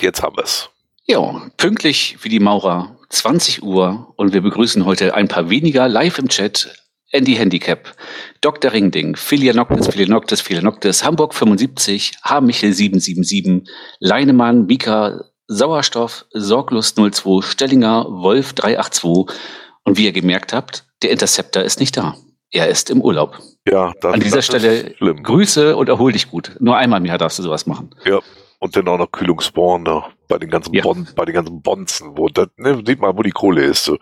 [0.00, 0.70] Jetzt haben wir es.
[1.06, 6.18] Ja, pünktlich wie die Maurer, 20 Uhr und wir begrüßen heute ein paar weniger live
[6.18, 6.76] im Chat.
[7.12, 7.92] Andy Handicap,
[8.40, 8.72] Dr.
[8.72, 12.40] Ringding, Philianoctis, Philianoctis, Philianoctis, Hamburg 75, H.
[12.40, 19.36] Michel 777, Leinemann, Mika, Sauerstoff, Sorglust 02, Stellinger, Wolf 382
[19.82, 22.16] und wie ihr gemerkt habt, der Interceptor ist nicht da.
[22.52, 23.40] Er ist im Urlaub.
[23.68, 24.94] Ja, das, An dieser das Stelle.
[25.00, 26.52] Grüße und erhol dich gut.
[26.60, 27.90] Nur einmal im Jahr darfst du sowas machen.
[28.04, 28.20] Ja.
[28.60, 30.82] Und dann auch noch Kühlungsborn da bei den ganzen Ja.
[30.82, 33.84] Bon, bei den ganzen Bonzen, wo das, ne, sieht man, wo die Kohle ist.
[33.84, 33.98] So.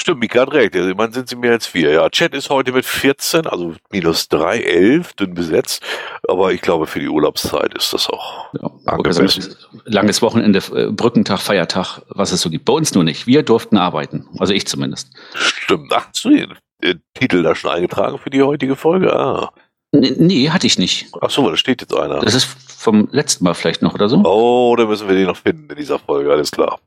[0.00, 0.74] Stimmt, Mika hat recht.
[0.74, 1.92] Also, man sind sie mehr als vier.
[1.92, 5.82] Ja, Chat ist heute mit 14, also minus 3, 11, dünn besetzt.
[6.26, 8.52] Aber ich glaube, für die Urlaubszeit ist das auch.
[8.60, 9.22] Ja, Angemessen.
[9.22, 12.64] also, langes Wochenende, äh, Brückentag, Feiertag, was es so gibt.
[12.64, 13.26] Bei uns nur nicht.
[13.26, 14.26] Wir durften arbeiten.
[14.38, 15.10] Also ich zumindest.
[15.34, 15.92] Stimmt.
[15.94, 19.14] Ach, hast du den Titel da schon eingetragen für die heutige Folge?
[19.14, 19.52] Ah.
[19.94, 21.06] Nee, hatte ich nicht.
[21.20, 22.20] Ach so, da steht jetzt einer.
[22.20, 24.18] Das ist vom letzten Mal vielleicht noch oder so.
[24.24, 26.80] Oh, da müssen wir den noch finden in dieser Folge, alles klar.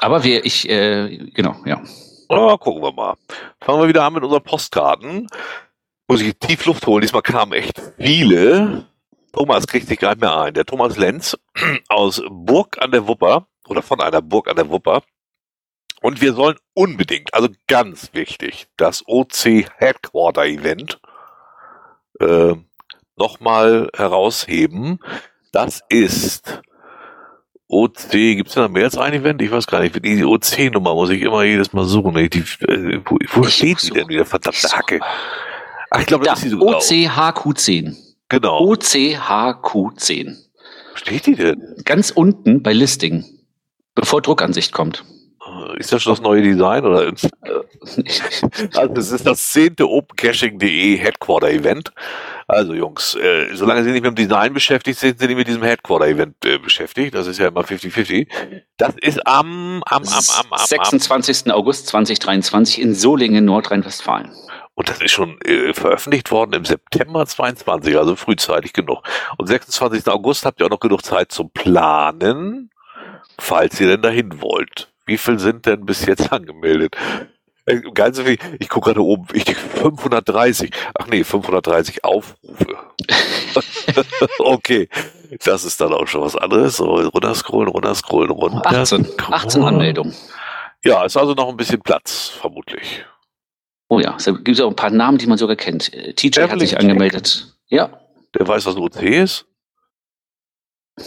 [0.00, 1.82] Aber wir, ich, äh, genau, ja.
[2.28, 3.14] Ah, gucken wir mal.
[3.60, 5.28] Fangen wir wieder an mit unseren Postkarten.
[6.08, 7.02] Muss ich tief Luft holen.
[7.02, 8.86] Diesmal kamen echt viele.
[9.32, 10.54] Thomas kriegt sich gar nicht mehr ein.
[10.54, 11.36] Der Thomas Lenz
[11.88, 15.02] aus Burg an der Wupper oder von einer Burg an der Wupper.
[16.00, 21.00] Und wir sollen unbedingt, also ganz wichtig, das OC Headquarter Event
[22.20, 22.54] äh,
[23.16, 24.98] nochmal herausheben.
[25.52, 26.60] Das ist
[27.68, 29.42] OC, gibt es da mehr als ein Event?
[29.42, 30.04] Ich weiß gar nicht.
[30.04, 32.14] Die OC-Nummer muss ich immer jedes Mal suchen.
[32.14, 34.24] Die, äh, wo wo steht die denn wieder?
[34.24, 35.00] Verdammte Hacke.
[35.90, 36.78] Ach, ich glaube, Da, das ist die sogar.
[36.80, 37.96] OCHQ10.
[38.28, 38.60] Genau.
[38.60, 40.36] OCHQ10.
[40.92, 41.60] Wo steht die denn?
[41.84, 43.24] Ganz unten bei Listing.
[43.94, 45.04] Bevor Druckansicht kommt.
[45.74, 46.84] Äh, Ist das schon das neue Design?
[46.84, 47.12] Oder?
[48.74, 51.92] Also, es ist das zehnte OpenCaching.de Headquarter Event.
[52.48, 55.62] Also, Jungs, äh, solange Sie nicht mit dem Design beschäftigt sind, sind Sie mit diesem
[55.62, 57.14] Headquarter Event äh, beschäftigt.
[57.14, 58.28] Das ist ja immer 50-50.
[58.76, 61.52] Das ist am, am, am, am, am, am, 26.
[61.52, 64.30] August 2023 in Solingen, Nordrhein-Westfalen.
[64.74, 69.02] Und das ist schon äh, veröffentlicht worden im September 22, also frühzeitig genug.
[69.38, 70.06] Und 26.
[70.08, 72.70] August habt ihr auch noch genug Zeit zum Planen,
[73.38, 74.92] falls ihr denn dahin wollt.
[75.06, 76.96] Wie viel sind denn bis jetzt angemeldet?
[77.64, 80.70] Äh, Ganz viel, ich gucke gerade oben, ich denke 530.
[80.98, 82.76] Ach nee, 530 Aufrufe.
[84.38, 84.88] okay,
[85.44, 86.76] das ist dann auch schon was anderes.
[86.76, 88.62] So, runterscrollen, runterscrollen, runter.
[88.66, 90.14] 18, 18 Anmeldungen.
[90.84, 93.04] Ja, ist also noch ein bisschen Platz, vermutlich.
[93.88, 95.92] Oh ja, es gibt auch ein paar Namen, die man sogar kennt.
[95.94, 97.56] Äh, TJ hat sich Evelyn angemeldet.
[97.68, 98.00] Ja,
[98.38, 99.46] Der weiß, was ein OC ist?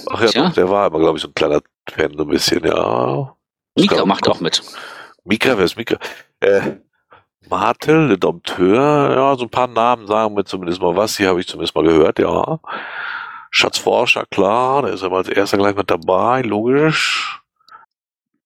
[0.09, 0.44] Ach ja, Tja.
[0.48, 3.36] doch, der war aber, glaube ich, so ein kleiner Fan, so ein bisschen, ja.
[3.79, 4.62] Mika Kann- macht auch mit.
[5.23, 5.97] Mika, wer ist Mika?
[6.40, 6.78] Äh,
[7.50, 11.40] Martel, der Dompteur, ja, so ein paar Namen sagen mir zumindest mal was, die habe
[11.40, 12.59] ich zumindest mal gehört, ja.
[13.51, 17.41] Schatzforscher, klar, der ist aber als erster gleich mit dabei, logisch.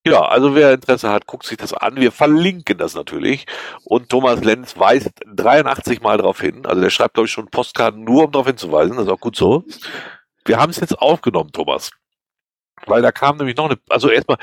[0.06, 1.96] Ja, also wer Interesse hat, guckt sich das an.
[1.96, 3.46] Wir verlinken das natürlich.
[3.84, 6.66] Und Thomas Lenz weist 83 Mal darauf hin.
[6.66, 8.96] Also der schreibt, glaube ich, schon Postkarten nur, um darauf hinzuweisen.
[8.96, 9.64] Das ist auch gut so.
[10.44, 11.90] Wir haben es jetzt aufgenommen, Thomas.
[12.86, 14.38] Weil da kam nämlich noch eine, also erstmal,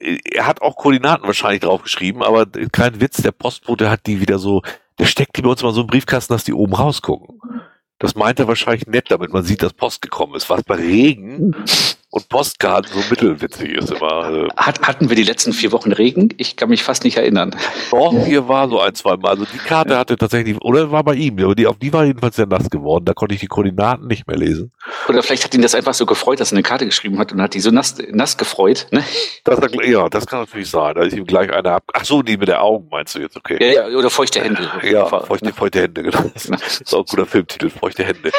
[0.00, 4.38] äh, er hat auch Koordinaten wahrscheinlich draufgeschrieben, aber kein Witz, der Postbote hat die wieder
[4.38, 4.62] so,
[4.98, 7.40] der steckt die bei uns mal so im Briefkasten, dass die oben rausgucken.
[7.98, 11.54] Das meint er wahrscheinlich nett, damit man sieht, dass Post gekommen ist, was bei Regen
[12.14, 14.12] und Postkarten so mittelwitzig ist immer.
[14.12, 16.28] Also, Hat, hatten wir die letzten vier Wochen Regen?
[16.36, 17.56] Ich kann mich fast nicht erinnern.
[17.90, 19.30] doch, hier war so ein, zwei Mal.
[19.30, 22.36] Also die Karte hatte tatsächlich, oder war bei ihm, aber die, auf die war jedenfalls
[22.36, 23.04] sehr nass geworden.
[23.04, 24.70] Da konnte ich die Koordinaten nicht mehr lesen.
[25.08, 27.42] Oder vielleicht hat ihn das einfach so gefreut, dass er eine Karte geschrieben hat und
[27.42, 28.86] hat die so nass, nass gefreut.
[28.92, 29.02] Ne?
[29.42, 30.94] Das, ja, das kann natürlich sein.
[30.94, 31.82] Da ist ihm gleich einer ab.
[31.94, 33.58] Ach so, die mit der Augen meinst du jetzt, okay.
[33.60, 34.70] Ja, ja, oder feuchte Hände.
[34.84, 36.30] Ja, feuchte, feuchte Hände, genau.
[36.32, 36.44] Das
[36.80, 38.30] ist auch ein guter Filmtitel, feuchte Hände.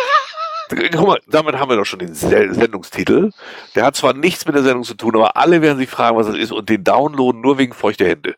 [0.69, 3.31] Guck mal, damit haben wir doch schon den Se- Sendungstitel.
[3.75, 6.27] Der hat zwar nichts mit der Sendung zu tun, aber alle werden sich fragen, was
[6.27, 8.35] das ist und den downloaden nur wegen feuchte Hände.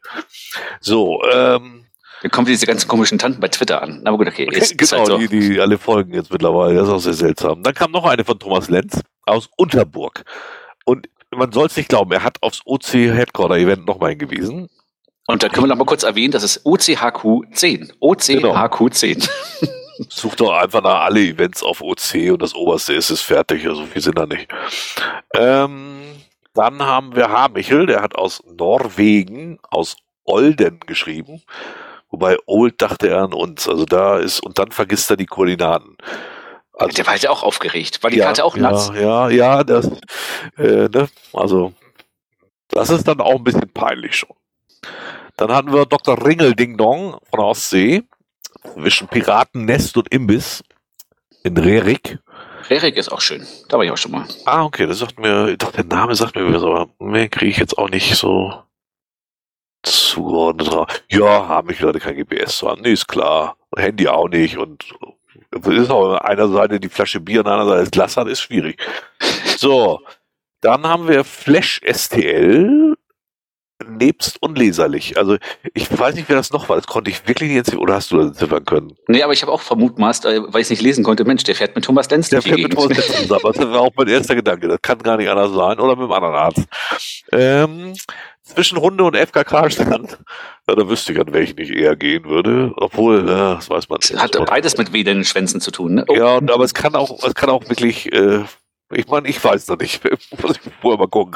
[0.81, 1.85] So, ähm,
[2.21, 4.01] Dann kommen diese ganzen komischen Tanten bei Twitter an.
[4.05, 4.47] Aber gut, okay.
[4.51, 5.17] Ist, genau, halt so.
[5.17, 6.75] die, die alle folgen jetzt mittlerweile.
[6.75, 7.63] Das ist auch sehr seltsam.
[7.63, 10.23] Dann kam noch eine von Thomas Lenz aus Unterburg.
[10.85, 14.69] Und man soll es nicht glauben, er hat aufs OC Headquarter Event nochmal hingewiesen.
[15.27, 17.91] Und da können wir noch mal kurz erwähnen, das ist OCHQ10.
[18.01, 19.29] OCHQ10.
[20.09, 23.85] Such doch einfach nach alle Events auf OC und das oberste ist es fertig, also
[23.85, 24.47] viel sind da nicht.
[25.33, 26.01] Ähm,
[26.53, 27.49] dann haben wir H.
[27.49, 31.41] Michel, der hat aus Norwegen, aus Olden geschrieben.
[32.09, 35.97] Wobei Old dachte er an uns, also da ist, und dann vergisst er die Koordinaten.
[36.73, 38.03] Also, Der war halt auch aufgeregt.
[38.03, 38.91] War die ja, Karte auch nass?
[38.93, 39.87] Ja, ja, ja, das,
[40.57, 41.73] äh, ne, also,
[42.69, 44.35] das ist dann auch ein bisschen peinlich schon.
[45.37, 46.23] Dann hatten wir Dr.
[46.25, 48.03] Ringel Ding Dong von der Ostsee
[48.73, 50.63] zwischen Piratennest und Imbiss
[51.43, 52.19] in Rerik.
[52.69, 53.45] Rerik ist auch schön.
[53.69, 54.25] Da war ich auch schon mal.
[54.45, 57.57] Ah, okay, das sagt mir, doch, der Name sagt mir was, aber mehr kriege ich
[57.57, 58.63] jetzt auch nicht so
[59.83, 61.03] zugeordnet.
[61.09, 62.79] Ja, haben ich Leute kein GPS dran.
[62.81, 63.57] Nee, ist klar.
[63.75, 64.83] Handy auch nicht und
[65.67, 68.81] ist auch einer Seite die Flasche Bier und einer Seite das Glas hat, ist schwierig.
[69.57, 70.01] So.
[70.61, 72.95] Dann haben wir Flash STL
[73.85, 75.17] nebst unleserlich.
[75.17, 75.37] Also
[75.73, 76.75] ich weiß nicht, wer das noch war.
[76.75, 77.81] Das konnte ich wirklich nicht entziffern.
[77.81, 78.95] Oder hast du das entziffern können?
[79.07, 81.55] Nee, aber ich habe auch vermutmaßt, äh, weil ich es nicht lesen konnte, Mensch, der
[81.55, 83.41] fährt mit Thomas Lenz Der fährt mit Thomas Lenz zusammen.
[83.43, 84.67] Das war auch mein erster Gedanke.
[84.67, 85.79] Das kann gar nicht anders sein.
[85.79, 86.63] Oder mit einem anderen Arzt.
[87.31, 87.93] Ähm,
[88.43, 90.17] zwischen Hunde und FKK stand.
[90.67, 92.73] Ja, da wüsste ich, an welchen ich eher gehen würde.
[92.77, 93.99] Obwohl, ja, das weiß man.
[93.99, 95.95] Das hat beides mit wehenden Schwänzen zu tun.
[95.95, 96.05] Ne?
[96.07, 96.15] Oh.
[96.15, 98.43] Ja, aber es kann auch, es kann auch wirklich, äh,
[98.93, 100.01] ich meine, ich weiß noch nicht.
[100.41, 101.35] Muss ich vorher mal gucken.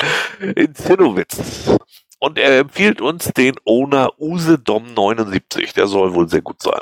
[0.56, 1.78] In Zinnowitz
[2.22, 5.74] und er empfiehlt uns den Owner Usedom 79.
[5.74, 6.82] Der soll wohl sehr gut sein.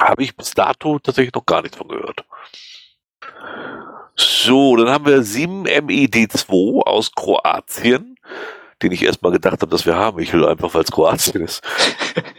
[0.00, 2.24] Habe ich bis dato tatsächlich noch gar nichts von gehört.
[4.14, 8.14] So, dann haben wir 7 MED2 aus Kroatien,
[8.80, 10.20] den ich erstmal gedacht habe, dass wir haben.
[10.20, 11.60] Ich will einfach, weil es Kroatien ist.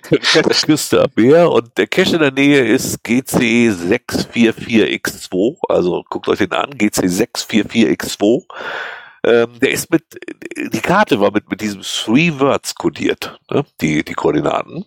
[0.66, 5.58] Küste am Meer und der Cache in der Nähe ist GC644X2.
[5.68, 8.46] Also guckt euch den an, GC644X2.
[9.30, 10.04] Ähm, der ist mit,
[10.74, 13.64] die Karte war mit, mit diesem Three Words kodiert, ne?
[13.80, 14.86] die, die Koordinaten.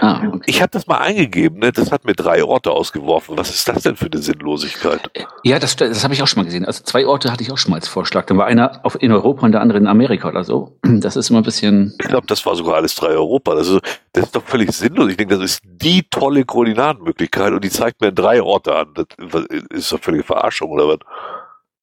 [0.00, 0.40] Ah, okay.
[0.46, 1.70] Ich habe das mal eingegeben, ne?
[1.72, 3.36] das hat mir drei Orte ausgeworfen.
[3.36, 5.10] Was ist das denn für eine Sinnlosigkeit?
[5.44, 6.64] Ja, das, das habe ich auch schon mal gesehen.
[6.64, 8.24] Also zwei Orte hatte ich auch schon mal als Vorschlag.
[8.26, 10.78] Dann war einer auf, in Europa und der andere in Amerika oder so.
[11.00, 11.94] Das ist immer ein bisschen.
[12.00, 13.54] Ich glaube, das war sogar alles drei Europa.
[13.54, 13.80] Das ist,
[14.12, 15.10] das ist doch völlig sinnlos.
[15.10, 18.94] Ich denke, das ist die tolle Koordinatenmöglichkeit und die zeigt mir drei Orte an.
[18.94, 20.98] Das ist doch völlige Verarschung oder was?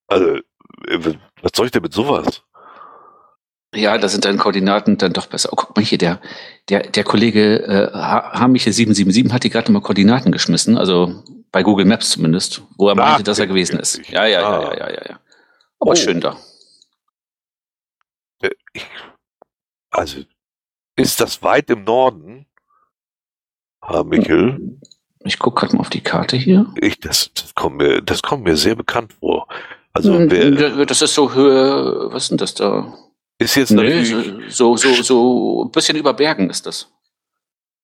[0.07, 0.39] Also,
[1.41, 2.43] was soll ich denn mit sowas?
[3.75, 5.49] Ja, da sind dann Koordinaten dann doch besser.
[5.51, 6.21] Oh, guck mal hier, der,
[6.69, 11.85] der, der Kollege äh, Hamiche 777 hat die gerade nochmal Koordinaten geschmissen, also bei Google
[11.85, 14.07] Maps zumindest, wo er ah, meinte, dass er gewesen ist.
[14.09, 14.63] Ja, ja, ah.
[14.63, 15.19] ja, ja, ja, ja.
[15.79, 15.95] Aber oh.
[15.95, 16.37] schön da.
[18.41, 18.49] Äh,
[19.91, 20.21] also,
[20.95, 22.45] ist das weit im Norden?
[23.81, 24.79] Hamichel?
[25.19, 26.73] Ich gucke gerade mal auf die Karte hier.
[26.81, 29.47] Ich, das, das, kommt mir, das kommt mir sehr bekannt vor.
[29.97, 32.93] Also hm, wer, das ist so Höhe, was ist denn das da?
[33.39, 36.91] Ist jetzt nee, natürlich so, so, so ein bisschen über Bergen ist das.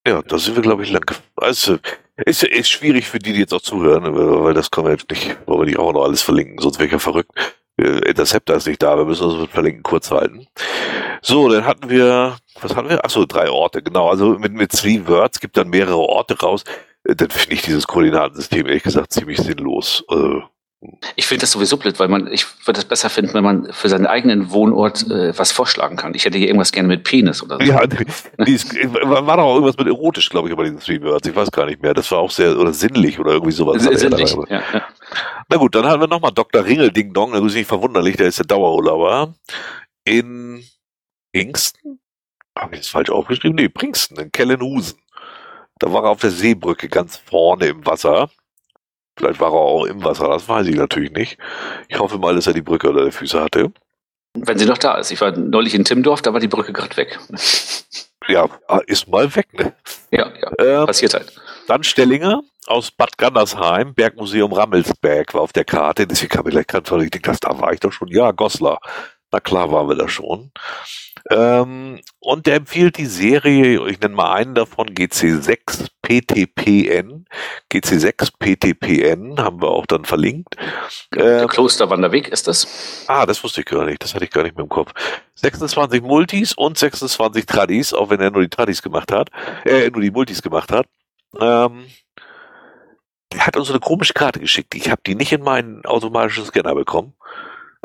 [0.05, 1.05] Ja, da sind wir, glaube ich, lang.
[1.37, 1.77] Also,
[2.17, 5.37] ist, ist schwierig für die, die jetzt auch zuhören, weil das können wir jetzt nicht,
[5.47, 7.31] wollen wir nicht auch noch alles verlinken, sonst wäre ich ja verrückt.
[7.77, 10.45] Interceptor ist nicht da, wir müssen uns mit Verlinken kurz halten.
[11.23, 13.03] So, dann hatten wir, was hatten wir?
[13.03, 14.09] Achso, drei Orte, genau.
[14.09, 16.63] Also mit, mit Three Words gibt dann mehrere Orte raus.
[17.03, 20.03] Dann finde ich dieses Koordinatensystem ehrlich gesagt ziemlich sinnlos.
[20.07, 20.43] Also,
[21.15, 23.89] ich finde das sowieso blöd, weil man, ich würde es besser finden, wenn man für
[23.89, 26.13] seinen eigenen Wohnort äh, was vorschlagen kann.
[26.13, 27.63] Ich hätte hier irgendwas gerne mit Penis oder so.
[27.63, 31.27] Ja, die ist, war doch auch irgendwas mit erotisch, glaube ich, bei diesen Streamwords.
[31.27, 31.93] Ich weiß gar nicht mehr.
[31.93, 33.83] Das war auch sehr, oder sinnlich oder irgendwie sowas.
[33.83, 34.87] Sinnlich, ja, ja.
[35.49, 36.65] Na gut, dann haben wir nochmal Dr.
[36.65, 37.33] Ringel Ding Dong.
[37.33, 39.33] Das ist nicht verwunderlich, der ist der Dauerurlauber.
[40.05, 40.63] In
[41.33, 41.99] Princeton?
[42.57, 43.55] Habe ich das falsch aufgeschrieben?
[43.55, 44.99] Nee, Princeton, in Kellenhusen.
[45.79, 48.29] Da war er auf der Seebrücke ganz vorne im Wasser.
[49.17, 51.37] Vielleicht war er auch im Wasser, das weiß ich natürlich nicht.
[51.87, 53.71] Ich hoffe mal, dass er die Brücke unter den Füßen hatte.
[54.33, 55.11] Wenn sie noch da ist.
[55.11, 57.19] Ich war neulich in Timdorf, da war die Brücke gerade weg.
[58.27, 58.47] Ja,
[58.87, 59.73] ist mal weg, ne?
[60.11, 60.81] Ja, ja.
[60.81, 61.33] Ähm, passiert halt.
[61.67, 66.07] Dann Stellinger aus Bad Gandersheim, Bergmuseum Rammelsberg war auf der Karte.
[66.07, 68.07] Deswegen kam ich gleich ganz ich denke, da war ich doch schon.
[68.07, 68.79] Ja, Goslar.
[69.31, 70.51] Na klar waren wir da schon.
[71.31, 77.25] Ähm, und der empfiehlt die Serie, ich nenne mal einen davon, GC6 PTPN.
[77.71, 80.57] GC6 PTPN haben wir auch dann verlinkt.
[81.15, 83.05] Der ähm, Klosterwanderweg ist das?
[83.07, 84.91] Ah, das wusste ich gar nicht, das hatte ich gar nicht mehr im Kopf.
[85.35, 89.29] 26 Multis und 26 Tradis, auch wenn er nur die Tradis gemacht hat,
[89.63, 90.87] äh, nur die Multis gemacht hat.
[91.39, 91.85] Ähm,
[93.31, 94.75] der hat uns eine komische Karte geschickt.
[94.75, 97.13] Ich habe die nicht in meinen automatischen Scanner bekommen.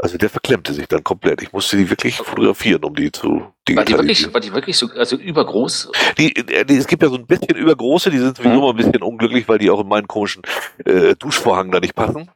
[0.01, 1.43] Also der verklemmte sich dann komplett.
[1.43, 4.89] Ich musste die wirklich fotografieren, um die zu war die wirklich, war die wirklich so,
[4.97, 5.91] also übergroß?
[6.17, 8.61] Die, äh, die, es gibt ja so ein bisschen übergroße, die sind sowieso mhm.
[8.61, 10.43] mal ein bisschen unglücklich, weil die auch in meinen komischen
[10.85, 12.31] äh, Duschvorhang da nicht passen.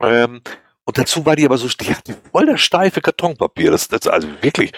[0.00, 0.40] Ähm,
[0.84, 3.70] und dazu war die aber so, die hatte voll das steife Kartonpapier.
[3.70, 4.72] Das, das also wirklich,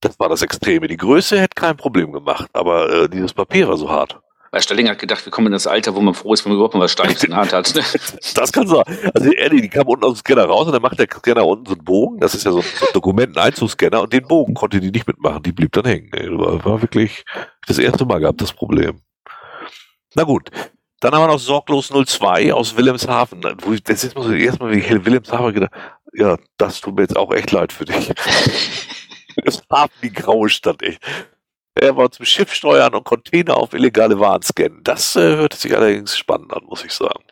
[0.00, 0.88] das war das Extreme.
[0.88, 4.20] Die Größe hätte kein Problem gemacht, aber äh, dieses Papier war so hart.
[4.54, 6.58] Weil Stelling hat gedacht, wir kommen in das Alter, wo man froh ist, wenn man
[6.58, 7.74] überhaupt mal was Steifes in der Hand hat.
[8.36, 8.84] das kann sein.
[9.12, 11.66] Also Eddie, die kam unten aus dem Scanner raus und dann macht der Scanner unten
[11.66, 12.20] so einen Bogen.
[12.20, 15.42] Das ist ja so ein Dokumenteneinzugsscanner und den Bogen konnte die nicht mitmachen.
[15.42, 16.08] Die blieb dann hängen.
[16.12, 17.24] Das war, war wirklich
[17.66, 19.00] das erste Mal gehabt, das Problem.
[20.14, 20.52] Na gut.
[21.00, 23.42] Dann haben wir noch Sorglos 02 aus Wilhelmshaven.
[23.60, 25.72] Wo ich, das ist mal so erstmal wie Wilhelmshaven gedacht,
[26.12, 28.12] ja, das tut mir jetzt auch echt leid für dich.
[29.44, 31.02] das haben die graue Stadt echt.
[31.74, 34.80] Er war zum Schiff steuern und Container auf illegale Waren scannen.
[34.84, 37.22] Das äh, hörte sich allerdings spannend an, muss ich sagen.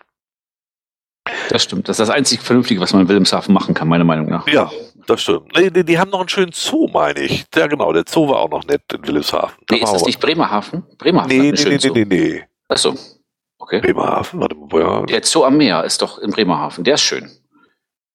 [1.48, 1.88] Das stimmt.
[1.88, 4.46] Das ist das einzig Vernünftige, was man in Wilhelmshaven machen kann, meiner Meinung nach.
[4.48, 4.72] Ja,
[5.06, 5.56] das stimmt.
[5.56, 7.44] Nee, die, die haben noch einen schönen Zoo, meine ich.
[7.54, 7.92] Ja, genau.
[7.92, 9.54] Der Zoo war auch noch nett in Wilhelmshaven.
[9.68, 10.82] Da Nee, ist das nicht Bremerhaven?
[10.98, 11.92] Bremerhaven Nee, hat nee, einen nee, Zoo.
[11.94, 12.44] nee, nee, nee.
[12.68, 12.94] Achso.
[13.58, 13.80] Okay.
[13.80, 15.02] Bremerhaven, warte mal, ja.
[15.06, 16.82] Der Zoo am Meer ist doch in Bremerhaven.
[16.82, 17.30] Der ist schön.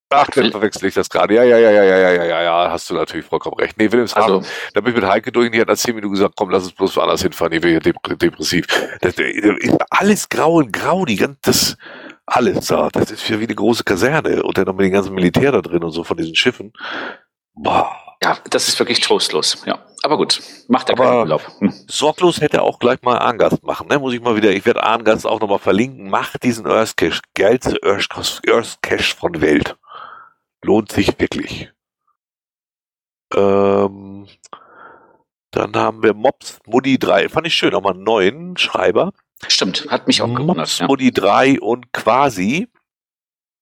[0.10, 1.34] Ach, dann verwechsel ich das gerade.
[1.34, 3.78] Ja, ja, ja, ja, ja, ja, ja, ja, ja, hast du natürlich vollkommen recht.
[3.78, 6.14] Nee, Wilhelmshaven, also, da bin ich mit Heike durch und die hat nach zehn Minuten
[6.14, 8.66] gesagt, komm, lass uns bloß woanders hinfahren, ich bin hier dep depressiv.
[9.02, 11.78] Das, äh, äh, alles grau und grau, die ganze, das,
[12.26, 12.90] alles da.
[12.92, 15.84] Das ist wie eine große Kaserne und dann noch mit dem ganzen Militär da drin
[15.84, 16.72] und so von diesen Schiffen.
[17.56, 17.92] Boah.
[18.24, 19.78] Ja, das ist wirklich trostlos, ja.
[20.02, 21.42] Aber gut, macht er keinen Urlaub.
[21.60, 21.72] Hm.
[21.88, 24.00] Sorglos hätte er auch gleich mal Arngast machen, ne?
[24.00, 26.10] Muss ich mal wieder, ich werde Arngast auch nochmal verlinken.
[26.10, 29.76] Macht diesen Earthcash, geilste Earthcash von Welt.
[30.64, 31.72] Lohnt sich wirklich.
[33.36, 34.28] Ähm,
[35.52, 39.12] dann haben wir Mops Muddy 3, fand ich schön, auch mal einen neuen Schreiber.
[39.48, 40.58] Stimmt, hat mich auch gewundert.
[40.58, 40.88] Mops Ja.
[40.88, 42.68] Muddy 3 und Quasi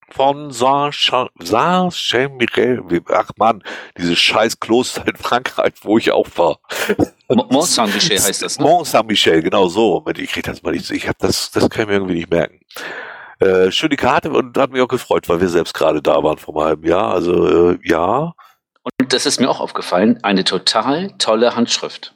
[0.10, 2.82] von Saint-Michel.
[3.10, 3.64] Ach man,
[3.98, 6.60] dieses scheiß Kloster in Frankreich, wo ich auch war.
[7.28, 8.66] Mo- Mont Saint-Michel heißt das, ne?
[8.66, 10.06] Mont Saint-Michel, genau so.
[10.16, 10.92] Ich krieg das mal nicht.
[10.92, 12.60] Ich hab das, das kann ich mir irgendwie nicht merken.
[13.40, 16.56] Äh, schöne Karte und hat mich auch gefreut, weil wir selbst gerade da waren vor
[16.56, 17.14] einem halben Jahr.
[17.14, 18.34] Also äh, ja.
[19.00, 22.14] Und das ist mir auch aufgefallen, eine total tolle Handschrift.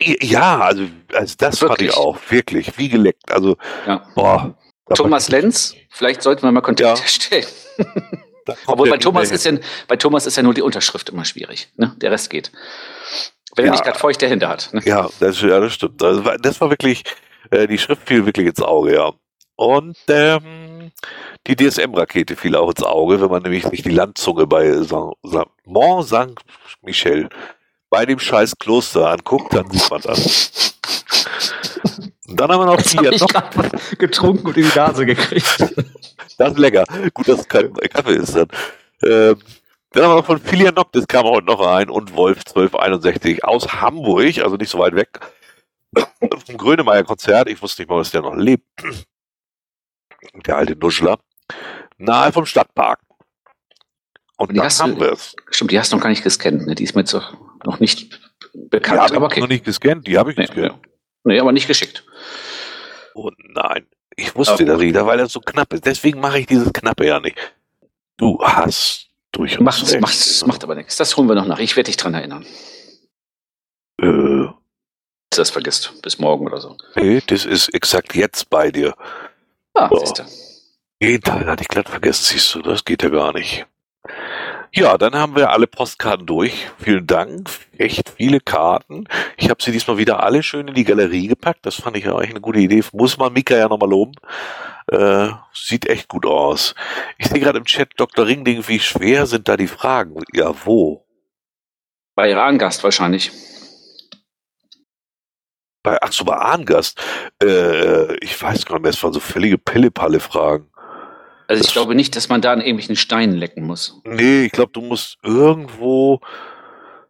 [0.00, 1.90] Ja, also, also das fand Wirklich?
[1.90, 2.18] ich auch.
[2.28, 3.30] Wirklich, wie geleckt.
[3.30, 3.56] Also,
[3.86, 4.02] Ja.
[4.14, 4.56] boah.
[4.94, 7.02] Thomas Lenz, vielleicht sollten wir mal Kontakt Ja.
[7.02, 7.46] herstellen.
[8.66, 9.52] Obwohl bei Thomas, ist ja,
[9.88, 11.68] bei Thomas ist ja nur die Unterschrift immer schwierig.
[11.76, 11.94] Ne?
[12.00, 12.52] Der Rest geht.
[13.56, 13.72] Wenn er Ja.
[13.72, 14.68] nicht gerade feuchte Hände hat.
[14.72, 14.82] Ne?
[14.84, 16.00] Ja, das, ja, das stimmt.
[16.00, 17.02] Das war, das war wirklich,
[17.50, 19.12] äh, die Schrift fiel wirklich ins Auge, ja.
[19.56, 20.92] Und ähm,
[21.46, 25.48] die DSM-Rakete fiel auch ins Auge, wenn man nämlich sich die Landzunge bei Saint, Saint,
[25.64, 27.28] Mont Saint-Michel
[27.88, 30.76] bei dem scheiß Kloster anguckt, dann sieht man das.
[32.28, 35.58] Und dann haben wir noch Jetzt habe ich noch, getrunken und in die Nase gekriegt.
[36.38, 36.84] das ist lecker.
[37.14, 38.48] Gut, dass es kein Kaffee ist dann.
[39.02, 39.38] Ähm,
[39.92, 43.80] dann haben wir noch von Filia Noctis kam heute noch rein und Wolf 1261 aus
[43.80, 45.20] Hamburg, also nicht so weit weg.
[46.44, 48.64] Vom Grönemeyer-Konzert, ich wusste nicht mal, dass der noch lebt.
[50.46, 51.18] Der alte Nuschler.
[51.98, 53.00] Nahe vom Stadtpark.
[54.38, 55.34] Und Und die du- haben wir es.
[55.50, 56.66] Stimmt, die hast du noch gar nicht gescannt.
[56.66, 56.74] Ne?
[56.74, 57.14] Die ist mir jetzt
[57.64, 58.20] noch nicht
[58.54, 59.00] Die bekannt.
[59.00, 59.40] habe ich aber okay.
[59.40, 60.78] noch nicht gescannt, die habe ich Nee, gescannt.
[61.24, 62.04] nee, aber nicht geschickt.
[63.14, 65.86] Oh nein, ich wusste Aber das nicht, weil das so knapp ist.
[65.86, 67.38] Deswegen mache ich dieses Knappe ja nicht.
[68.18, 70.00] Du hast durchaus Macht, recht.
[70.02, 70.96] macht, macht aber nichts.
[70.96, 71.58] Das holen wir noch nach.
[71.58, 72.44] Ich werde dich dran erinnern.
[74.00, 74.52] Äh, Dass
[75.32, 76.02] du das vergisst.
[76.02, 76.76] Bis morgen oder so.
[76.94, 78.94] nee, das ist exakt jetzt bei dir.
[79.76, 79.98] Ah, So.
[79.98, 80.24] siehst du.
[81.02, 83.66] Den Teil hatte ich glatt vergessen, siehst du, das geht ja gar nicht.
[84.72, 86.68] Ja, dann haben wir alle Postkarten durch.
[86.78, 87.48] Vielen Dank.
[87.78, 89.04] Echt viele Karten.
[89.36, 91.64] Ich habe sie diesmal wieder alle schön in die Galerie gepackt.
[91.64, 92.82] Das fand ich ja eigentlich eine gute Idee.
[92.92, 94.12] Muss man Mika ja nochmal loben.
[94.90, 96.74] Äh, sieht echt gut aus.
[97.18, 98.26] Ich sehe gerade im Chat Dr.
[98.26, 100.22] Ringding, wie schwer sind da die Fragen?
[100.34, 101.06] Ja, wo?
[102.14, 103.30] Bei Iran-Gast wahrscheinlich.
[105.86, 107.00] Bei, ach so, bei Arngast.
[107.40, 110.66] Äh, ich weiß gar nicht mehr, es waren so völlige Pille-Palle-Fragen.
[111.46, 114.00] Also ich Das- glaube nicht, dass man da an irgendwelchen Steinen lecken muss.
[114.04, 116.18] Nee, ich glaube, du musst irgendwo,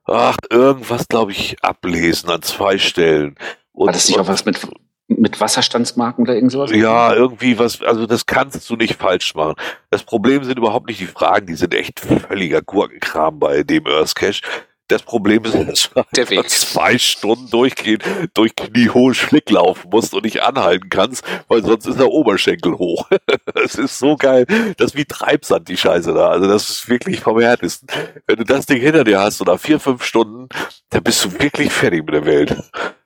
[0.05, 3.37] ach, irgendwas, glaube ich, ablesen an zwei Stellen.
[3.73, 4.61] Und, War das nicht auch was mit,
[5.09, 6.71] mit Wasserstandsmarken oder irgend sowas?
[6.71, 9.55] Ja, irgendwie was, also das kannst du nicht falsch machen.
[9.91, 14.15] Das Problem sind überhaupt nicht die Fragen, die sind echt völliger Gurkenkram bei dem Earth
[14.15, 14.43] Cache.
[14.89, 16.49] Das Problem ist, dass du Der Weg.
[16.49, 17.99] zwei Stunden durchgehen,
[18.35, 23.09] durch kniehohen Schlick laufen musst und nicht anhalten kannst, weil sonst ist der Oberschenkel hoch.
[23.55, 24.47] Das ist so geil.
[24.77, 26.29] Das ist wie Treibsand, die Scheiße da.
[26.29, 27.89] Also das ist wirklich vom Härtesten.
[28.27, 30.49] Wenn du das Ding hinter dir hast oder vier, fünf Stunden,
[30.91, 32.51] dann bist du wirklich fertig mit der Welt.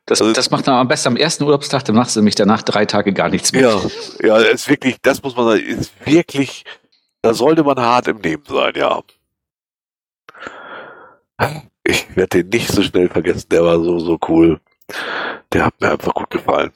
[0.06, 2.62] Das, Also- das macht man am besten am ersten Urlaubstag, dann machst du nämlich danach
[2.62, 3.80] drei Tage gar nichts mehr.
[4.22, 6.64] Ja, ja, ist wirklich, das muss man sagen, ist wirklich,
[7.22, 9.00] da sollte man hart im Nehmen sein, ja.
[11.90, 14.61] Ich werde den nicht so schnell vergessen, der war so, so cool.
[15.52, 16.70] Der hat mir einfach gut gefallen.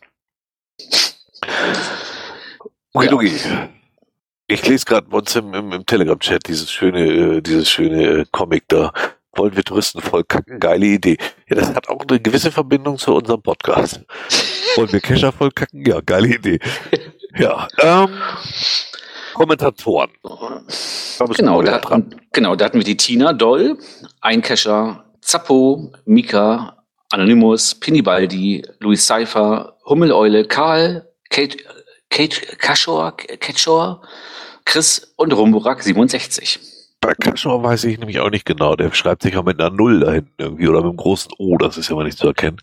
[2.92, 3.68] Okay, Ja.
[4.47, 8.25] Ich lese gerade bei uns im, im, im Telegram-Chat dieses schöne, äh, dieses schöne äh,
[8.30, 8.92] Comic da.
[9.37, 10.61] Wollen wir Touristen voll kacken?
[10.61, 11.16] Geile Idee.
[11.49, 14.02] Ja, das hat auch eine gewisse Verbindung zu unserem Podcast.
[14.76, 15.85] Wollen wir Kescher voll kacken?
[15.87, 16.59] Ja, geile Idee.
[17.37, 18.11] Ja, ähm,
[19.35, 20.11] Kommentatoren.
[20.23, 23.78] Da Genau, da hatten, genau, da hatten wir die Tina Doll,
[24.21, 31.57] Einkescher, Zappo, Mika, Anonymous, Pinibaldi, Louis Seifer, Hummeleule, Karl, Kate,
[32.11, 34.02] Kate Kaschor, Ketschor,
[34.66, 36.61] Chris und Rumburak 67.
[37.00, 38.76] Bei Kaschor weiß ich nämlich auch nicht genau.
[38.76, 41.57] Der schreibt sich auch mit einer Null da hinten irgendwie oder mit einem großen O.
[41.57, 42.61] Das ist ja mal nicht zu erkennen.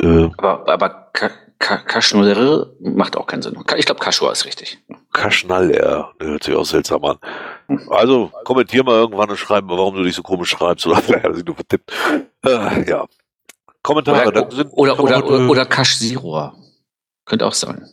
[0.00, 1.30] Äh, Aber, aber Ka
[1.76, 3.56] Kaschnur macht auch keinen Sinn.
[3.76, 4.78] Ich glaube, Kaschua ist richtig.
[5.12, 7.18] Kaschnaller, hört sich auch seltsam an.
[7.88, 11.46] Also kommentier mal irgendwann und schreib mal, warum du dich so komisch schreibst oder vielleicht
[11.46, 11.92] nur vertippt.
[12.44, 13.06] Äh, ja.
[13.82, 14.28] Kommentare.
[14.28, 16.54] Oder, oder, oder, oder, oder Kasch-Seerohr.
[17.24, 17.88] Könnte auch sein.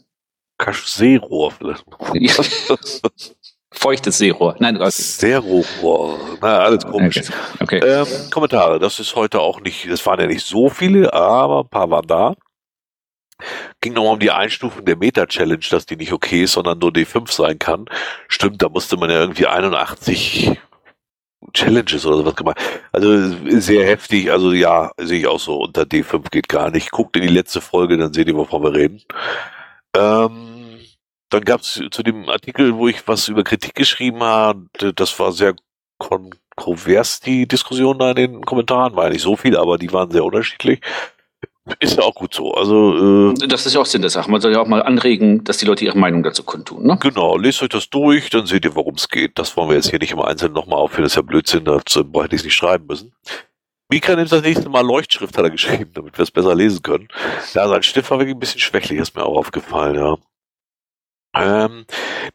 [0.57, 1.85] Kasch-Seerohr vielleicht.
[3.71, 4.55] Feuchtes Seerohr.
[4.59, 4.77] Nein.
[4.89, 6.19] Seerohr.
[6.41, 7.21] Na, alles komisch.
[7.59, 7.77] Okay.
[7.77, 8.01] okay.
[8.01, 8.79] Ähm, Kommentare.
[8.79, 12.07] Das ist heute auch nicht, es waren ja nicht so viele, aber ein paar waren
[12.07, 12.35] da.
[13.81, 17.31] Ging nochmal um die Einstufung der Meta-Challenge, dass die nicht okay ist, sondern nur D5
[17.31, 17.85] sein kann.
[18.27, 20.59] Stimmt, da musste man ja irgendwie 81
[21.53, 22.59] Challenges oder sowas gemacht.
[22.91, 24.31] Also sehr heftig.
[24.31, 25.61] Also ja, sehe ich auch so.
[25.61, 26.91] Unter D5 geht gar nicht.
[26.91, 29.01] Guckt in die letzte Folge, dann seht ihr, wovon wir reden.
[29.95, 30.79] Ähm,
[31.29, 34.65] dann gab es zu dem Artikel, wo ich was über Kritik geschrieben habe,
[34.95, 35.55] das war sehr
[35.99, 38.95] kontrovers, die Diskussion da in den Kommentaren.
[38.95, 40.81] War nicht so viel, aber die waren sehr unterschiedlich.
[41.79, 42.53] Ist ja auch gut so.
[42.53, 44.29] Also äh, das ist ja auch Sinn der Sache.
[44.29, 46.85] Man soll ja auch mal anregen, dass die Leute ihre Meinung dazu kundtun.
[46.85, 46.97] Ne?
[47.01, 49.37] Genau, lest euch das durch, dann seht ihr, worum es geht.
[49.37, 51.03] Das wollen wir jetzt hier nicht im Einzelnen nochmal aufführen.
[51.03, 53.13] Das ist ja Blödsinn, dazu hätte ich es nicht schreiben müssen.
[53.91, 57.07] Mika nimmt das nächste Mal Leuchtschrift, hat er geschrieben, damit wir es besser lesen können.
[57.53, 60.17] Ja, sein Stift war wirklich ein bisschen schwächlich, ist mir auch aufgefallen, ja.
[61.33, 61.85] Ähm,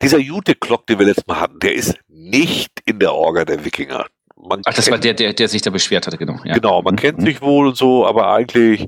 [0.02, 4.06] dieser Jute-Clock, den wir letztes Mal hatten, der ist nicht in der Orga der Wikinger.
[4.46, 6.38] Man Ach, das war der, der, der sich da beschwert hatte, genau.
[6.44, 6.54] Ja.
[6.54, 6.98] Genau, man mhm.
[6.98, 8.86] kennt sich wohl und so, aber eigentlich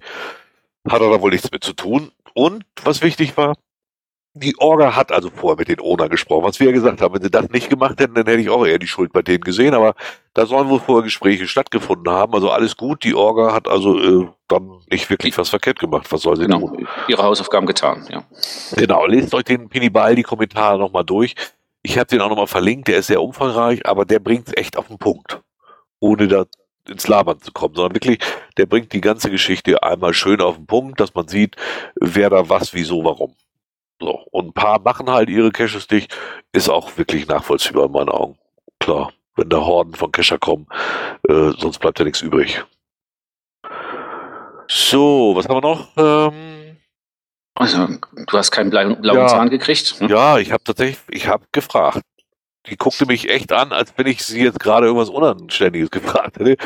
[0.88, 2.10] hat er da wohl nichts mit zu tun.
[2.34, 3.54] Und was wichtig war,
[4.36, 6.44] die Orga hat also vorher mit den Owner gesprochen.
[6.44, 8.66] Was wir ja gesagt haben, wenn sie das nicht gemacht hätten, dann hätte ich auch
[8.66, 9.72] eher die Schuld bei denen gesehen.
[9.72, 9.94] Aber
[10.34, 12.34] da sollen wohl vorher Gespräche stattgefunden haben.
[12.34, 13.02] Also alles gut.
[13.04, 16.06] Die Orga hat also äh, dann nicht wirklich was verkehrt gemacht.
[16.10, 16.60] Was soll sie genau.
[16.60, 16.86] tun?
[17.08, 18.24] Ihre Hausaufgaben getan, ja.
[18.76, 19.06] Genau.
[19.06, 21.34] Lest euch den Pinibal, die Kommentare nochmal durch.
[21.82, 22.88] Ich habe den auch nochmal verlinkt.
[22.88, 25.40] Der ist sehr umfangreich, aber der bringt es echt auf den Punkt.
[26.06, 26.44] Ohne da
[26.88, 28.18] ins Labern zu kommen, sondern wirklich,
[28.56, 31.56] der bringt die ganze Geschichte einmal schön auf den Punkt, dass man sieht,
[32.00, 33.34] wer da was, wieso, warum.
[34.00, 34.20] So.
[34.30, 36.16] Und ein paar machen halt ihre Caches dicht,
[36.52, 38.38] ist auch wirklich nachvollziehbar in meinen Augen.
[38.78, 40.66] Klar, wenn da Horden von Cacher kommen,
[41.28, 42.62] äh, sonst bleibt ja nichts übrig.
[44.68, 45.88] So, was haben wir noch?
[45.96, 46.76] Ähm,
[47.54, 49.96] also, du hast keinen blauen, blauen ja, Zahn gekriegt?
[49.98, 50.08] Hm?
[50.08, 52.02] Ja, ich habe tatsächlich, ich habe gefragt
[52.68, 56.56] die guckte mich echt an, als wenn ich sie jetzt gerade irgendwas Unanständiges gefragt hätte.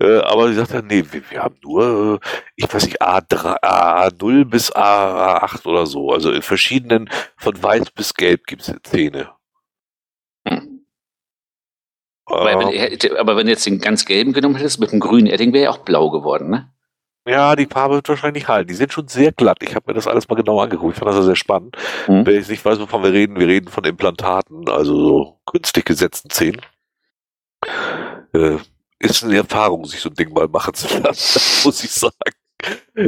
[0.00, 4.44] Äh, aber sie sagte, nee, wir, wir haben nur, äh, ich weiß nicht, A3, A0
[4.44, 6.12] bis A8 oder so.
[6.12, 9.30] Also in verschiedenen, von weiß bis gelb gibt es Zähne.
[10.46, 10.86] Hm.
[12.26, 15.52] Aber, wenn, aber wenn du jetzt den ganz gelben genommen hättest, mit dem grünen Edding
[15.52, 16.72] wäre ja auch blau geworden, ne?
[17.26, 18.68] Ja, die Farbe wird wahrscheinlich halten.
[18.68, 19.58] Die sind schon sehr glatt.
[19.62, 20.94] Ich habe mir das alles mal genau angeguckt.
[20.94, 21.76] Ich fand das sehr spannend.
[22.08, 22.24] Mhm.
[22.24, 26.30] Wenn ich nicht weiß, wovon wir reden, wir reden von Implantaten, also so künstlich gesetzten
[26.30, 26.62] Zähnen.
[28.32, 28.56] Äh,
[28.98, 32.14] ist eine Erfahrung, sich so ein Ding mal machen zu lassen, muss ich sagen.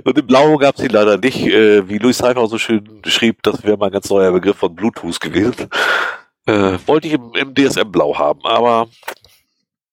[0.05, 1.47] Und im Blau gab es ihn leider nicht.
[1.47, 4.75] Äh, wie Louis Seifer so schön schrieb, das wäre mal ein ganz neuer Begriff von
[4.75, 5.69] Bluetooth gewesen.
[6.47, 8.89] Äh, wollte ich im, im DSM Blau haben, aber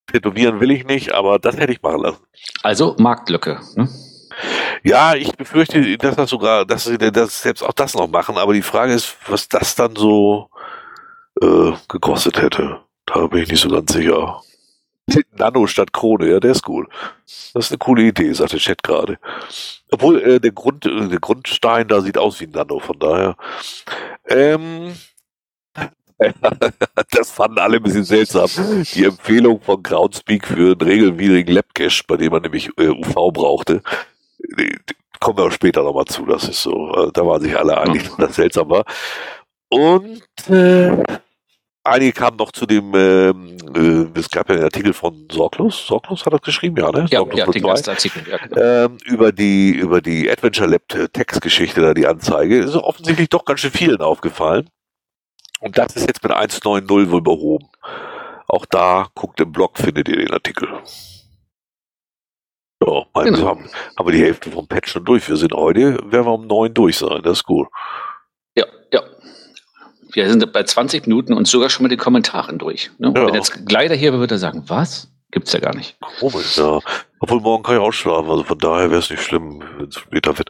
[0.07, 2.23] tätowieren will ich nicht, aber das hätte ich machen lassen.
[2.63, 3.89] Also Marktlücke, ne?
[4.83, 8.53] Ja, ich befürchte, dass das sogar, dass sie das selbst auch das noch machen, aber
[8.53, 10.49] die Frage ist, was das dann so
[11.41, 12.81] äh, gekostet hätte.
[13.05, 14.41] Da bin ich nicht so ganz sicher.
[15.31, 16.87] Nano statt Krone, ja, der ist cool.
[17.25, 19.17] Das ist eine coole Idee, sagt der Chat gerade.
[19.91, 23.35] Obwohl äh, der Grund, äh, der Grundstein da sieht aus wie ein Nano, von daher.
[24.27, 24.93] Ähm,
[27.11, 28.49] das fanden alle ein bisschen seltsam.
[28.93, 33.81] Die Empfehlung von Groundspeak für einen regelwidrigen Labcache, bei dem man nämlich äh, UV brauchte,
[35.19, 38.03] kommen wir auch später nochmal zu, das ist so, äh, da waren sich alle einig,
[38.07, 38.85] dass das seltsam war.
[39.69, 41.03] Und äh,
[41.83, 46.25] einige kamen noch zu dem, ähm, äh, es gab ja einen Artikel von Sorglos, Sorglos
[46.25, 47.05] hat das geschrieben, ja, ne?
[47.09, 48.85] Ja, Sorglos ja den ganzen Artikel, ja, genau.
[48.85, 53.59] ähm, über die, über die Adventure Lab Textgeschichte da, die Anzeige, ist offensichtlich doch ganz
[53.59, 54.69] schön vielen aufgefallen.
[55.59, 57.67] Und das ist jetzt mit 1.9.0 wohl behoben.
[58.47, 60.69] Auch da guckt im Blog, findet ihr den Artikel.
[62.81, 63.37] Ja, genau.
[63.37, 65.27] wir haben, haben wir die Hälfte vom Patch schon durch.
[65.27, 67.21] Wir sind heute, werden wir um neun durch sein.
[67.23, 67.67] Das ist gut.
[68.55, 69.01] Ja, ja.
[70.13, 72.89] Wir sind bei 20 Minuten und sogar schon mit den Kommentaren durch.
[72.97, 73.13] Ne?
[73.15, 73.27] Ja.
[73.27, 75.11] Wenn jetzt Gleiter hier würde er sagen, was?
[75.31, 75.97] Gibt's ja gar nicht.
[76.19, 76.79] Komisch, ja.
[77.19, 79.99] Obwohl morgen kann ich auch schlafen, also von daher wäre es nicht schlimm, wenn es
[79.99, 80.49] später wird.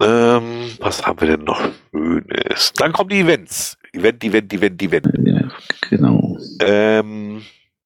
[0.00, 2.72] Ähm, was haben wir denn noch Schönes?
[2.74, 3.76] Dann kommen die Events.
[3.92, 5.06] Event, Event, Event, Event.
[5.24, 5.48] Ja,
[5.88, 6.38] genau.
[6.60, 7.42] Ähm,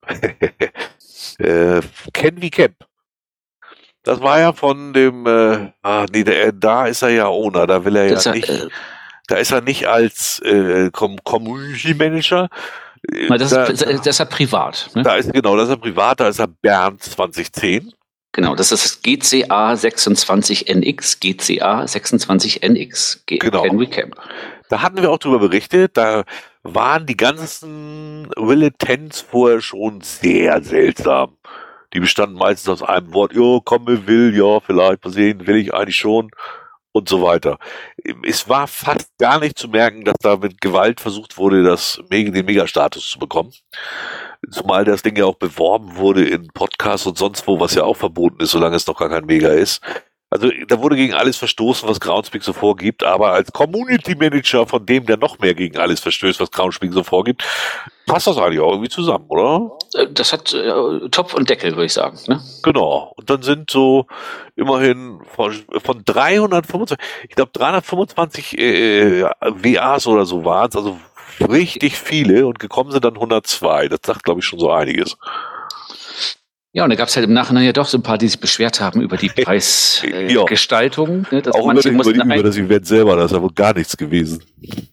[1.38, 1.80] äh,
[2.12, 2.74] Ken wie Camp.
[4.04, 7.84] Das war ja von dem, äh, ah, nee, der, da ist er ja Owner, da
[7.84, 8.68] will er das ja nicht, äh,
[9.28, 12.48] da ist er nicht als äh, Community Manager.
[13.28, 14.90] Das, da, ist, das ist er privat.
[14.94, 15.02] Ne?
[15.02, 17.92] Da ist genau, das ist er privat, da ist er Bernd 2010.
[18.32, 23.62] Genau, das ist GCA 26NX, GCA 26NX, G Genau.
[23.62, 24.16] Recap.
[24.70, 26.24] Da hatten wir auch drüber berichtet, da
[26.62, 31.36] waren die ganzen Willetens vorher schon sehr seltsam.
[31.92, 35.56] Die bestanden meistens aus einem Wort, jo, komm, ich will, ja, vielleicht, mal sehen, will
[35.56, 36.30] ich eigentlich schon
[36.92, 37.58] und so weiter.
[38.22, 42.44] Es war fast gar nicht zu merken, dass da mit Gewalt versucht wurde, das, den
[42.44, 43.52] Megastatus zu bekommen.
[44.50, 47.96] Zumal das Ding ja auch beworben wurde in Podcasts und sonst wo, was ja auch
[47.96, 49.80] verboten ist, solange es noch gar kein Mega ist.
[50.32, 54.86] Also da wurde gegen alles verstoßen, was Groundspeak so vorgibt, aber als Community Manager von
[54.86, 57.44] dem, der noch mehr gegen alles verstößt, was Groundspeak so vorgibt,
[58.06, 59.72] passt das eigentlich auch irgendwie zusammen, oder?
[59.94, 62.18] Äh, Das hat äh, Topf und Deckel, würde ich sagen.
[62.28, 62.40] Ne?
[62.62, 63.12] Genau.
[63.16, 64.06] Und dann sind so
[64.56, 65.52] immerhin von,
[65.84, 66.96] von 325,
[67.28, 70.96] ich glaube 325 äh, WAs oder so waren es, also
[71.46, 73.88] richtig viele und gekommen sind dann 102.
[73.88, 75.18] Das sagt, glaube ich, schon so einiges.
[76.74, 78.40] Ja, und da gab es halt im Nachhinein ja doch so ein paar, die sich
[78.40, 79.44] beschwert haben über die Ja.
[79.44, 80.46] Preisgestaltung.
[80.46, 81.42] Äh, Gestaltung, ne?
[81.50, 83.74] Auch über, manche den, über, die, über das Event selber, das ist ja wohl gar
[83.74, 84.42] nichts gewesen.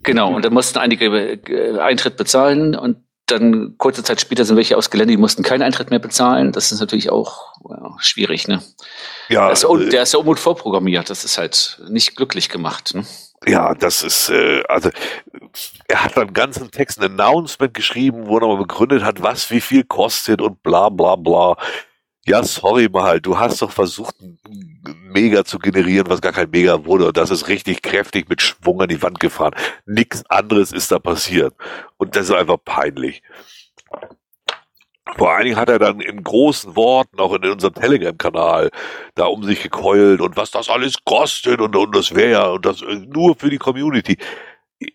[0.04, 2.98] Genau, und dann mussten einige äh, Eintritt bezahlen und
[3.32, 6.52] dann kurze Zeit später sind welche aus Gelände, die mussten keinen Eintritt mehr bezahlen.
[6.52, 8.62] Das ist natürlich auch ja, schwierig, ne?
[9.30, 11.10] Ja, ist der, Un- äh, der ist der Unmut vorprogrammiert.
[11.10, 12.94] Das ist halt nicht glücklich gemacht.
[12.96, 13.06] Ne?
[13.46, 14.90] Ja, das ist, äh, also
[15.88, 19.62] er hat dann ganzen Text ein Announcement geschrieben, wo er nochmal begründet hat, was wie
[19.62, 21.58] viel kostet und bla bla bla.
[22.30, 24.14] Ja, sorry mal, du hast doch versucht,
[25.12, 27.08] Mega zu generieren, was gar kein Mega wurde.
[27.08, 29.56] Und das ist richtig kräftig mit Schwung an die Wand gefahren.
[29.88, 31.56] Nix anderes ist da passiert.
[31.98, 33.24] Und das ist einfach peinlich.
[35.18, 38.70] Vor allen Dingen hat er dann in großen Worten, auch in unserem Telegram-Kanal,
[39.16, 42.84] da um sich gekeult und was das alles kostet und, und das wäre und das
[42.84, 44.20] äh, nur für die Community.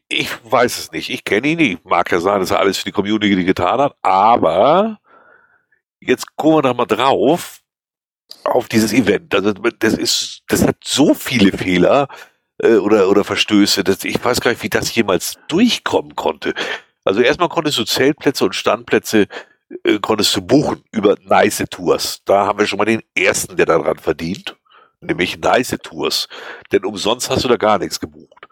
[0.07, 1.11] Ich weiß es nicht.
[1.11, 1.85] Ich kenne ihn nicht.
[1.85, 5.01] Mag ja sein, dass er alles für die Community getan hat, aber
[6.07, 7.61] jetzt gucken wir da mal drauf
[8.45, 9.35] auf dieses Event.
[9.35, 12.09] Also das ist, das hat so viele Fehler
[12.59, 16.55] äh, oder oder Verstöße, dass ich weiß gar nicht, wie das jemals durchkommen konnte.
[17.05, 19.27] Also erstmal konntest du Zeltplätze und Standplätze
[19.85, 22.23] äh, konntest du buchen über Nice Tours.
[22.25, 24.57] Da haben wir schon mal den ersten, der daran verdient,
[25.01, 26.29] nämlich Nice Tours.
[26.73, 28.47] Denn umsonst hast du da gar nichts gebucht.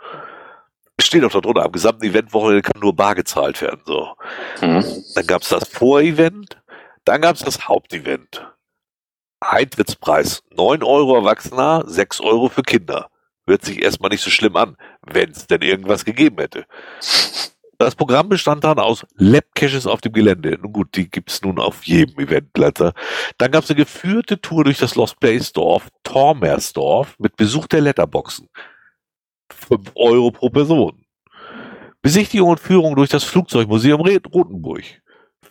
[1.00, 3.80] Steht auch da drunter, am gesamten Eventwochenende kann nur bar gezahlt werden.
[3.84, 4.14] So.
[4.60, 4.84] Hm.
[5.14, 6.61] Dann gab's das Vorevent,
[7.04, 8.46] dann gab's das Hauptevent.
[9.40, 13.08] Eintrittspreis 9 Euro Erwachsener, 6 Euro für Kinder.
[13.46, 16.64] Hört sich erstmal nicht so schlimm an, wenn's denn irgendwas gegeben hätte.
[17.78, 20.56] Das Programm bestand dann aus Lab-Caches auf dem Gelände.
[20.62, 22.94] Nun gut, die gibt's nun auf jedem Eventblätter.
[23.38, 28.48] Dann gab's eine geführte Tour durch das Lost Place Dorf, Tormersdorf, mit Besuch der Letterboxen.
[29.52, 31.04] 5 Euro pro Person.
[32.02, 35.01] Besichtigung und Führung durch das Flugzeugmuseum Rotenburg.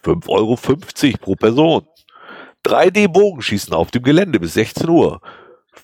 [0.03, 1.87] 5,50 Euro pro Person.
[2.65, 5.21] 3D-Bogenschießen auf dem Gelände bis 16 Uhr.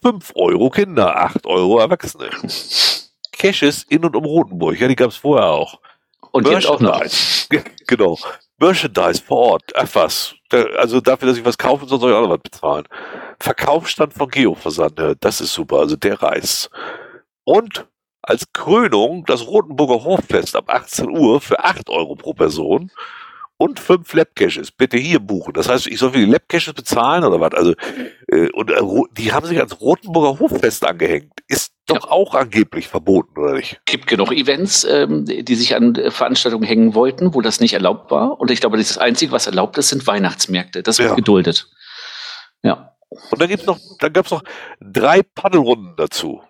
[0.02, 2.30] 5 Euro Kinder, 8 Euro Erwachsene.
[3.32, 5.80] Caches in und um Rotenburg, ja, die gab's vorher auch.
[6.32, 7.00] Und jetzt auch noch.
[7.00, 7.48] Merchandise.
[7.88, 8.18] genau.
[8.60, 9.64] Merchandise vor Ort.
[9.76, 10.36] Ach was.
[10.78, 12.88] Also dafür, dass ich was kaufen soll, soll ich auch noch was bezahlen.
[13.40, 15.00] Verkaufsstand von Geoversand.
[15.20, 15.80] Das ist super.
[15.80, 16.70] Also der reißt.
[17.44, 17.88] Und
[18.22, 22.92] als Krönung das Rotenburger Hoffest ab 18 Uhr für 8 Euro pro Person
[23.58, 24.72] und 5 Labcaches.
[24.72, 25.54] Bitte hier buchen.
[25.54, 27.54] Das heißt, ich soll für die Labcaches bezahlen oder was?
[27.54, 27.74] Also,
[28.28, 28.82] äh, und äh,
[29.18, 31.34] die haben sich ans Rotenburger Hoffest angehängt.
[31.48, 33.80] Ist doch auch angeblich verboten, oder nicht?
[33.86, 38.12] gibt genug Events, ähm, die sich an äh, Veranstaltungen hängen wollten, wo das nicht erlaubt
[38.12, 38.40] war.
[38.40, 40.84] Und ich glaube, das Einzige, was erlaubt ist, sind Weihnachtsmärkte.
[40.84, 41.16] Das wird Ja.
[41.16, 41.68] geduldet.
[42.64, 42.94] Ja.
[43.10, 44.44] Und dann gibt's noch, dann gab's noch
[44.82, 46.42] drei Paddelrunden dazu.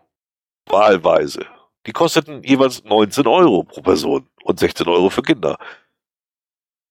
[0.68, 1.46] Wahlweise.
[1.86, 5.58] Die kosteten jeweils 19 Euro pro Person und 16 Euro für Kinder.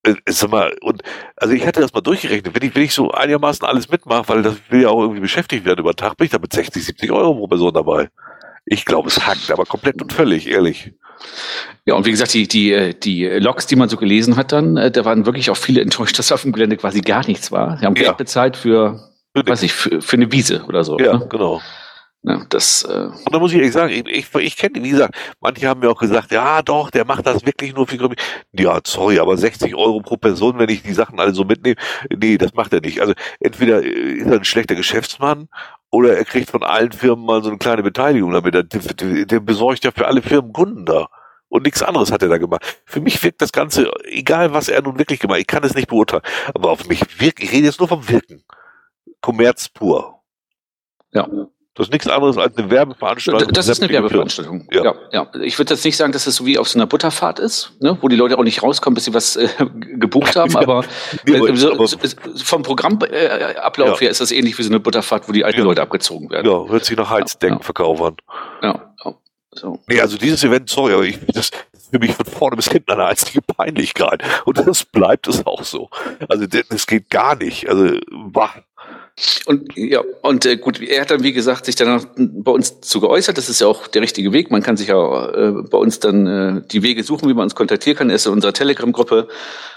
[0.07, 1.03] Äh, Sag mal, und,
[1.37, 2.55] also ich hatte das mal durchgerechnet.
[2.55, 5.65] Wenn ich, wenn ich so einigermaßen alles mitmache, weil das will ja auch irgendwie beschäftigt
[5.65, 8.09] werden über den Tag, bin ich da mit 60, 70 Euro pro Person dabei.
[8.65, 10.93] Ich glaube, es hackt, aber komplett und völlig, ehrlich.
[11.87, 14.77] Ja, und wie gesagt, die, die, äh, die Logs, die man so gelesen hat dann,
[14.77, 17.79] äh, da waren wirklich auch viele enttäuscht, dass auf dem Gelände quasi gar nichts war.
[17.79, 18.03] Sie haben Ja.
[18.05, 19.01] Geld bezahlt für,
[19.37, 20.99] Für weiß ich, für, für eine Wiese oder so.
[20.99, 21.27] Ja, Ne?
[21.31, 21.61] genau.
[22.23, 25.15] Ja, das, äh, Und da muss ich ehrlich sagen, ich, ich, ich kenne, wie gesagt,
[25.41, 28.23] manche haben mir auch gesagt, ja doch, der macht das wirklich nur für Community.
[28.53, 31.77] Ja, sorry, aber 60 Euro pro Person, wenn ich die Sachen alle so mitnehme,
[32.11, 33.01] nee, das macht er nicht.
[33.01, 35.49] Also entweder ist er ein schlechter Geschäftsmann
[35.91, 38.55] oder er kriegt von allen Firmen mal so eine kleine Beteiligung damit.
[38.55, 41.09] Der, der, besorgt ja für alle Firmen Kunden da.
[41.49, 42.83] Und nichts anderes hat er da gemacht.
[42.85, 45.75] Für mich wirkt das Ganze, egal was er nun wirklich gemacht hat, ich kann es
[45.75, 46.25] nicht beurteilen,
[46.55, 48.43] aber auf mich wirkt, ich rede jetzt nur vom Wirken.
[49.21, 50.23] Kommerz pur.
[51.13, 51.29] ja.
[51.77, 53.53] Das ist nichts anderes als eine Werbeveranstaltung.
[53.53, 54.67] Das ist eine Werbeveranstaltung.
[54.73, 54.85] Ja.
[54.85, 55.29] ja, ja.
[55.43, 57.99] Ich würde jetzt nicht sagen, dass es so wie auf so einer Butterfahrt ist, ne?
[58.01, 59.47] wo die Leute auch nicht rauskommen, bis sie was äh,
[59.99, 60.85] gebucht haben, aber,
[61.27, 61.87] äh, so, aber
[62.43, 64.01] vom Programmablauf ja.
[64.01, 66.51] her ist das ähnlich wie so eine Butterfahrt, wo die alten Leute abgezogen werden.
[66.51, 68.17] Ja, hört sich nach Heizdeckverkauf an.
[68.63, 69.15] Ja, ja.
[69.53, 69.79] So.
[69.87, 72.93] Nee, also dieses Event, sorry, aber ich, das, ist für mich von vorne bis hinten
[72.93, 74.23] eine einzige Peinlichkeit.
[74.45, 75.89] Und das bleibt es auch so.
[76.29, 77.69] Also das geht gar nicht.
[77.69, 78.55] Also, bah.
[79.47, 83.01] Und ja, und äh, gut, er hat dann, wie gesagt, sich dann bei uns zu
[83.01, 83.39] geäußert.
[83.39, 84.51] Das ist ja auch der richtige Weg.
[84.51, 87.55] Man kann sich ja äh, bei uns dann äh, die Wege suchen, wie man uns
[87.55, 88.11] kontaktieren kann.
[88.11, 89.29] Er ist in unserer Telegram-Gruppe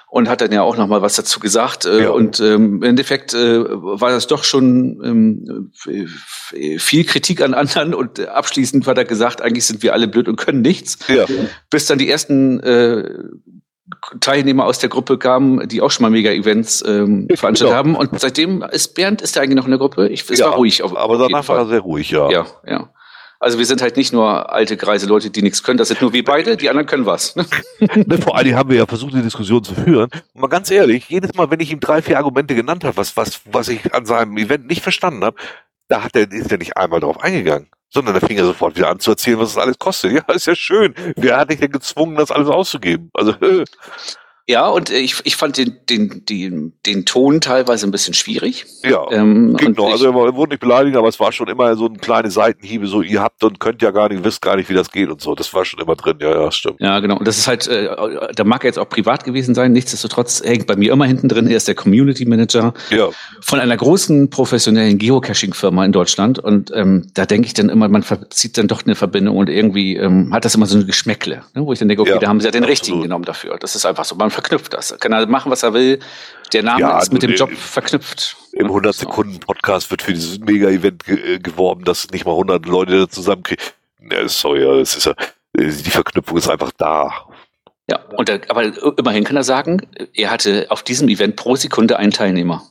[0.09, 1.85] und hat dann ja auch noch mal was dazu gesagt.
[1.85, 2.09] Äh, ja.
[2.09, 5.71] Und ähm, im Endeffekt äh, war das doch schon ähm,
[6.77, 10.35] viel Kritik an anderen und abschließend hat er gesagt, eigentlich sind wir alle blöd und
[10.35, 10.97] können nichts.
[11.07, 11.25] Ja.
[11.69, 13.09] Bis dann die ersten äh,
[14.19, 17.73] Teilnehmer aus der Gruppe kamen, die auch schon mal Mega-Events ähm, veranstaltet genau.
[17.73, 17.95] haben.
[17.95, 20.07] Und seitdem ist Bernd, ist der eigentlich noch in der Gruppe?
[20.07, 20.83] Ich, es ja, war ruhig.
[20.83, 22.29] aber danach war er sehr ruhig, ja.
[22.29, 22.89] Ja, ja.
[23.41, 26.11] Also wir sind halt nicht nur alte, greise Leute, die nichts können, das sind nur
[26.11, 27.35] wir beide, die anderen können was.
[27.79, 28.05] Ne?
[28.05, 30.09] ne, vor allem haben wir ja versucht, die Diskussion zu führen.
[30.33, 33.15] Und mal ganz ehrlich, jedes Mal, wenn ich ihm drei, vier Argumente genannt habe, was,
[33.15, 35.37] was, was ich an seinem Event nicht verstanden habe,
[35.89, 37.69] da hat er, ist er nicht einmal drauf eingegangen.
[37.91, 40.11] Sondern da fing er sofort wieder an zu erzählen, was es alles kostet.
[40.13, 40.93] Ja, ist ja schön.
[41.15, 43.09] Wer hat dich denn gezwungen, das alles auszugeben?
[43.13, 43.65] Also, äh.
[44.49, 48.65] Ja, und ich, ich fand den, den, den, den Ton teilweise ein bisschen schwierig.
[48.81, 49.91] Ja, ähm, ging noch.
[49.91, 53.03] Also er wurde nicht beleidigt, aber es war schon immer so ein kleine Seitenhiebe, so
[53.03, 55.35] ihr habt und könnt ja gar nicht, wisst gar nicht, wie das geht und so.
[55.35, 56.77] Das war schon immer drin, ja, ja, stimmt.
[56.79, 57.19] Ja, genau.
[57.19, 57.89] Und das ist halt, äh,
[58.35, 61.45] da mag er jetzt auch privat gewesen sein, nichtsdestotrotz hängt bei mir immer hinten drin,
[61.45, 63.09] er ist der Community Manager ja.
[63.41, 66.39] von einer großen professionellen Geocaching-Firma in Deutschland.
[66.39, 69.95] Und ähm, da denke ich dann immer, man zieht dann doch eine Verbindung und irgendwie
[69.95, 71.63] ähm, hat das immer so ein Geschmäckle, ne?
[71.67, 72.71] wo ich dann denke, okay, ja, da haben sie ja den absolut.
[72.71, 73.57] richtigen genommen dafür.
[73.59, 74.15] Das ist einfach so.
[74.15, 74.97] Man verknüpft das.
[74.99, 75.99] Kann er machen, was er will.
[76.53, 78.35] Der Name ja, ist mit dem Job verknüpft.
[78.53, 82.65] Im 100 Sekunden Podcast wird für dieses Mega-Event ge äh, geworben, dass nicht mal 100
[82.65, 83.63] Leute zusammenkriegen.
[84.11, 85.13] Ja, sorry, das ist ja,
[85.55, 87.11] die Verknüpfung ist einfach da.
[87.89, 91.97] Ja, und er, aber immerhin kann er sagen, er hatte auf diesem Event pro Sekunde
[91.97, 92.63] einen Teilnehmer.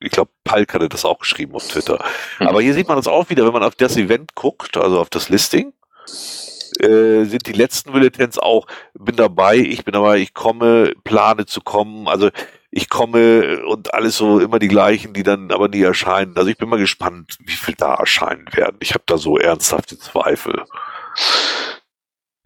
[0.00, 2.02] ich glaube, Palk hatte das auch geschrieben auf Twitter.
[2.38, 2.48] Mhm.
[2.48, 5.10] Aber hier sieht man das auch wieder, wenn man auf das Event guckt, also auf
[5.10, 5.74] das Listing,
[6.80, 11.60] äh, sind die letzten Militants auch, bin dabei, ich bin dabei, ich komme, plane zu
[11.60, 12.08] kommen.
[12.08, 12.30] Also
[12.70, 16.36] ich komme und alles so immer die gleichen, die dann aber nie erscheinen.
[16.36, 18.76] Also ich bin mal gespannt, wie viel da erscheinen werden.
[18.80, 20.64] Ich habe da so ernsthafte Zweifel.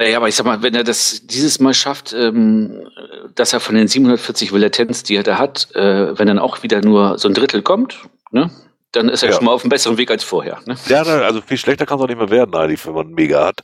[0.01, 2.89] Ja, aber ich sag mal, wenn er das dieses Mal schafft, ähm,
[3.35, 6.81] dass er von den 740 Volatenz, die er da hat, äh, wenn dann auch wieder
[6.81, 8.51] nur so ein Drittel kommt, ne,
[8.93, 9.37] dann ist er ja.
[9.37, 10.61] schon mal auf einem besseren Weg als vorher.
[10.67, 10.77] Ne?
[10.87, 13.47] Ja, also viel schlechter kann es auch nicht mehr werden, eigentlich, wenn man einen Mega
[13.47, 13.63] hat.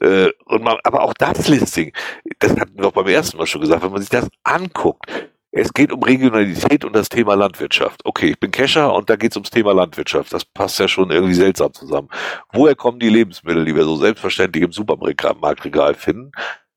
[0.00, 1.92] Äh, und man, aber auch das Listing,
[2.38, 5.10] das hatten wir auch beim ersten Mal schon gesagt, wenn man sich das anguckt,
[5.58, 8.02] es geht um Regionalität und das Thema Landwirtschaft.
[8.04, 10.30] Okay, ich bin Kescher und da geht es ums Thema Landwirtschaft.
[10.34, 12.08] Das passt ja schon irgendwie seltsam zusammen.
[12.52, 16.32] Woher kommen die Lebensmittel, die wir so selbstverständlich im Supermarktregal finden?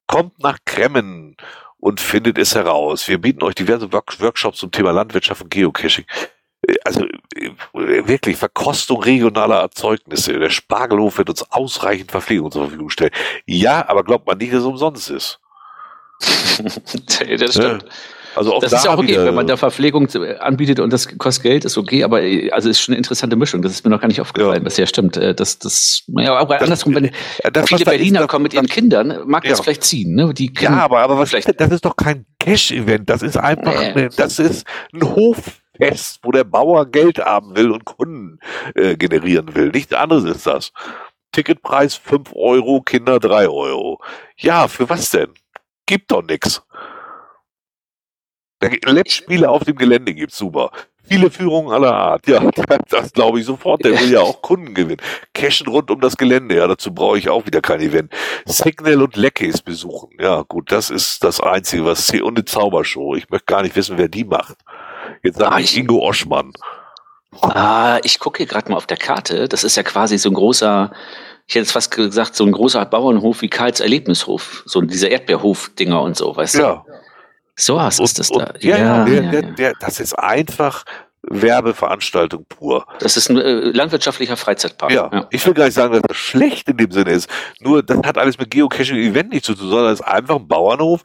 [0.08, 1.36] Kommt nach Kremmen
[1.78, 3.06] und findet es heraus.
[3.10, 6.06] Wir bieten euch diverse Workshops zum Thema Landwirtschaft und Geocaching.
[6.84, 7.06] Also
[7.74, 10.38] wirklich Verkostung regionaler Erzeugnisse.
[10.38, 13.12] Der Spargelhof wird uns ausreichend Verpflegung zur Verfügung stellen.
[13.46, 15.40] Ja, aber glaubt man nicht, dass es umsonst ist.
[16.20, 17.84] das stimmt.
[17.84, 17.90] Ja.
[18.36, 20.08] Also auch das da ist ja auch okay, wenn man da Verpflegung
[20.40, 23.62] anbietet und das kostet Geld, ist okay, aber also ist schon eine interessante Mischung.
[23.62, 24.66] Das ist mir noch gar nicht aufgefallen, ja.
[24.66, 25.18] was ja stimmt.
[25.18, 27.12] Äh, das, das, ja, auch das, andersrum, wenn
[27.52, 29.52] das, viele Berliner kommen mit ihren Kindern, mag ja.
[29.52, 30.34] das vielleicht ziehen, ne?
[30.34, 34.10] Die ja, aber, aber was, vielleicht, das ist doch kein Cash-Event, das ist einfach, nee.
[34.16, 35.16] das ist ein
[35.80, 38.40] Hoffest, wo der Bauer Geld haben will und Kunden
[38.76, 39.70] äh, generieren will.
[39.70, 40.72] Nichts anderes ist das.
[41.32, 44.02] Ticketpreis fünf Euro, Kinder drei Euro.
[44.38, 45.34] Ja, für was denn?
[45.86, 46.62] Gibt doch nix.
[48.62, 50.72] Letztspiele auf dem Gelände gibt's super.
[51.04, 52.28] Viele Führungen aller Art.
[52.28, 52.40] Ja,
[52.90, 53.84] das glaube ich sofort.
[53.84, 55.02] Der will ja auch Kunden gewinnen.
[55.34, 56.56] Cashen rund um das Gelände.
[56.58, 58.14] Ja, dazu brauche ich auch wieder kein Event.
[58.46, 60.10] Signal und Leckies besuchen.
[60.20, 63.16] Ja, gut, das ist das Einzige, was hier und eine Zaubershow.
[63.16, 64.58] Ich möchte gar nicht wissen, wer die macht.
[65.24, 66.54] Jetzt sag Ah, ich Ingo Oschmann.
[67.42, 69.48] Ah, ich gucke hier gerade mal auf der Karte.
[69.48, 70.92] Das ist ja quasi so ein großer,
[71.48, 74.64] ich hätte jetzt fast gesagt, so ein großer Bauernhof wie Karls Erlebnishof.
[74.66, 76.60] So diese Erdbeerhof-Dinger und so, weißt du?
[76.60, 76.86] Ja.
[77.56, 78.46] So was ist das da.
[78.46, 79.52] Und, ja, ja, der, ja, der, ja.
[79.52, 80.86] Der, das ist einfach
[81.24, 82.86] Werbeveranstaltung pur.
[83.00, 84.92] Das ist ein äh, landwirtschaftlicher Freizeitpark.
[84.92, 87.30] Ja, ich will gar nicht sagen, dass das schlecht in dem Sinne ist.
[87.60, 90.38] Nur, das hat alles mit Geocaching und Event nichts zu tun, sondern es ist einfach
[90.38, 91.02] ein Bauernhof,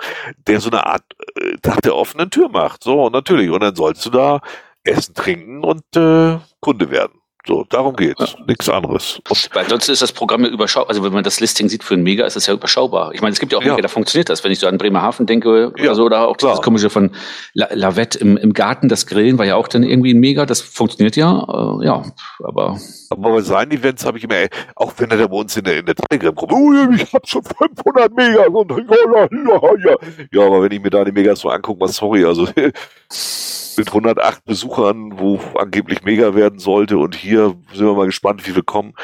[0.47, 1.03] der so eine Art
[1.41, 2.85] äh, Tag der offenen Tür macht.
[2.85, 3.51] So, natürlich.
[3.51, 4.41] Und dann sollst du da
[4.85, 7.21] essen, trinken und äh, Kunde werden.
[7.47, 8.37] So, darum geht's.
[8.47, 9.21] Nichts anderes.
[9.29, 10.89] Und Weil sonst ist das Programm ja überschaubar.
[10.89, 13.13] Also wenn man das Listing sieht für ein Mega, ist das ja überschaubar.
[13.13, 13.73] Ich meine, es gibt ja auch Ja.
[13.73, 14.43] Mega, da funktioniert das.
[14.45, 16.59] Wenn ich so an Bremerhaven denke Ja, oder so, oder auch klar.
[16.63, 17.11] komische von
[17.53, 20.47] La Lavette im, im Garten, das Grillen war ja auch dann irgendwie ein Mega.
[20.47, 21.79] Das funktioniert ja.
[21.81, 22.03] Äh, ja,
[22.43, 22.79] aber
[23.11, 25.81] Aber bei seinen Events habe ich immer, auch wenn er da bei uns in der,
[25.81, 28.79] in der Telegram-Gruppe, oh, ich habe schon 500 Megas und ja,
[29.15, 29.97] ja, ja, ja.
[30.33, 32.49] ja, aber wenn ich mir da die Megas so angucke, mal sorry, also
[33.77, 38.55] mit 108 Besuchern, wo angeblich Mega werden sollte und hier sind wir mal gespannt, wie
[38.55, 38.95] wir kommen,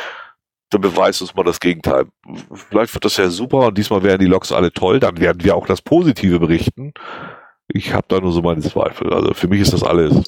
[0.70, 2.06] dann beweist uns mal das Gegenteil.
[2.52, 5.56] Vielleicht wird das ja super und diesmal werden die Loks alle toll, dann werden wir
[5.56, 6.94] auch das Positive berichten.
[7.68, 9.12] Ich habe da nur so meine Zweifel.
[9.12, 10.24] Also für mich ist das alles.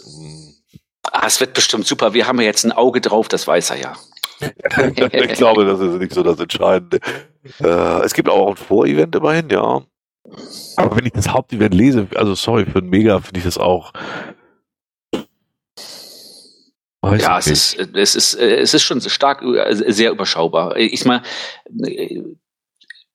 [1.11, 2.15] ah, es wird bestimmt super.
[2.15, 3.93] Wir haben ja jetzt ein Auge drauf, das weiß er ja.
[4.97, 6.99] ich glaube, das ist nicht so das Entscheidende.
[7.61, 9.83] Äh, es gibt auch ein Vorevent immerhin, ja.
[10.77, 13.93] Aber wenn ich das Hauptevent lese, also sorry, für ein Mega finde ich das auch.
[17.03, 20.77] Weiß Ja, es ist, es ist, äh, es ist schon stark, äh, sehr überschaubar.
[20.77, 21.23] Ich meine,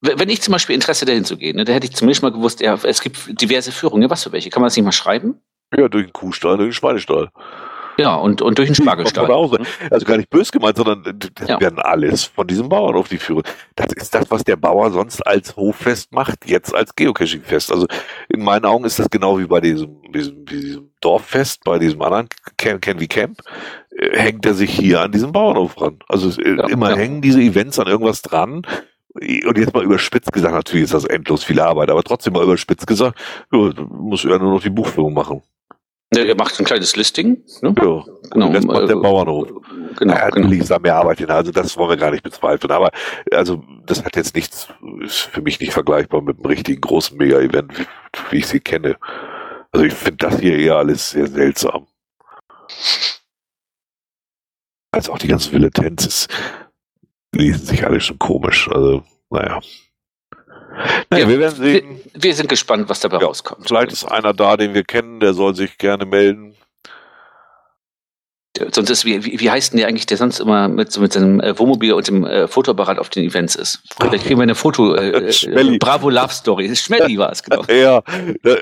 [0.01, 2.59] wenn ich zum Beispiel Interesse dahin zu gehen, ne, da hätte ich zumindest mal gewusst,
[2.59, 4.09] ja, es gibt diverse Führungen.
[4.09, 4.49] Was für welche?
[4.49, 5.39] Kann man das nicht mal schreiben?
[5.75, 7.29] Ja, durch den Kuhstall, durch den Schweinestall.
[7.97, 9.27] Ja, und, und durch den Spargelstall.
[9.27, 9.59] Hause.
[9.89, 11.03] Also gar nicht böse gemeint, sondern
[11.35, 11.59] das Ja.
[11.59, 13.43] werden alles von diesem Bauern auf die Führung.
[13.75, 17.71] Das ist das, was der Bauer sonst als Hoffest macht, jetzt als Geocaching-Fest.
[17.71, 17.87] Also
[18.29, 22.27] in meinen Augen ist das genau wie bei diesem, diesem, diesem Dorffest, bei diesem anderen
[22.57, 23.39] Camp, Can wie Camp,
[23.97, 25.97] äh, hängt er sich hier an diesem Bauernhof ran.
[26.07, 26.95] Also äh, Ja, immer ja.
[26.97, 28.61] hängen diese Events an irgendwas dran.
[29.13, 32.85] Und jetzt mal überspitzt gesagt, natürlich ist das endlos viel Arbeit, aber trotzdem mal überspitzt
[32.85, 33.17] gesagt,
[33.51, 35.41] ja, muss er nur noch die Buchführung machen.
[36.13, 37.43] Ne, Er macht ein kleines Listing.
[37.61, 37.75] Ne?
[37.81, 39.49] Ja, Genau, das macht der äh, Bauernhof.
[39.97, 40.43] Genau, ja, genau.
[40.43, 42.71] natürlich ist da mehr Arbeit hin, also das wollen wir gar nicht bezweifeln.
[42.71, 42.91] Aber
[43.31, 44.67] also das hat jetzt nichts,
[45.01, 47.85] ist für mich nicht vergleichbar mit einem richtigen großen Mega-Event, wie,
[48.29, 48.97] wie ich sie kenne.
[49.71, 51.87] Also ich finde das hier eher alles sehr seltsam.
[54.91, 56.27] Also auch die ganzen Villetenzes
[57.33, 58.69] lesen sich alle schon komisch.
[58.71, 59.59] Also, naja.
[61.09, 62.01] Naja, Ja, wir werden Wir, sehen.
[62.13, 63.67] wir sind gespannt, was dabei Ja, rauskommt.
[63.67, 66.55] Vielleicht ist einer da, den wir kennen, der soll sich gerne melden.
[68.71, 71.39] Sonst ist, wie, wie heißt denn der eigentlich, der sonst immer mit, so mit seinem
[71.41, 73.83] äh, Wohnmobil und dem äh, Fotoapparat auf den Events ist?
[73.99, 75.09] Vielleicht kriegen wir eine Foto, äh,
[75.45, 75.77] äh.
[75.77, 76.75] Bravo Love Story.
[76.75, 77.63] Schmelly war es, genau.
[77.65, 78.01] Ja,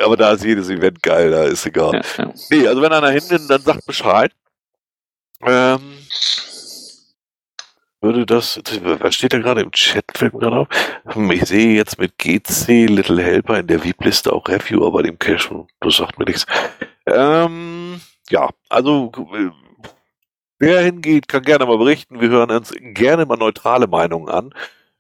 [0.04, 1.94] aber da ist jedes Event geil, da ist egal.
[2.18, 2.34] Ja, ja.
[2.50, 4.32] Nee, also wenn einer hin will, dann sagt Bescheid.
[5.46, 5.80] Ähm,
[8.06, 10.68] würde das, was steht da gerade im Chat, fällt mir gerade auf?
[11.32, 15.66] Ich sehe jetzt mit GC Little Helper in der VIP-Liste auch Reviewer bei dem Cache.
[15.82, 16.46] Das sagt mir nichts.
[17.08, 19.12] Ähm, ja, also
[20.60, 22.22] wer hingeht, kann gerne mal berichten.
[22.22, 24.52] Wir hören uns gerne mal neutrale Meinungen an.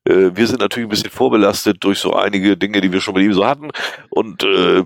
[0.05, 3.23] Äh, Wir sind natürlich ein bisschen vorbelastet durch so einige Dinge, die wir schon mit
[3.23, 3.69] ihm so hatten.
[4.09, 4.83] Und äh,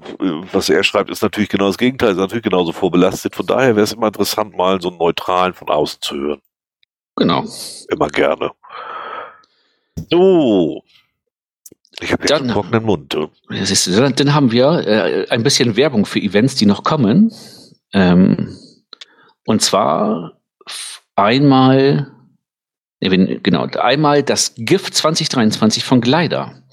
[0.53, 3.35] was er schreibt, ist natürlich genau das Gegenteil, ist natürlich genauso vorbelastet.
[3.35, 6.41] Von daher wäre es immer interessant, mal so einen neutralen von außen zu hören.
[7.19, 7.45] Genau.
[7.89, 8.51] Immer gerne.
[10.09, 10.83] So.
[11.99, 13.15] Ich habe jetzt einen trockenen Mund.
[13.49, 17.33] Siehst du, dann, dann haben wir äh, ein bisschen Werbung für Events, die noch kommen.
[17.91, 18.57] Ähm,
[19.45, 20.39] und zwar
[21.15, 22.09] einmal,
[23.01, 26.63] nee, genau, einmal das GIF 2023 von Glider.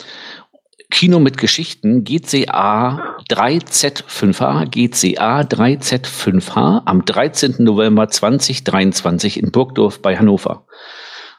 [0.90, 7.56] Kino mit Geschichten, GCA 3Z5H, GCA 3Z5H am 13.
[7.58, 10.66] November 2023 in Burgdorf bei Hannover.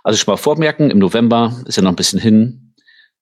[0.04, 2.74] Also schon mal vormerken, im November ist ja noch ein bisschen hin,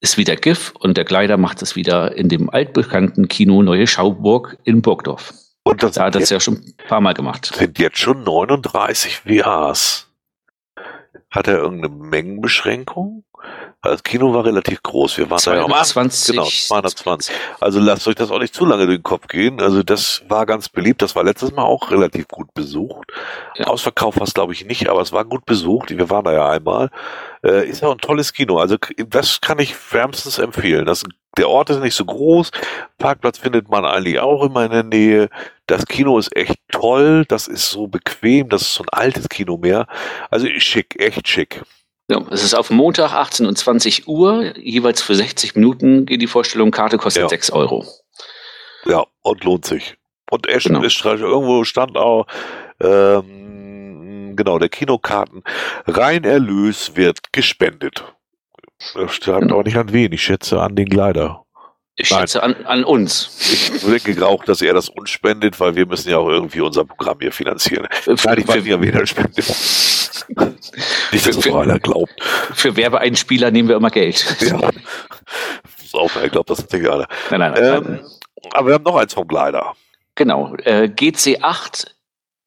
[0.01, 4.57] ist wieder GIF und der Kleider macht es wieder in dem altbekannten Kino Neue Schauburg
[4.63, 5.33] in Burgdorf.
[5.63, 7.53] Und das Da hat er es sind, ja schon ein paar Mal gemacht.
[7.55, 10.07] sind jetzt schon 39 VAs.
[11.29, 13.24] Hat er irgendeine Mengenbeschränkung?
[13.85, 15.17] Das Kino war relativ groß.
[15.17, 15.65] Wir waren da ja.
[15.65, 16.35] 220.
[16.35, 17.35] Genau, 220.
[17.59, 19.61] Also lasst euch das auch nicht zu lange durch den Kopf gehen.
[19.61, 21.01] Also das war ganz beliebt.
[21.01, 23.11] Das war letztes Mal auch relativ gut besucht.
[23.55, 23.67] Ja.
[23.67, 25.95] Ausverkauf war es glaube ich nicht, aber es war gut besucht.
[25.95, 26.89] Wir waren da ja einmal.
[27.43, 28.57] Äh, ist ja ein tolles Kino.
[28.57, 28.77] Also
[29.07, 30.85] das kann ich wärmstens empfehlen.
[30.85, 31.03] Das,
[31.37, 32.51] der Ort ist nicht so groß.
[32.97, 35.29] Parkplatz findet man eigentlich auch immer in der Nähe.
[35.67, 37.25] Das Kino ist echt toll.
[37.27, 38.49] Das ist so bequem.
[38.49, 39.85] Das ist so ein altes Kino mehr.
[40.31, 41.61] Also schick, echt schick.
[42.09, 46.27] Ja, es ist auf Montag 18 und 20 Uhr, jeweils für 60 Minuten geht die
[46.27, 46.69] Vorstellung.
[46.71, 47.29] Karte kostet Ja.
[47.29, 47.83] 6 Euro.
[48.85, 49.95] Ja, und lohnt sich.
[50.29, 50.87] Und er Genau.
[50.89, 52.27] stand, irgendwo stand auch,
[52.79, 55.43] ähm, genau, der Kinokarten,
[55.87, 58.03] Reinerlös wird gespendet.
[58.93, 59.55] Das stand Genau.
[59.55, 61.44] aber nicht an wen, ich schätze an den Gleiter.
[61.97, 62.21] Ich Nein.
[62.21, 63.71] schätze an, an uns.
[63.73, 66.83] Ich denke auch, dass er das uns spendet, weil wir müssen ja auch irgendwie unser
[66.83, 67.87] Programm hier finanzieren.
[67.91, 69.55] Für, Nein, ich weiß nicht, wen er spendet.
[71.11, 72.11] Nicht, dass noch einer glaubt.
[72.53, 74.25] für Werbeeinspieler nehmen wir immer Geld.
[74.41, 74.69] Ja.
[75.93, 77.07] Auf, er glaubt das natürlich einer.
[77.31, 77.85] Nein, nein, nein.
[77.85, 77.99] Ähm,
[78.51, 79.73] aber wir haben noch eins vom Gleiter.
[80.15, 80.53] Genau.
[80.63, 81.87] Äh, GC8,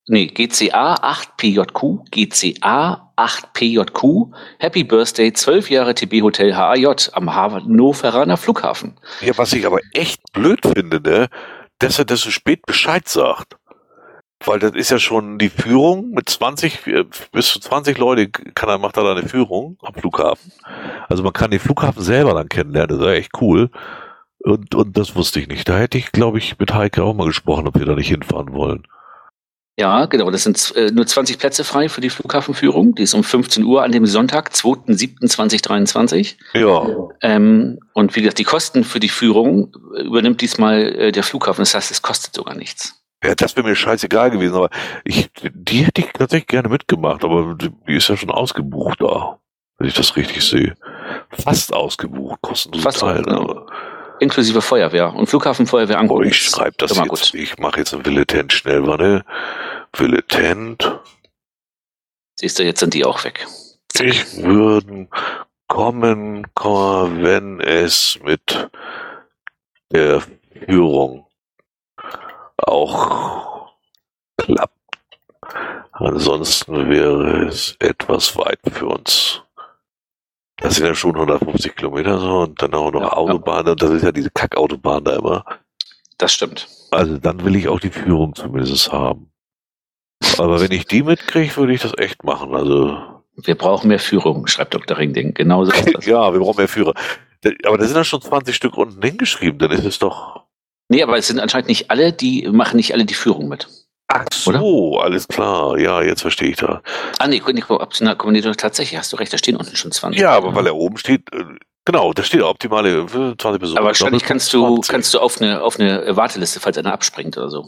[0.09, 8.97] nee, GCA 8PJQ, GCA 8PJQ, Happy Birthday, 12 Jahre TB Hotel HAJ am Hannoveraner Flughafen.
[9.21, 11.29] Ja, was ich aber echt blöd finde, ne,
[11.79, 13.57] dass er das so spät Bescheid sagt.
[14.45, 18.69] Weil das ist ja schon die Führung mit 20, äh, bis zu 20 Leute kann
[18.69, 20.53] er, macht er da eine Führung am Flughafen.
[21.09, 23.71] Also man kann den Flughafen selber dann kennenlernen, das ist echt cool.
[24.39, 25.69] Und, und das wusste ich nicht.
[25.69, 28.53] Da hätte ich, glaube ich, mit Heike auch mal gesprochen, ob wir da nicht hinfahren
[28.53, 28.87] wollen.
[29.79, 30.29] Ja, genau.
[30.33, 32.97] Das sind äh, nur 20 Plätze frei für die Flughafenführung.
[32.97, 36.35] Die ist um 15 Uhr an dem Sonntag, 2.7.2023.
[36.55, 41.23] Ja, Ähm, und wie gesagt, die Kosten für die Führung äh, übernimmt diesmal äh, der
[41.23, 41.63] Flughafen.
[41.63, 43.01] Das heißt, es kostet sogar nichts.
[43.23, 44.71] ja das wäre mir scheißegal gewesen, aber
[45.05, 49.39] ich, die hätte ich tatsächlich gerne mitgemacht, aber die ist ja schon ausgebucht da,
[49.79, 50.75] wenn ich das richtig sehe.
[51.31, 53.65] Fast ausgebucht, kostenlos Fast, Teilnahme.
[54.21, 56.29] Inklusive Feuerwehr und Flughafenfeuerwehr Oh, angucken.
[56.29, 57.09] ich schreibe das jetzt.
[57.09, 57.35] gut.
[57.35, 59.25] Ich mache jetzt ein Willetent schnell, warte.
[59.97, 61.01] Willetent.
[62.39, 63.47] Siehst du, jetzt sind die auch weg.
[64.01, 65.09] Ich würden
[65.69, 68.69] kommen, wenn es mit
[69.93, 70.23] der
[70.67, 71.27] Führung
[72.59, 73.73] auch
[74.37, 74.75] klappt.
[75.93, 79.43] Ansonsten wäre es etwas weit für uns.
[80.61, 83.13] Das sind ja schon 150 Kilometer so und dann auch noch Ja, ja.
[83.13, 85.45] Autobahn und das ist ja diese Kackautobahn da immer.
[86.19, 86.67] Das stimmt.
[86.91, 89.31] Also dann will ich auch die Führung zumindest haben.
[90.39, 92.55] Aber wenn ich die mitkriege, würde ich das echt machen.
[92.55, 92.99] Also
[93.37, 94.99] Wir brauchen mehr Führung, schreibt Dr.
[94.99, 95.35] Ringding.
[95.35, 96.07] Genauso ist das.
[96.07, 96.95] ja, wir brauchen mehr Führer.
[97.65, 99.59] Aber da sind ja schon 20 Stück unten hingeschrieben.
[99.61, 100.43] Dann ist es doch.
[100.89, 103.69] Nee, aber es sind anscheinend nicht alle, die machen nicht alle die Führung mit.
[104.09, 105.79] Ach so, alles klar.
[105.79, 106.81] Ja, jetzt verstehe ich da.
[107.19, 110.21] Ah, nee, nee, optional Kommandeur, tatsächlich, hast du recht, da stehen unten schon 20.
[110.21, 111.45] Ja, aber weil er oben steht, äh,
[111.85, 113.77] genau, da steht optimale äh, 20 Personen.
[113.77, 114.91] aber wahrscheinlich kannst du, 20.
[114.91, 117.67] kannst du auf eine, auf eine Warteliste, falls einer abspringt oder so.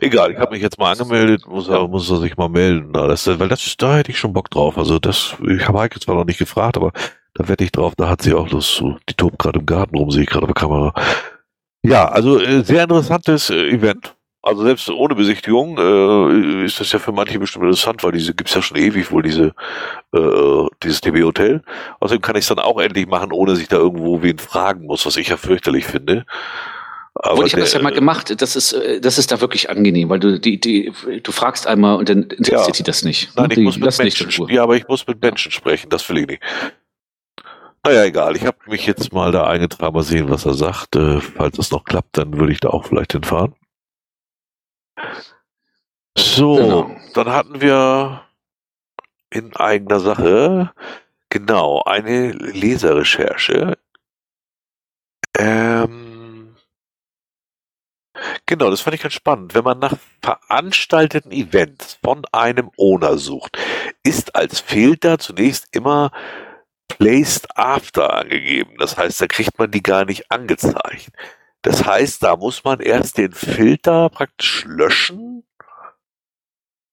[0.00, 2.92] Egal, ich habe mich jetzt mal angemeldet, muss er, muss er sich mal melden.
[2.92, 4.76] Das, weil das, da hätte ich schon Bock drauf.
[4.76, 6.92] Also das, ich habe Heike zwar noch nicht gefragt, aber
[7.34, 8.98] da wette ich drauf, da hat sie auch Lust zu.
[9.08, 10.92] Die tobt gerade im Garten rum, sehe ich gerade auf der Kamera.
[11.82, 14.16] Ja, also äh, sehr interessantes äh, Event.
[14.46, 18.54] Also selbst ohne Besichtigung äh, ist das ja für manche bestimmt interessant, weil diese gibt's
[18.54, 19.54] ja schon ewig wohl, diese
[20.14, 21.62] äh, dieses DB Hotel.
[21.98, 24.86] Außerdem kann ich es dann auch endlich machen, ohne dass ich da irgendwo wen fragen
[24.86, 26.26] muss, was ich ja fürchterlich finde.
[27.16, 28.40] Aber ich habe das ja mal gemacht.
[28.40, 30.92] Das ist, äh, das ist da wirklich angenehm, weil du die, die,
[31.24, 32.70] du fragst einmal und dann interessiert Ja.
[32.70, 33.36] die das nicht.
[33.36, 34.48] Nein, ich die muss mit Menschen.
[34.48, 36.42] Ja, aber ich muss mit Menschen sprechen, das will ich nicht.
[37.84, 38.36] Naja, egal.
[38.36, 40.94] Ich habe mich jetzt mal da eingetragen, mal sehen, was er sagt.
[40.94, 43.52] Äh, falls es noch klappt, dann würde ich da auch vielleicht hinfahren.
[46.18, 46.96] So, Genau.
[47.14, 48.22] dann hatten wir
[49.30, 50.72] in eigener Sache
[51.28, 53.76] genau eine Leserrecherche.
[55.38, 56.56] Ähm,
[58.46, 59.54] genau, das fand ich ganz spannend.
[59.54, 63.58] Wenn man nach veranstalteten Events von einem Owner sucht,
[64.02, 66.10] ist als Filter zunächst immer
[66.88, 68.76] Placed After angegeben.
[68.78, 71.10] Das heißt, da kriegt man die gar nicht angezeigt.
[71.66, 75.44] Das heißt, da muss man erst den Filter praktisch löschen,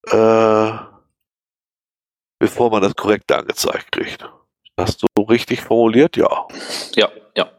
[0.08, 0.72] äh,
[2.40, 4.28] bevor man das korrekte angezeigt kriegt.
[4.76, 6.18] Hast du richtig formuliert?
[6.18, 6.48] Ja.
[6.96, 7.08] Ja,
[7.38, 7.52] ja.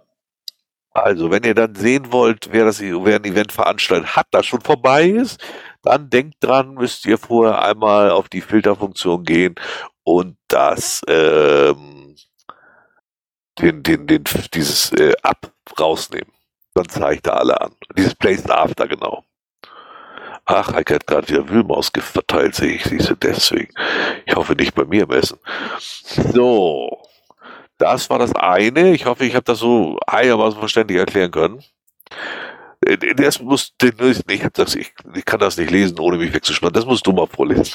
[0.91, 4.63] Also, wenn ihr dann sehen wollt, wer das wer ein Event veranstaltet hat, das schon
[4.63, 5.41] vorbei ist,
[5.85, 9.55] dann denkt dran, müsst ihr vorher einmal auf die Filterfunktion gehen
[10.03, 12.17] und das ähm,
[13.61, 16.34] den, den, den, dieses äh, Ab rausnehmen.
[16.75, 17.73] Dann zeigt er alle an.
[17.97, 19.25] Dieses Placed After, genau.
[20.47, 23.73] Ach, Heike hat gerade wieder Wühlmausgift verteilt, sehe ich, siehst du, deswegen.
[24.27, 25.39] Ich hoffe nicht bei mir im Essen.
[26.33, 27.01] So.
[27.79, 28.93] Das war das eine.
[28.95, 31.63] Ich hoffe, ich habe das so einigermaßen verständlich erklären können.
[32.85, 33.73] Äh, Das muss,
[34.29, 36.75] ich, hab das, ich, ich kann das nicht lesen, ohne mich wegzuschneiden.
[36.75, 37.73] Das musst du mal vorlesen.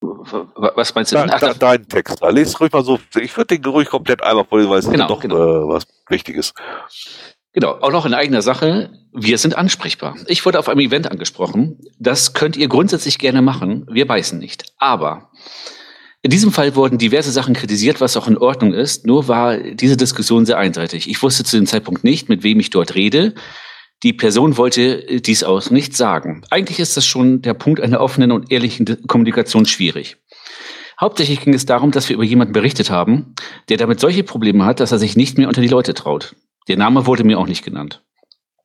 [0.00, 1.30] Was meinst du Da, denn?
[1.34, 2.22] Ach, da, dein Text.
[2.22, 2.98] Da lest ruhig mal so.
[3.18, 5.36] Ich würde den ruhig komplett einmal vorlesen, weil es Genau, ist doch genau.
[5.36, 6.54] äh, was Wichtiges.
[7.52, 8.90] Genau, auch noch in eigener Sache.
[9.12, 10.16] Wir sind ansprechbar.
[10.26, 11.78] Ich wurde auf einem Event angesprochen.
[11.98, 13.86] Das könnt ihr grundsätzlich gerne machen.
[13.90, 14.64] Wir beißen nicht.
[14.78, 15.30] Aber
[16.20, 19.06] in diesem Fall wurden diverse Sachen kritisiert, was auch in Ordnung ist.
[19.06, 21.08] Nur war diese Diskussion sehr einseitig.
[21.08, 23.34] Ich wusste zu dem Zeitpunkt nicht, mit wem ich dort rede.
[24.02, 26.42] Die Person wollte dies aus nicht sagen.
[26.50, 30.16] Eigentlich ist das schon der Punkt einer offenen und ehrlichen Kommunikation schwierig.
[31.00, 33.34] Hauptsächlich ging es darum, dass wir über jemanden berichtet haben,
[33.68, 36.34] der damit solche Probleme hat, dass er sich nicht mehr unter die Leute traut.
[36.68, 38.02] Der Name wurde mir auch nicht genannt.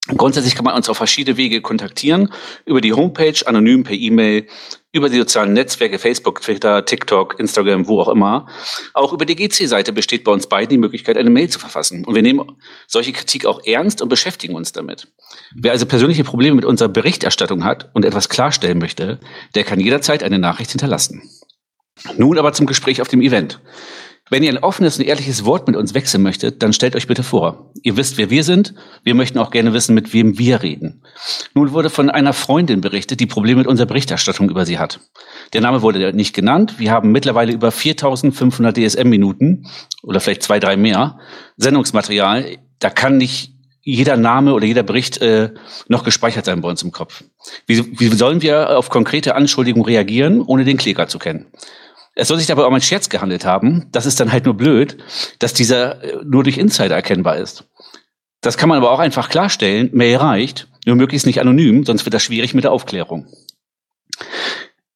[0.07, 2.29] Grundsätzlich kann man uns auf verschiedene Wege kontaktieren.
[2.65, 4.47] Über die Homepage, anonym per E-Mail,
[4.91, 8.47] über die sozialen Netzwerke, Facebook, Twitter, TikTok, Instagram, wo auch immer.
[8.93, 12.03] Auch über die GC-Seite besteht bei uns beiden die Möglichkeit, eine Mail zu verfassen.
[12.03, 12.51] Und wir nehmen
[12.85, 15.07] solche Kritik auch ernst und beschäftigen uns damit.
[15.55, 19.21] Wer also persönliche Probleme mit unserer Berichterstattung hat und etwas klarstellen möchte,
[19.55, 21.29] der kann jederzeit eine Nachricht hinterlassen.
[22.17, 23.61] Nun aber zum Gespräch auf dem Event.
[24.33, 27.21] Wenn ihr ein offenes und ehrliches Wort mit uns wechseln möchtet, dann stellt euch bitte
[27.21, 27.71] vor.
[27.83, 28.73] Ihr wisst, wer wir sind.
[29.03, 31.03] Wir möchten auch gerne wissen, mit wem wir reden.
[31.53, 35.01] Nun wurde von einer Freundin berichtet, die Probleme mit unserer Berichterstattung über sie hat.
[35.53, 36.79] Der Name wurde nicht genannt.
[36.79, 39.67] Wir haben mittlerweile über 4500 DSM-Minuten
[40.01, 41.19] oder vielleicht zwei, drei mehr
[41.57, 42.57] Sendungsmaterial.
[42.79, 45.51] Da kann nicht jeder Name oder jeder Bericht äh,
[45.87, 47.23] noch gespeichert sein bei uns im Kopf.
[47.67, 51.45] Wie, wie sollen wir auf konkrete Anschuldigungen reagieren, ohne den Kläger zu kennen?
[52.15, 53.87] Es soll sich dabei auch um einen Scherz gehandelt haben.
[53.91, 54.97] Das ist dann halt nur blöd,
[55.39, 57.65] dass dieser äh, nur durch Insider erkennbar ist.
[58.41, 59.89] Das kann man aber auch einfach klarstellen.
[59.93, 63.27] Mail reicht, nur möglichst nicht anonym, sonst wird das schwierig mit der Aufklärung.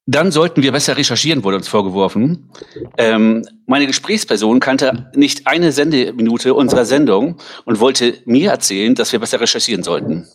[0.06, 2.50] Dann sollten wir besser recherchieren, wurde uns vorgeworfen.
[2.98, 9.20] Ähm, meine Gesprächsperson kannte nicht eine Sendeminute unserer Sendung und wollte mir erzählen, dass wir
[9.20, 10.28] besser recherchieren sollten.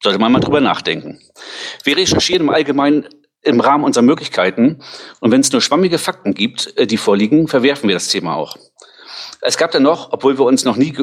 [0.00, 1.18] Sollte man mal drüber nachdenken.
[1.82, 3.06] Wir recherchieren im Allgemeinen
[3.42, 4.80] im Rahmen unserer Möglichkeiten.
[5.20, 8.56] Und wenn es nur schwammige Fakten gibt, äh, die vorliegen, verwerfen wir das Thema auch.
[9.42, 10.94] Es gab dann noch, obwohl wir uns noch nie,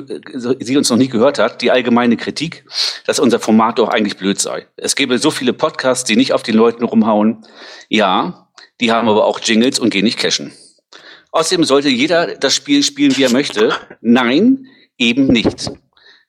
[0.59, 2.65] sie uns noch nie gehört hat, die allgemeine Kritik,
[3.05, 4.67] dass unser Format doch eigentlich blöd sei.
[4.75, 7.45] Es gäbe so viele Podcasts, die nicht auf den Leuten rumhauen.
[7.89, 8.47] Ja,
[8.79, 10.53] die haben aber auch Jingles und gehen nicht cashen.
[11.31, 13.73] Außerdem sollte jeder das Spiel spielen, wie er möchte.
[14.01, 14.67] Nein,
[14.97, 15.71] eben nicht.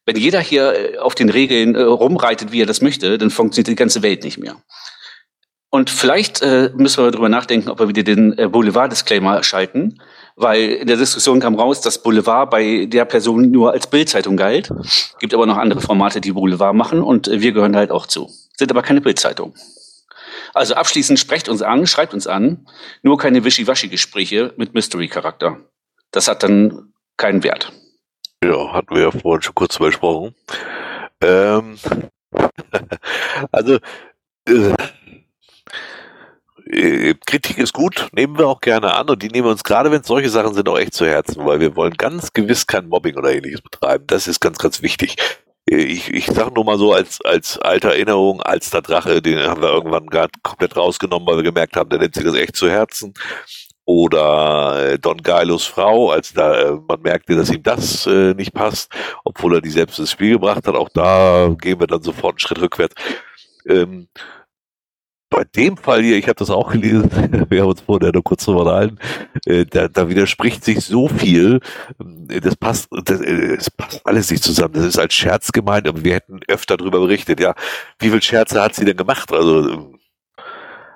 [0.06, 3.68] Wenn jeder hier äh, auf den Regeln äh, rumreitet, wie er das möchte, dann funktioniert
[3.68, 4.56] die ganze Welt nicht mehr.
[5.70, 10.00] Und vielleicht äh, müssen wir darüber nachdenken, ob wir wieder den äh, Boulevard-Disclaimer schalten,
[10.34, 14.72] weil in der Diskussion kam raus, dass Boulevard bei der Person nur als Bildzeitung galt.
[15.18, 18.30] Gibt aber noch andere Formate, die Boulevard machen und äh, wir gehören halt auch zu.
[18.56, 19.54] Sind aber keine Bildzeitung.
[20.54, 22.66] Also abschließend sprecht uns an, schreibt uns an,
[23.02, 25.58] nur keine Wischiwaschi-Gespräche mit Mystery-Charakter.
[26.12, 27.72] Das hat dann keinen Wert.
[28.42, 30.34] Ja, hatten wir ja vorhin schon kurz besprochen.
[31.20, 31.76] Ähm,
[33.52, 33.78] also,
[34.46, 34.74] äh,
[37.26, 40.02] Kritik ist gut, nehmen wir auch gerne an und die nehmen wir uns gerade, wenn
[40.02, 43.16] es solche Sachen sind, auch echt zu Herzen, weil wir wollen ganz gewiss kein Mobbing
[43.16, 44.04] oder ähnliches betreiben.
[44.06, 45.16] Das ist ganz, ganz wichtig.
[45.68, 49.38] Äh, ich, ich sage nur mal so als, als alte Erinnerung, als der Drache, den
[49.40, 52.56] haben wir irgendwann gerade komplett rausgenommen, weil wir gemerkt haben, der nimmt sich das echt
[52.56, 53.14] zu Herzen.
[53.84, 58.92] Oder äh, Don Gailos Frau, als da man merkte, dass ihm das äh, nicht passt,
[59.24, 60.74] obwohl er die selbst ins Spiel gebracht hat.
[60.74, 62.94] Auch da gehen wir dann sofort einen Schritt rückwärts.
[63.66, 64.08] Ähm,
[65.30, 67.10] bei dem Fall hier, ich habe das auch gelesen,
[67.48, 68.98] wir haben uns vorher nur kurz drüber unterhalten,
[69.46, 71.60] äh, da, da widerspricht sich so viel,
[72.28, 74.74] äh, das passt, das, äh, das passt alles nicht zusammen.
[74.74, 77.40] Das ist als Scherz gemeint, aber wir hätten öfter darüber berichtet.
[77.40, 77.54] Ja,
[77.98, 79.32] wie viel Scherze hat sie denn gemacht?
[79.32, 79.94] Also,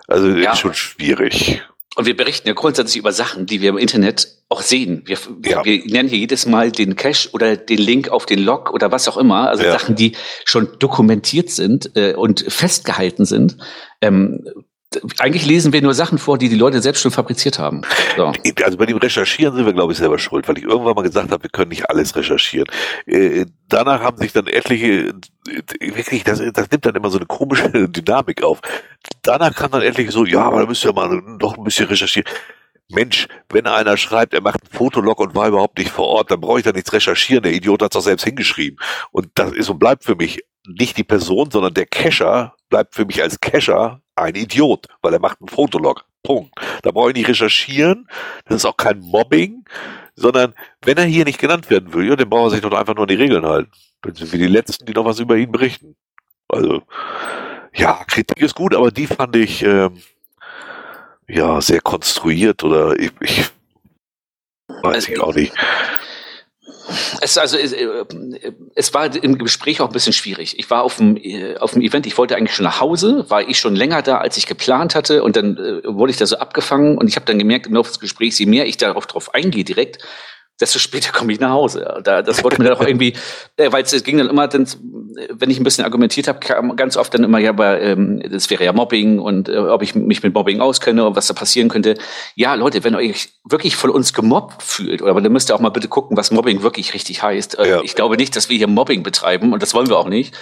[0.09, 0.53] also ja.
[0.53, 1.63] ist schon schwierig.
[1.95, 5.03] Und wir berichten ja grundsätzlich über Sachen, die wir im Internet auch sehen.
[5.05, 5.63] Wir, ja.
[5.63, 9.09] wir nennen hier jedes Mal den Cache oder den Link auf den Log oder was
[9.09, 9.51] auch immer.
[9.51, 9.73] Also ja.
[9.73, 10.13] Sachen, die
[10.47, 13.59] schon dokumentiert sind äh, und festgehalten sind.
[14.03, 14.45] Ähm,
[15.19, 17.83] eigentlich lesen wir nur Sachen vor, die die Leute selbst schon fabriziert haben.
[18.17, 18.33] So.
[18.65, 21.31] Also bei dem Recherchieren sind wir, glaube ich, selber schuld, weil ich irgendwann mal gesagt
[21.31, 22.67] habe, wir können nicht alles recherchieren.
[23.07, 25.15] Äh, danach haben sich dann etliche,
[25.49, 28.61] äh, wirklich, das, das nimmt dann immer so eine komische Dynamik auf.
[29.23, 31.09] Danach kann dann etliche so, ja, aber da müsst ihr mal
[31.41, 32.31] noch ein bisschen recherchieren.
[32.93, 36.41] Mensch, wenn einer schreibt, er macht einen Fotolog und war überhaupt nicht vor Ort, dann
[36.41, 37.43] brauche ich da nichts recherchieren.
[37.43, 38.79] Der Idiot hat es doch selbst hingeschrieben.
[39.11, 43.05] Und das ist und bleibt für mich nicht die Person, sondern der Cacher bleibt für
[43.05, 46.05] mich als Cacher ein Idiot, weil er macht einen Fotolog.
[46.23, 46.53] Punkt.
[46.83, 48.09] Da brauche ich nicht recherchieren.
[48.47, 49.65] Das ist auch kein Mobbing,
[50.15, 52.95] sondern wenn er hier nicht genannt werden will, ja, dann braucht er sich doch einfach
[52.95, 53.73] nur an die Regeln halten.
[54.03, 55.97] Dann sind wir die Letzten, die noch was über ihn berichten.
[56.49, 56.83] Also,
[57.75, 60.01] ja, Kritik ist gut, aber die fand ich, ähm,
[61.29, 63.45] ja, sehr konstruiert oder ich, ich
[64.83, 65.53] weiß ich auch nicht.
[67.21, 67.87] Es, also, es, äh,
[68.75, 70.59] es war im Gespräch auch ein bisschen schwierig.
[70.59, 73.49] Ich war auf dem, äh, auf dem Event, ich wollte eigentlich schon nach Hause, war
[73.49, 76.37] ich schon länger da, als ich geplant hatte und dann äh, wurde ich da so
[76.39, 79.35] abgefangen und ich habe dann gemerkt im Laufe des Gesprächs, je mehr ich darauf drauf
[79.35, 79.99] eingehe direkt,
[80.63, 82.01] desto später komme ich nach Hause.
[82.05, 83.15] Da, das wollte mir dann auch irgendwie,
[83.57, 84.67] äh, weil es ging dann immer, dann,
[85.31, 88.49] wenn ich ein bisschen argumentiert habe, kam ganz oft dann immer, ja, aber ähm, das
[88.49, 91.69] wäre ja Mobbing und äh, ob ich mich mit Mobbing auskenne und was da passieren
[91.69, 91.97] könnte.
[92.37, 95.61] Ja, Leute, wenn ihr euch wirklich von uns gemobbt fühlt, oder dann müsst ihr auch
[95.61, 97.59] mal bitte gucken, was Mobbing wirklich richtig heißt.
[97.59, 97.83] Äh, ja.
[97.83, 100.35] Ich glaube nicht, dass wir hier Mobbing betreiben und das wollen wir auch nicht.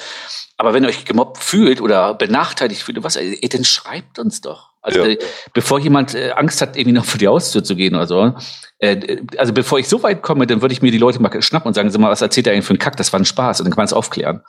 [0.58, 4.69] Aber wenn ihr euch gemobbt fühlt oder benachteiligt fühlt, was, ey, dann schreibt uns doch.
[4.82, 5.06] Also ja.
[5.08, 5.18] äh,
[5.52, 8.34] bevor jemand äh, Angst hat, irgendwie noch für die Haustür zu gehen oder so.
[8.78, 11.68] Äh, also bevor ich so weit komme, dann würde ich mir die Leute mal schnappen
[11.68, 12.96] und sagen, sag mal, was erzählt er eigentlich für einen Kack?
[12.96, 14.42] Das war ein Spaß und dann kann man es aufklären.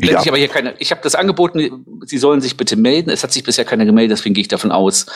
[0.00, 0.20] Äh, ja.
[0.20, 3.10] Ich aber hier keine, ich habe das angeboten, sie sollen sich bitte melden.
[3.10, 5.06] Es hat sich bisher keiner gemeldet, deswegen gehe ich davon aus,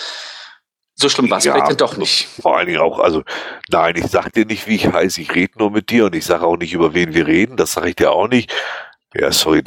[1.01, 2.28] so schlimm war es ja, vielleicht dann doch nicht.
[2.43, 3.22] Vor allen Dingen auch, also
[3.70, 6.26] nein, ich sag dir nicht, wie ich heiße, ich rede nur mit dir und ich
[6.26, 8.53] sage auch nicht, über wen wir reden, das sage ich dir auch nicht.
[9.15, 9.63] Ja, sorry.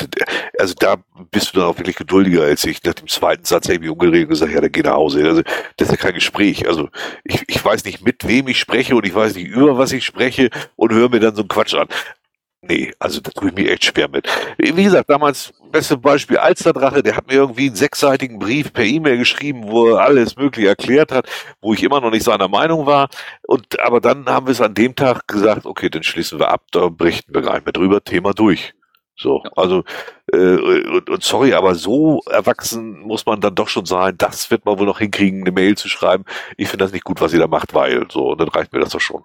[0.58, 0.96] Also da
[1.32, 2.82] bist du dann auch wirklich geduldiger als ich.
[2.84, 5.26] Nach dem zweiten Satz mich umgedreht und gesagt, ja, dann geh nach Hause.
[5.26, 5.42] Also
[5.78, 6.66] das ist ja kein Gespräch.
[6.68, 6.90] Also
[7.26, 10.06] ich, ich weiß nicht, mit wem ich spreche und ich weiß nicht, über was ich
[10.06, 11.88] spreche und höre mir dann so einen Quatsch an.
[12.66, 14.26] Nee, also da tue ich mir echt schwer mit.
[14.58, 19.18] Wie gesagt, damals, beste Beispiel, Alsterdrache, der hat mir irgendwie einen sechsseitigen Brief per E-Mail
[19.18, 21.28] geschrieben, wo er alles mögliche erklärt hat,
[21.62, 23.10] wo ich immer noch nicht seiner Meinung war.
[23.46, 26.64] Und aber dann haben wir es an dem Tag gesagt, okay, dann schließen wir ab,
[26.72, 28.74] da berichten wir gar nicht mehr drüber, Thema durch.
[29.16, 29.52] So, ja.
[29.56, 29.84] also
[30.34, 34.66] äh, und, und sorry, aber so erwachsen muss man dann doch schon sein, das wird
[34.66, 36.26] man wohl noch hinkriegen, eine Mail zu schreiben.
[36.58, 38.80] Ich finde das nicht gut, was ihr da macht, weil so, und dann reicht mir
[38.80, 39.24] das doch schon.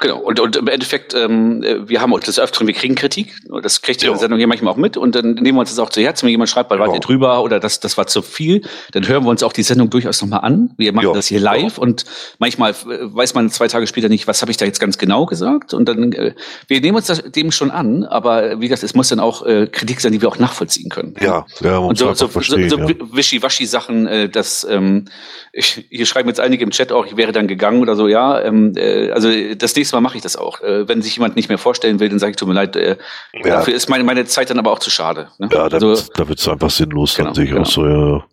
[0.00, 3.82] Genau, und, und im Endeffekt, ähm, wir haben uns das Öfteren, wir kriegen Kritik, das
[3.82, 4.16] kriegt die ja.
[4.16, 6.32] Sendung hier manchmal auch mit und dann nehmen wir uns das auch zu Herzen, wenn
[6.32, 6.86] jemand schreibt, weil ja.
[6.86, 9.62] wart ihr drüber oder das, das war zu viel, dann hören wir uns auch die
[9.62, 10.70] Sendung durchaus nochmal an.
[10.76, 11.12] Wir machen ja.
[11.12, 11.82] das hier live ja.
[11.82, 12.04] und
[12.38, 15.74] manchmal weiß man zwei Tage später nicht, was habe ich da jetzt ganz genau gesagt
[15.74, 16.34] und dann, äh,
[16.66, 19.66] wir nehmen uns das dem schon an, aber wie gesagt, es muss dann auch äh,
[19.66, 21.14] Kritik sein, die wir auch nachvollziehen können.
[21.20, 22.94] Ja, ja und so, so, verstehen, so, so ja.
[23.12, 25.06] Wischiwaschi-Sachen, äh, dass ähm,
[25.52, 28.40] ich, hier schreiben jetzt einige im Chat auch, ich wäre dann gegangen oder so, ja.
[28.40, 30.60] Ähm, äh, also das nächste Mal mache ich das auch.
[30.60, 32.96] Äh, wenn sich jemand nicht mehr vorstellen will, dann sage ich, tut mir leid, äh,
[33.34, 33.42] ja.
[33.42, 35.28] dafür ist meine, meine Zeit dann aber auch zu schade.
[35.38, 35.48] Ne?
[35.52, 37.62] Ja, da also, wird es einfach sinnlos genau, dann sich genau.
[37.62, 38.24] auch so, ja.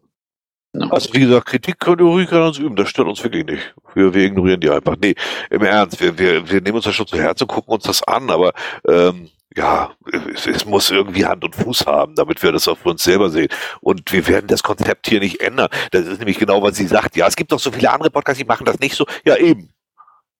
[0.73, 0.89] Genau.
[0.89, 3.73] Also wie gesagt, Kritik könnt ihr ruhig an uns üben, das stört uns wirklich nicht.
[3.93, 4.95] Wir, wir ignorieren die einfach.
[5.01, 5.15] Nee,
[5.49, 8.03] im Ernst, wir, wir, wir nehmen uns das schon zu Herzen und gucken uns das
[8.03, 8.51] an, aber
[8.85, 9.93] ähm, ja,
[10.33, 13.29] es, es, muss irgendwie Hand und Fuß haben, damit wir das auch für uns selber
[13.29, 13.47] sehen.
[13.81, 15.69] Und wir werden das Konzept hier nicht ändern.
[15.91, 17.15] Das ist nämlich genau, was sie sagt.
[17.15, 19.05] Ja, es gibt doch so viele andere Podcasts, die machen das nicht so.
[19.25, 19.69] Ja, eben.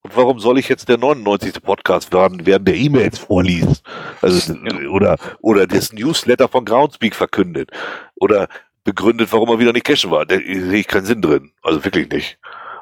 [0.02, 1.62] Und warum soll ich jetzt der 99.
[1.62, 3.82] Podcast werden, während der E-Mails vorliest?
[4.20, 4.54] Also,
[4.90, 7.70] oder, oder das Newsletter von Groundspeak verkündet.
[8.16, 8.48] Oder
[8.84, 10.26] begründet, warum er wieder nicht cashen war.
[10.26, 11.52] Da sehe ich keinen Sinn drin.
[11.62, 12.38] Also wirklich nicht.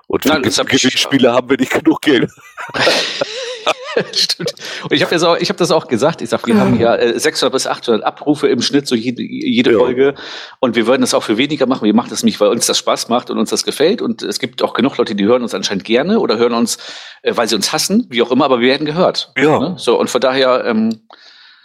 [0.08, 2.30] Und für Gewinnspiele haben wir nicht genug Geld.
[4.12, 4.54] Stimmt.
[4.82, 6.22] Und ich habe habe das auch gesagt.
[6.22, 9.72] Ich sag, wir haben ja äh, 600 bis 800 Abrufe im Schnitt so jede, jede
[9.72, 9.78] ja.
[9.78, 10.14] Folge
[10.60, 11.84] und wir würden das auch für weniger machen.
[11.84, 14.38] Wir machen das nicht, weil uns das Spaß macht und uns das gefällt und es
[14.38, 16.78] gibt auch genug Leute, die hören uns anscheinend gerne oder hören uns,
[17.22, 19.32] äh, weil sie uns hassen, wie auch immer, aber wir werden gehört.
[19.36, 19.58] Ja.
[19.58, 19.74] Ne?
[19.78, 21.00] So und von daher ähm,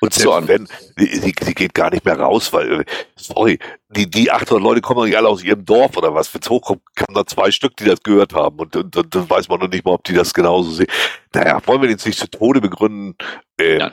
[0.02, 2.86] und so wenn, sie, sie geht gar nicht mehr raus, weil,
[3.16, 6.34] sorry, die, die 800 Leute kommen nicht alle aus ihrem Dorf oder was.
[6.34, 8.60] Wenn es hochkommt, kamen da zwei Stück, die das gehört haben.
[8.60, 10.88] Und, und, und dann weiß man noch nicht mal, ob die das genauso sehen.
[11.34, 13.16] Naja, wollen wir jetzt nicht zu Tode begründen.
[13.60, 13.92] Äh, ja.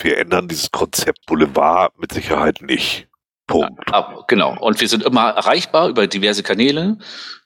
[0.00, 3.08] Wir ändern dieses Konzept Boulevard mit Sicherheit nicht.
[3.46, 3.90] Punkt.
[3.90, 4.56] Ja, genau.
[4.60, 6.98] Und wir sind immer erreichbar über diverse Kanäle.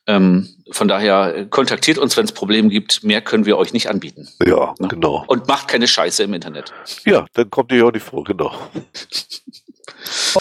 [0.06, 3.04] Ähm, von daher äh, kontaktiert uns, wenn es Probleme gibt.
[3.04, 4.28] Mehr können wir euch nicht anbieten.
[4.44, 4.88] Ja, ne?
[4.88, 5.24] genau.
[5.28, 6.72] Und macht keine Scheiße im Internet.
[7.04, 8.52] Ja, dann kommt ihr auch nicht vor, genau.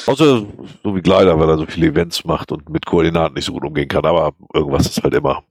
[0.07, 0.45] Außer
[0.83, 3.63] so wie Kleider, weil er so viele Events macht und mit Koordinaten nicht so gut
[3.63, 5.43] umgehen kann, aber irgendwas ist halt immer.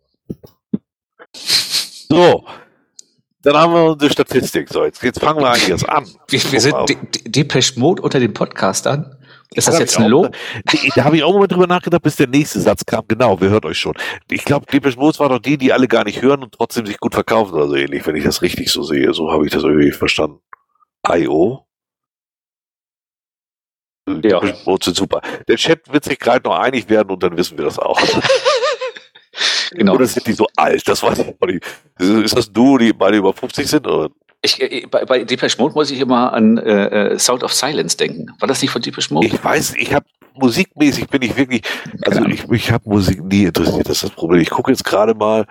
[1.33, 2.45] So.
[3.43, 4.69] Dann haben wir unsere Statistik.
[4.69, 6.07] So, jetzt, jetzt fangen wir eigentlich erst an.
[6.29, 6.77] Wir, wir sind
[7.25, 9.17] Depeche Mode unter den Podcastern.
[9.55, 10.37] Ist das jetzt ein Lob?
[10.95, 13.05] Da habe ich auch mal drüber nachgedacht, bis der nächste Satz kam.
[13.09, 13.95] Genau, wer hört euch schon.
[14.31, 16.99] Ich glaube, Depeche Mode war doch die, die alle gar nicht hören und trotzdem sich
[16.99, 19.13] gut verkaufen oder so ähnlich, wenn ich das richtig so sehe.
[19.13, 20.41] So habe ich das irgendwie verstanden.
[21.09, 21.67] I.O.
[24.07, 24.41] Ja.
[24.41, 25.21] Depeche Mode sind super.
[25.49, 28.01] Der Chat wird sich gerade noch einig werden und dann wissen wir das auch.
[29.73, 29.95] genau.
[29.95, 30.87] Oder sind die so alt?
[30.87, 31.65] Das weiß ich auch nicht.
[31.99, 33.87] Ist das du, die beide über 50 sind?
[33.87, 34.11] Oder?
[34.43, 37.97] Ich, äh, bei, bei Depeche Mode muss ich immer an äh, äh, Sound of Silence
[37.97, 38.33] denken.
[38.39, 39.27] War das nicht von Depeche Mode?
[39.27, 41.63] Ich weiß, ich habe musikmäßig bin ich wirklich,
[42.03, 43.89] also ich, ich habe Musik nie interessiert.
[43.89, 44.41] Das ist das Problem.
[44.41, 45.47] Ich gucke jetzt gerade mal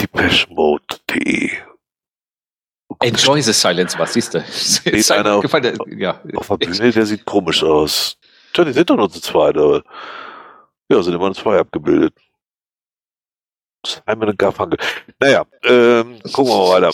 [0.00, 1.50] DepecheMode.de.
[3.00, 4.38] Enjoy the Silence, was siehst du?
[4.38, 5.44] Ist einer auf,
[5.96, 6.20] ja.
[6.36, 8.16] auf der Bühne, der sieht komisch aus.
[8.52, 9.82] Tja, die sind doch nur zu zweit, aber
[10.88, 12.14] ja, sind immer zwei abgebildet.
[13.84, 14.78] Simon und Garfunkel.
[15.18, 16.92] Naja, ähm, gucken wir mal weiter.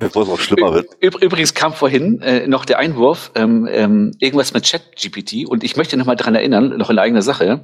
[0.00, 0.88] Bevor es noch schlimmer wird.
[1.00, 5.96] Übrigens kam vorhin äh, noch der Einwurf, ähm, ähm, irgendwas mit ChatGPT und ich möchte
[5.98, 7.62] noch mal daran erinnern, noch in eigener Sache.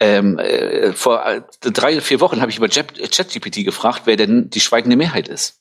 [0.00, 4.60] Ähm, äh, vor äh, drei, vier Wochen habe ich über ChatGPT gefragt, wer denn die
[4.60, 5.60] schweigende Mehrheit ist.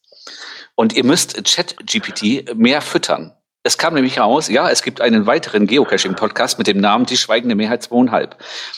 [0.74, 3.34] Und ihr müsst ChatGPT mehr füttern.
[3.64, 7.54] Es kam nämlich raus, ja, es gibt einen weiteren Geocaching-Podcast mit dem Namen Die Schweigende
[7.54, 8.32] Mehrheit 2,5.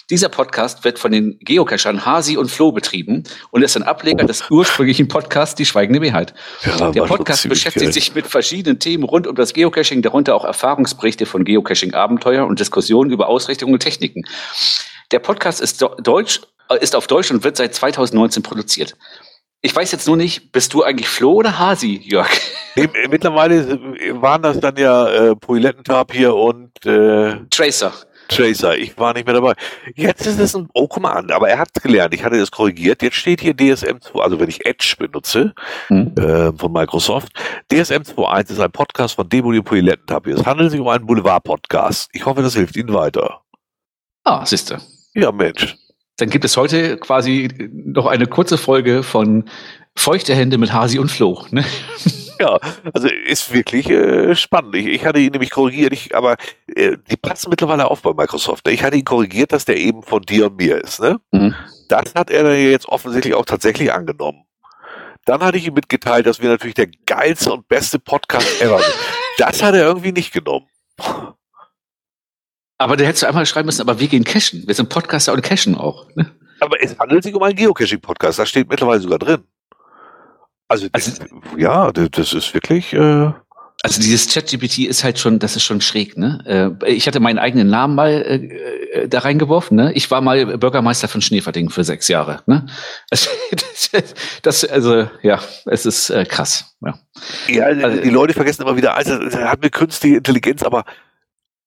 [0.09, 4.43] Dieser Podcast wird von den Geocachern Hasi und Flo betrieben und ist ein Ableger des
[4.51, 6.33] ursprünglichen Podcasts Die Schweigende Mehrheit.
[6.65, 7.93] Ja, Der Podcast beschäftigt geil.
[7.93, 13.09] sich mit verschiedenen Themen rund um das Geocaching, darunter auch Erfahrungsberichte von Geocaching-Abenteuer und Diskussionen
[13.09, 14.23] über Ausrichtungen und Techniken.
[15.11, 18.97] Der Podcast ist Deutsch, äh, ist auf Deutsch und wird seit 2019 produziert.
[19.65, 22.29] Ich weiß jetzt nur nicht, bist du eigentlich Flo oder Hasi, Jörg?
[23.09, 23.79] Mittlerweile
[24.21, 27.93] waren das dann ja äh, Poilettentab hier und äh, Tracer.
[28.27, 29.53] Tracer, ich war nicht mehr dabei.
[29.95, 32.51] Jetzt ist es ein, oh guck mal an, aber er hat gelernt, ich hatte das
[32.51, 33.01] korrigiert.
[33.01, 35.53] Jetzt steht hier DSM 2, also wenn ich Edge benutze
[35.87, 36.13] hm.
[36.17, 37.31] äh, von Microsoft,
[37.71, 40.27] DSM 2.1 ist ein Podcast von Demo Poilettentab.
[40.27, 42.09] Es handelt sich um einen Boulevard-Podcast.
[42.11, 43.39] Ich hoffe, das hilft Ihnen weiter.
[44.25, 44.81] Ah, siehste.
[45.13, 45.77] Ja, Mensch.
[46.17, 49.49] Dann gibt es heute quasi noch eine kurze Folge von
[49.95, 51.45] Feuchte Hände mit Hasi und Flo.
[51.51, 51.63] Ne?
[52.39, 52.59] Ja,
[52.93, 54.75] also ist wirklich äh, spannend.
[54.75, 56.35] Ich, ich hatte ihn nämlich korrigiert, ich, aber
[56.75, 58.65] äh, die passen mittlerweile auf bei Microsoft.
[58.65, 58.73] Ne?
[58.73, 60.99] Ich hatte ihn korrigiert, dass der eben von dir und mir ist.
[60.99, 61.19] Ne?
[61.31, 61.53] Mhm.
[61.89, 64.45] Das hat er jetzt offensichtlich auch tatsächlich angenommen.
[65.25, 68.95] Dann hatte ich ihm mitgeteilt, dass wir natürlich der geilste und beste Podcast ever sind.
[69.37, 70.67] Das hat er irgendwie nicht genommen.
[72.77, 74.63] Aber der hättest du einmal schreiben müssen, aber wir gehen cashen.
[74.67, 76.07] Wir sind Podcaster und cashen auch.
[76.15, 76.31] Ne?
[76.59, 79.43] Aber es handelt sich um einen Geocaching-Podcast, das steht mittlerweile sogar drin.
[80.67, 81.11] Also, also
[81.57, 82.93] ja, das ist wirklich.
[82.93, 83.31] Äh
[83.85, 86.77] also dieses ChatGPT ist halt schon, das ist schon schräg, ne?
[86.81, 88.35] Äh, ich hatte meinen eigenen Namen mal äh,
[89.01, 89.91] äh, da reingeworfen, ne?
[89.93, 92.65] Ich war mal Bürgermeister von Schneeverding für sechs Jahre, ne?
[93.11, 93.91] Also, das,
[94.41, 96.97] das, also ja, es ist äh, krass, ja.
[97.49, 100.85] Ja, also, die Leute vergessen immer wieder, also hat eine künstliche Intelligenz, aber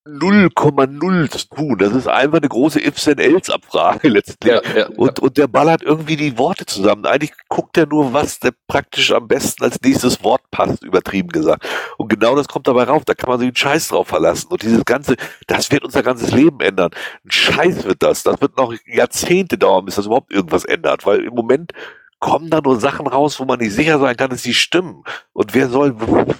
[0.07, 1.79] 0,0 zu tun.
[1.79, 4.53] Das ist einfach eine große Ifs-and-Else-Abfrage letztlich.
[4.53, 5.25] Ja, ja, und, ja.
[5.25, 7.07] und der ballert irgendwie die Worte zusammen.
[7.07, 11.67] Eigentlich guckt er nur, was der praktisch am besten als nächstes Wort passt, übertrieben gesagt.
[11.99, 13.05] Und genau das kommt dabei rauf.
[13.05, 14.49] Da kann man sich einen Scheiß drauf verlassen.
[14.51, 16.91] Und dieses Ganze, das wird unser ganzes Leben ändern.
[17.25, 18.23] Ein Scheiß wird das.
[18.23, 21.05] Das wird noch Jahrzehnte dauern, bis das überhaupt irgendwas ändert.
[21.05, 21.73] Weil im Moment
[22.21, 25.03] kommen da nur Sachen raus, wo man nicht sicher sein kann, dass sie stimmen.
[25.33, 25.95] Und wer soll,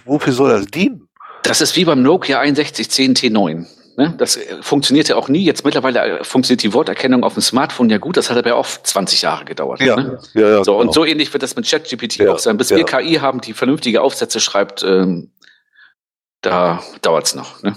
[0.05, 1.09] wofür soll das dienen?
[1.43, 3.67] Das ist wie beim Nokia 6110 T9.
[3.97, 4.15] Ne?
[4.19, 5.45] Das äh, funktionierte auch nie.
[5.45, 8.17] Jetzt mittlerweile äh, funktioniert die Worterkennung auf dem Smartphone ja gut.
[8.17, 9.81] Das hat aber auch 20 Jahre gedauert.
[9.81, 10.19] Ja, ne?
[10.35, 10.81] ja, ja, so, genau.
[10.83, 12.59] Und so ähnlich wird das mit ChatGPT ja, auch sein.
[12.59, 12.77] Bis ja.
[12.77, 15.33] wir KI haben, die vernünftige Aufsätze schreibt, ähm,
[16.43, 17.63] da dauert's noch.
[17.63, 17.75] Ne?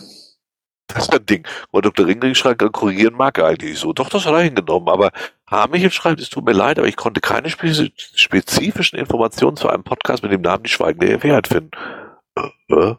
[0.87, 1.47] Das ist ein Ding.
[1.71, 2.05] Und Dr.
[2.05, 3.93] Ringling schreibt, korrigieren mag er eigentlich so.
[3.93, 4.89] Doch, das hat er hingenommen.
[4.89, 5.11] Aber
[5.49, 10.23] Hamichel schreibt, es tut mir leid, aber ich konnte keine spezifischen Informationen zu einem Podcast
[10.23, 11.71] mit dem Namen Die Schweigende Wahrheit finden.
[12.35, 12.95] Äh, äh?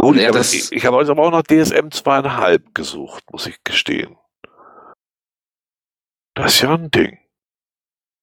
[0.00, 4.16] Gut, ich, habe, ich, ich also aber auch noch DSM zweieinhalb gesucht, muss ich gestehen.
[6.34, 7.18] Das ist ja ein Ding.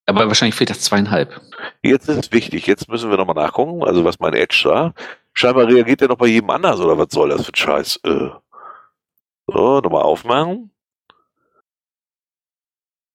[0.06, 1.42] Aber wahrscheinlich fehlt das zweieinhalb.
[1.82, 2.68] Jetzt ist es wichtig.
[2.68, 4.94] Jetzt müssen wir nochmal nachgucken, also was mein Edge da.
[5.34, 8.00] Scheinbar reagiert der noch bei jedem anders, oder was soll das für ein Scheiß?
[8.04, 8.30] Äh.
[9.48, 10.72] So, nochmal aufmachen.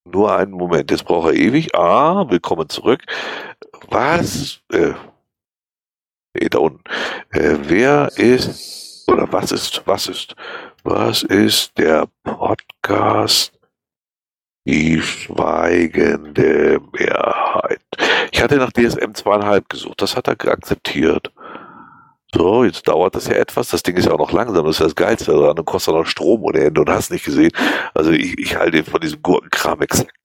[0.05, 1.75] Nur einen Moment, jetzt braucht er ewig.
[1.75, 3.05] Ah, willkommen zurück.
[3.89, 4.61] Was?
[4.73, 4.95] Äh,
[6.35, 6.83] da unten.
[7.31, 10.37] Äh, wer ist, oder was ist, was ist,
[10.85, 13.53] was ist der Podcast
[14.65, 17.81] Die schweigende Mehrheit?
[18.31, 21.33] Ich hatte nach DSM zweieinhalb gesucht, das hat er akzeptiert.
[22.33, 23.71] So, jetzt dauert das ja etwas.
[23.71, 24.65] Das Ding ist ja auch noch langsam.
[24.65, 25.59] Das ist das Geilste daran.
[25.59, 27.51] Und kostet auch noch Strom ohne Ende und hast nicht gesehen.
[27.93, 29.81] Also ich, ich halte von diesem Gurkenkram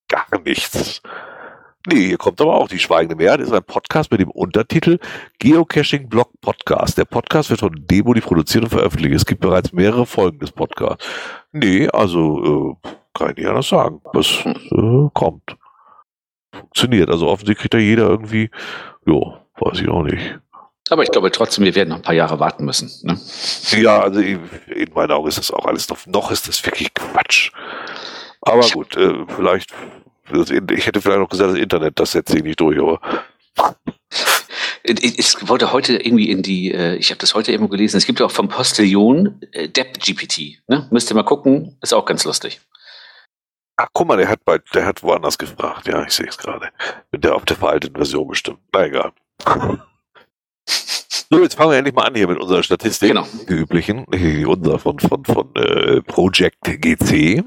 [0.08, 1.02] gar nichts.
[1.88, 4.98] Nee, hier kommt aber auch die Schweigende Mehrheit, ist ein Podcast mit dem Untertitel
[5.38, 6.98] Geocaching Blog Podcast.
[6.98, 9.14] Der Podcast wird von Debody produziert und veröffentlicht.
[9.14, 11.06] Es gibt bereits mehrere Folgen des Podcasts.
[11.52, 14.02] Nee, also äh, kann ich nicht anders sagen.
[14.16, 15.58] Es äh, kommt.
[16.52, 17.12] Funktioniert.
[17.12, 18.50] Also offensichtlich kriegt da jeder irgendwie,
[19.06, 20.40] jo, weiß ich auch nicht.
[20.90, 22.90] Aber ich glaube trotzdem, wir werden noch ein paar Jahre warten müssen.
[23.04, 23.20] Ne?
[23.80, 24.40] Ja, also in
[24.96, 27.52] meinen Augen ist das auch alles noch, noch ist das wirklich Quatsch.
[28.42, 29.72] Aber gut, äh, vielleicht
[30.32, 33.00] ich hätte vielleicht auch gesagt, das Internet, das setzt sich nicht durch, aber.
[34.88, 38.20] Ich wollte heute irgendwie in die, äh, ich habe das heute irgendwo gelesen, es gibt
[38.20, 40.62] ja auch vom Postillon äh, Depp GPT.
[40.68, 40.88] Ne?
[40.92, 42.62] Müsst ihr mal gucken, ist auch ganz lustig.
[43.78, 45.88] Ach, guck mal, der hat bei, der hat woanders gefragt.
[45.88, 46.70] Ja, ich sehe es gerade.
[47.12, 48.60] Mit der auf der veralteten Version bestimmt.
[48.72, 49.12] Na egal.
[50.66, 53.10] so, jetzt fangen wir endlich mal an hier mit unserer Statistik.
[53.10, 53.28] Genau.
[53.50, 54.06] Die üblichen,
[54.46, 57.44] unser von, von, von äh, Project GC.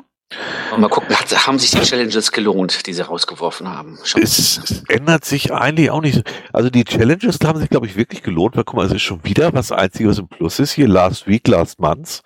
[0.73, 3.99] Und mal gucken, hat, haben sich die Challenges gelohnt, die sie rausgeworfen haben?
[4.03, 4.15] Es,
[4.59, 6.23] es, ändert sich eigentlich auch nicht.
[6.53, 9.25] Also die Challenges haben sich, glaube ich, wirklich gelohnt, weil guck mal, es ist schon
[9.25, 10.73] wieder was Einzige, was im Plus ist.
[10.73, 12.23] Hier Last Week, Last Month.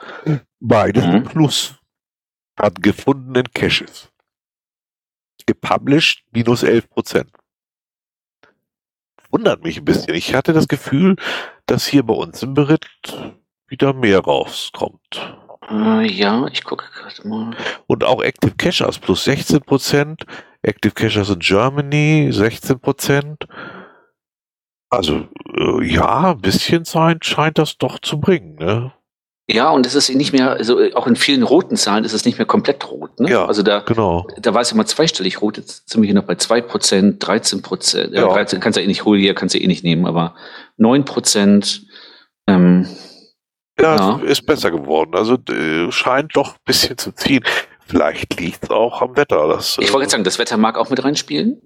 [0.59, 1.16] Beides mhm.
[1.16, 1.76] im Plus.
[2.57, 4.11] An gefundenen Caches.
[5.46, 7.30] Gepublished minus 11 Prozent.
[9.30, 10.14] wundert mich ein bisschen.
[10.14, 11.16] Ich hatte das Gefühl,
[11.66, 12.86] dass hier bei uns im Beritt
[13.68, 15.38] wieder mehr rauskommt.
[15.72, 17.56] Äh, ja, ich gucke gerade mal.
[17.86, 20.24] Und auch Active Cachers plus 16 Prozent.
[20.62, 23.46] Active Cachers in Germany 16 Prozent.
[24.90, 28.92] Also, äh, ja, ein bisschen Zeit scheint das doch zu bringen, ne?
[29.50, 32.38] Ja, und es ist nicht mehr, also auch in vielen roten Zahlen ist es nicht
[32.38, 33.18] mehr komplett rot.
[33.18, 33.28] Ne?
[33.28, 34.26] Ja, also da, genau.
[34.40, 38.28] da war es immer zweistellig rot, jetzt sind wir hier noch bei 2%, 13%, Ja.
[38.28, 40.36] äh, 13, kannst du eh nicht holen, hier kannst du eh nicht nehmen, aber
[40.78, 41.82] 9%,
[42.46, 42.86] ähm,
[43.82, 44.20] Ja, Ja.
[44.24, 45.14] ist besser geworden.
[45.14, 47.44] Also äh, scheint doch ein bisschen zu ziehen.
[47.86, 49.48] Vielleicht liegt es auch am Wetter.
[49.48, 51.60] Das, ich wollte jetzt sagen, das Wetter mag auch mit reinspielen.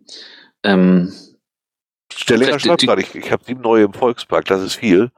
[0.65, 1.13] Ähm,
[2.13, 5.11] Stellinger schreibt gerade, ich, ich habe sieben neue im Volkspark, das ist viel.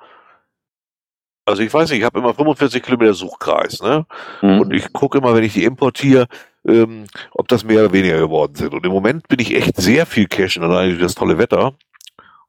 [1.46, 4.04] Also ich weiß nicht, ich habe immer 45 Kilometer Suchkreis, ne?
[4.42, 4.60] Mhm.
[4.60, 6.26] Und ich gucke immer, wenn ich die importiere,
[6.66, 8.74] ähm, ob das mehr oder weniger geworden sind.
[8.74, 11.72] Und im Moment bin ich echt sehr viel cashen, allein durch das tolle Wetter.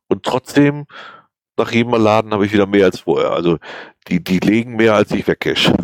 [0.08, 0.86] Und trotzdem,
[1.60, 3.32] nach jedem Mal laden habe ich wieder mehr als vorher.
[3.32, 3.58] Also
[4.08, 5.76] die, die legen mehr, als ich wegcache.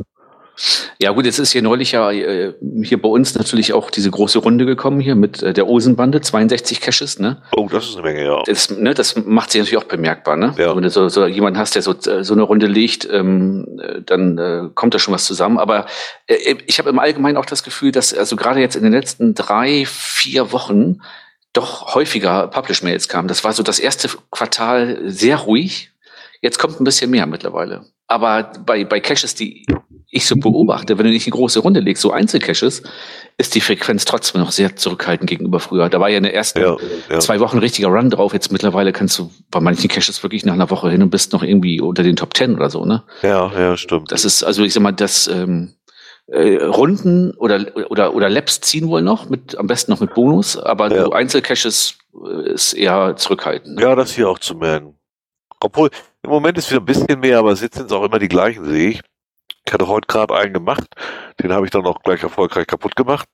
[1.00, 4.40] Ja gut, jetzt ist hier neulich ja äh, hier bei uns natürlich auch diese große
[4.40, 7.42] Runde gekommen hier mit äh, der Osenbande, 62 Caches, ne?
[7.56, 8.42] Oh, das ist eine Menge, ja.
[8.46, 10.56] Das, ne, das macht sich natürlich auch bemerkbar, ne?
[10.58, 10.74] Ja.
[10.76, 14.02] Wenn du so, so jemanden hast, der so, äh, so eine Runde legt, ähm, äh,
[14.02, 15.58] dann äh, kommt da schon was zusammen.
[15.58, 15.88] Aber
[16.28, 19.34] äh, ich habe im Allgemeinen auch das Gefühl, dass also gerade jetzt in den letzten
[19.34, 21.02] drei, vier Wochen
[21.58, 23.28] doch häufiger Publish-Mails kamen.
[23.28, 25.92] Das war so das erste Quartal sehr ruhig.
[26.42, 27.86] Jetzt kommt ein bisschen mehr mittlerweile.
[28.08, 29.66] Aber bei, bei Caches, die
[30.12, 32.84] ich so beobachte, wenn du nicht eine große Runde legst, so Einzelcaches,
[33.38, 35.90] ist die Frequenz trotzdem noch sehr zurückhaltend gegenüber früher.
[35.90, 36.78] Da war ja in der ersten Ja,
[37.10, 37.20] ja.
[37.20, 38.32] zwei Wochen richtiger Run drauf.
[38.34, 41.44] Jetzt mittlerweile kannst du bei manchen Caches wirklich nach einer Woche hin und bist noch
[41.44, 43.04] irgendwie unter den Top Ten oder so, ne?
[43.24, 44.12] Ja, ja, stimmt.
[44.12, 45.74] Das ist, also ich sag mal, das ähm,
[46.28, 50.58] äh, Runden oder, oder, oder Labs ziehen wohl noch, mit, am besten noch mit Bonus,
[50.58, 51.06] aber Ja.
[51.06, 53.80] so Einzelcaches äh, ist eher zurückhaltend.
[53.80, 54.96] Ja, das hier auch zu merken.
[55.60, 55.90] Obwohl,
[56.24, 58.66] im Moment ist wieder ein bisschen mehr, aber es sind es auch immer die gleichen,
[58.66, 59.02] sehe ich.
[59.66, 60.86] Ich hatte heute gerade einen gemacht,
[61.42, 63.28] den habe ich dann auch gleich erfolgreich kaputt gemacht.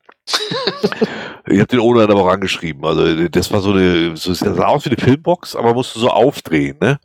[1.47, 2.85] Ich habe den ohne aber auch angeschrieben.
[2.85, 6.09] Also das war so eine, so sah aus wie eine Filmbox, aber musst du so
[6.09, 6.99] aufdrehen, ne?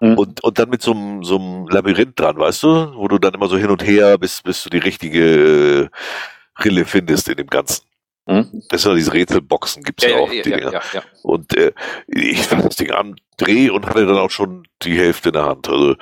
[0.00, 0.18] Mhm.
[0.18, 2.92] Und, und dann mit so einem, so einem Labyrinth dran, weißt du?
[2.94, 6.84] Wo du dann immer so hin und her, bis, bis du die richtige äh, Rille
[6.84, 7.84] findest in dem Ganzen.
[8.28, 8.62] Hm?
[8.68, 10.32] Das sind ja diese Rätselboxen, gibt's ja, Ja, auch.
[10.32, 10.72] ja, Dinger.
[10.72, 11.02] ja, ja.
[11.22, 11.72] Und äh,
[12.06, 15.46] ich fasse das Ding an, dreh und hatte dann auch schon die Hälfte in der
[15.46, 15.68] Hand.
[15.68, 15.96] Also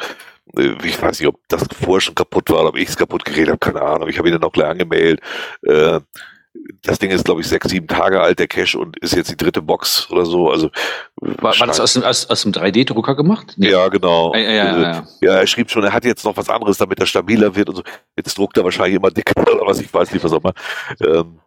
[0.56, 3.24] äh, ich weiß nicht, ob das vorher schon kaputt war oder ob ich es kaputt
[3.24, 4.08] geredet habe, keine Ahnung.
[4.08, 5.20] Ich habe ihn dann auch gleich angemeldet.
[5.62, 6.00] Äh,
[6.82, 9.36] das Ding ist, glaube ich, sechs, sieben Tage alt, der Cache, und ist jetzt die
[9.36, 10.50] dritte Box oder so.
[10.50, 10.70] Also
[11.16, 13.54] War, war das aus dem, aus, aus dem 3D-Drucker gemacht?
[13.56, 13.70] Nee.
[13.70, 14.34] ja, genau.
[14.34, 15.06] Ja, ja, ja, Also, ja.
[15.20, 17.76] ja, er schrieb schon, er hat jetzt noch was anderes, damit er stabiler wird und
[17.76, 17.82] so.
[18.16, 20.54] Jetzt druckt er wahrscheinlich immer dicker oder was, ich weiß nicht, was auch immer.
[21.02, 21.40] Ähm,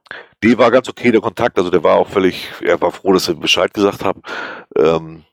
[0.43, 3.27] die war ganz okay, der Kontakt, also der war auch völlig, er war froh, dass
[3.27, 4.21] er Bescheid gesagt haben.
[4.75, 5.23] Ähm,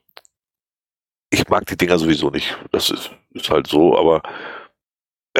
[1.31, 2.57] ich mag die Dinger sowieso nicht.
[2.71, 4.21] Das ist, ist halt so, aber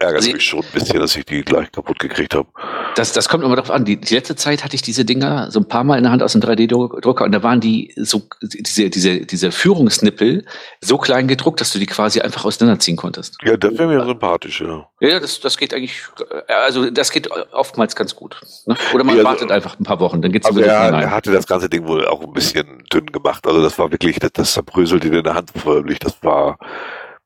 [0.02, 2.48] ärgert Sie- mich schon ein bisschen, dass ich die gleich kaputt gekriegt habe.
[2.96, 3.86] Das, das kommt immer darauf an.
[3.86, 6.24] Die, die letzte Zeit hatte ich diese Dinger so ein paar Mal in der Hand
[6.24, 10.46] aus dem 3D-Drucker und da waren die so, diese, diese, diese Führungsnippel
[10.82, 13.38] so klein gedruckt, dass du die quasi einfach auseinanderziehen konntest.
[13.44, 14.88] Ja, das wäre mir sympathisch, ja.
[15.02, 16.02] Ja, das, das geht eigentlich,
[16.48, 18.42] äh, also das geht oftmals ganz gut.
[18.66, 18.76] Ne?
[18.94, 21.12] Oder man Ja, also- wartet einfach ein paar Wochen, dann geht's Also sowieso er, er
[21.12, 23.46] hatte das ganze Ding wohl auch ein bisschen dünn gemacht.
[23.48, 26.00] Also das war wirklich, das, das zerbröselte in der Hand förmlich.
[26.00, 26.58] Das war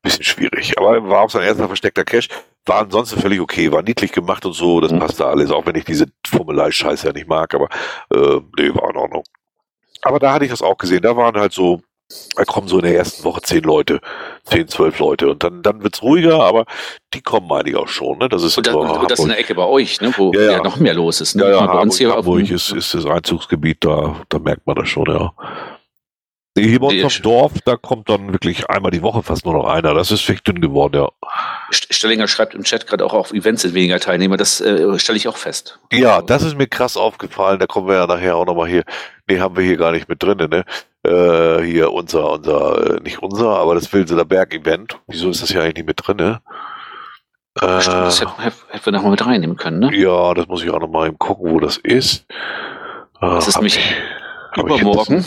[0.04, 0.78] bisschen schwierig.
[0.78, 2.28] Aber war auch sein erster versteckter Cache.
[2.66, 5.00] War ansonsten völlig okay, war niedlich gemacht und so, das Mhm.
[5.00, 7.68] passte alles, auch wenn ich diese Formelei-Scheiße ja nicht mag, aber
[8.14, 9.24] äh, nee, war in Ordnung.
[10.02, 11.80] Aber da hatte ich das auch gesehen, da waren halt so,
[12.36, 14.00] da kommen so in der ersten Woche zehn Leute,
[14.44, 16.64] zehn, zwölf Leute und dann, dann wird's ruhiger, aber
[17.12, 18.28] die kommen einige auch schon, ne?
[18.30, 20.40] Das ist Und das, so und das in der Ecke bei euch, ne, wo Ja,
[20.40, 20.62] ja, ja.
[20.62, 21.34] noch mehr los ist.
[21.34, 21.44] Ne?
[21.44, 24.88] ja, ja, bei uns hier Hamburg ist, ist das Einzugsgebiet, da, da merkt man das
[24.88, 25.32] schon, ja.
[26.56, 29.66] Hier bei uns dem Dorf, da kommt dann wirklich einmal die Woche fast nur noch
[29.66, 29.92] einer.
[29.92, 31.28] Das ist wirklich dünn geworden, ja.
[31.72, 34.36] St- Stellinger schreibt im Chat gerade auch auf Events sind weniger Teilnehmer.
[34.36, 35.80] Das äh, stelle ich auch fest.
[35.92, 37.58] Ja, das ist mir krass aufgefallen.
[37.58, 38.84] Da kommen wir ja nachher auch nochmal hier.
[39.28, 40.64] Nee, haben wir hier gar nicht mit drin, ne?
[41.04, 44.98] Äh, hier unser, unser, äh, nicht unser, aber das Wilsener Berg-Event.
[45.08, 46.40] Wieso ist das hier eigentlich nicht mit drin, ne?
[47.60, 49.94] Äh, Stimmt, das hätten hätten wir nochmal mit reinnehmen können, ne?
[49.96, 52.26] ja, das muss ich auch nochmal eben gucken, wo das ist.
[53.20, 53.78] Äh, Das ist hab nämlich
[54.56, 55.24] Übermorgen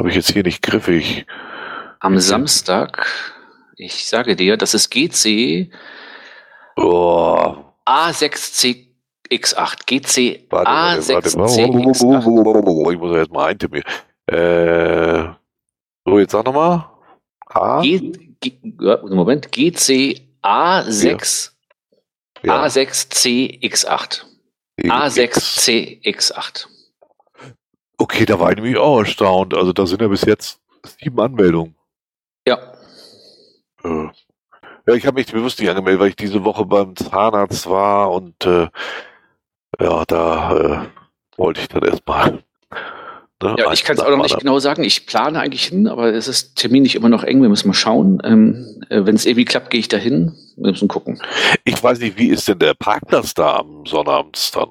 [0.00, 1.26] Habe ich jetzt hier nicht griffig.
[1.98, 3.06] am Samstag.
[3.76, 5.70] Ich sage dir, das ist GC
[6.78, 8.86] Oh, A6CX8.
[9.84, 11.28] GC Warte, warte, warte.
[11.28, 12.92] A6CX8.
[12.92, 13.82] Ich muss jetzt mal eintippen.
[14.24, 15.24] Äh,
[16.06, 16.86] so, jetzt sag nochmal.
[17.48, 17.82] A?
[17.82, 18.58] G, G,
[19.02, 21.50] Moment, GC A6
[22.42, 22.64] Ja.
[22.64, 24.22] A6CX8.
[24.80, 26.68] A6CX8.
[28.00, 29.54] Okay, da war ich nämlich auch erstaunt.
[29.54, 30.58] Also da sind ja bis jetzt
[30.98, 31.74] sieben Anmeldungen.
[32.48, 32.58] Ja.
[33.84, 34.08] Äh,
[34.86, 38.46] ja, ich habe mich bewusst nicht angemeldet, weil ich diese Woche beim Zahnarzt war und
[38.46, 38.68] äh,
[39.78, 40.86] ja, da äh,
[41.36, 42.42] wollte ich dann erstmal.
[43.42, 44.82] Ne, ja, ich kann es auch noch nicht genau sagen.
[44.82, 47.42] Ich plane eigentlich hin, aber es ist terminlich immer noch eng.
[47.42, 48.22] Wir müssen mal schauen.
[48.24, 50.34] Ähm, äh, Wenn es irgendwie klappt, gehe ich da hin.
[50.56, 51.20] Wir müssen gucken.
[51.64, 54.70] Ich weiß nicht, wie ist denn der Parkplatz da am Sonnabend dann?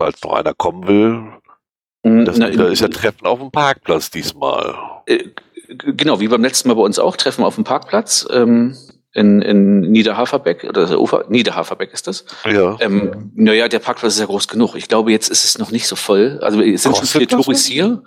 [0.00, 1.39] Falls noch einer kommen will.
[2.02, 4.74] Hm, das, Na, da ist ja Treffen auf dem Parkplatz diesmal.
[5.06, 5.24] Äh,
[5.68, 8.26] genau, wie beim letzten Mal bei uns auch, Treffen auf dem Parkplatz.
[8.30, 8.76] Ähm,
[9.12, 12.24] in, in Niederhaferbeck, oder Ufer, Niederhaferbeck ist das.
[12.44, 12.76] Ja.
[12.80, 14.76] Ähm, naja, der Parkplatz ist ja groß genug.
[14.76, 16.38] Ich glaube, jetzt ist es noch nicht so voll.
[16.42, 18.02] Also es sind kostet schon viele Touris hier.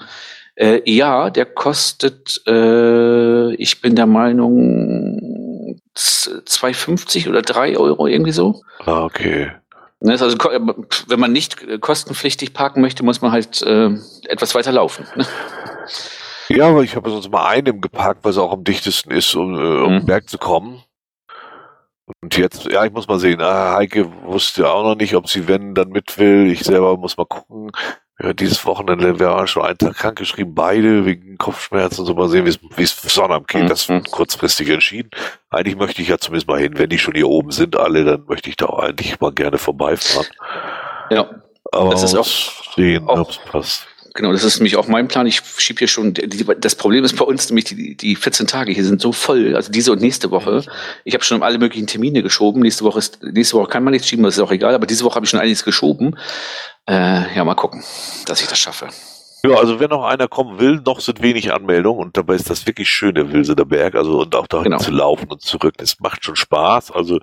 [0.55, 8.61] Äh, ja, der kostet, äh, ich bin der Meinung, 2,50 oder 3 Euro irgendwie so.
[8.85, 9.51] Ah, okay.
[10.05, 10.37] Ne, also,
[11.07, 13.89] wenn man nicht kostenpflichtig parken möchte, muss man halt äh,
[14.27, 15.07] etwas weiter laufen.
[15.15, 15.25] Ne?
[16.49, 19.55] Ja, aber ich habe sonst mal einem geparkt, weil es auch am dichtesten ist, um,
[19.55, 19.99] äh, um mhm.
[19.99, 20.83] den Berg zu kommen.
[22.21, 23.39] Und jetzt, ja, ich muss mal sehen.
[23.39, 26.51] Ah, Heike wusste auch noch nicht, ob sie wenn dann mit will.
[26.51, 27.71] Ich selber muss mal gucken.
[28.23, 32.13] Ja, dieses Wochenende wir haben schon einen Tag krank geschrieben, beide wegen Kopfschmerzen und so.
[32.13, 33.69] Mal sehen, wie es Sonnabend geht.
[33.69, 34.03] Das mhm.
[34.03, 35.09] kurzfristig entschieden.
[35.49, 36.77] Eigentlich möchte ich ja zumindest mal hin.
[36.77, 39.57] Wenn die schon hier oben sind, alle, dann möchte ich da auch eigentlich mal gerne
[39.57, 40.27] vorbeifahren.
[41.09, 41.29] Ja.
[41.73, 42.25] Aber das ist auch,
[42.75, 43.87] sehen, ob es passt.
[44.15, 45.25] Genau, das ist nämlich auch mein Plan.
[45.25, 48.71] Ich schiebe hier schon, die, das Problem ist bei uns nämlich, die, die 14 Tage
[48.71, 50.63] hier sind so voll, also diese und nächste Woche.
[51.03, 52.61] Ich habe schon alle möglichen Termine geschoben.
[52.61, 55.03] Nächste Woche ist, nächste Woche kann man nichts schieben, das ist auch egal, aber diese
[55.03, 56.15] Woche habe ich schon einiges geschoben.
[56.87, 57.83] Äh, ja, mal gucken,
[58.27, 58.89] dass ich das schaffe.
[59.45, 62.67] Ja, also wenn noch einer kommen will, noch sind wenig Anmeldungen und dabei ist das
[62.67, 64.77] wirklich schön, der Wilsener Berg, also und auch dahin genau.
[64.77, 65.73] zu laufen und zurück.
[65.77, 66.91] Das macht schon Spaß.
[66.91, 67.19] Also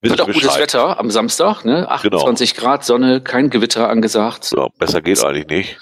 [0.00, 1.88] wird auch gutes Wetter am Samstag, ne?
[1.88, 2.66] 28 genau.
[2.66, 4.52] Grad, Sonne, kein Gewitter angesagt.
[4.56, 5.78] Ja, besser geht eigentlich nicht.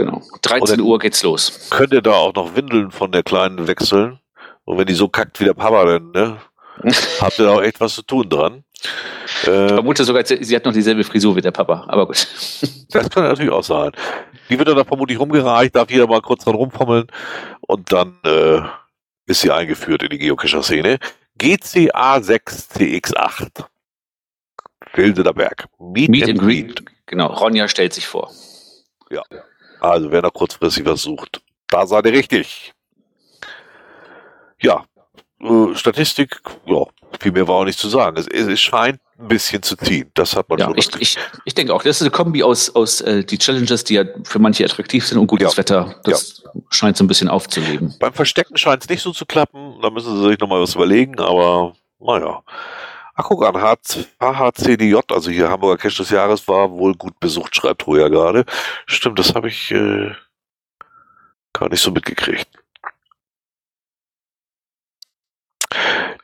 [0.00, 0.22] Genau.
[0.40, 1.68] 13 Uhr geht's los.
[1.68, 4.18] Könnt ihr da auch noch Windeln von der Kleinen wechseln?
[4.64, 6.38] Und wenn die so kackt wie der Papa, dann ne,
[7.20, 8.64] habt ihr da auch echt was zu tun dran.
[8.82, 12.26] Ich vermute sogar, sie hat noch dieselbe Frisur wie der Papa, aber gut.
[12.92, 13.92] Das kann natürlich auch sein.
[14.48, 17.06] Die wird dann da vermutlich rumgereicht, darf jeder mal kurz dran rumfummeln
[17.60, 18.62] und dann äh,
[19.26, 20.98] ist sie eingeführt in die Geocacher-Szene.
[21.38, 23.64] GCA6CX8.
[24.94, 25.68] Wildener Berg.
[25.78, 26.82] Meet, Meet and, and Greet.
[27.06, 28.32] Genau, Ronja stellt sich vor.
[29.10, 29.22] Ja.
[29.80, 32.72] Also wer noch kurzfristig was sucht, da seid ihr richtig.
[34.60, 34.84] Ja,
[35.40, 36.84] äh, Statistik, ja,
[37.18, 38.16] viel mehr war auch nicht zu sagen.
[38.16, 40.10] Es, es scheint ein bisschen zu ziehen.
[40.14, 40.76] Das hat man ja, schon.
[40.76, 43.94] Ich, ich, ich denke auch, das ist eine Kombi aus, aus äh, die Challenges, die
[43.94, 45.58] ja für manche attraktiv sind und gutes ja.
[45.58, 45.94] Wetter.
[46.04, 46.50] Das ja.
[46.70, 47.94] scheint so ein bisschen aufzuleben.
[47.98, 49.80] Beim Verstecken scheint es nicht so zu klappen.
[49.82, 52.42] Da müssen sie sich nochmal was überlegen, aber naja.
[53.22, 58.08] Guck an, HCDJ, also hier Hamburger Cash des Jahres, war wohl gut besucht, schreibt Roja
[58.08, 58.44] gerade.
[58.86, 60.12] Stimmt, das habe ich äh,
[61.52, 62.48] gar nicht so mitgekriegt.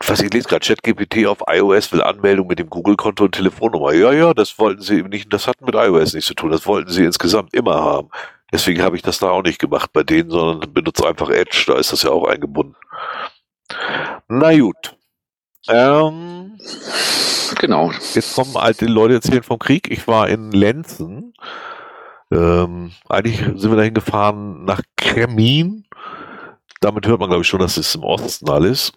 [0.07, 3.93] Was ich lese gerade, ChatGPT auf iOS will Anmeldung mit dem Google-Konto und Telefonnummer.
[3.93, 6.51] Ja, ja, das wollten sie nicht, das hat mit iOS nichts zu tun.
[6.51, 8.11] Das wollten sie insgesamt immer haben.
[8.53, 11.77] Deswegen habe ich das da auch nicht gemacht bei denen, sondern benutze einfach Edge, da
[11.77, 12.77] ist das ja auch eingebunden.
[14.29, 14.96] Na gut.
[15.69, 16.59] Ähm,
[17.59, 17.91] genau.
[18.15, 19.91] Jetzt kommen alte Leute erzählen vom Krieg.
[19.91, 21.35] Ich war in Lenzen.
[22.33, 25.85] Ähm, eigentlich sind wir dahin gefahren nach Kremin.
[26.81, 28.93] Damit hört man, glaube ich, schon, dass es im Osten alles.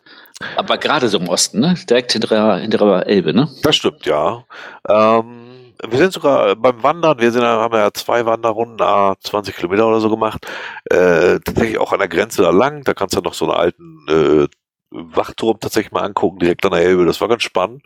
[0.57, 1.75] Aber gerade so im Osten, ne?
[1.89, 3.49] Direkt hinter, hinter der Elbe, ne?
[3.63, 4.43] Das stimmt, ja.
[4.87, 8.85] Ähm, wir sind sogar beim Wandern, wir sind, haben ja zwei Wanderrunden,
[9.21, 10.45] 20 Kilometer oder so gemacht.
[10.85, 12.83] Äh, tatsächlich auch an der Grenze da lang.
[12.83, 14.47] Da kannst du noch so einen alten äh,
[14.91, 17.05] Wachturm tatsächlich mal angucken, direkt an der Elbe.
[17.05, 17.83] Das war ganz spannend.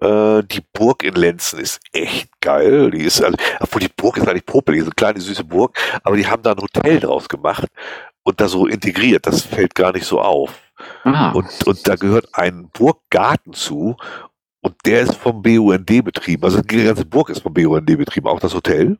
[0.00, 2.90] Äh, die Burg in Lenzen ist echt geil.
[2.90, 6.16] Die ist, also, obwohl die Burg ist eigentlich popelig, so eine kleine süße Burg, aber
[6.16, 7.66] die haben da ein Hotel draus gemacht
[8.22, 9.26] und da so integriert.
[9.26, 10.58] Das fällt gar nicht so auf.
[11.32, 13.96] Und, und da gehört ein Burggarten zu
[14.62, 16.44] und der ist vom BUND betrieben.
[16.44, 18.98] Also die ganze Burg ist vom BUND betrieben, auch das Hotel.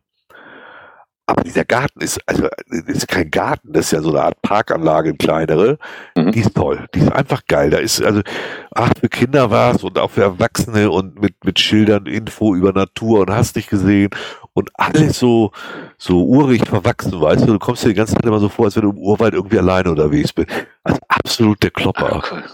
[1.32, 5.08] Aber dieser Garten ist, also, ist kein Garten, das ist ja so eine Art Parkanlage,
[5.08, 5.78] eine kleinere.
[6.14, 6.30] Mhm.
[6.32, 6.84] Die ist toll.
[6.94, 7.70] Die ist einfach geil.
[7.70, 8.20] Da ist, also,
[8.74, 12.74] ach, für Kinder war es und auch für Erwachsene und mit, mit Schildern, Info über
[12.74, 14.10] Natur und hast dich gesehen
[14.52, 15.52] und alles so,
[15.96, 17.54] so urig verwachsen, weißt du.
[17.54, 19.58] Du kommst dir die ganze Zeit immer so vor, als wenn du im Urwald irgendwie
[19.58, 20.50] alleine unterwegs bist.
[20.84, 22.12] Also absolut der Klopper.
[22.12, 22.44] Ah, cool.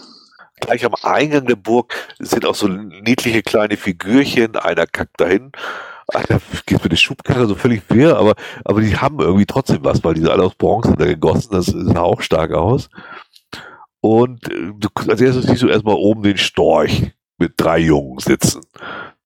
[0.61, 4.55] Gleich am Eingang der Burg sind auch so niedliche kleine Figürchen.
[4.55, 5.51] Einer kackt dahin
[6.09, 8.35] Alter, geht mir die Schubkarre so völlig wirr, aber,
[8.65, 11.67] aber die haben irgendwie trotzdem was, weil die sind alle aus Bronze da gegossen, das
[11.67, 12.89] sah auch stark aus.
[14.01, 18.63] Und äh, du, als erstes siehst du erstmal oben den Storch mit drei Jungen sitzen.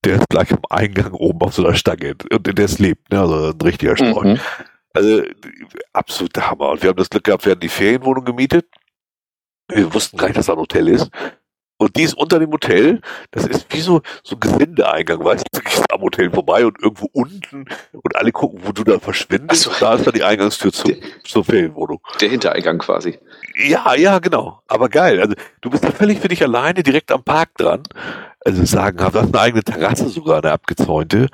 [0.05, 3.21] Der ist gleich am Eingang oben auf so einer Stange und der ist lebt, ne?
[3.21, 4.25] also ein richtiger Storch.
[4.25, 4.41] Mhm.
[4.93, 5.23] Also
[5.93, 6.71] absoluter Hammer.
[6.71, 8.67] Und wir haben das Glück gehabt, wir hatten die Ferienwohnung gemietet
[9.69, 11.11] Wir wussten gar nicht, dass da ein Hotel ist.
[11.83, 13.01] Und die ist unter dem Hotel,
[13.33, 16.81] das ist wie so, so ein Gesindeeingang, weißt du, du gehst am Hotel vorbei und
[16.81, 19.63] irgendwo unten und alle gucken, wo du da verschwindest.
[19.63, 19.71] So.
[19.71, 22.01] Und da ist dann die Eingangstür zum, zur Ferienwohnung.
[22.21, 23.19] Der Hintereingang quasi.
[23.67, 24.61] Ja, ja, genau.
[24.69, 25.21] Aber geil.
[25.21, 27.83] Also du bist da völlig für dich alleine direkt am Park dran.
[28.45, 31.27] Also sagen, du hast eine eigene Terrasse sogar, eine abgezäunte.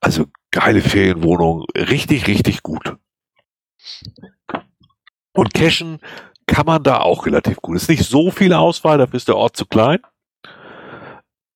[0.00, 1.64] Also geile Ferienwohnung.
[1.76, 2.94] Richtig, richtig gut.
[5.32, 5.98] Und cashen
[6.46, 7.76] kann man da auch relativ gut.
[7.76, 9.98] Ist nicht so viel Auswahl, dafür ist der Ort zu klein.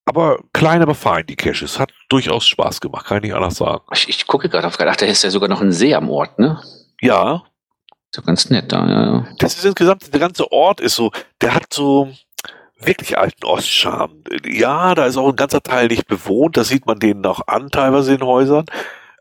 [0.05, 1.78] Aber klein, aber fein, die Caches.
[1.78, 3.84] Hat durchaus Spaß gemacht, kann ich nicht anders sagen.
[3.93, 6.38] Ich, ich gucke gerade auf, ach, da ist ja sogar noch ein See am Ort,
[6.38, 6.61] ne?
[7.01, 7.45] Ja,
[8.11, 9.26] Ist doch ganz nett da, ja, ja.
[9.38, 12.11] das ist insgesamt, der ganze Ort ist so, der hat so
[12.80, 14.24] wirklich alten Ostcharme.
[14.45, 17.70] Ja, da ist auch ein ganzer Teil nicht bewohnt, das sieht man denen auch an,
[17.70, 18.64] teilweise in Häusern.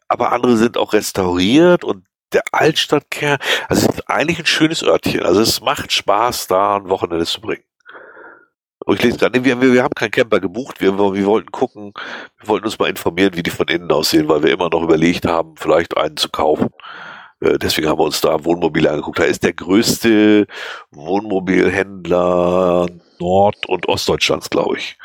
[0.08, 2.04] Aber andere sind auch restauriert und
[2.34, 5.24] der Altstadtkern, also es ist eigentlich ein schönes Örtchen.
[5.24, 7.64] Also es macht Spaß, da ein Wochenende zu bringen.
[8.86, 11.52] Und ich lese gerade, nee, wir, wir, wir haben keinen Camper gebucht, wir, wir wollten
[11.52, 11.94] gucken,
[12.40, 15.28] wir wollten uns mal informieren, wie die von innen aussehen, weil wir immer noch überlegt
[15.28, 16.70] haben, vielleicht einen zu kaufen.
[17.42, 19.20] Äh, Deswegen haben wir uns da Wohnmobile angeguckt.
[19.20, 20.48] Da ist der größte
[20.92, 22.88] Wohnmobilhändler
[23.20, 24.98] Nord- und Ostdeutschlands, glaube ich.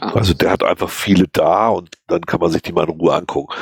[0.00, 0.12] Ah.
[0.14, 3.14] Also der hat einfach viele da und dann kann man sich die mal in Ruhe
[3.14, 3.54] angucken.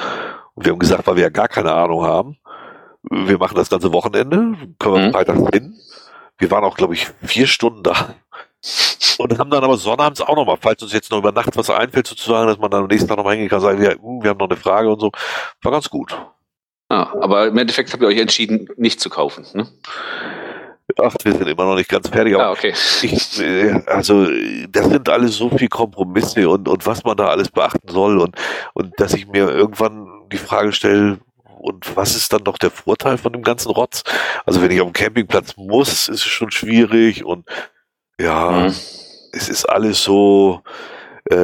[0.54, 2.36] Und wir haben gesagt, weil wir ja gar keine Ahnung haben,
[3.02, 5.12] wir machen das ganze Wochenende, können wir Mhm.
[5.12, 5.74] Freitag hin.
[6.38, 8.14] Wir waren auch, glaube ich, vier Stunden da.
[9.18, 12.06] Und haben dann aber sonnabends auch nochmal, falls uns jetzt noch über Nacht was einfällt,
[12.06, 14.38] sozusagen, dass man dann am nächsten Tag nochmal hingehen kann sagen, ja, hm, wir haben
[14.38, 15.10] noch eine Frage und so.
[15.62, 16.16] War ganz gut.
[16.88, 19.66] Ah, aber im Endeffekt habt ihr euch entschieden, nicht zu kaufen, ne?
[21.00, 22.34] Ach, wir sind immer noch nicht ganz fertig.
[22.36, 22.72] Ah, okay.
[23.02, 24.26] ich, äh, also,
[24.70, 28.34] das sind alles so viel Kompromisse und, und was man da alles beachten soll und,
[28.72, 31.18] und dass ich mir irgendwann die Frage stelle,
[31.58, 34.02] und was ist dann doch der Vorteil von dem ganzen Rotz?
[34.46, 37.46] Also wenn ich auf dem Campingplatz muss, ist es schon schwierig und
[38.20, 38.66] ja, Mhm.
[39.32, 40.62] es ist alles so,
[41.30, 41.36] äh,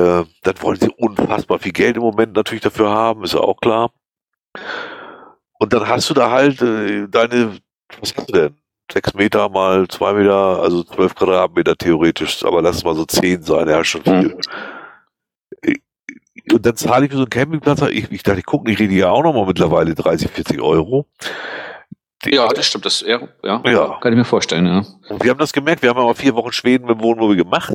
[0.43, 3.91] dann wollen sie unfassbar viel Geld im Moment natürlich dafür haben, ist ja auch klar.
[5.59, 7.59] Und dann hast du da halt äh, deine,
[8.01, 8.57] was hast du denn?
[8.93, 13.43] Sechs Meter mal zwei Meter, also zwölf Quadratmeter theoretisch, aber lass es mal so zehn
[13.43, 14.37] sein, ja, schon viel.
[16.53, 18.95] Und dann zahle ich für so einen Campingplatz, ich, ich dachte, ich gucke, ich rede
[18.95, 21.07] ja auch nochmal mittlerweile 30, 40 Euro.
[22.25, 22.85] Die- Ja, das stimmt.
[22.85, 23.99] Das, ja, ja, Ja.
[24.01, 24.85] Kann ich mir vorstellen, ja.
[25.09, 27.37] Und wir haben das gemerkt, wir haben ja mal vier Wochen Schweden mit dem Wohnmobil
[27.37, 27.75] gemacht.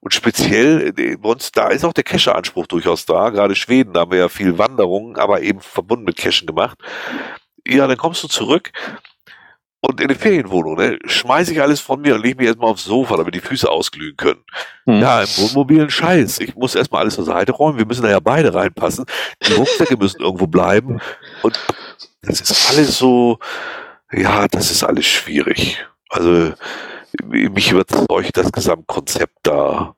[0.00, 3.30] Und speziell äh, bei uns, da ist auch der Cache-Anspruch durchaus da.
[3.30, 6.78] Gerade Schweden, da haben wir ja viel Wanderungen, aber eben verbunden mit Cachen gemacht.
[7.66, 8.70] Ja, dann kommst du zurück
[9.80, 12.84] und in eine Ferienwohnung, ne, schmeiße ich alles von mir und lege mich erstmal aufs
[12.84, 14.42] Sofa, damit die Füße ausglühen können.
[14.86, 15.00] Hm.
[15.00, 16.40] Ja, im Wohnmobil ein Scheiß.
[16.40, 17.78] Ich muss erstmal alles zur Seite räumen.
[17.78, 19.04] Wir müssen da ja beide reinpassen.
[19.46, 21.00] Die Rucksäcke müssen irgendwo bleiben.
[21.42, 21.58] Und
[22.22, 23.38] das ist alles so,
[24.12, 25.84] ja, das ist alles schwierig.
[26.08, 26.54] Also,
[27.24, 29.94] mich überzeugt das Gesamtkonzept da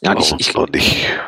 [0.00, 0.54] Ja, ich, ich,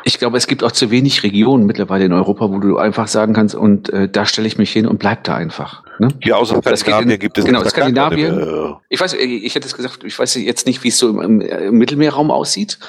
[0.05, 3.33] ich glaube, es gibt auch zu wenig Regionen mittlerweile in Europa, wo du einfach sagen
[3.33, 5.83] kannst, und äh, da stelle ich mich hin und bleib da einfach.
[5.99, 6.07] Ne?
[6.23, 8.35] Ja, außer geht in- Skandinavien gibt es genau, Skandinavien.
[8.37, 8.81] mehr.
[8.87, 11.41] Ich weiß, äh, ich hätte es gesagt, ich weiß jetzt nicht, wie es so im,
[11.41, 12.79] im, Mittelmeerraum aussieht,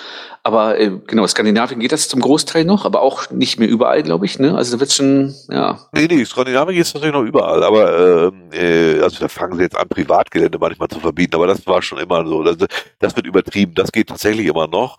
[0.44, 4.24] aber äh, genau, Skandinavien geht das zum Großteil noch, aber auch nicht mehr überall, glaube
[4.24, 4.38] ich.
[4.38, 4.56] Ne?
[4.56, 5.80] Also da wird schon, ja.
[5.92, 9.64] Nee, nee, Skandinavien gibt es natürlich noch überall, aber ähm, äh, also da fangen sie
[9.64, 12.44] jetzt an, Privatgelände manchmal zu verbieten, aber das war schon immer so.
[12.44, 12.56] Das,
[13.00, 14.96] das wird übertrieben, das geht tatsächlich immer noch.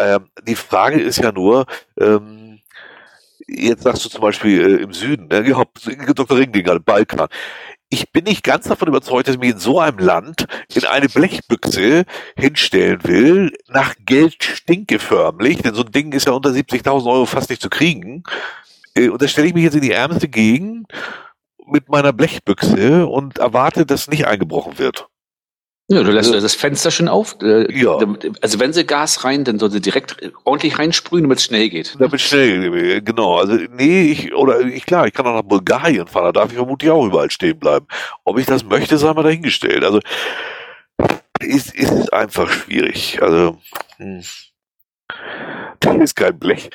[0.00, 1.66] Ähm, die Frage ist ja nur,
[1.98, 2.60] ähm,
[3.46, 5.62] jetzt sagst du zum Beispiel äh, im Süden, ne, ja,
[6.14, 6.46] Dr.
[6.46, 7.28] Gerade Balkan.
[7.92, 11.08] Ich bin nicht ganz davon überzeugt, dass ich mich in so einem Land in eine
[11.08, 12.04] Blechbüchse
[12.36, 17.26] hinstellen will, nach Geld stinke förmlich, denn so ein Ding ist ja unter 70.000 Euro
[17.26, 18.22] fast nicht zu kriegen.
[18.94, 20.88] Äh, Und da stelle ich mich jetzt in die ärmste Gegend
[21.66, 25.09] mit meiner Blechbüchse und erwarte, dass nicht eingebrochen wird.
[25.92, 26.38] Ja, du lässt Ja.
[26.38, 27.36] das Fenster schon auf.
[27.42, 27.98] Äh, Ja.
[28.40, 31.96] Also wenn sie Gas rein, dann soll sie direkt ordentlich reinsprühen, damit es schnell geht.
[31.98, 33.38] Damit schnell, genau.
[33.38, 36.56] Also, nee, ich, oder ich, klar, ich kann auch nach Bulgarien fahren, da darf ich
[36.56, 37.86] vermutlich auch überall stehen bleiben.
[38.24, 39.82] Ob ich das möchte, sei mal dahingestellt.
[39.82, 39.98] Also,
[41.40, 43.20] ist, ist einfach schwierig.
[43.20, 43.58] Also,
[43.96, 44.22] hm.
[45.80, 46.70] das ist kein Blech.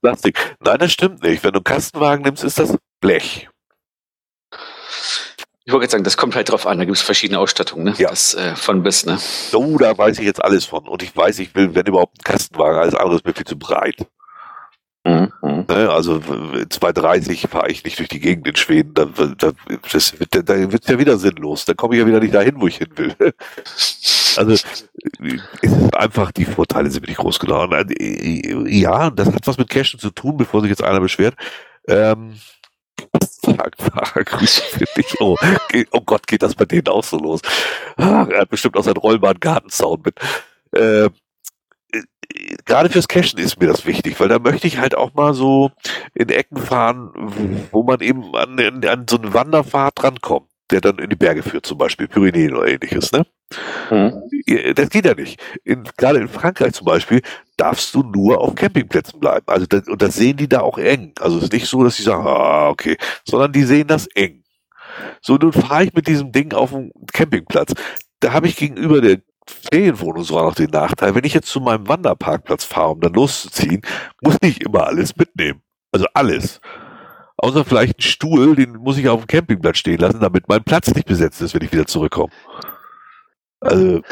[0.00, 0.38] Plastik.
[0.60, 1.44] Nein, das stimmt nicht.
[1.44, 3.48] Wenn du einen Kastenwagen nimmst, ist das Blech.
[5.68, 7.94] Ich wollte jetzt sagen, das kommt halt drauf an, da gibt es verschiedene Ausstattungen, ne?
[7.98, 8.08] Ja.
[8.08, 9.18] Das äh, von bis, ne?
[9.18, 10.88] So, da weiß ich jetzt alles von.
[10.88, 12.78] Und ich weiß, ich will, wenn überhaupt, einen Kastenwagen.
[12.78, 14.06] Alles andere ist mir viel zu breit.
[15.04, 15.30] Mhm.
[15.42, 15.66] mhm.
[15.68, 18.94] Ne, also w- 230 fahre ich nicht durch die Gegend in Schweden.
[18.94, 19.52] Da, da,
[19.92, 21.66] das wird, wird ja wieder sinnlos.
[21.66, 23.14] Da komme ich ja wieder nicht dahin, wo ich hin will.
[24.38, 27.70] Also äh, es ist einfach, die Vorteile sind mir nicht groß genug.
[27.70, 31.34] Und, äh, Ja, das hat was mit Cashen zu tun, bevor sich jetzt einer beschwert.
[31.86, 32.36] Ähm,
[33.78, 35.14] Fahrer grüße für dich.
[35.20, 35.36] Oh,
[35.92, 37.40] oh Gott, geht das bei denen auch so los?
[37.96, 40.18] Ah, er hat bestimmt auch seinen rollbaren Gartenzaun mit.
[40.72, 41.08] Äh,
[42.64, 45.70] gerade fürs Cashen ist mir das wichtig, weil da möchte ich halt auch mal so
[46.14, 47.10] in Ecken fahren,
[47.72, 51.66] wo man eben an, an so einen Wanderpfad drankommt, der dann in die Berge führt,
[51.66, 53.24] zum Beispiel Pyrenäen oder ähnliches, ne?
[53.90, 54.74] Mhm.
[54.74, 55.40] Das geht ja nicht.
[55.64, 57.22] In, gerade in Frankreich zum Beispiel
[57.56, 59.44] darfst du nur auf Campingplätzen bleiben.
[59.46, 61.12] Also das, und das sehen die da auch eng.
[61.20, 64.44] Also es ist nicht so, dass sie sagen, ah, okay, sondern die sehen das eng.
[65.20, 67.72] So, nun fahre ich mit diesem Ding auf dem Campingplatz.
[68.20, 71.88] Da habe ich gegenüber der Ferienwohnung sogar noch den Nachteil, wenn ich jetzt zu meinem
[71.88, 73.82] Wanderparkplatz fahre, um dann loszuziehen,
[74.20, 75.62] muss ich immer alles mitnehmen.
[75.92, 76.60] Also alles.
[77.40, 80.92] Außer vielleicht einen Stuhl, den muss ich auf dem Campingplatz stehen lassen, damit mein Platz
[80.92, 82.32] nicht besetzt ist, wenn ich wieder zurückkomme.
[83.60, 84.02] Also,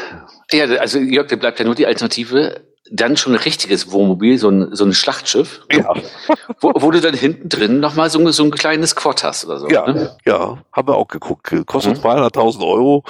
[0.51, 4.49] ja, also Jörg, da bleibt ja nur die Alternative, dann schon ein richtiges Wohnmobil, so
[4.49, 5.93] ein, so ein Schlachtschiff, ja.
[6.61, 9.67] wo, wo du dann hinten drin nochmal so, so ein kleines Quad hast oder so.
[9.67, 10.17] Ja, ne?
[10.25, 11.53] ja, haben wir auch geguckt.
[11.65, 12.03] Kostet mhm.
[12.03, 13.03] 200.000 Euro.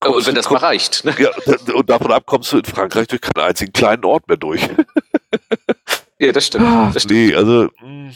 [0.00, 1.06] Kommst und wenn das mal reicht.
[1.06, 1.14] Ne?
[1.18, 1.30] Ja,
[1.74, 4.60] und davon ab kommst du in Frankreich durch keinen einzigen kleinen Ort mehr durch.
[6.18, 6.94] ja, das stimmt.
[6.94, 7.18] Das stimmt.
[7.18, 7.68] Nee, also.
[7.80, 8.12] Mh.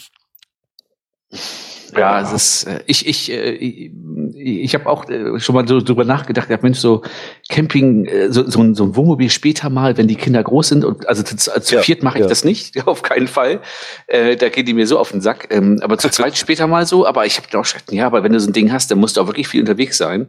[1.96, 3.90] Ja, es ist, äh, ich, ich, äh, ich,
[4.36, 7.02] ich habe auch äh, schon mal so drüber nachgedacht, ja, Mensch, so
[7.48, 11.09] Camping, so, so, ein, so ein Wohnmobil später mal, wenn die Kinder groß sind und
[11.09, 12.28] also zu, zu ja, viert mache ich ja.
[12.28, 13.60] das nicht, auf keinen Fall.
[14.06, 15.48] Äh, da gehen die mir so auf den Sack.
[15.50, 18.32] Ähm, aber zu zweit später mal so, aber ich habe auch gesagt, ja, aber wenn
[18.32, 20.28] du so ein Ding hast, dann musst du auch wirklich viel unterwegs sein.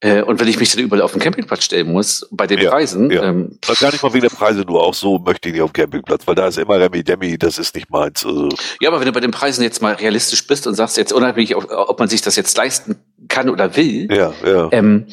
[0.00, 2.70] Äh, und wenn ich mich dann überall auf den Campingplatz stellen muss, bei den ja,
[2.70, 3.10] Preisen.
[3.10, 3.24] Ja.
[3.24, 5.84] Ähm, gar nicht mal wegen der Preise, nur auch so möchte ich nicht auf dem
[5.84, 8.24] Campingplatz, weil da ist immer Remi Demi, das ist nicht meins.
[8.24, 8.50] Also.
[8.80, 11.56] Ja, aber wenn du bei den Preisen jetzt mal realistisch bist und sagst jetzt unabhängig,
[11.56, 12.96] ob man sich das jetzt leisten
[13.28, 14.68] kann oder will, ja, ja.
[14.72, 15.12] Ähm, äh,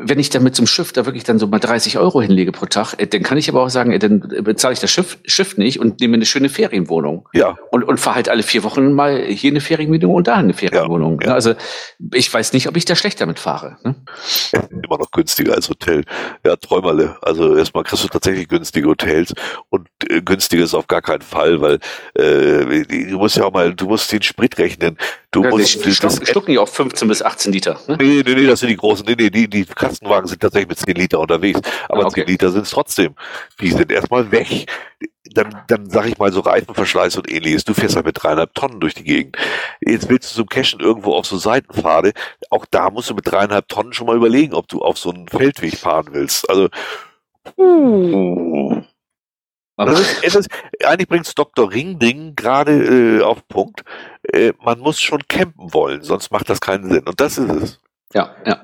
[0.00, 2.66] wenn ich dann mit zum Schiff da wirklich dann so mal 30 Euro hinlege pro
[2.66, 5.56] Tag, äh, dann kann ich aber auch sagen, äh, dann bezahle ich das Schiff, Schiff
[5.58, 7.28] nicht und nehme eine schöne Ferienwohnung.
[7.34, 7.56] Ja.
[7.70, 11.20] Und, und fahre halt alle vier Wochen mal hier eine Ferienwohnung und da eine Ferienwohnung.
[11.20, 11.34] Ja, ja.
[11.34, 11.54] Also
[12.12, 13.76] ich weiß nicht, ob ich da schlecht damit fahre.
[13.84, 13.96] Ne?
[14.52, 16.04] Ja, immer noch günstiger als Hotel.
[16.44, 17.16] Ja, Träumerle.
[17.20, 19.34] Also erstmal kriegst du tatsächlich günstige Hotels
[19.68, 21.78] und äh, günstiger ist auf gar keinen Fall, weil
[22.14, 24.96] äh, du musst ja auch mal, du musst den Sprit rechnen.
[25.30, 27.78] Du ja, musst die, das, schlucken die auch 15 bis 18 Liter.
[27.88, 27.98] Ne?
[28.00, 29.04] Nee, nee, nee, das sind die großen.
[29.06, 31.60] Nee, nee, die, die Kastenwagen sind tatsächlich mit 10 Liter unterwegs.
[31.88, 32.22] Aber ah, okay.
[32.22, 33.14] 10 Liter sind es trotzdem.
[33.60, 34.66] Die sind erstmal weg.
[35.24, 37.64] Dann, dann sag ich mal so Reifenverschleiß und ähnliches.
[37.64, 39.36] Du fährst halt mit dreieinhalb Tonnen durch die Gegend.
[39.80, 42.12] Jetzt willst du zum Cashen irgendwo auf so Seitenpfade.
[42.50, 45.28] Auch da musst du mit dreieinhalb Tonnen schon mal überlegen, ob du auf so einen
[45.28, 46.48] Feldweg fahren willst.
[46.48, 46.68] Also,
[47.58, 48.82] uh.
[49.76, 50.48] Das ist, es ist,
[50.82, 51.70] eigentlich bringt's Dr.
[51.70, 53.84] Ringding gerade äh, auf Punkt.
[54.22, 57.06] Äh, man muss schon campen wollen, sonst macht das keinen Sinn.
[57.06, 57.80] Und das ist es.
[58.14, 58.62] Ja, ja.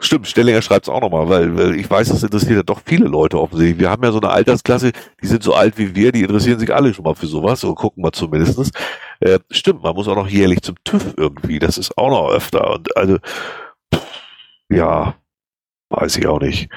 [0.00, 3.06] Stimmt, Stellinger schreibt es auch nochmal, weil, weil ich weiß, das interessiert ja doch viele
[3.06, 3.78] Leute offensichtlich.
[3.78, 4.90] Wir haben ja so eine Altersklasse,
[5.22, 7.74] die sind so alt wie wir, die interessieren sich alle schon mal für sowas, so
[7.74, 8.72] gucken wir zumindestens.
[9.20, 12.72] Äh, stimmt, man muss auch noch jährlich zum TÜV irgendwie, das ist auch noch öfter.
[12.72, 13.18] Und also,
[13.94, 14.02] pff,
[14.68, 15.14] ja,
[15.90, 16.68] weiß ich auch nicht.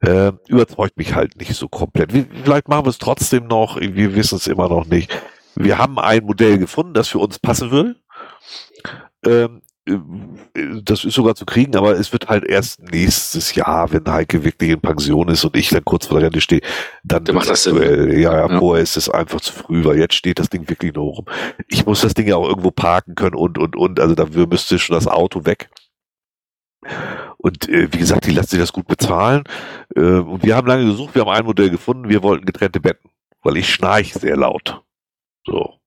[0.00, 2.12] Äh, überzeugt mich halt nicht so komplett.
[2.12, 5.12] Vielleicht machen wir es trotzdem noch, wir wissen es immer noch nicht.
[5.54, 7.96] Wir haben ein Modell gefunden, das für uns passen würde.
[9.24, 14.06] Ähm, äh, das ist sogar zu kriegen, aber es wird halt erst nächstes Jahr, wenn
[14.06, 16.60] Heike wirklich in Pension ist und ich dann kurz vor der Rente stehe,
[17.02, 17.64] dann macht das.
[17.64, 17.76] Sinn.
[17.76, 20.94] Ja, ja, ja, vorher ist es einfach zu früh, weil jetzt steht das Ding wirklich
[20.94, 21.24] nur rum.
[21.66, 24.78] Ich muss das Ding ja auch irgendwo parken können und, und, und, also dafür müsste
[24.78, 25.68] schon das Auto weg.
[27.38, 29.42] Und äh, wie gesagt, die lassen sich das gut bezahlen.
[29.96, 33.10] Äh, und wir haben lange gesucht, wir haben ein Modell gefunden, wir wollten getrennte Betten,
[33.42, 34.82] weil ich schnarche sehr laut.
[35.44, 35.81] So.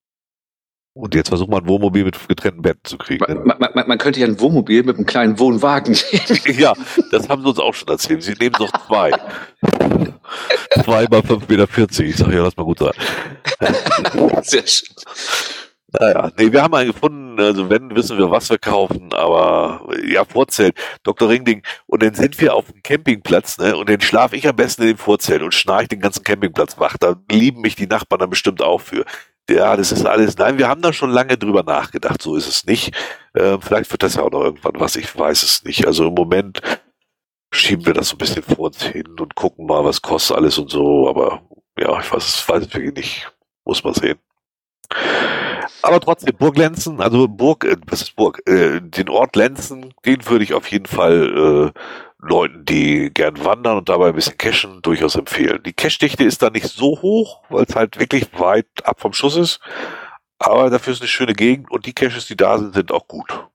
[0.98, 3.26] Und jetzt versucht man ein Wohnmobil mit getrennten Betten zu kriegen.
[3.28, 3.42] Ne?
[3.44, 6.58] Man, man, man, könnte ja ein Wohnmobil mit einem kleinen Wohnwagen nehmen.
[6.58, 6.74] ja,
[7.12, 8.24] das haben sie uns auch schon erzählt.
[8.24, 9.12] Sie nehmen noch zwei.
[10.86, 12.00] zwei mal 5,40 Meter.
[12.00, 12.94] Ich sage ja, lass mal gut sein.
[14.44, 14.96] Sehr schön.
[16.00, 20.26] Naja, nee, wir haben einen gefunden, also wenn, wissen wir, was wir kaufen, aber ja,
[20.26, 21.30] Vorzelt, Dr.
[21.30, 24.84] Ringding, und dann sind wir auf dem Campingplatz, ne, und dann schlafe ich am besten
[24.84, 26.98] in dem Vorzelt und schnarche den ganzen Campingplatz wach.
[26.98, 29.06] Da lieben mich die Nachbarn dann bestimmt auch für
[29.50, 32.66] ja, das ist alles, nein, wir haben da schon lange drüber nachgedacht, so ist es
[32.66, 32.96] nicht.
[33.34, 35.86] Äh, vielleicht wird das ja auch noch irgendwann was, ich weiß es nicht.
[35.86, 36.62] Also im Moment
[37.54, 40.58] schieben wir das so ein bisschen vor uns hin und gucken mal, was kostet alles
[40.58, 41.42] und so, aber
[41.78, 43.32] ja, ich weiß, weiß es wirklich nicht.
[43.66, 44.20] Muss man sehen.
[45.82, 48.42] Aber trotzdem, Burg Lenzen, also Burg, äh, was ist Burg?
[48.48, 51.80] Äh, den Ort Lenzen, den würde ich auf jeden Fall äh,
[52.28, 55.62] Leuten, die gern wandern und dabei ein bisschen cashen, durchaus empfehlen.
[55.64, 59.36] Die Cache-Dichte ist da nicht so hoch, weil es halt wirklich weit ab vom Schuss
[59.36, 59.60] ist.
[60.40, 63.48] Aber dafür ist eine schöne Gegend und die Caches, die da sind, sind auch gut.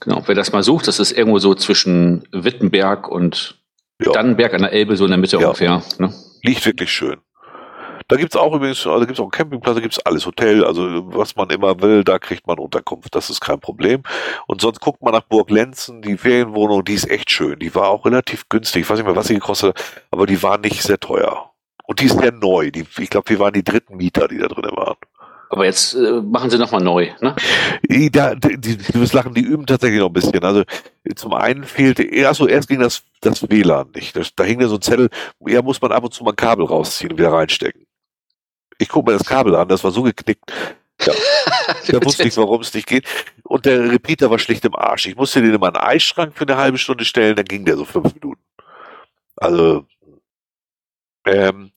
[0.00, 3.60] Genau, wer das mal sucht, das ist irgendwo so zwischen Wittenberg und
[4.02, 4.12] ja.
[4.12, 5.46] Dannenberg an der Elbe, so in der Mitte ja.
[5.46, 5.82] ungefähr.
[5.98, 6.12] Ne?
[6.42, 7.18] Liegt wirklich schön.
[8.08, 11.34] Da gibt's auch übrigens, also gibt's auch einen Campingplatz, da gibt's alles, Hotel, also was
[11.34, 14.04] man immer will, da kriegt man Unterkunft, das ist kein Problem.
[14.46, 17.88] Und sonst guckt man nach Burg Lenzen, die Ferienwohnung, die ist echt schön, die war
[17.88, 20.82] auch relativ günstig, ich weiß nicht mehr, was sie gekostet hat, aber die war nicht
[20.82, 21.50] sehr teuer.
[21.84, 24.48] Und die ist sehr neu, die, ich glaube, wir waren die dritten Mieter, die da
[24.48, 24.96] drin waren.
[25.48, 27.36] Aber jetzt äh, machen sie nochmal neu, ne?
[27.88, 30.42] Die, da, die, die, die lachen, die üben tatsächlich noch ein bisschen.
[30.42, 30.64] Also
[31.14, 34.16] zum einen fehlte, achso, erst ging das, das WLAN nicht.
[34.16, 35.08] Das, da hing ja so ein Zettel,
[35.46, 37.85] ja, muss man ab und zu mal ein Kabel rausziehen und wieder reinstecken.
[38.78, 40.52] Ich gucke mir das Kabel an, das war so geknickt.
[41.04, 41.12] Ja.
[41.88, 43.06] da wusste ich, warum es nicht geht.
[43.44, 45.06] Und der Repeater war schlicht im Arsch.
[45.06, 47.84] Ich musste den in meinen Eisschrank für eine halbe Stunde stellen, dann ging der so
[47.84, 48.40] fünf Minuten.
[49.36, 49.86] Also,
[51.26, 51.72] ähm,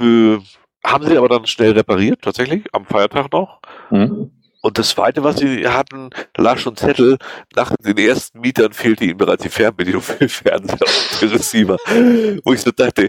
[0.00, 0.38] äh,
[0.84, 3.60] haben sie aber dann schnell repariert, tatsächlich, am Feiertag noch.
[3.90, 4.32] Mhm.
[4.62, 7.16] Und das Zweite, was sie hatten, da lag schon Zettel,
[7.54, 11.76] nach den ersten Mietern fehlte ihnen bereits die Fernbedienung für den Fernseher und den Receiver.
[12.44, 13.08] Wo ich so dachte,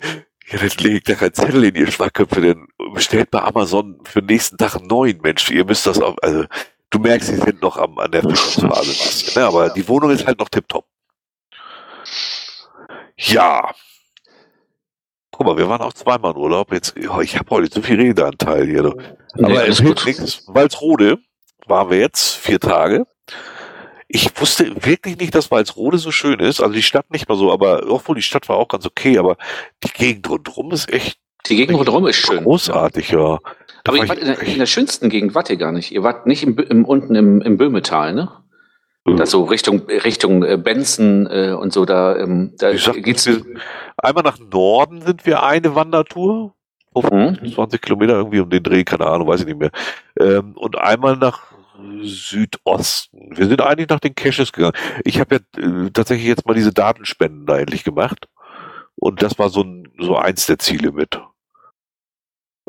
[0.52, 4.28] ja, dann legt da kein Zettel in ihr Schwachköpfe, denn bestellt bei Amazon für den
[4.28, 5.50] nächsten Tag einen neuen Mensch.
[5.50, 6.46] Ihr müsst das auch, also
[6.90, 9.46] du merkst, sie sind noch am, an der Phase, ne?
[9.46, 10.86] aber die Wohnung ist halt noch tipptopp.
[13.18, 13.74] Ja,
[15.42, 16.72] Guck mal, wir waren auch zweimal in Urlaub.
[16.72, 18.86] Jetzt, oh, ich habe heute so viel Redeanteil hier.
[18.86, 20.44] Aber nee, es hilft nichts.
[20.48, 21.18] Walsrode
[21.66, 23.08] waren wir jetzt vier Tage.
[24.14, 26.60] Ich wusste wirklich nicht, dass Walsrode so schön ist.
[26.60, 29.38] Also die Stadt nicht mal so, aber obwohl die Stadt war auch ganz okay, aber
[29.84, 31.18] die Gegend rundherum ist echt.
[31.48, 32.44] Die Gegend rundherum ist schön.
[32.44, 33.40] Großartig, ja.
[33.84, 35.92] Da aber ihr wart in der, in der, schönsten Gegend wart ihr gar nicht.
[35.92, 38.30] Ihr wart nicht im, im, unten im, im Böhmetal, ne?
[39.06, 39.16] Mhm.
[39.16, 43.26] Da so Richtung, Richtung äh, Benson äh, und so, da, ähm, da sag, geht's.
[43.26, 43.42] Wir,
[43.98, 46.54] einmal nach Norden sind wir eine Wandertour.
[46.94, 47.68] 20 mhm.
[47.82, 49.72] Kilometer irgendwie um den Dreh, keine Ahnung, weiß ich nicht mehr.
[50.20, 51.51] Ähm, und einmal nach
[52.04, 53.38] Südosten.
[53.38, 54.76] Wir sind eigentlich nach den Caches gegangen.
[55.04, 58.28] Ich habe ja äh, tatsächlich jetzt mal diese Datenspenden da endlich gemacht.
[58.96, 61.20] Und das war so, ein, so eins der Ziele mit.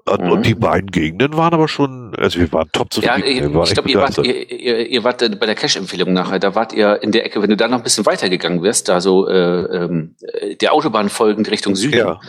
[0.04, 0.32] Und, mhm.
[0.32, 3.20] und, die beiden Gegenden waren aber schon, also wir waren top zufrieden.
[3.20, 6.56] Ja, ich, ich glaube, ihr wart, ihr, ihr, ihr wart bei der Cash-Empfehlung nachher, da
[6.56, 9.28] wart ihr in der Ecke, wenn du da noch ein bisschen weitergegangen wärst, da so
[9.28, 10.16] äh, ähm,
[10.60, 11.98] der Autobahn folgend Richtung Süden.
[11.98, 12.20] Ja.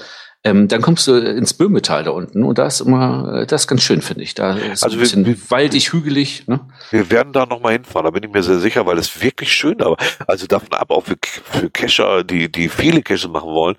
[0.45, 3.67] Ähm, dann kommst du ins Böhmetal da unten und da ist immer, äh, das ist
[3.67, 4.35] ganz schön, finde ich.
[4.35, 6.47] Da ist also ein bisschen wir, waldig, hügelig.
[6.47, 6.59] Ne?
[6.91, 9.81] Wir werden da nochmal hinfahren, da bin ich mir sehr sicher, weil es wirklich schön,
[9.81, 9.95] aber
[10.27, 13.77] also davon ab, auch für, für Cacher, die, die viele Caches machen wollen,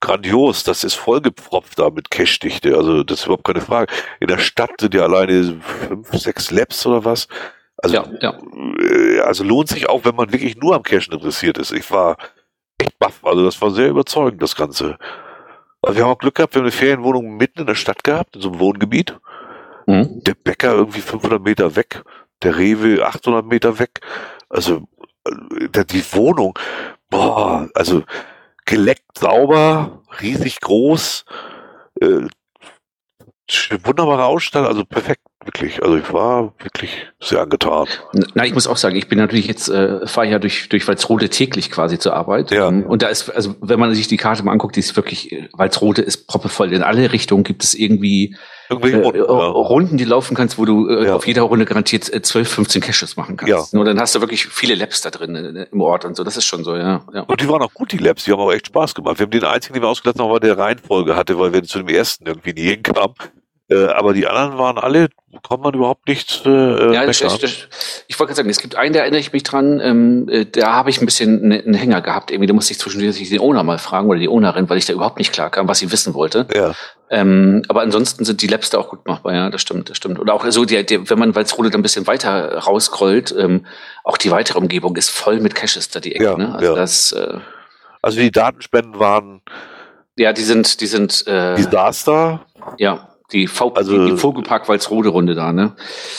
[0.00, 3.90] grandios, das ist vollgepfropft da mit Cache-Dichte, also das ist überhaupt keine Frage.
[4.20, 7.26] In der Stadt sind ja alleine fünf, sechs Labs oder was.
[7.78, 8.38] Also, ja, ja.
[8.78, 11.72] Äh, also lohnt sich auch, wenn man wirklich nur am Cachen interessiert ist.
[11.72, 12.18] Ich war
[12.78, 14.98] echt baff, also das war sehr überzeugend, das Ganze.
[15.82, 18.36] Also wir haben auch Glück gehabt, wir haben eine Ferienwohnung mitten in der Stadt gehabt,
[18.36, 19.18] in so einem Wohngebiet.
[19.86, 20.22] Mhm.
[20.22, 22.02] Der Bäcker irgendwie 500 Meter weg,
[22.42, 24.00] der Rewe 800 Meter weg.
[24.48, 24.86] Also
[25.26, 26.56] äh, die Wohnung,
[27.10, 28.04] boah, also
[28.64, 31.24] geleckt sauber, riesig groß,
[32.00, 32.28] äh,
[33.82, 35.82] wunderbare Ausstattung, also perfekt, wirklich.
[35.82, 37.86] Also ich war wirklich sehr angetan.
[38.34, 41.28] Na, ich muss auch sagen, ich bin natürlich jetzt, äh, fahre ja durch, durch Walsrode
[41.28, 42.50] täglich quasi zur Arbeit.
[42.50, 42.68] Ja.
[42.68, 45.48] Und da ist, also wenn man sich die Karte mal anguckt, die ist wirklich, äh,
[45.52, 46.72] Walsrode ist proppevoll.
[46.72, 48.36] In alle Richtungen gibt es irgendwie
[48.68, 49.22] äh, Runden, ja.
[49.22, 51.14] Runden, die laufen kannst, wo du äh, ja.
[51.14, 53.50] auf jeder Runde garantiert 12, 15 Caches machen kannst.
[53.50, 53.64] Ja.
[53.76, 56.24] Nur dann hast du wirklich viele Labs da drin äh, im Ort und so.
[56.24, 57.04] Das ist schon so, ja.
[57.12, 57.22] ja.
[57.22, 58.24] Und die waren auch gut, die Labs.
[58.24, 59.18] Die haben auch echt Spaß gemacht.
[59.18, 61.78] Wir haben den einzigen, den wir ausgelassen haben, war der Reihenfolge hatte, weil wir zu
[61.78, 63.14] dem ersten irgendwie nie hinkamen.
[63.72, 65.08] Äh, aber die anderen waren alle,
[65.48, 66.44] kann man überhaupt nicht.
[66.44, 67.52] Äh, ja, das, das, das,
[68.06, 70.72] ich wollte gerade sagen, es gibt einen, da erinnere ich mich dran, ähm, äh, da
[70.74, 72.30] habe ich ein bisschen einen, einen Hänger gehabt.
[72.30, 74.92] Irgendwie, da musste ich zwischendurch den Owner mal fragen oder die Ownerin, weil ich da
[74.92, 76.46] überhaupt nicht klar kam, was sie wissen wollte.
[76.54, 76.72] Ja.
[77.10, 80.18] Ähm, aber ansonsten sind die Labs da auch gut machbar, ja, das stimmt, das stimmt.
[80.18, 83.66] Oder auch so, die, die, wenn man Walsrode dann ein bisschen weiter rauscrollt, ähm,
[84.02, 86.24] auch die weitere Umgebung ist voll mit Caches da die Ecke.
[86.24, 86.54] Ja, ne?
[86.54, 86.74] Also ja.
[86.74, 87.12] das.
[87.12, 87.38] Äh,
[88.00, 89.42] also die Datenspenden waren.
[90.16, 91.26] Ja, die sind, die sind.
[91.26, 92.46] Äh, Desaster.
[92.78, 93.11] Ja.
[93.32, 95.74] Die, v also, die, Vogelpark Walsrode Runde da, ne?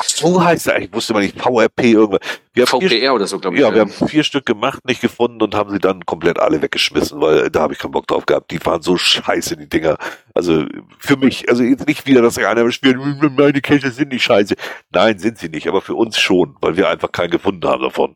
[0.06, 2.20] So heißt er, ich wusste mal nicht, VRP irgendwas.
[2.56, 3.62] Wir VPR vier, oder so, glaube ich.
[3.62, 7.20] Ja, wir haben vier Stück gemacht, nicht gefunden und haben sie dann komplett alle weggeschmissen,
[7.20, 8.52] weil da habe ich keinen Bock drauf gehabt.
[8.52, 9.98] Die waren so scheiße, die Dinger.
[10.36, 10.66] Also
[11.00, 14.56] für mich, also jetzt nicht wieder, dass einer spielt, meine Caches sind nicht scheiße.
[14.92, 18.16] Nein, sind sie nicht, aber für uns schon, weil wir einfach keinen gefunden haben davon.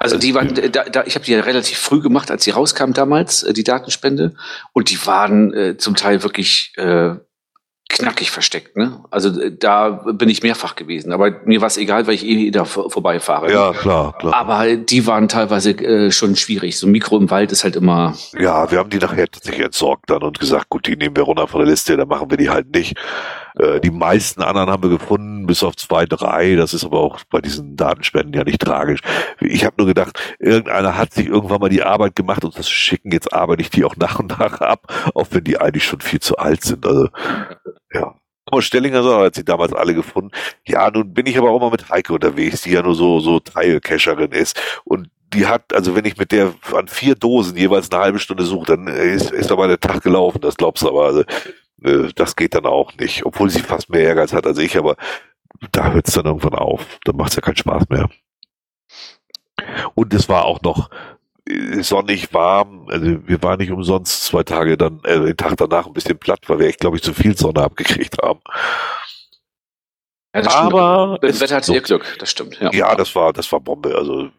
[0.00, 2.92] Also die waren, da, da, ich habe die ja relativ früh gemacht, als sie rauskam
[2.92, 4.34] damals, äh, die Datenspende.
[4.72, 7.14] Und die waren äh, zum Teil wirklich äh,
[7.88, 8.76] knackig versteckt.
[8.76, 9.00] Ne?
[9.10, 11.12] Also äh, da bin ich mehrfach gewesen.
[11.12, 13.52] Aber mir war es egal, weil ich eh da vor, vorbeifahre.
[13.52, 14.34] Ja, klar, klar.
[14.34, 16.78] Aber die waren teilweise äh, schon schwierig.
[16.78, 18.14] So ein Mikro im Wald ist halt immer.
[18.38, 21.46] Ja, wir haben die nachher tatsächlich entsorgt dann und gesagt, gut, die nehmen wir runter
[21.46, 22.96] von der Liste, dann machen wir die halt nicht.
[23.58, 26.56] Äh, die meisten anderen haben wir gefunden, bis auf zwei, drei.
[26.56, 29.00] Das ist aber auch bei diesen Datenspenden ja nicht tragisch.
[29.40, 33.12] Ich habe nur gedacht, irgendeiner hat sich irgendwann mal die Arbeit gemacht und das schicken.
[33.12, 36.20] Jetzt arbeite ich die auch nach und nach ab, auch wenn die eigentlich schon viel
[36.20, 36.86] zu alt sind.
[36.86, 37.08] Also
[37.92, 38.14] ja.
[38.48, 40.30] Frau Stellinger so, hat sie damals alle gefunden.
[40.66, 43.40] Ja, nun bin ich aber auch mal mit Heike unterwegs, die ja nur so, so
[43.40, 44.60] Teilcacherin ist.
[44.84, 48.44] Und die hat, also wenn ich mit der an vier Dosen jeweils eine halbe Stunde
[48.44, 51.06] suche, dann ist, ist aber der Tag gelaufen, das glaubst du aber.
[51.06, 51.24] Also,
[51.78, 54.96] das geht dann auch nicht, obwohl sie fast mehr Ehrgeiz hat als ich, aber
[55.72, 56.98] da hört es dann irgendwann auf.
[57.04, 58.08] Da macht es ja keinen Spaß mehr.
[59.94, 60.90] Und es war auch noch
[61.48, 62.88] äh, sonnig warm.
[62.88, 66.40] Also wir waren nicht umsonst zwei Tage dann, äh, den Tag danach ein bisschen platt,
[66.46, 68.40] weil wir echt, glaube ich, zu viel Sonne abgekriegt haben.
[70.34, 72.60] Ja, das Aber das Wetter hatte so, ihr Glück, das stimmt.
[72.60, 72.70] Ja.
[72.72, 73.94] ja, das war, das war Bombe.
[73.96, 74.30] Also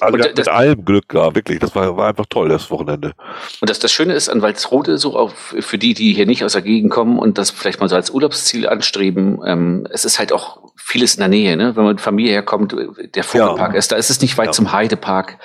[0.00, 1.60] also und mit allem Glück, ja, wirklich.
[1.60, 3.12] Das war, war einfach toll, das Wochenende.
[3.60, 6.52] Und das, das Schöne ist an Walsrode, so auch für die, die hier nicht aus
[6.52, 10.32] der Gegend kommen und das vielleicht mal so als Urlaubsziel anstreben, ähm, es ist halt
[10.32, 11.76] auch vieles in der Nähe, ne?
[11.76, 12.74] Wenn man mit Familie herkommt,
[13.14, 13.78] der Vogelpark ja.
[13.78, 14.52] ist, da ist es nicht weit ja.
[14.52, 15.38] zum Heidepark.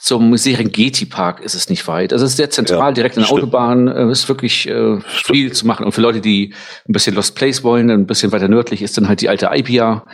[0.00, 2.12] Zum Serengeti-Park ist es nicht weit.
[2.12, 3.88] Also es ist sehr zentral, ja, direkt an der Autobahn.
[3.88, 5.84] Es äh, ist wirklich äh, viel zu machen.
[5.84, 6.54] Und für Leute, die
[6.88, 10.04] ein bisschen Lost Place wollen, ein bisschen weiter nördlich, ist dann halt die alte Ipia.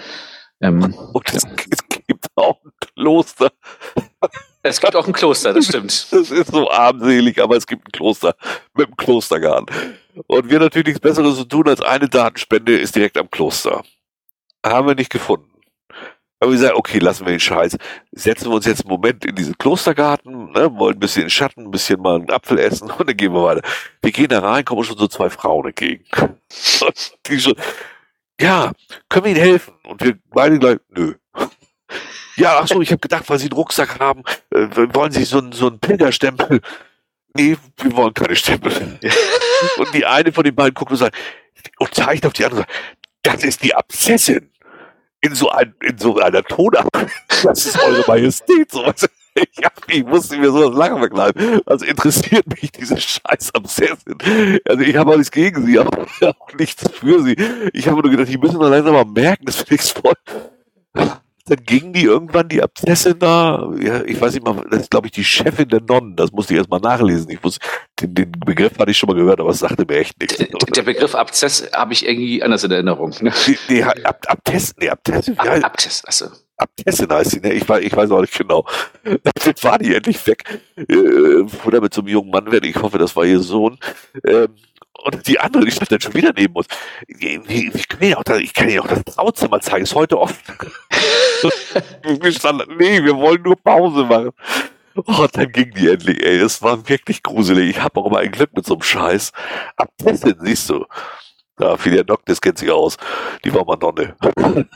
[0.62, 1.50] Ähm, und es, ja.
[2.36, 3.52] auch ein Kloster.
[4.62, 6.06] Es gibt auch ein Kloster, das stimmt.
[6.10, 8.34] Das ist so armselig, aber es gibt ein Kloster
[8.74, 9.66] mit einem Klostergarten.
[10.26, 13.82] Und wir natürlich nichts Besseres zu tun als eine Datenspende ist direkt am Kloster.
[14.64, 15.50] Haben wir nicht gefunden.
[16.40, 17.76] Aber wir sagen, okay, lassen wir den Scheiß.
[18.12, 21.64] Setzen wir uns jetzt einen Moment in diesen Klostergarten, ne, wollen ein bisschen in Schatten,
[21.64, 23.62] ein bisschen mal einen Apfel essen und dann gehen wir weiter.
[24.02, 26.04] Wir gehen da rein, kommen schon so zwei Frauen entgegen.
[27.26, 27.54] Die schon,
[28.40, 28.72] ja,
[29.08, 29.74] können wir Ihnen helfen?
[29.84, 31.14] Und wir beide gleich, nö.
[32.36, 35.42] Ja, ach so, ich habe gedacht, weil Sie einen Rucksack haben, äh, wollen Sie so,
[35.52, 36.60] so einen Pilgerstempel?
[37.36, 38.72] Nee, wir wollen keine Stempel.
[39.76, 41.16] und die eine von den beiden guckt und sagt,
[41.78, 42.64] und zeigt auf die andere,
[43.22, 44.50] das ist die Abszessin
[45.20, 46.88] in so, ein, in so einer Tonart.
[47.42, 48.70] Das ist eure Majestät.
[48.70, 49.08] So was.
[49.34, 51.60] Ich, hab, ich musste mir sowas lange verkleiden.
[51.66, 54.16] Also interessiert mich diese scheiß Obsession.
[54.68, 57.36] Also ich habe auch nichts gegen sie, aber auch nichts für sie.
[57.72, 60.14] Ich habe nur gedacht, die müssen doch langsam mal merken, das finde ich voll
[61.46, 65.08] dann ging die irgendwann, die Abszessin da, ja, ich weiß nicht mal, das ist glaube
[65.08, 67.30] ich die Chefin der Nonnen, das musste ich erst mal nachlesen.
[67.30, 67.58] Ich muss,
[68.00, 70.38] den, den Begriff hatte ich schon mal gehört, aber es sagte mir echt nichts.
[70.38, 73.14] Der, der Begriff Abszess habe ich irgendwie anders in Erinnerung.
[73.20, 73.32] Ne?
[73.68, 76.26] Nee, Ab, Abtest, nee, Abtest, Ab, ja, Abtest, achso.
[76.56, 77.52] Abtestin heißt sie, ne?
[77.52, 78.64] Ich weiß, ich weiß auch nicht genau.
[79.44, 80.44] Jetzt war die endlich weg.
[80.76, 82.68] Äh, oder mit so einem jungen Mann werden.
[82.68, 83.78] Ich hoffe, das war ihr Sohn.
[84.24, 84.48] Ähm,
[85.04, 86.66] und die andere, die stand dann schon wieder neben uns.
[87.06, 89.94] Wie, wie, wie kann ich, auch da, ich kann Ihnen auch das Trauzimmer zeigen, ist
[89.94, 90.38] heute offen.
[92.78, 94.30] nee, wir wollen nur Pause machen.
[94.96, 96.38] Oh, dann ging die endlich, ey.
[96.38, 97.68] Das war wirklich gruselig.
[97.70, 99.32] Ich habe auch immer ein Glück mit so einem Scheiß.
[99.76, 100.86] Abtestin, siehst du.
[101.60, 102.96] Ja, Filia Noctis kennt sich aus.
[103.44, 104.16] Die war mal Nonne.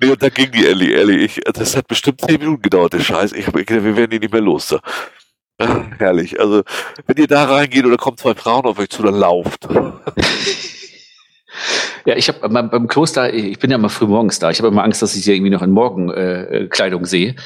[0.00, 1.18] nee, und dann ging die Ellie, Ellie.
[1.18, 3.32] Ich, das hat bestimmt zehn Minuten gedauert, der Scheiß.
[3.32, 4.68] Ich habe gedacht, wir werden die nicht mehr los.
[4.68, 4.80] Da.
[5.58, 6.40] Ach, herrlich.
[6.40, 6.62] Also,
[7.06, 9.68] wenn ihr da reingeht oder kommen zwei Frauen auf euch zu, dann lauft.
[12.06, 14.50] Ja, ich habe beim, beim, Kloster, ich bin ja mal früh morgens da.
[14.50, 17.36] Ich habe immer Angst, dass ich sie irgendwie noch in Morgenkleidung äh, sehe.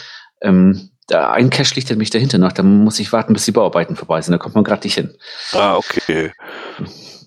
[0.40, 2.52] Ähm, da ein Cash liegt nämlich dahinter noch.
[2.52, 4.32] Da muss ich warten, bis die Bauarbeiten vorbei sind.
[4.32, 5.14] Da kommt man gerade nicht hin.
[5.52, 6.32] Ah, okay.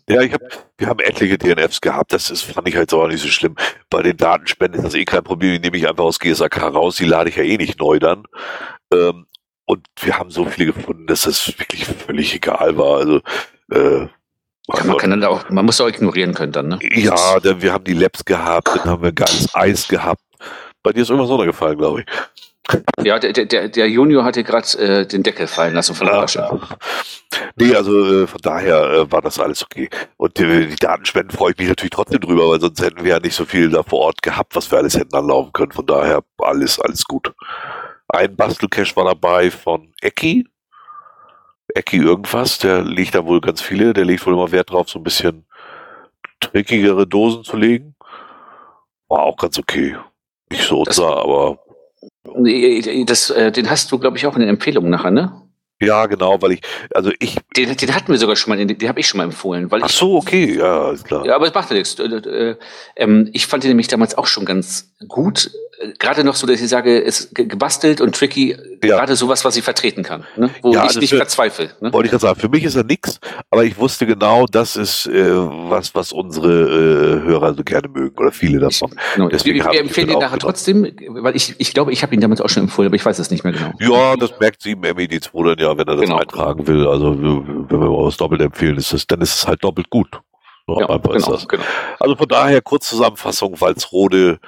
[0.09, 0.41] Ja, ich hab,
[0.77, 2.11] wir haben etliche DNFs gehabt.
[2.11, 3.55] Das ist, fand ich halt auch nicht so schlimm.
[3.89, 5.53] Bei den Datenspenden ist das eh kein Problem.
[5.53, 6.97] Die nehme ich einfach aus GSAK raus.
[6.97, 8.23] Die lade ich ja eh nicht neu dann.
[8.93, 9.25] Ähm,
[9.65, 12.97] und wir haben so viele gefunden, dass das wirklich völlig egal war.
[12.97, 13.21] Also,
[13.71, 14.07] äh,
[14.67, 16.79] ja, man, kann dann auch, man muss auch ignorieren können dann, ne?
[16.93, 20.21] Ja, dann, wir haben die Labs gehabt, dann haben wir geiles Eis gehabt.
[20.83, 22.05] Bei dir ist irgendwas runtergefallen, glaube ich.
[23.03, 26.59] Ja, der, der, der Junior hatte gerade äh, den Deckel fallen lassen von der Flasche.
[27.55, 29.89] Nee, also äh, von daher äh, war das alles okay.
[30.17, 33.19] Und äh, die Datenspenden freue ich mich natürlich trotzdem drüber, weil sonst hätten wir ja
[33.19, 35.71] nicht so viel da vor Ort gehabt, was wir alles hätten anlaufen können.
[35.71, 37.33] Von daher alles, alles gut.
[38.13, 40.45] Ein Bastelcache war dabei von Ecki.
[41.73, 44.99] Ecki irgendwas, der legt da wohl ganz viele, der legt wohl immer Wert drauf, so
[44.99, 45.45] ein bisschen
[46.41, 47.95] trickigere Dosen zu legen.
[49.07, 49.95] War auch ganz okay.
[50.49, 51.59] Nicht so unser, aber.
[53.05, 55.41] Das, äh, den hast du, glaube ich, auch in den Empfehlungen nachher, ne?
[55.81, 56.61] Ja, genau, weil ich,
[56.93, 57.38] also ich.
[57.55, 59.71] Den, den hatten wir sogar schon mal, den, den habe ich schon mal empfohlen.
[59.71, 61.25] Weil Ach so, okay, ja, ist klar.
[61.25, 61.97] Ja, aber es macht ja nichts.
[61.97, 62.57] Äh, äh,
[62.97, 65.52] ähm, ich fand den nämlich damals auch schon ganz gut
[65.99, 68.98] gerade noch so, dass ich sage, ist gebastelt und tricky, ja.
[68.98, 70.49] gerade sowas, was ich vertreten kann, ne?
[70.61, 71.72] wo ja, ich nicht verzweifle.
[71.80, 71.91] Ne?
[71.91, 73.19] Wollte ich gerade sagen, für mich ist er nix,
[73.49, 78.18] aber ich wusste genau, das ist äh, was, was unsere äh, Hörer so gerne mögen
[78.18, 78.94] oder viele davon.
[79.15, 79.30] Genau.
[79.30, 82.41] Deswegen wir, wir empfehlen ihn nachher trotzdem, weil ich, ich glaube, ich habe ihn damals
[82.41, 83.72] auch schon empfohlen, aber ich weiß es nicht mehr genau.
[83.80, 86.18] Ja, das merkt 7 MED2 dann ja, wenn er das genau.
[86.18, 86.88] eintragen will.
[86.88, 90.10] Also wenn wir was doppelt empfehlen, ist das, dann ist es halt doppelt gut.
[90.68, 91.64] Ja, genau, genau.
[91.99, 94.40] Also von daher Kurzzusammenfassung, Walsrode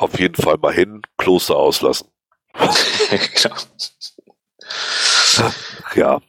[0.00, 2.08] auf jeden Fall mal hin, Kloster auslassen.
[2.54, 3.54] genau.
[5.94, 6.20] Ja.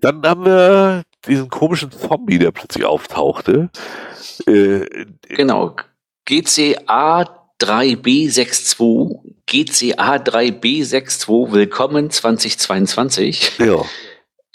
[0.00, 3.70] Dann haben wir diesen komischen Zombie, der plötzlich auftauchte.
[4.46, 4.86] Äh,
[5.28, 5.76] Genau.
[6.24, 7.24] GCA
[7.60, 13.58] 3B62, GCA 3B62, willkommen 2022.
[13.58, 13.82] ja,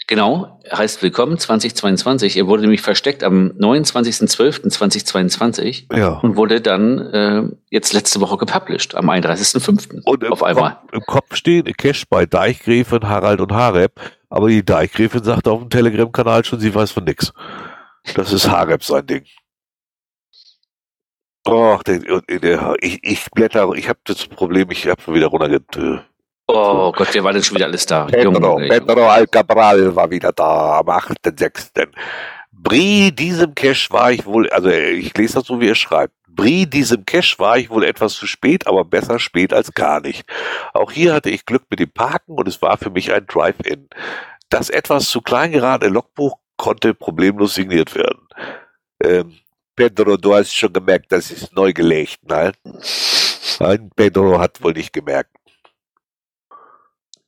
[0.08, 2.36] Genau, heißt willkommen 2022.
[2.36, 6.20] Er wurde nämlich versteckt am 29.12.2022 ja.
[6.20, 10.02] und wurde dann äh, jetzt letzte Woche gepublished, am 31.05.
[10.04, 10.76] Und auf einmal.
[10.76, 14.00] Kopf, im Kopf stehen Cash bei Deichgräfin, Harald und Harep,
[14.30, 17.32] aber die Deichgräfin sagt auf dem Telegram-Kanal schon, sie weiß von nix.
[18.14, 19.24] Das ist Harep sein Ding.
[21.48, 21.82] Och,
[22.80, 26.04] ich, ich blätter, ich habe das Problem, ich habe wieder runterge...
[26.48, 28.04] Oh Gott, wer war denn schon wieder alles da?
[28.04, 28.68] Pedro, Junge.
[28.68, 31.88] Pedro Alcabral war wieder da am 8.6.
[32.52, 36.14] Brie, diesem Cash war ich wohl, also ich lese das so, wie er schreibt.
[36.28, 40.24] Brie, diesem Cash war ich wohl etwas zu spät, aber besser spät als gar nicht.
[40.74, 43.88] Auch hier hatte ich Glück mit dem Parken und es war für mich ein Drive-In.
[44.48, 48.28] Das etwas zu klein geradene Logbuch konnte problemlos signiert werden.
[49.02, 49.34] Ähm,
[49.74, 52.52] Pedro, du hast schon gemerkt, das ist neu gelegt, nein?
[53.58, 55.35] Nein, Pedro hat wohl nicht gemerkt.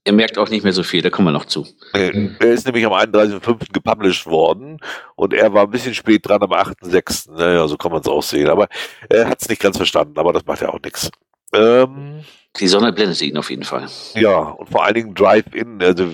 [0.09, 1.66] Er merkt auch nicht mehr so viel, da kommen wir noch zu.
[1.93, 3.74] Er ist nämlich am 31.05.
[3.74, 4.78] gepublished worden
[5.16, 7.30] und er war ein bisschen spät dran am 8.06.
[7.32, 8.48] Naja, so kann man es auch sehen.
[8.48, 8.68] Aber
[9.10, 11.10] er hat es nicht ganz verstanden, aber das macht ja auch nichts.
[11.52, 12.24] Ähm,
[12.56, 13.86] Die Sonne blendet ihn auf jeden Fall.
[14.14, 16.06] ja, und vor allen Dingen Drive-In, also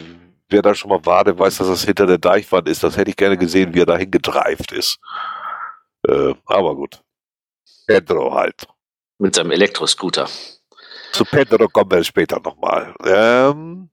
[0.49, 2.83] wer da schon mal war, der weiß, dass das hinter der Deichwand ist.
[2.83, 4.99] Das hätte ich gerne gesehen, wie er dahin gedreift ist.
[6.09, 7.01] Äh, aber gut.
[7.87, 8.67] Pedro halt.
[9.21, 10.29] Mit seinem Elektroscooter.
[11.15, 12.93] Zu Pedro kommen wir später nochmal.
[13.05, 13.89] Ähm,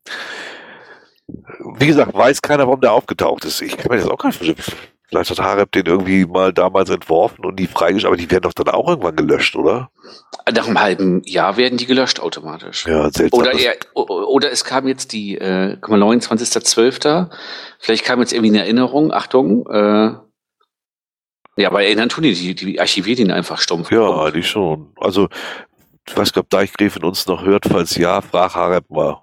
[1.77, 3.61] wie gesagt, weiß keiner, warum der aufgetaucht ist.
[3.61, 4.79] Ich kann mir das auch gar nicht vorstellen.
[5.07, 8.53] Vielleicht hat Harep den irgendwie mal damals entworfen und die freigeschaltet, aber die werden doch
[8.53, 9.91] dann auch irgendwann gelöscht, oder?
[10.49, 12.87] Nach einem halben Jahr werden die gelöscht automatisch.
[12.87, 13.39] Ja, seltsam.
[13.39, 17.29] Oder, er, oder es kam jetzt die, äh, guck mal, 29.12.
[17.77, 20.13] Vielleicht kam jetzt irgendwie eine Erinnerung, Achtung, äh,
[21.57, 23.91] ja, aber erinnern tun die, die, die archivieren ihn einfach stumpf.
[23.91, 24.93] ja, die schon.
[24.97, 25.27] Also,
[26.11, 27.65] ich weiß nicht, ob Deichgräfin uns noch hört.
[27.69, 29.17] Falls ja, frag Harep mal.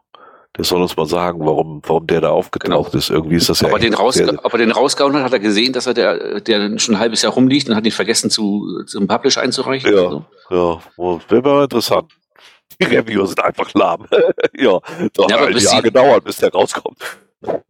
[0.56, 3.10] Der soll uns mal sagen, warum, warum der da aufgetaucht ist.
[3.10, 5.22] Irgendwie ist das ja Ob er, echt den raus, sehr- ob er den rausgehauen hat,
[5.24, 7.92] hat er gesehen, dass er der, der schon ein halbes Jahr rumliegt und hat ihn
[7.92, 9.92] vergessen zu, zum Publish einzureichen.
[9.94, 10.10] Ja.
[10.10, 10.24] so.
[10.50, 12.10] Ja, und wäre mal interessant.
[12.80, 14.06] Die Reviews sind einfach lahm.
[14.56, 14.78] ja,
[15.14, 16.98] doch Ja, aber ein Jahr gedauert, bis der rauskommt.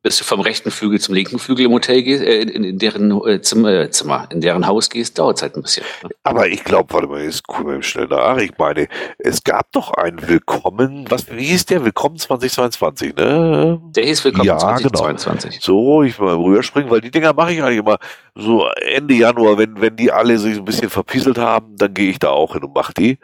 [0.02, 3.10] Bis du vom rechten Flügel zum linken Flügel im Hotel gehst, äh, in, in deren
[3.26, 5.84] äh, Zimmer, äh, Zimmer, in deren Haus gehst, dauert es halt ein bisschen.
[6.02, 6.08] ne?
[6.22, 8.38] Aber ich glaube, warte mal, jetzt gucken wir schnell nach.
[8.38, 8.88] Ich meine,
[9.18, 11.84] es gab doch ein Willkommen, was, wie hieß der?
[11.84, 13.78] Willkommen 2022, ne?
[13.94, 15.58] Der hieß Willkommen Ja, 2022.
[15.60, 17.98] So, ich will mal rüberspringen, weil die Dinger mache ich eigentlich immer
[18.34, 22.18] so Ende Januar, wenn, wenn die alle sich ein bisschen verpieselt haben, dann gehe ich
[22.18, 23.18] da auch hin und mache die.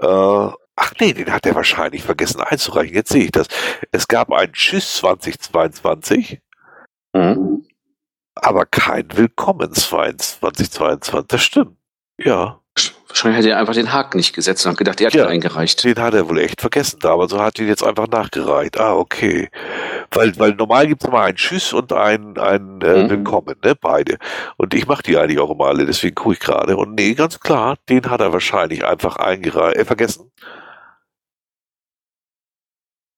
[0.00, 2.94] Äh, ach nee, den hat er wahrscheinlich vergessen einzureichen.
[2.94, 3.46] Jetzt sehe ich das.
[3.90, 6.40] Es gab ein Tschüss 2022,
[7.14, 7.66] Mhm.
[8.34, 11.26] aber kein Willkommen 2022.
[11.28, 11.76] Das stimmt.
[12.18, 12.58] Ja,
[13.08, 15.24] Wahrscheinlich hat er einfach den Haken nicht gesetzt und hat gedacht, er hat Ja.
[15.26, 15.84] ihn eingereicht.
[15.84, 18.80] den hat er wohl echt vergessen damals und hat ihn jetzt einfach nachgereicht.
[18.80, 19.50] Ah, okay.
[20.10, 23.10] Weil, weil normal gibt's immer ein Tschüss und ein, ein äh, Mhm.
[23.10, 23.74] Willkommen, ne?
[23.78, 24.16] Beide.
[24.56, 26.74] Und ich mache die eigentlich auch immer alle, deswegen gucke ich gerade.
[26.78, 30.32] Und nee, ganz klar, den hat er wahrscheinlich einfach eingereicht, äh, vergessen.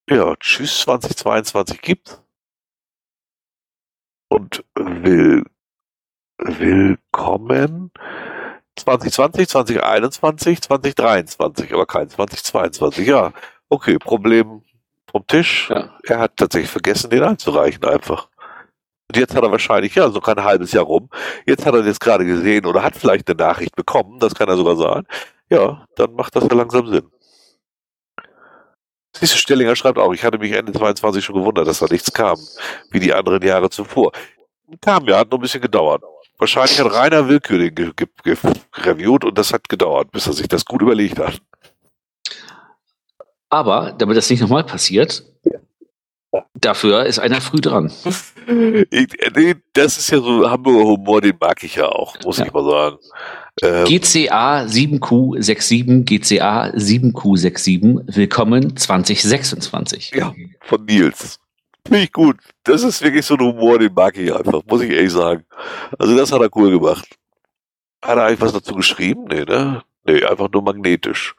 [0.07, 2.21] Ja, Tschüss 2022 gibt's.
[4.29, 5.43] Und will,
[6.37, 7.91] willkommen
[8.75, 13.07] 2020, 2021, 2023, aber kein 2022.
[13.07, 13.33] Ja,
[13.69, 14.61] okay, Problem
[15.09, 15.71] vom Tisch.
[15.71, 15.97] Ja.
[16.03, 18.29] Er hat tatsächlich vergessen, den einzureichen einfach.
[19.07, 21.09] Und jetzt hat er wahrscheinlich, ja, so kein halbes Jahr rum.
[21.47, 24.57] Jetzt hat er das gerade gesehen oder hat vielleicht eine Nachricht bekommen, das kann er
[24.57, 25.07] sogar sagen.
[25.49, 27.11] Ja, dann macht das ja langsam Sinn.
[29.19, 32.11] Siehst du, Stellinger schreibt auch, ich hatte mich Ende 22 schon gewundert, dass da nichts
[32.11, 32.37] kam,
[32.91, 34.11] wie die anderen Jahre zuvor.
[34.81, 36.03] Kam ja, hat nur ein bisschen gedauert.
[36.37, 38.35] Wahrscheinlich hat Rainer Willkür den ge ge ge
[38.73, 41.41] reviewt und das hat gedauert, bis er sich das gut überlegt hat.
[43.49, 45.23] Aber damit das nicht nochmal passiert,
[46.59, 47.91] dafür ist einer früh dran.
[48.47, 52.37] Ich, äh, nee, das ist ja so Hamburger Humor, den mag ich ja auch, muss
[52.37, 52.45] Ja.
[52.45, 52.97] ich mal sagen.
[53.63, 60.11] Ähm, GCA 7Q67, GCA 7Q67, willkommen 2026.
[60.13, 60.31] Ja.
[60.61, 61.39] von Nils.
[61.87, 62.37] Finde ich gut.
[62.65, 65.43] Das ist wirklich so ein Humor, den mag ich einfach, muss ich ehrlich sagen.
[65.97, 67.07] Also das hat er cool gemacht.
[68.03, 69.25] Hat er eigentlich was dazu geschrieben?
[69.27, 69.81] Nee, ne?
[70.05, 71.33] Nee, einfach nur magnetisch.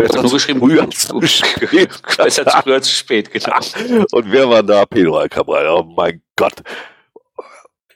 [0.00, 1.90] Besser nur geschrieben, früh als zu spät.
[2.16, 3.58] Besser zu früh als zu spät, genau.
[4.12, 4.86] Und wer war da?
[4.86, 5.68] Pedro Alcabral.
[5.68, 6.62] Oh mein Gott.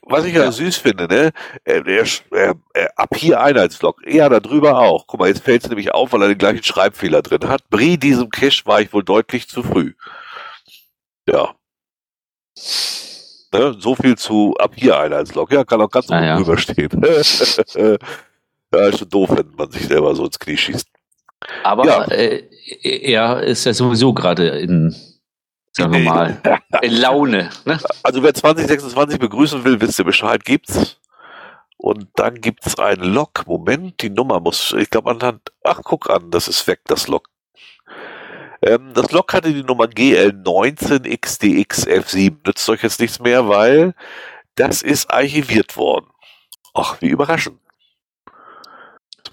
[0.03, 1.31] was ich ja, süß finde, ne,
[1.63, 5.07] er, er, er, ab hier Einheitslog, ja, da drüber auch.
[5.07, 7.67] Guck mal, jetzt fällt es nämlich auf, weil er den gleichen Schreibfehler drin hat.
[7.69, 9.93] Brie, diesem Cache war ich wohl deutlich zu früh.
[11.27, 11.55] Ja.
[13.51, 15.51] Ne, so viel zu ab hier Einheitslog.
[15.51, 16.37] Ja, kann auch ganz ah, ja.
[16.37, 16.89] rüberstehen.
[17.03, 20.94] ja, ist schon doof, wenn man sich selber so ins Knie schießt.
[21.63, 22.03] Aber ja.
[22.05, 22.43] äh,
[22.83, 24.95] er ist ja sowieso gerade in
[25.71, 26.41] sagen wir mal,
[26.81, 27.49] in Laune.
[27.65, 27.77] Ne?
[28.01, 30.97] Also wer 2026 begrüßen will, wisst ihr Bescheid, gibt's.
[31.77, 33.45] Und dann gibt's ein Log.
[33.45, 37.27] Moment, die Nummer muss, ich glaube anhand, ach guck an, das ist weg, das Log.
[38.61, 42.47] Ähm, das Log hatte die Nummer GL19XDXF7.
[42.47, 43.93] Nützt euch jetzt nichts mehr, weil
[44.55, 46.07] das ist archiviert worden.
[46.73, 47.59] Ach, wie überraschend.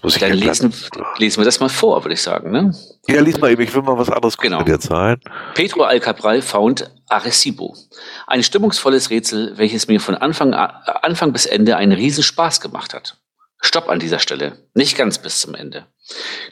[0.03, 0.73] Muss ich Dann lesen,
[1.17, 2.51] lesen wir das mal vor, würde ich sagen.
[2.51, 2.75] Ne?
[3.07, 4.59] Ja, lies mal eben, ich will mal was anderes gucken genau.
[4.59, 5.21] in der Zeit.
[5.55, 7.73] Pedro Alcabral found Arecibo.
[8.27, 13.17] Ein stimmungsvolles Rätsel, welches mir von Anfang, Anfang bis Ende einen riesen Spaß gemacht hat.
[13.61, 14.57] Stopp an dieser Stelle.
[14.73, 15.87] Nicht ganz bis zum Ende.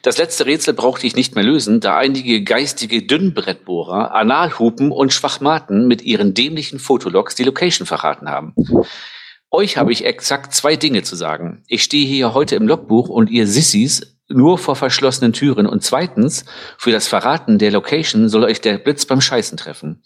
[0.00, 5.86] Das letzte Rätsel brauchte ich nicht mehr lösen, da einige geistige Dünnbrettbohrer, Analhupen und Schwachmaten
[5.86, 8.54] mit ihren dämlichen Fotologs die Location verraten haben.
[9.54, 11.62] Euch habe ich exakt zwei Dinge zu sagen.
[11.66, 15.66] Ich stehe hier heute im Logbuch und ihr Sissis nur vor verschlossenen Türen.
[15.66, 16.46] Und zweitens,
[16.78, 20.02] für das Verraten der Location soll euch der Blitz beim Scheißen treffen.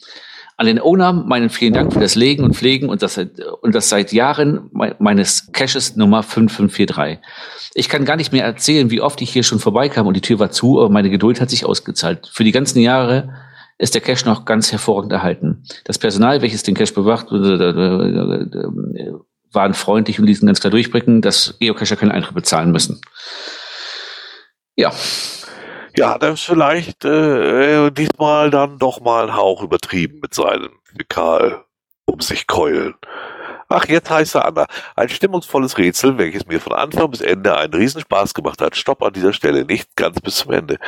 [0.56, 3.88] An den Owner meinen vielen Dank für das Legen und Pflegen und das, und das
[3.88, 4.68] seit Jahren
[4.98, 7.18] meines Caches Nummer 5543.
[7.74, 10.40] Ich kann gar nicht mehr erzählen, wie oft ich hier schon vorbeikam und die Tür
[10.40, 12.28] war zu, aber meine Geduld hat sich ausgezahlt.
[12.32, 13.32] Für die ganzen Jahre
[13.78, 15.62] ist der Cache noch ganz hervorragend erhalten.
[15.84, 17.28] Das Personal, welches den Cache bewacht,
[19.56, 23.00] waren freundlich und ließen ganz klar durchblicken, dass Geocacher keinen Eintritt bezahlen müssen.
[24.76, 24.92] Ja.
[25.96, 31.64] Ja, das ist vielleicht äh, diesmal dann doch mal ein Hauch übertrieben mit seinem Fäkal
[32.04, 32.94] um sich keulen.
[33.68, 34.66] Ach, jetzt heißt er Anna.
[34.94, 38.76] Ein stimmungsvolles Rätsel, welches mir von Anfang bis Ende einen Riesenspaß gemacht hat.
[38.76, 40.78] Stopp an dieser Stelle, nicht ganz bis zum Ende.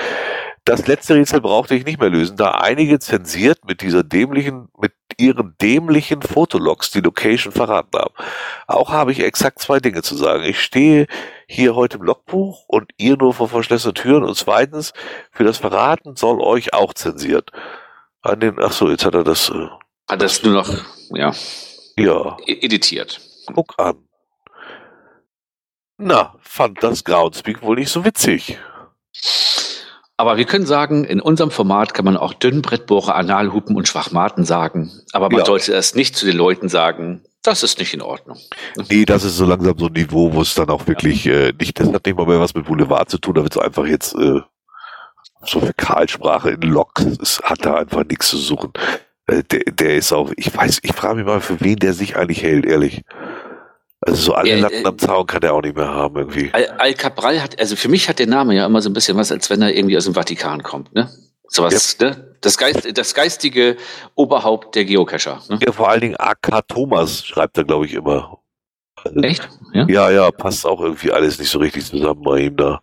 [0.64, 4.92] Das letzte Rätsel brauchte ich nicht mehr lösen, da einige zensiert mit dieser dämlichen, mit
[5.16, 8.14] ihren dämlichen Fotologs die Location verraten haben.
[8.66, 10.44] Auch habe ich exakt zwei Dinge zu sagen.
[10.44, 11.06] Ich stehe
[11.46, 14.92] hier heute im Logbuch und ihr nur vor verschlossenen Türen und zweitens,
[15.32, 17.50] für das Verraten soll euch auch zensiert.
[18.20, 19.48] An den, ach so, jetzt hat er das.
[19.48, 19.68] Äh,
[20.06, 20.70] hat das nur noch,
[21.10, 21.32] ja.
[22.04, 22.36] Ja.
[22.46, 23.20] E-, editiert.
[23.54, 23.96] Guck an.
[25.98, 28.58] Na, fand das Groundspeak wohl nicht so witzig.
[30.16, 34.90] Aber wir können sagen, in unserem Format kann man auch Dünnbrettbohrer, Analhupen und Schwachmaten sagen.
[35.12, 35.46] Aber man ja.
[35.46, 37.22] sollte das nicht zu den Leuten sagen.
[37.42, 38.38] Das ist nicht in Ordnung.
[38.90, 41.34] Nee, das ist so langsam so ein Niveau, wo es dann auch wirklich ja.
[41.34, 43.62] äh, nicht, das hat nicht mal mehr was mit Boulevard zu tun, da wird es
[43.62, 44.40] einfach jetzt äh,
[45.44, 47.00] so Fäkalsprache in Lok.
[47.22, 48.72] Es hat da einfach nichts zu suchen.
[49.28, 52.16] Äh, der, der ist auch, ich weiß, ich frage mich mal, für wen der sich
[52.16, 53.02] eigentlich hält, ehrlich.
[54.00, 56.50] Also so alle Latten am Zaun kann der auch nicht mehr haben irgendwie.
[56.52, 59.32] Al, Al hat, also für mich hat der Name ja immer so ein bisschen was,
[59.32, 61.10] als wenn er irgendwie aus dem Vatikan kommt, ne?
[61.48, 62.10] Sowas, ja.
[62.10, 62.36] ne?
[62.40, 63.76] Das, Geist, das geistige
[64.14, 65.42] Oberhaupt der Geocacher.
[65.48, 65.58] Ne?
[65.64, 68.38] Ja, vor allen Dingen AK Thomas schreibt er, glaube ich, immer.
[69.22, 69.48] Echt?
[69.72, 69.86] Ja?
[69.88, 72.80] ja, ja, passt auch irgendwie alles nicht so richtig zusammen bei ihm da.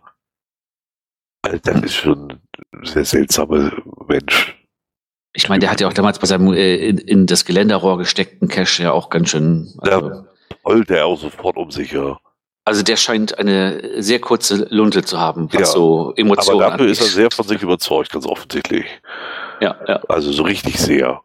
[1.42, 2.40] Also das ist schon
[2.72, 3.72] ein sehr seltsamer
[4.08, 4.55] Mensch.
[5.36, 8.48] Ich meine, der hat ja auch damals bei seinem äh, in, in, das Geländerrohr gesteckten
[8.48, 9.72] Cache ja auch ganz schön.
[9.78, 10.24] Also, ja,
[10.64, 12.18] heult er auch sofort um sich, ja.
[12.64, 16.86] Also der scheint eine sehr kurze Lunte zu haben, was ja, so Emotionen Aber dafür
[16.86, 16.90] angeht.
[16.90, 18.86] ist er sehr von sich überzeugt, ganz offensichtlich.
[19.60, 20.00] Ja, ja.
[20.08, 21.20] Also so richtig sehr.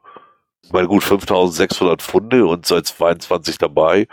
[0.71, 4.07] Meine, gut, 5600 Pfunde und seit 22 dabei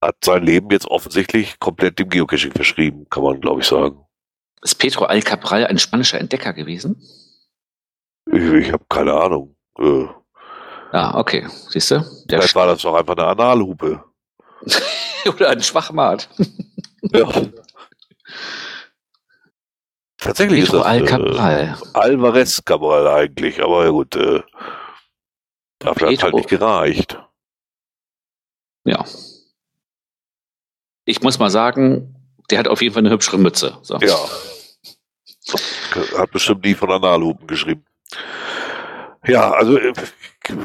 [0.00, 3.98] hat sein Leben jetzt offensichtlich komplett dem Geocaching verschrieben, kann man glaube ich sagen.
[4.62, 7.02] Ist Pedro Alcabral ein spanischer Entdecker gewesen?
[8.32, 9.56] Ich, ich habe keine Ahnung.
[9.78, 10.06] Äh,
[10.92, 11.46] ah, okay.
[11.68, 12.04] Siehst du?
[12.28, 14.02] Vielleicht war das doch einfach eine Analhupe.
[15.26, 16.28] Oder ein Schwachmat.
[17.12, 17.28] ja.
[20.18, 21.78] Tatsächlich Pedro ist das Alcabral.
[21.82, 24.42] Äh, Alvarez Cabral eigentlich, aber ja gut, äh,
[25.80, 27.18] dafür hat halt nicht gereicht.
[28.84, 29.04] Ja.
[31.04, 32.14] Ich muss mal sagen,
[32.50, 33.76] der hat auf jeden Fall eine hübschere Mütze.
[33.82, 33.98] So.
[33.98, 34.16] Ja.
[36.18, 37.84] Hat bestimmt nie von Analhupen geschrieben.
[39.26, 39.92] Ja, also äh,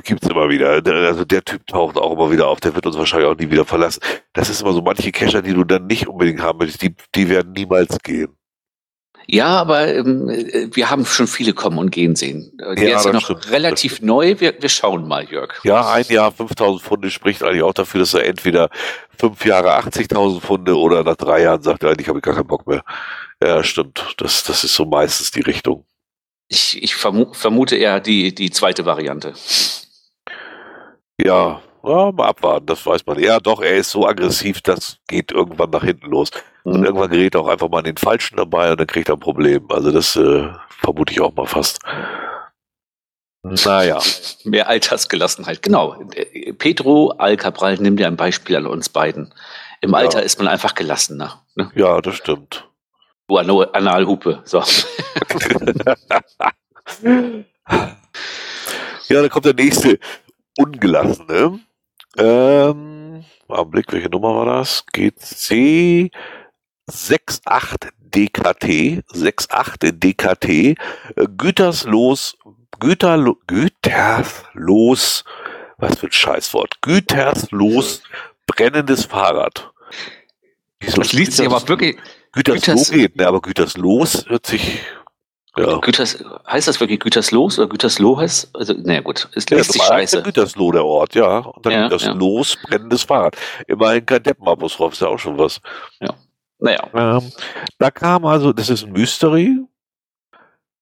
[0.03, 0.81] gibt's immer wieder.
[0.85, 3.65] Also der Typ taucht auch immer wieder auf, der wird uns wahrscheinlich auch nie wieder
[3.65, 4.01] verlassen.
[4.34, 7.30] Das ist immer so manche Cacher, die du dann nicht unbedingt haben möchtest, die, die
[7.30, 8.35] werden niemals gehen.
[9.31, 10.27] Ja, aber ähm,
[10.73, 12.51] wir haben schon viele kommen und gehen sehen.
[12.57, 14.39] Der ja, ist ja noch stimmt, relativ neu.
[14.39, 15.53] Wir, wir schauen mal, Jörg.
[15.63, 18.69] Ja, ein Jahr 5000 Pfunde spricht eigentlich auch dafür, dass er entweder
[19.19, 22.47] fünf Jahre 80.000 Pfunde oder nach drei Jahren sagt er, eigentlich habe ich gar keinen
[22.47, 22.81] Bock mehr.
[23.41, 24.15] Ja, stimmt.
[24.17, 25.85] Das, das ist so meistens die Richtung.
[26.49, 29.34] Ich, ich vermu vermute eher die, die zweite Variante.
[31.21, 33.19] Ja, Ja, mal abwarten, das weiß man.
[33.19, 36.30] Ja, doch, er ist so aggressiv, das geht irgendwann nach hinten los.
[36.63, 39.15] Und irgendwann gerät er auch einfach mal in den Falschen dabei und dann kriegt er
[39.15, 39.65] ein Problem.
[39.69, 40.49] Also das äh,
[40.81, 41.80] vermute ich auch mal fast.
[43.43, 43.99] Naja.
[44.43, 46.03] Mehr Altersgelassenheit, genau.
[46.57, 49.34] Pedro Alcabral nimmt ja ein Beispiel an uns beiden.
[49.80, 50.26] Im Alter ja.
[50.26, 51.41] ist man einfach gelassener.
[51.55, 51.71] Ne?
[51.73, 52.68] Ja, das stimmt.
[53.30, 54.41] Du Analhupe.
[54.43, 54.57] So.
[59.07, 59.99] ja, dann kommt der nächste
[60.57, 61.60] Ungelassene.
[62.18, 63.23] Ähm,
[63.65, 64.84] Blick, welche Nummer war das?
[64.93, 66.10] GC
[66.88, 70.76] 68 DKT, 68 DKT,
[71.38, 72.35] Güterslos,
[72.80, 75.23] Güterlo, Güterslos,
[75.77, 78.01] was für ein Scheißwort, Güterslos
[78.47, 79.72] brennendes Fahrrad.
[80.80, 81.97] das liest sich aber wirklich,
[82.44, 84.82] Gütersloh Güters geht, ne, aber Güterslos hört sich
[85.57, 85.78] ja.
[85.80, 88.56] Güters, heißt das wirklich Güterslos oder Gütersloh heißt?
[88.56, 90.22] Also, naja, gut, es liest ja, sich scheiße.
[90.24, 91.40] Gütersloh, der Ort, ja.
[91.40, 92.70] Und dann ja, Güterslos, ja.
[92.70, 93.36] brennendes Fahrrad.
[93.68, 95.60] Immerhin kein Deppenabus drauf, ist ja auch schon was.
[95.99, 96.14] Ja.
[96.60, 96.88] Naja.
[96.94, 97.32] Ähm,
[97.78, 99.57] da kam also, das ist ein Mystery.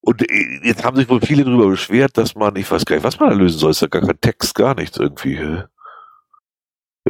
[0.00, 3.04] Und äh, jetzt haben sich wohl viele darüber beschwert, dass man, ich weiß gar nicht,
[3.04, 3.70] was man da lösen soll.
[3.70, 5.62] Ist ja gar kein Text, gar nichts irgendwie.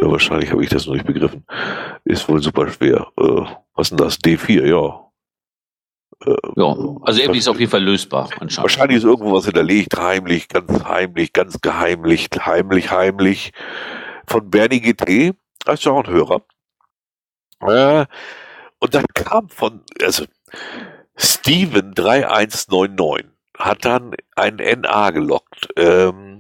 [0.01, 1.45] Ja, wahrscheinlich habe ich das noch nicht begriffen.
[2.05, 3.09] Ist wohl super schwer.
[3.19, 3.43] Äh,
[3.75, 4.19] was denn das?
[4.21, 5.05] D4, ja.
[6.25, 8.29] Äh, ja, also irgendwie ist auf jeden Fall lösbar.
[8.39, 13.53] Wahrscheinlich ist irgendwo was hinterlegt, heimlich, ganz heimlich, ganz geheimlich, heimlich, heimlich.
[14.27, 15.35] Von Bernie GT,
[15.67, 16.43] ist ja auch ein Hörer.
[17.61, 18.07] Äh,
[18.79, 20.25] und dann kam von, also
[21.17, 23.27] Steven 3199
[23.59, 25.69] hat dann ein NA gelockt.
[25.77, 26.38] Ähm,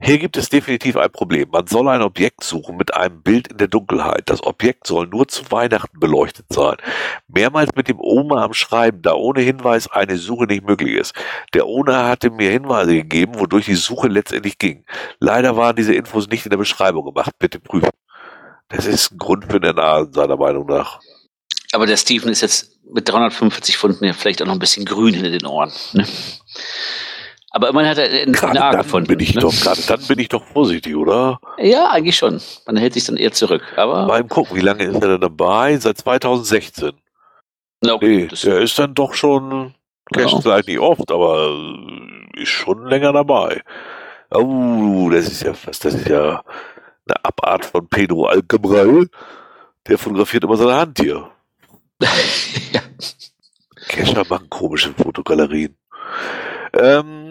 [0.00, 1.48] hier gibt es definitiv ein Problem.
[1.50, 4.22] Man soll ein Objekt suchen mit einem Bild in der Dunkelheit.
[4.26, 6.76] Das Objekt soll nur zu Weihnachten beleuchtet sein.
[7.28, 11.14] Mehrmals mit dem Oma am Schreiben, da ohne Hinweis eine Suche nicht möglich ist.
[11.54, 14.84] Der Owner hatte mir Hinweise gegeben, wodurch die Suche letztendlich ging.
[15.18, 17.32] Leider waren diese Infos nicht in der Beschreibung gemacht.
[17.38, 17.90] Bitte prüfen.
[18.68, 21.00] Das ist ein Grund für den NA, seiner Meinung nach.
[21.72, 25.14] Aber der Steven ist jetzt mit 345 Pfunden ja vielleicht auch noch ein bisschen grün
[25.14, 25.72] hinter den Ohren.
[25.92, 26.06] Ne?
[27.52, 29.08] Aber immerhin hat er einen gerade A gefunden.
[29.08, 29.40] Bin ich ne?
[29.40, 31.40] doch, gerade dann bin ich doch vorsichtig, oder?
[31.58, 32.40] Ja, eigentlich schon.
[32.66, 33.62] Man hält sich dann eher zurück.
[33.76, 35.76] Aber Beim Gucken, wie lange ist er denn dabei?
[35.78, 36.92] Seit 2016.
[37.82, 39.74] Na, okay, nee, der ist dann doch schon,
[40.12, 40.40] casht genau.
[40.42, 41.50] vielleicht nicht oft, aber
[42.34, 43.62] ist schon länger dabei.
[44.30, 46.44] Oh, das ist ja fast, das ist ja
[47.08, 49.08] eine Abart von Pedro Alcabral.
[49.88, 51.30] Der fotografiert immer seine Hand hier.
[52.72, 52.80] ja.
[53.88, 55.76] Kescher machen komische Fotogalerien.
[56.74, 57.29] Ähm,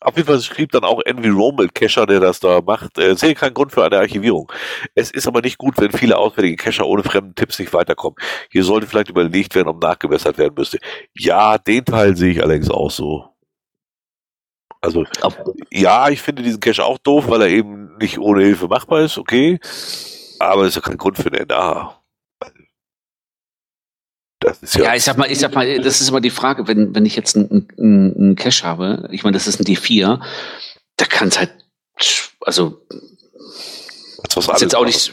[0.00, 3.54] auf jeden Fall schrieb dann auch Environment Cacher, der das da macht, äh, sehe keinen
[3.54, 4.50] Grund für eine Archivierung.
[4.94, 8.16] Es ist aber nicht gut, wenn viele auswärtige Cacher ohne fremden Tipps nicht weiterkommen.
[8.50, 10.78] Hier sollte vielleicht überlegt werden, ob nachgebessert werden müsste.
[11.14, 13.28] Ja, den Teil sehe ich allerdings auch so.
[14.80, 15.04] Also,
[15.72, 19.18] ja, ich finde diesen Cache auch doof, weil er eben nicht ohne Hilfe machbar ist,
[19.18, 19.58] okay.
[20.38, 21.97] Aber es ist ja kein Grund für einen NA.
[24.40, 26.68] Das ist ja, ja, ich sag mal, ich sag mal, das ist immer die Frage,
[26.68, 30.20] wenn, wenn ich jetzt einen, einen Cache habe, ich meine, das ist ein D4,
[30.96, 31.50] da kann es halt,
[32.40, 32.80] also,
[34.34, 35.12] das ist jetzt auch nicht,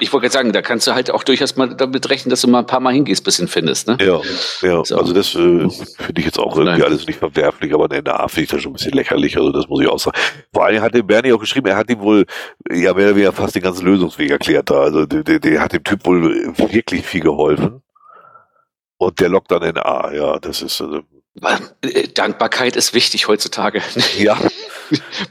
[0.00, 2.48] ich wollte gerade sagen, da kannst du halt auch durchaus mal damit rechnen, dass du
[2.48, 3.96] mal ein paar Mal hingehst, bis du ihn findest, ne?
[4.00, 4.20] Ja,
[4.60, 4.98] ja, so.
[4.98, 6.82] also das äh, finde ich jetzt auch irgendwie Nein.
[6.82, 9.52] alles nicht verwerflich, aber in der A finde ich das schon ein bisschen lächerlich, also
[9.52, 10.18] das muss ich auch sagen.
[10.52, 12.26] Vor allem hat der Bernie auch geschrieben, er hat ihm wohl,
[12.70, 15.72] ja, mehr oder weniger fast den ganzen Lösungsweg erklärt da, also der, der, der hat
[15.72, 17.82] dem Typ wohl wirklich viel geholfen.
[18.98, 20.80] Und der lockt dann in A, ja, das ist.
[20.80, 21.02] Also
[22.14, 23.82] Dankbarkeit ist wichtig heutzutage.
[24.18, 24.38] Ja.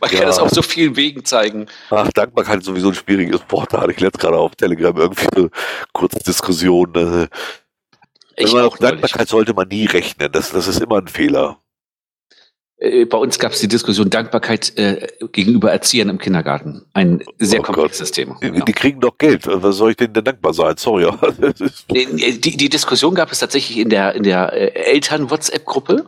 [0.02, 0.20] Man ja.
[0.20, 1.68] kann das auf so vielen Wegen zeigen.
[1.90, 3.72] Ach, Dankbarkeit ist sowieso ein schwieriges Wort.
[3.72, 5.50] Da hatte ich letztes gerade auf Telegram irgendwie eine
[5.94, 6.94] kurze Diskussion.
[6.94, 7.28] Äh,
[8.36, 10.30] ich auch Dankbarkeit sollte man nie rechnen.
[10.30, 11.58] Das, das ist immer ein Fehler.
[12.78, 16.86] Äh, bei uns gab es die Diskussion Dankbarkeit äh, gegenüber Erziehern im Kindergarten.
[16.94, 18.16] Ein sehr oh komplexes Gott.
[18.16, 18.38] Thema.
[18.42, 19.44] Die, die, kriegen doch Geld.
[19.48, 20.76] Was soll ich denen denn dankbar sein?
[20.78, 21.10] Sorry.
[21.90, 26.06] die, die Diskussion gab es tatsächlich in der, in der äh, Eltern-WhatsApp-Gruppe.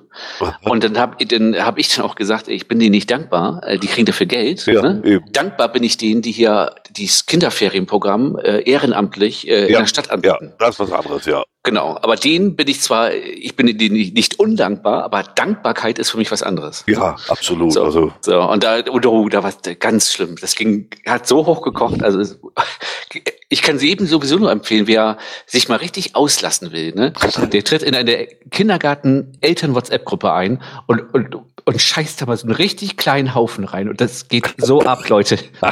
[0.63, 3.61] Und dann habe dann hab ich dann auch gesagt, ich bin denen nicht dankbar.
[3.63, 4.65] Äh, die kriegen dafür Geld.
[4.65, 5.21] Ja, ne?
[5.31, 10.09] Dankbar bin ich denen, die hier dieses Kinderferienprogramm äh, ehrenamtlich äh, ja, in der Stadt
[10.09, 10.47] anbieten.
[10.49, 11.43] Ja, das ist was anderes, ja.
[11.67, 16.17] Genau, aber denen bin ich zwar, ich bin denen nicht undankbar, aber Dankbarkeit ist für
[16.17, 16.85] mich was anderes.
[16.87, 17.73] Ja, absolut.
[17.73, 18.13] So, also.
[18.21, 20.37] so und da, und oh, da war ganz schlimm.
[20.39, 22.01] Das ging, hat so hoch gekocht.
[22.03, 22.23] Also
[23.49, 26.93] ich kann sie eben sowieso nur empfehlen, wer sich mal richtig auslassen will.
[26.93, 27.11] Ne?
[27.51, 32.95] Der tritt in eine Kindergarten-Eltern-WhatsApp-Gruppe ein und, und, und scheißt da mal so einen richtig
[32.95, 33.89] kleinen Haufen rein.
[33.89, 35.37] Und das geht so ab, Leute.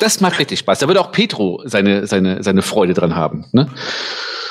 [0.00, 0.78] Das macht richtig Spaß.
[0.78, 3.46] Da würde auch Petro seine, seine, seine Freude dran haben.
[3.52, 3.68] Ne?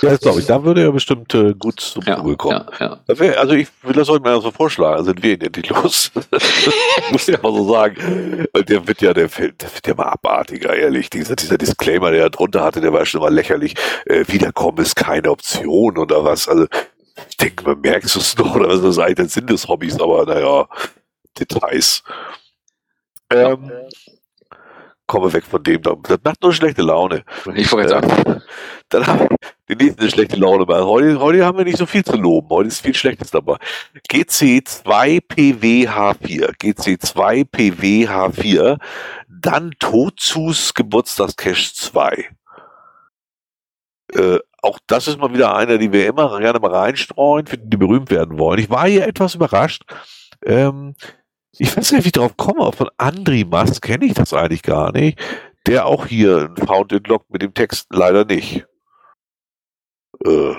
[0.01, 0.45] Ja, das glaube ich.
[0.47, 2.65] Da würde er bestimmt äh, gut zum Ja, Zuge kommen.
[2.79, 3.19] ja, ja.
[3.19, 5.05] Wär, also ich will das heute mal so vorschlagen.
[5.05, 6.11] Sind wir ihn endlich los?
[7.11, 8.45] Muss ich mal so sagen.
[8.51, 11.09] Weil der wird ja, der, der wird ja mal abartiger, ehrlich.
[11.09, 13.75] Dieser, dieser Disclaimer, der da drunter hatte, der war schon mal lächerlich.
[14.05, 16.49] Äh, Wiederkommen ist keine Option oder was.
[16.49, 16.67] Also
[17.29, 20.01] ich denke, man merkt es noch, oder was ist das eigentlich der Sinn des Hobbys,
[20.01, 20.67] aber naja,
[21.39, 22.03] Details.
[23.29, 23.71] Ähm,
[25.13, 25.79] komme weg von dem.
[25.83, 27.23] Das macht nur schlechte Laune.
[27.53, 28.41] Ich wollte gerade sagen,
[28.89, 29.27] Dann haben
[29.67, 30.83] wir die nächste schlechte Laune mal.
[30.83, 32.49] Heute, heute haben wir nicht so viel zu loben.
[32.49, 33.57] Heute ist viel Schlechtes dabei.
[34.09, 36.57] GC2PWH4.
[36.57, 38.79] GC2PWH4.
[39.27, 42.29] Dann Tozus Geburtstagscash 2.
[44.15, 47.69] Äh, auch das ist mal wieder einer, die wir immer gerne mal reinstreuen, für die,
[47.69, 48.57] die berühmt werden wollen.
[48.59, 49.83] Ich war hier etwas überrascht.
[50.43, 50.95] Ähm,
[51.57, 52.71] ich weiß nicht, wie ich drauf komme.
[52.71, 55.19] Von Andri Mas kenne ich das eigentlich gar nicht.
[55.67, 58.65] Der auch hier ein Found Lock mit dem Text leider nicht.
[60.25, 60.55] Äh,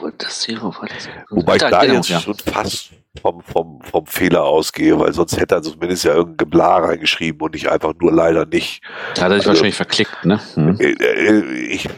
[0.00, 1.08] wo das war das?
[1.30, 2.20] wobei ich Da, da genau, jetzt ja.
[2.20, 2.90] schon fast
[3.22, 7.54] vom, vom, vom Fehler ausgehe, weil sonst hätte er zumindest ja irgendein Geblar reingeschrieben und
[7.54, 8.82] nicht einfach nur leider nicht.
[9.14, 10.40] Da hat er sich Also- wahrscheinlich verklickt, ne?
[10.54, 10.78] Hm.
[10.78, 11.88] Äh, äh, Ich,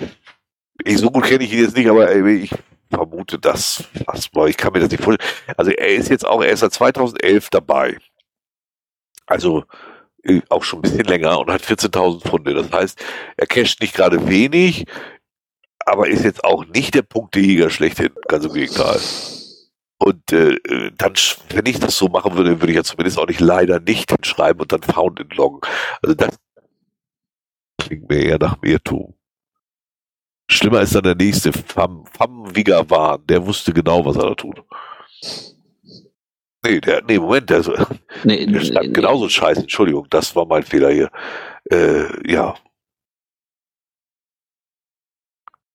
[0.84, 2.52] ich, so gut kenne ich ihn jetzt nicht, aber äh, ich
[2.90, 3.84] vermute das
[4.34, 4.48] mal.
[4.48, 5.30] Ich kann mir das nicht vorstellen.
[5.56, 7.98] Also er ist jetzt auch, er ist seit 2011 dabei.
[9.26, 9.64] Also
[10.24, 12.54] äh, auch schon ein bisschen länger und hat 14.000 Pfunde.
[12.54, 13.02] Das heißt,
[13.36, 14.86] er casht nicht gerade wenig,
[15.86, 18.12] aber ist jetzt auch nicht der Punktejäger schlechthin.
[18.28, 19.00] Ganz im Gegenteil.
[20.02, 20.58] Und äh,
[20.96, 21.12] dann,
[21.50, 24.62] wenn ich das so machen würde, würde ich ja zumindest auch nicht leider nicht hinschreiben
[24.62, 25.60] und dann Found in loggen.
[26.02, 26.38] Also das
[27.78, 29.14] klingt mir eher nach Mehrtum.
[30.50, 33.24] Schlimmer ist dann der nächste, Fam, Fam Vigawan.
[33.26, 34.62] Der wusste genau, was er da tut.
[36.64, 37.60] Nee, der, nee, Moment, der,
[38.24, 38.92] Nee, der nee, schreibt nee.
[38.92, 39.62] genauso scheiße.
[39.62, 41.10] Entschuldigung, das war mein Fehler hier.
[41.70, 42.54] Äh, ja.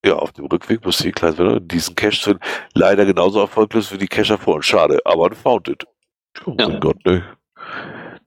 [0.05, 2.43] Ja, auf dem Rückweg musste ich klein werden, diesen Cache zu finden.
[2.75, 4.65] Leider genauso erfolglos wie die Cacher vor uns.
[4.67, 5.85] Schade, aber ein Founded.
[6.45, 6.67] Oh Ja.
[6.69, 7.23] mein Gott, ne.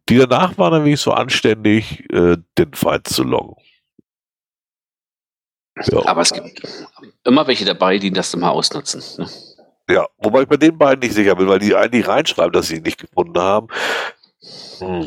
[0.08, 3.54] Die danach waren dann wenigstens so anständig, äh, den Feind zu loggen.
[5.86, 6.06] Ja.
[6.06, 6.62] Aber es gibt
[7.24, 9.02] immer welche dabei, die das mal ausnutzen.
[9.18, 9.28] Ne?
[9.90, 12.76] Ja, wobei ich bei den beiden nicht sicher bin, weil die eigentlich reinschreiben, dass sie
[12.76, 13.68] ihn nicht gefunden haben.
[14.78, 15.06] Hm.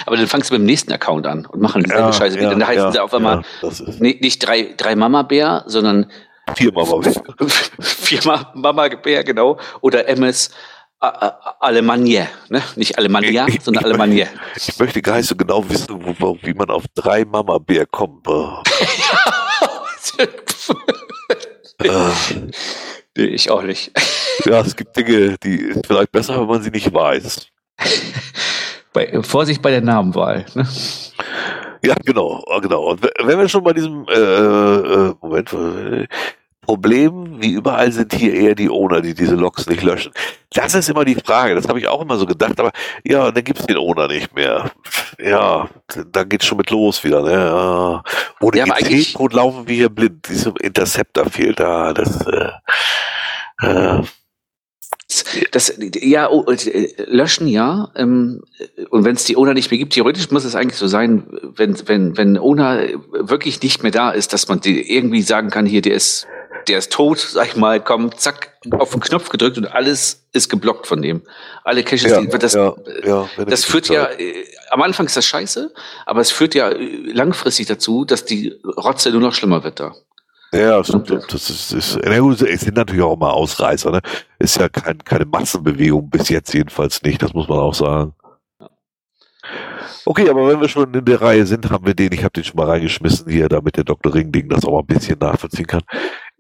[0.07, 2.49] Aber dann fangst du mit dem nächsten Account an und machen dieselbe Ja, Scheiße wieder.
[2.49, 3.71] ja, Dann heißen ja, sie auf einmal ja,
[4.01, 6.11] nee, nicht drei, drei Mama-Bär, sondern
[6.57, 7.13] vier Mama-Bär.
[7.81, 9.59] Firma Mama-Bär, genau.
[9.83, 10.51] Oder MS
[10.99, 12.27] Alemannia.
[12.49, 12.63] Ne?
[12.77, 14.27] Nicht Alemannia, sondern Alemannia.
[14.57, 15.87] Ich möchte gar nicht so genau wissen,
[16.19, 18.27] wo- wie man auf drei Mama-Bär kommt.
[23.17, 23.93] Nee, ich auch nicht.
[24.45, 27.47] ja, es gibt Dinge, die ist vielleicht besser, wenn man sie nicht weiß.
[28.93, 30.45] Bei, Vorsicht bei der Namenwahl.
[30.55, 30.67] Ne?
[31.85, 32.91] Ja, genau, genau.
[32.91, 35.53] Und wenn wir schon bei diesem äh, äh, Moment
[36.65, 40.13] Problem, wie überall sind hier eher die Owner, die diese Logs nicht löschen.
[40.53, 41.55] Das ist immer die Frage.
[41.55, 42.59] Das habe ich auch immer so gedacht.
[42.61, 42.73] Aber
[43.05, 44.71] ja, dann gibt's den Owner nicht mehr.
[45.19, 45.69] Ja,
[46.13, 47.23] dann geht's schon mit los wieder.
[47.23, 47.33] Ne?
[47.33, 48.03] Ja.
[48.41, 50.29] Ohne Ja, GC-Code laufen wir hier blind.
[50.29, 51.93] Diese Interceptor fehlt da.
[51.93, 52.51] Das äh,
[53.63, 54.03] äh,
[55.51, 57.91] Das, ja, oh, äh, löschen ja.
[57.97, 58.43] Ähm,
[58.91, 61.27] und wenn es die Owner nicht mehr gibt, theoretisch muss es eigentlich so sein,
[61.57, 65.67] wenn, wenn, wenn Owner wirklich nicht mehr da ist, dass man die irgendwie sagen kann,
[65.67, 66.27] hier, der ist
[66.69, 70.49] der ist tot, sag ich mal, komm, zack, auf den Knopf gedrückt und alles ist
[70.49, 71.23] geblockt von dem.
[71.65, 72.75] Alle Caches, Ja, die, das, ja,
[73.05, 75.73] ja, das führt ja, äh, am Anfang ist das scheiße,
[76.07, 79.95] aber es führt ja äh, langfristig dazu, dass die Rotze nur noch schlimmer wird da.
[80.53, 81.11] Ja, stimmt.
[81.11, 84.01] Das ist, ist, na gut, es sind natürlich auch immer Ausreißer, ne?
[84.39, 88.15] Ist ja kein, keine Massenbewegung, bis jetzt jedenfalls nicht, das muss man auch sagen.
[90.07, 92.45] Okay, aber wenn wir schon in der Reihe sind, haben wir den, ich habe den
[92.45, 94.15] schon mal reingeschmissen hier, damit der Dr.
[94.15, 95.83] Ringding das auch mal ein bisschen nachvollziehen kann.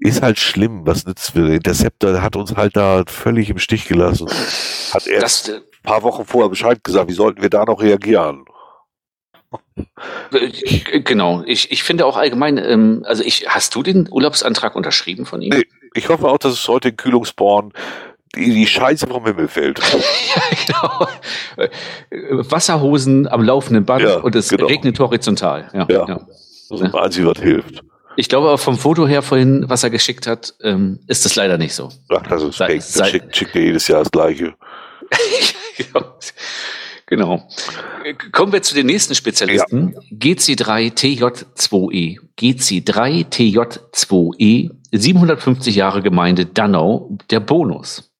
[0.05, 1.47] Ist halt schlimm, was nützt wir?
[1.47, 4.29] Interceptor hat uns halt da völlig im Stich gelassen.
[4.93, 7.81] Hat erst Das, äh, ein paar Wochen vorher Bescheid gesagt, wie sollten wir da noch
[7.81, 8.45] reagieren?
[10.31, 11.43] äh, genau.
[11.47, 15.55] Ich, ich finde auch allgemein, ähm, also ich, hast du den Urlaubsantrag unterschrieben von ihm?
[15.57, 15.65] Nee.
[15.95, 17.73] Ich hoffe auch, dass es heute in Kühlungsborn
[18.35, 19.81] die, die Scheiße vom Himmel fällt.
[20.67, 21.07] genau.
[21.57, 21.69] Äh,
[22.51, 24.67] Wasserhosen am laufenden Band Ja, und es genau.
[24.67, 25.71] regnet horizontal.
[25.73, 26.07] Ja, Ja.
[26.09, 26.21] ja.
[26.69, 27.83] Das ist das Einzige, was hilft.
[28.16, 31.57] Ich glaube aber vom Foto her vorhin, was er geschickt hat, ähm, ist das leider
[31.59, 31.91] nicht so.
[32.11, 32.82] Ach, das ist fake.
[32.95, 34.55] Das schickt, schickt dir jedes Jahr das Gleiche.
[37.07, 37.47] genau.
[38.32, 39.95] Kommen wir zu den nächsten Spezialisten.
[40.12, 42.19] GC3TJ2E.
[42.39, 48.11] GC3TJ2E, 750 Jahre Gemeinde Dannau, der Bonus.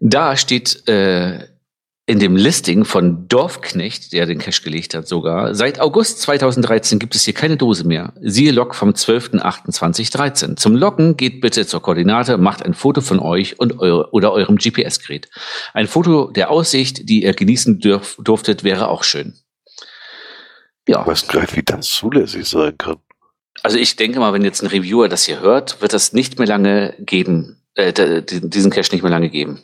[0.00, 1.46] Da steht äh,
[2.06, 7.14] in dem Listing von Dorfknecht, der den Cash gelegt hat sogar, seit August 2013 gibt
[7.14, 8.12] es hier keine Dose mehr.
[8.20, 10.56] Siehe Log vom 12.08.2013.
[10.56, 14.56] Zum Loggen geht bitte zur Koordinate, macht ein Foto von euch und eure, oder eurem
[14.56, 15.30] GPS-Gerät.
[15.72, 19.34] Ein Foto der Aussicht, die ihr genießen dürf, durftet, wäre auch schön.
[20.86, 22.96] Ja, Ich weiß gar nicht, wie das zulässig sein kann.
[23.62, 26.48] also ich denke mal, wenn jetzt ein Reviewer das hier hört, wird das nicht mehr
[26.48, 29.62] lange geben, äh, diesen Cache nicht mehr lange geben.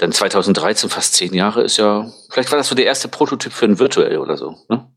[0.00, 3.64] Denn 2013, fast zehn Jahre, ist ja, vielleicht war das so der erste Prototyp für
[3.64, 4.56] ein Virtuell oder so.
[4.68, 4.92] Ne?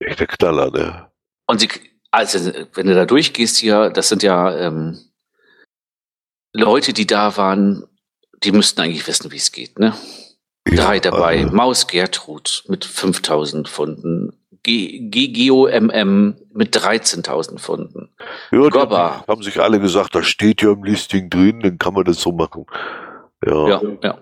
[0.00, 1.10] Echt der Knaller, ne?
[1.46, 1.68] Und sie,
[2.10, 4.98] also wenn du da durchgehst hier, das sind ja ähm,
[6.54, 7.84] Leute, die da waren,
[8.44, 9.78] die müssten eigentlich wissen, wie es geht.
[9.78, 9.94] Ne?
[10.64, 11.36] Drei Ja, dabei.
[11.38, 14.32] äh, Maus Gertrud mit 5000 Pfunden.
[14.62, 18.10] G- GGOMM mit 13.000 Pfunden.
[18.50, 19.24] ja, Gobba.
[19.26, 22.32] haben sich alle gesagt, da steht ja im Listing drin, dann kann man das so
[22.32, 22.66] machen.
[23.44, 23.68] Ja.
[23.68, 24.18] Ja, ja.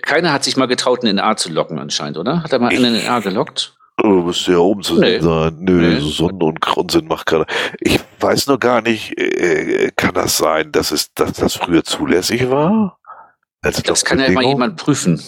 [0.00, 2.42] Keiner hat sich mal getraut, einen NA zu locken anscheinend, oder?
[2.42, 3.76] Hat er mal einen NA gelockt?
[4.02, 5.18] Oh, müsste ja oben zu Nee.
[5.18, 5.56] sehen sein.
[5.60, 6.00] Nö, Nee.
[6.00, 7.46] so Sonne und Unsinn macht keiner.
[7.80, 12.48] Ich weiß nur gar nicht, äh, kann das sein, dass es, dass das früher zulässig
[12.50, 12.98] war?
[13.60, 15.22] Also Das kann ja mal jemand prüfen.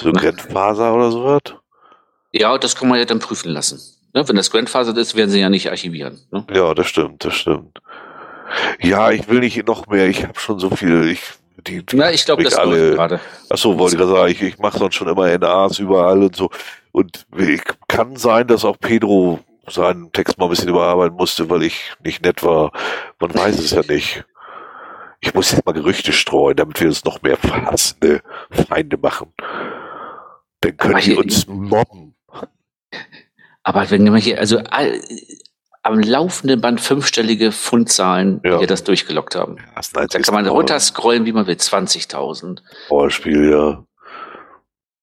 [0.00, 1.42] So Grenzfaser oder sowas?
[2.32, 3.80] Ja, das kann man ja dann prüfen lassen.
[4.14, 4.26] Ne?
[4.28, 6.20] Wenn das Grandfather ist, werden sie ja nicht archivieren.
[6.30, 6.46] Ne?
[6.52, 7.78] Ja, das stimmt, das stimmt.
[8.80, 11.22] Ja, ich will nicht noch mehr, ich habe schon so viel, ich,
[11.66, 13.20] die, die Na, ich glaube, das alle, gerade.
[13.48, 16.50] Achso, wollte ich gerade sagen, ich, ich mache sonst schon immer NAs überall und so.
[16.92, 21.62] Und ich, kann sein, dass auch Pedro seinen Text mal ein bisschen überarbeiten musste, weil
[21.62, 22.72] ich nicht nett war.
[23.20, 24.24] Man weiß es ja nicht.
[25.20, 28.20] Ich muss jetzt mal Gerüchte streuen, damit wir uns noch mehr verhassende
[28.50, 29.32] Feinde machen.
[30.60, 32.14] Dann können die uns mobben.
[33.62, 34.58] Aber wenn wir hier, also
[35.84, 38.58] am laufenden Band fünfstellige Fundzahlen, Ja.
[38.58, 39.58] die das durchgelockt haben.
[39.76, 41.56] Das ein Da kann man runterscrollen, wie man will.
[41.56, 42.62] 20.000.
[42.88, 43.84] Vorspiel, ja.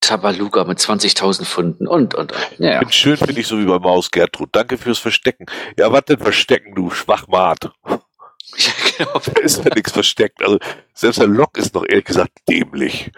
[0.02, 2.58] Tabaluga mit 20.000 Pfunden und, und, und.
[2.58, 2.92] Ja, ja.
[2.92, 4.50] Schön finde ich so wie bei Maus Gertrud.
[4.52, 5.46] Danke fürs Verstecken.
[5.78, 7.72] Ja, was denn verstecken, du Schwachmat?
[7.86, 9.22] ja genau.
[9.24, 10.42] Da ist ja nichts versteckt.
[10.42, 10.58] Also,
[10.96, 13.12] selbst der Lok ist noch ehrlich gesagt dämlich.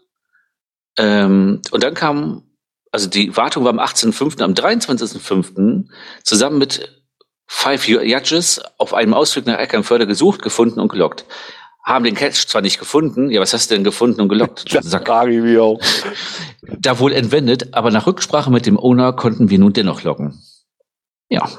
[0.97, 2.43] Ähm, und dann kam,
[2.91, 5.89] also die Wartung war am 18.05., am 23.05.
[6.23, 7.03] zusammen mit
[7.47, 11.25] Five Judges auf einem Ausflug nach Eckernförde gesucht, gefunden und gelockt
[11.89, 14.65] haben den Catch zwar nicht gefunden, ja, was hast du denn gefunden und gelockt?
[14.73, 15.79] Das frage ich mich auch.
[16.61, 20.39] Da wohl entwendet, aber nach Rücksprache mit dem Owner konnten wir nun dennoch locken.
[21.29, 21.49] Ja.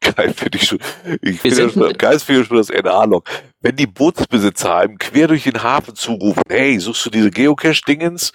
[0.00, 0.78] Geil finde ich schon.
[1.20, 3.28] Ich finde schon, geil finde ich schon das NA-Log.
[3.60, 8.32] Wenn die Bootsbesitzer einem quer durch den Hafen zurufen, hey, suchst du diese Geocache-Dingens?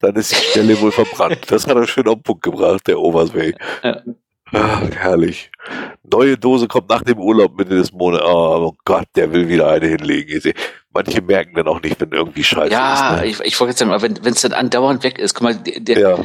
[0.00, 1.40] Dann ist die Stelle wohl verbrannt.
[1.48, 3.54] Das hat er schön auf den Punkt gebracht, der Oversway.
[3.82, 4.02] Ja.
[4.52, 5.50] Ach, herrlich.
[6.02, 8.24] Neue Dose kommt nach dem Urlaub Mitte des Monats.
[8.26, 10.52] Oh, oh Gott, der will wieder eine hinlegen.
[10.92, 13.00] Manche merken dann auch nicht, wenn irgendwie scheiße ja, ist.
[13.00, 13.26] Ja, ne?
[13.26, 16.18] ich, ich wollte jetzt sagen, wenn es dann andauernd weg ist, guck mal, der, ja.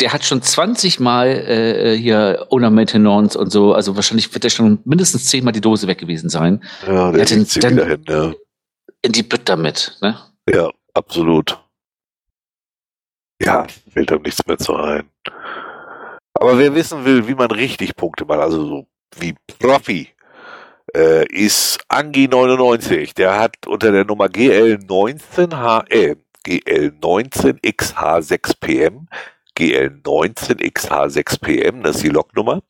[0.00, 4.50] der hat schon 20 Mal äh, hier Owner Maintenance und so, also wahrscheinlich wird er
[4.50, 6.64] schon mindestens 10 Mal die Dose weg gewesen sein.
[6.86, 8.32] Ja, der zieht sie wieder hin, ja.
[9.02, 10.18] In die Bütt damit, ne?
[10.52, 11.58] Ja, absolut.
[13.40, 15.08] Ja, fällt einem nichts mehr zu ein.
[16.40, 18.86] Aber wer wissen will, wie man richtig Punkte macht, also so
[19.18, 20.06] wie Profi,
[20.94, 23.12] äh, ist Angi99.
[23.16, 26.14] Der hat unter der Nummer GL19H, äh,
[26.46, 29.08] GL19XH6PM,
[29.58, 32.62] GL19XH6PM, das ist die Lognummer,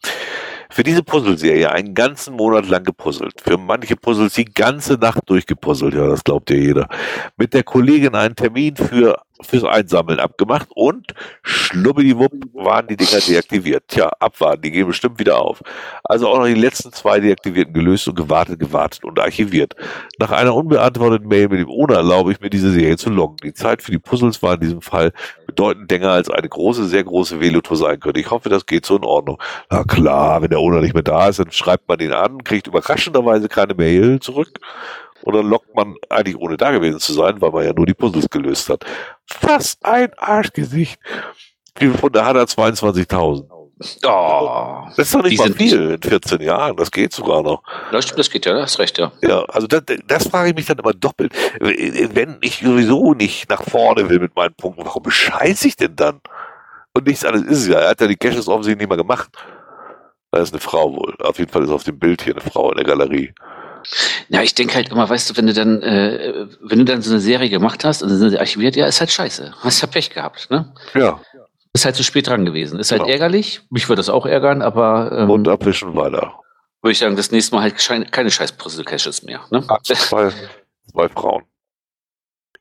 [0.71, 3.39] für diese Puzzleserie einen ganzen Monat lang gepuzzelt.
[3.43, 6.89] Für manche Puzzles die ganze Nacht durchgepuzzelt, ja, das glaubt ja jeder.
[7.37, 13.85] Mit der Kollegin einen Termin für fürs Einsammeln abgemacht und schlubbediwupp waren die Dinger deaktiviert.
[13.89, 15.63] Tja, abwarten, die gehen bestimmt wieder auf.
[16.05, 19.75] Also auch noch die letzten zwei deaktivierten gelöst und gewartet, gewartet und archiviert.
[20.19, 23.37] Nach einer unbeantworteten Mail mit dem Owner erlaube ich mir diese Serie zu loggen.
[23.43, 25.13] Die Zeit für die Puzzles war in diesem Fall
[25.47, 28.21] bedeutend länger als eine große, sehr große Velotour sein könnte.
[28.21, 29.41] Ich hoffe, das geht so in Ordnung.
[29.71, 32.67] Na klar, wenn der Owner nicht mehr da ist, dann schreibt man ihn an, kriegt
[32.67, 34.61] überraschenderweise keine Mail zurück
[35.29, 37.93] und dann lockt man eigentlich ohne da gewesen zu sein, weil man ja nur die
[37.93, 38.87] Puzzles gelöst hat.
[39.43, 40.99] Was ein Arschgesicht.
[41.77, 42.45] Wie viele Funde hat er?
[42.45, 43.45] 22.000.
[44.07, 46.77] Oh, das ist doch nicht mal viel in 14 Jahren.
[46.79, 47.63] Das geht sogar noch.
[47.93, 49.13] Das stimmt, das geht ja, das hast recht, ja.
[49.21, 51.35] Ja, also das, das frage ich mich dann immer doppelt.
[51.61, 56.23] Wenn ich sowieso nicht nach vorne will mit meinen Punkten, warum bescheiße ich denn dann?
[56.95, 57.81] Und nichts anderes ist es ja.
[57.81, 59.29] Er hat ja die Caches offensichtlich nicht mehr gemacht.
[60.31, 61.15] Da ist eine Frau wohl.
[61.21, 63.35] Auf jeden Fall ist auf dem Bild hier eine Frau in der Galerie.
[64.29, 67.11] Ja, ich denke halt immer, weißt du, wenn du dann, äh, wenn du dann so
[67.11, 69.55] eine Serie gemacht hast und dann sind sie archiviert, ja, ist halt scheiße.
[69.61, 70.73] Hast ja Pech gehabt, ne?
[70.95, 71.21] Ja.
[71.73, 72.79] Ist halt zu spät dran gewesen.
[72.79, 73.13] Ist halt genau.
[73.13, 73.61] ärgerlich.
[73.71, 75.13] Mich würde das auch ärgern, aber.
[75.13, 76.41] Ähm, und abwischen weiter.
[76.83, 79.41] Würde ich sagen, das nächste Mal halt keine scheiß Puzzle-Caches mehr.
[79.51, 79.65] Ne?
[79.69, 80.31] Ach, zwei,
[80.91, 81.45] zwei Frauen.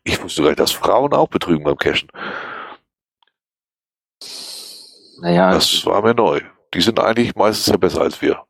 [0.04, 2.10] Ich wusste gar nicht, dass Frauen auch betrügen beim Cashen.
[5.20, 5.52] Naja.
[5.52, 6.42] Das war mir neu.
[6.74, 8.42] Die sind eigentlich meistens ja besser als wir.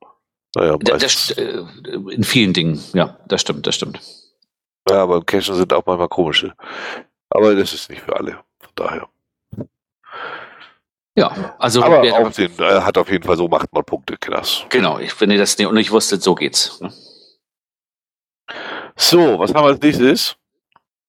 [0.56, 1.64] Naja, das, äh,
[2.10, 4.00] in vielen Dingen, ja, das stimmt, das stimmt.
[4.90, 6.54] Ja, aber im Cashen sind auch manchmal komische.
[7.30, 8.40] Aber das ist nicht für alle.
[8.60, 9.10] Von daher.
[11.16, 11.84] Ja, also.
[11.84, 14.66] Aber auch den, äh, hat auf jeden Fall so macht man Punkte, Kinders.
[14.70, 16.80] Genau, ich, wenn ihr das nicht, und ich wusste, so geht's.
[16.80, 16.94] Ne?
[18.96, 20.36] So, was haben wir als nächstes?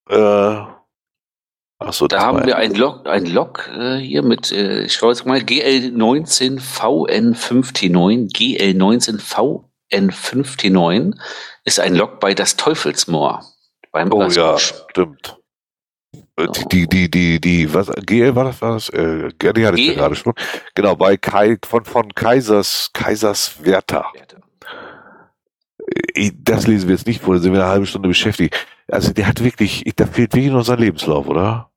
[0.09, 0.78] Äh,
[1.79, 5.25] Achso, da haben wir ein Log, ein Log äh, hier mit, äh, ich schaue jetzt
[5.25, 8.29] mal, GL19VN5T9.
[9.89, 11.17] GL19VN5T9
[11.63, 13.45] ist ein Log bei das Teufelsmoor.
[13.93, 15.37] Beim oh ja, stimmt.
[16.35, 19.95] Äh, die, die, die, die, was, GL war das, war das, äh, die hatte ich
[19.95, 20.33] gerade schon.
[20.75, 24.05] Genau, bei Kai, von, von Kaisers, Kaisers Werther.
[26.13, 28.53] Äh, das lesen wir jetzt nicht vor, da sind wir eine halbe Stunde beschäftigt.
[28.91, 31.68] Also der hat wirklich, da fehlt wirklich noch sein Lebenslauf, oder?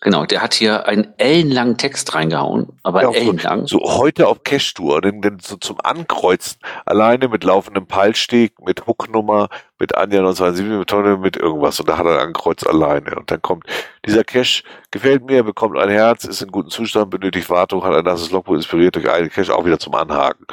[0.00, 3.66] Genau, der hat hier einen ellenlangen Text reingehauen, aber ja, ellenlang.
[3.66, 8.86] So, so heute auf Cash-Tour, denn, denn so zum Ankreuzen, alleine mit laufendem Peilsteg, mit
[8.86, 9.48] Hooknummer,
[9.80, 11.80] mit Anja 1977, mit Tonne, mit irgendwas.
[11.80, 13.16] Und da hat er angekreuzt alleine.
[13.16, 13.66] Und dann kommt,
[14.06, 14.62] dieser Cash
[14.92, 18.54] gefällt mir, bekommt ein Herz, ist in gutem Zustand, benötigt Wartung, hat ein nasses Logbuch
[18.54, 20.46] inspiriert durch einen Cash auch wieder zum Anhaken.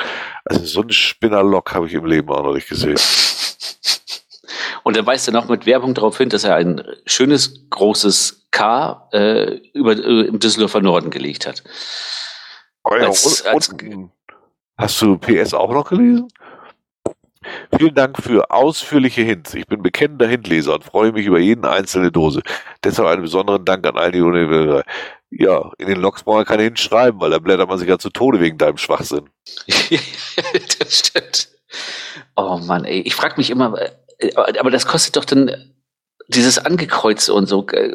[0.44, 2.98] Also so ein Spinner-Log habe ich im Leben auch noch nicht gesehen.
[4.84, 9.08] Und dann weist er noch mit Werbung darauf hin, dass er ein schönes, großes K
[9.12, 11.64] äh, über, äh, im Düsseldorfer Norden gelegt hat.
[12.84, 14.12] Oh ja, als, und, als, und,
[14.78, 16.28] hast du PS auch noch gelesen?
[17.78, 19.54] Vielen Dank für ausführliche Hints.
[19.54, 22.42] Ich bin bekennender Hintleser und freue mich über jeden einzelne Dose.
[22.84, 24.90] Deshalb einen besonderen Dank an all die Universitäten.
[25.32, 27.98] Ja, in den Logs braucht man keine Hints schreiben, weil da blättert man sich ja
[27.98, 29.30] zu Tode wegen deinem Schwachsinn.
[29.68, 31.50] das stimmt.
[32.36, 33.78] Oh Mann, ey, ich frage mich immer,
[34.36, 35.72] aber das kostet doch dann
[36.28, 37.66] dieses Angekreuze und so.
[37.68, 37.94] äh,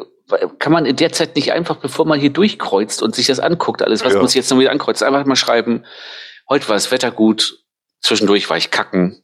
[0.59, 3.81] Kann man in der Zeit nicht einfach, bevor man hier durchkreuzt und sich das anguckt,
[3.81, 4.21] alles, was Ja.
[4.21, 5.83] muss ich jetzt noch wieder ankreuzen, einfach mal schreiben,
[6.49, 7.59] heute war das Wetter gut,
[8.01, 9.23] zwischendurch war ich kacken,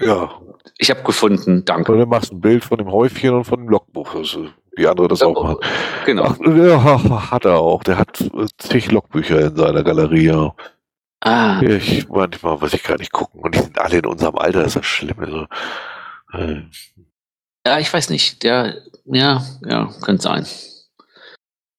[0.00, 0.38] Ja.
[0.76, 1.92] ich habe gefunden, danke.
[1.92, 4.14] Oder du machst ein Bild von dem Häufchen und von dem Logbuch.
[4.14, 5.56] Also, wie andere das auch machen.
[6.04, 6.24] Genau.
[6.24, 7.82] Ach, ja, hat er auch.
[7.82, 10.26] Der hat äh, zig Logbücher in seiner Galerie.
[10.26, 10.54] Ja.
[11.22, 13.40] Ah, Ich manchmal weiß ich gar nicht gucken.
[13.40, 14.58] Und die sind alle in unserem Alter.
[14.58, 15.24] Das ist das Schlimme.
[15.24, 15.46] Also,
[16.32, 16.62] äh,
[17.66, 18.42] ja, ich weiß nicht.
[18.42, 18.76] Der,
[19.06, 20.46] ja, ja, könnte sein.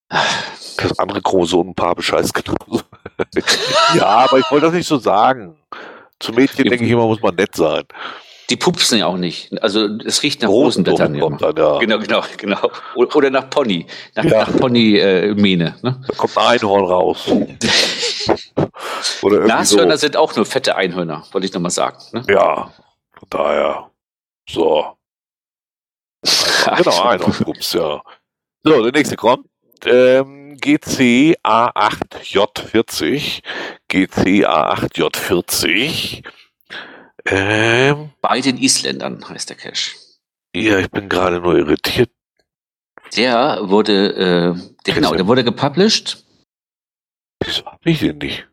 [0.09, 2.83] das andere Chromosomenpaar bescheißt genauso.
[3.95, 5.57] ja, aber ich wollte das nicht so sagen.
[6.19, 7.83] Zu Mädchen denke ich immer, muss man nett sein.
[8.49, 9.61] Die pupsen ja auch nicht.
[9.61, 11.19] Also es riecht nach Rosenblättern.
[11.19, 11.79] Kommt dann, ja.
[11.79, 12.71] Genau, genau, genau.
[12.95, 13.85] Oder nach Pony.
[14.15, 14.39] Nach, Ja.
[14.39, 15.75] nach Pony-Mähne.
[15.81, 16.01] ne?
[16.07, 17.25] Da kommt ein Einhorn raus.
[19.21, 20.01] Nashörner so.
[20.01, 21.97] sind auch nur fette Einhörner, wollte ich nochmal sagen.
[22.13, 22.23] Ne?
[22.29, 22.71] Ja,
[23.13, 23.89] von daher.
[24.49, 24.97] So.
[26.23, 28.01] Genau, Einhornpups, ja.
[28.63, 29.47] So, der nächste kommt.
[29.85, 33.41] Ähm, GC A8J40.
[33.87, 36.23] GC A8J40.
[37.25, 39.95] Ähm, Bei den Isländern heißt der Cache.
[40.55, 42.09] ja, ich bin gerade nur irritiert.
[43.15, 44.55] Der wurde, äh,
[44.85, 46.23] der, genau, der wurde gepublished.
[47.43, 48.47] Wieso hab ich den nicht?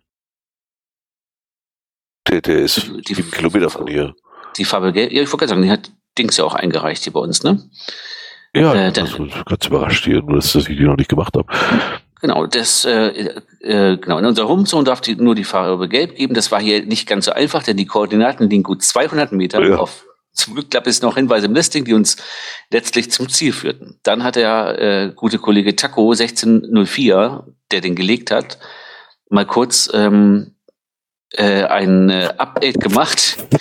[2.29, 2.77] Der, der ist
[3.09, 4.15] Die- sieben Kilometer von hier.
[4.57, 5.13] Die Farbe Gelb.
[5.13, 7.63] Ja, ich wollte gerade sagen, die hat Dings ja auch eingereicht hier bei uns, ne?
[8.55, 11.35] Ja, Äh, bin also ganz überrascht hier, nur dass ich das Video noch nicht gemacht
[11.37, 11.47] habe.
[12.21, 16.35] Genau, das, äh, äh, genau, in unserer Homezone darf die nur die Farbe Gelb geben.
[16.35, 19.77] Das war hier nicht ganz so einfach, denn die Koordinaten liegen gut 200 Meter Ja.
[19.77, 20.05] auf.
[20.33, 22.17] Zum Glück gab es noch Hinweise im Listing, die uns
[22.71, 24.01] letztlich zum Ziel führten.
[24.03, 28.59] Dann hat der äh, gute Kollege Taco 1604, der den gelegt hat,
[29.31, 30.54] mal kurz ähm,
[31.37, 33.19] äh, ein äh, Update gemacht.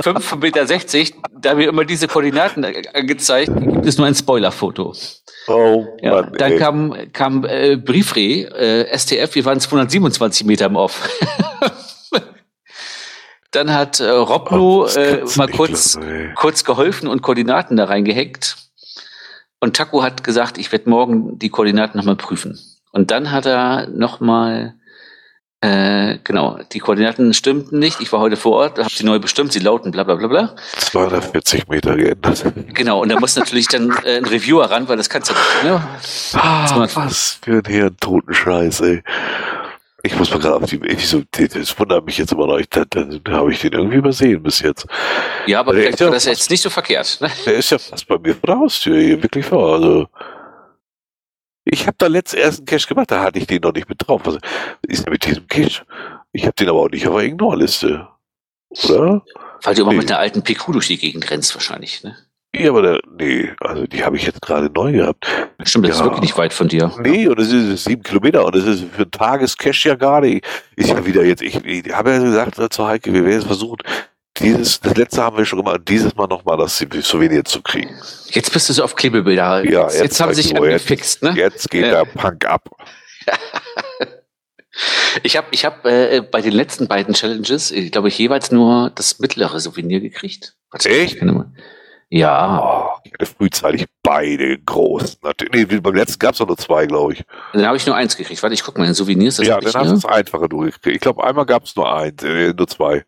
[0.00, 0.62] Fünf Meter.
[0.62, 4.94] 5,60 Meter, da mir immer diese Koordinaten äh, angezeigt, gibt es nur ein Spoilerfoto.
[5.48, 6.58] Oh Ja, Mann, dann ey.
[6.58, 11.08] kam, kam äh, Briefre, äh, STF, wir waren 227 Meter im Off.
[13.50, 18.56] dann hat äh, Roblo Oh, äh, mal kurz, glauben, kurz geholfen und Koordinaten da reingehängt.
[19.60, 22.58] Und Taco hat gesagt, ich werde morgen die Koordinaten nochmal prüfen.
[22.90, 24.74] Und dann hat er nochmal,
[25.62, 28.00] äh, genau, die Koordinaten stimmten nicht.
[28.00, 30.54] Ich war heute vor Ort, habe sie neu bestimmt, sie lauten bla bla bla bla.
[30.76, 32.44] 240 Meter geändert.
[32.74, 35.64] Genau, und da muss natürlich dann äh, ein Reviewer ran, weil das kannst du nicht.
[35.64, 35.80] Ne?
[36.34, 39.02] Ah, was für ein Hirntotenscheiß, ey.
[40.04, 42.82] Ich muss mal gerade auf die, ich so, das wundert mich jetzt immer noch, da,
[42.90, 44.84] da, da habe ich den irgendwie übersehen bis jetzt.
[45.46, 47.18] Ja, aber Der vielleicht war das fast- jetzt nicht so verkehrt.
[47.20, 47.30] Ne?
[47.46, 50.08] Der ist ja fast bei mir vor der Haustür hier, wirklich vor, also.
[51.72, 54.06] Ich habe da letzt erst einen Cache gemacht, da hatte ich den noch nicht mit
[54.06, 54.20] drauf.
[54.24, 54.36] Was
[54.86, 55.86] ist denn mit diesem Cache?
[56.32, 58.08] Ich habe den aber auch nicht auf der Ignore-Liste.
[58.90, 59.22] Oder?
[59.62, 59.98] Weil du immer Nee.
[59.98, 62.04] mit einer alten PQ durch die Gegend rennst wahrscheinlich.
[62.04, 62.14] Ne?
[62.54, 65.26] Ja, aber der, nee, also die habe ich jetzt gerade neu gehabt.
[65.64, 66.04] Stimmt, das ist Ja.
[66.04, 66.92] wirklich nicht weit von dir.
[67.00, 70.40] Nee, und es ist sieben Kilometer und es ist für einen Tagescash ja gerade.
[70.76, 73.78] Ist ja wieder jetzt, ich, ich habe ja gesagt zu Heike, wir werden es versuchen,
[74.42, 77.90] dieses, das letzte haben wir schon gemacht, dieses Mal nochmal das Souvenir zu kriegen.
[78.30, 79.64] Jetzt bist du so auf Klebebilder.
[79.64, 81.22] Ja, jetzt, jetzt jetzt haben sie sich du, angefixt.
[81.22, 81.32] Ne?
[81.36, 82.04] Jetzt geht Ja.
[82.04, 82.68] der Punk ab.
[85.22, 88.90] Ich habe ich hab, äh, bei den letzten beiden Challenges, ich glaube ich, jeweils nur
[88.94, 90.54] das mittlere Souvenir gekriegt.
[90.70, 91.18] Warte, Echt?
[92.08, 95.18] Ja, Oh, ich hatte frühzeitig beide groß.
[95.22, 97.24] Natürlich, nee, beim letzten gab es nur zwei, glaube ich.
[97.52, 98.42] dann habe ich nur eins gekriegt.
[98.42, 99.36] Warte, ich guck mal, in Souvenirs.
[99.36, 99.98] Das ja, dann ich hast du hier.
[99.98, 100.96] es einfacher durchgekriegt.
[100.96, 103.04] Ich glaube, einmal gab es nur eins, äh, nur zwei.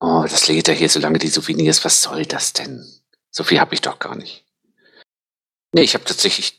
[0.00, 1.84] Oh, das lädt ja hier so lange die Souvenirs.
[1.84, 2.84] Was soll das denn?
[3.30, 4.44] So viel habe ich doch gar nicht.
[5.72, 6.58] Nee, ich habe tatsächlich.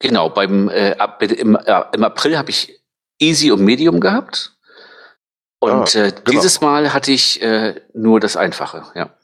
[0.00, 2.80] Genau, beim äh, im, äh, im April habe ich
[3.20, 4.56] Easy und Medium gehabt.
[5.60, 9.16] Und Ah, äh, dieses Mal hatte ich äh, nur das Einfache, ja.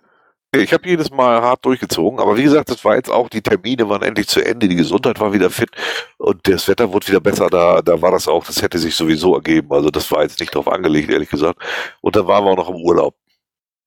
[0.55, 3.87] Ich habe jedes Mal hart durchgezogen, aber wie gesagt, das war jetzt auch, die Termine
[3.91, 5.69] waren endlich zu Ende, die Gesundheit war wieder fit
[6.17, 9.35] und das Wetter wurde wieder besser, da, da war das auch, das hätte sich sowieso
[9.35, 9.71] ergeben.
[9.73, 11.61] Also das war jetzt nicht drauf angelegt, ehrlich gesagt.
[12.01, 13.15] Und dann waren wir auch noch im Urlaub.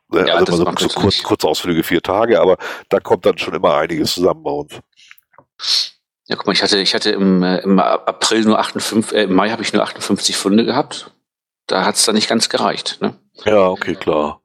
[0.09, 2.57] Ne, Ja, also so, so kurz, kurz Ausflüge, vier Tage, aber
[2.89, 4.79] da kommt dann schon immer einiges zusammen bei uns.
[6.27, 9.33] Ja, guck mal, ich hatte, ich hatte im, äh, im April nur 58, äh, im
[9.33, 11.11] Mai habe ich nur 58 Funde gehabt.
[11.65, 13.15] Da hat's dann nicht ganz gereicht, ne?
[13.45, 14.40] Ja, okay, klar.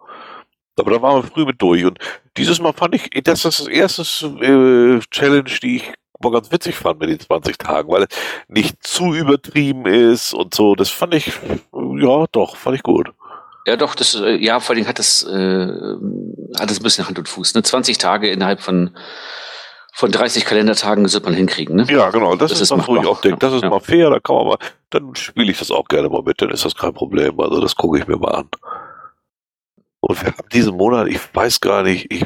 [0.78, 1.84] Aber da waren wir früh mit durch.
[1.84, 1.98] Und
[2.36, 5.92] dieses Mal fand ich, das ist das erste äh, Challenge, die ich
[6.22, 8.08] mal ganz witzig fand mit den 20 Tagen, weil es
[8.48, 10.74] nicht zu übertrieben ist und so.
[10.74, 11.32] Das fand ich,
[11.98, 13.08] ja, doch, fand ich gut.
[13.66, 15.66] Ja, doch, das, äh, ja, vor allem hat das, äh,
[16.58, 17.54] hat das ein bisschen Hand und Fuß.
[17.54, 17.62] Ne?
[17.62, 18.96] 20 Tage innerhalb von,
[19.92, 21.86] von 30 Kalendertagen wird man hinkriegen, ne?
[21.90, 22.36] Ja, genau.
[22.36, 23.70] Das, Das ist das, wo ich auch denke, das ist Ja.
[23.70, 24.58] mal fair, da kann man mal,
[24.90, 27.40] dann spiele ich das auch gerne mal mit, dann ist das kein Problem.
[27.40, 28.48] Also das gucke ich mir mal an.
[30.08, 32.24] Und wir haben diesen Monat, ich weiß gar nicht, ich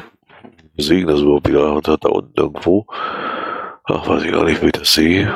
[0.77, 2.85] sehe das überhaupt wieder da, da unten irgendwo.
[3.85, 5.35] Ach, weiß ich gar nicht, wie ich das sehe.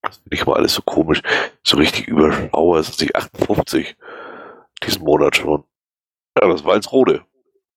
[0.00, 1.20] Das finde ich mal alles so komisch.
[1.62, 3.94] So richtig überschauer ist es nicht 58.
[4.84, 5.64] Diesen Monat schon.
[6.40, 7.24] Ja, das ist Walsrode.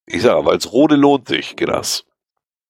[0.06, 2.06] Ich sage, Walsrode lohnt sich, Genas.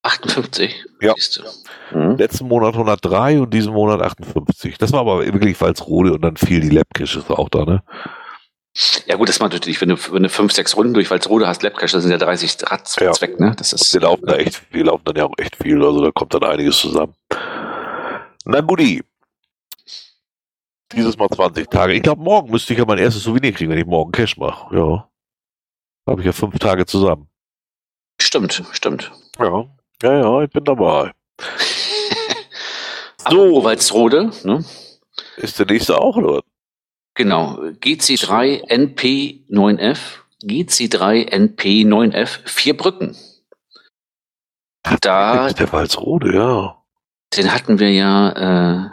[0.01, 0.83] 58.
[1.01, 1.13] Ja.
[1.15, 1.97] siehst du.
[1.97, 2.17] Mhm.
[2.17, 4.79] Letzten Monat 103 und diesen Monat 58.
[4.79, 7.83] Das war aber wirklich Walsrode und dann fiel die Labkirche auch da, ne?
[9.05, 11.63] Ja gut, das macht natürlich, wenn du, wenn du fünf, sechs Runden durch Walsrode hast,
[11.63, 13.21] Labcash, das sind ja 30 Rad Ja.
[13.21, 13.53] weg, ne?
[13.57, 16.11] Das ist, Wir laufen da echt, wir laufen dann ja auch echt viel, also da
[16.11, 17.15] kommt dann einiges zusammen.
[18.43, 19.01] Na guti.
[20.91, 21.93] Dieses Mal 20 Tage.
[21.93, 24.75] Ich glaube, morgen müsste ich ja mein erstes Souvenir kriegen, wenn ich morgen Cash mache.
[24.75, 25.09] Ja.
[26.07, 27.27] Habe ich ja fünf Tage zusammen.
[28.21, 29.11] stimmt, stimmt.
[29.39, 29.65] Ja.
[30.03, 31.13] Ja, ja, ich bin dabei.
[33.27, 33.63] So.
[33.63, 34.63] Walsrode, ne?
[35.37, 36.43] Ist der nächste auch, oder?
[37.15, 37.55] Genau.
[37.81, 39.97] GC3 NP9F,
[40.43, 43.15] GC3 NP9F, vier Brücken.
[45.01, 46.77] Da, Ist der Walsrode, ja.
[47.35, 48.29] den hatten wir ja,
[48.85, 48.89] äh,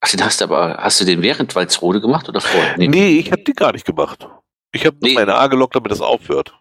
[0.00, 2.76] ach, den hast du aber, hast du den während Walsrode gemacht oder vorher?
[2.76, 4.28] Nee, ich habe die gar nicht gemacht.
[4.74, 5.14] Ich habe Nee.
[5.14, 6.54] nur meine A gelockt, damit das aufhört.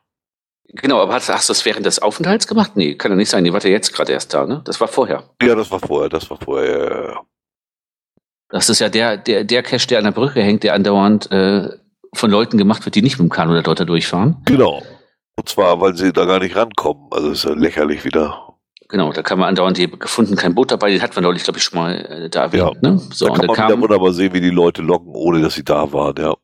[0.73, 2.71] Genau, aber hast, hast du das während des Aufenthalts gemacht?
[2.75, 3.43] Nee, kann ja nicht sein.
[3.43, 4.61] Die war ja jetzt gerade erst da, ne?
[4.63, 5.29] Das war vorher.
[5.41, 7.23] Ja, das war vorher, das war vorher.
[8.51, 11.69] Das ist ja der, der, der Cache, der an der Brücke hängt, der andauernd äh,
[12.13, 14.37] von Leuten gemacht wird, die nicht mit dem Kanu oder dort da durchfahren.
[14.45, 14.83] Genau.
[15.37, 17.07] Und zwar, weil sie da gar nicht rankommen.
[17.11, 18.57] Also ist ja lächerlich wieder.
[18.89, 21.59] Genau, da kann man andauernd die gefunden, kein Boot dabei, den hatten wir neulich, glaube
[21.59, 22.77] ich, schon mal äh, da erwähnt.
[22.81, 22.89] Ja.
[22.89, 22.97] Ne?
[23.13, 25.41] So, da und kann dann man wieder kam, wunderbar sehen, wie die Leute locken, ohne
[25.41, 26.35] dass sie da waren, ja.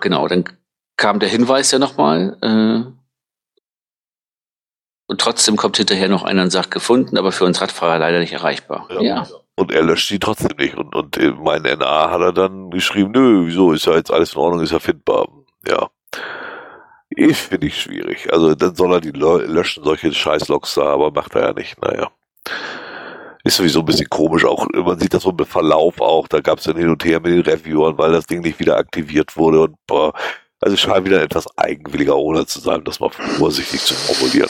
[0.00, 0.44] genau, dann
[0.96, 2.94] kam der Hinweis ja nochmal, äh,
[5.06, 8.32] und trotzdem kommt hinterher noch einer und sagt gefunden, aber für uns Radfahrer leider nicht
[8.32, 8.88] erreichbar.
[8.90, 9.02] Ja.
[9.02, 9.26] Ja.
[9.56, 10.76] Und er löscht sie trotzdem nicht.
[10.76, 14.34] Und, und äh, mein NA hat er dann geschrieben, nö, wieso, ist ja jetzt alles
[14.34, 15.28] in Ordnung, ist ja findbar.
[15.66, 15.90] Ja.
[17.10, 18.32] Ich finde ich schwierig.
[18.32, 21.80] Also dann soll er die Lö- löschen, solche Scheißloks da, aber macht er ja nicht,
[21.80, 22.10] naja.
[23.44, 26.58] Ist sowieso ein bisschen komisch, auch man sieht das so im Verlauf auch, da gab
[26.58, 29.60] es dann hin und her mit den Reviewern, weil das Ding nicht wieder aktiviert wurde
[29.60, 30.14] und boah,
[30.60, 34.48] also scheint wieder etwas eigenwilliger ohne zu sein, das mal vorsichtig zu formulieren.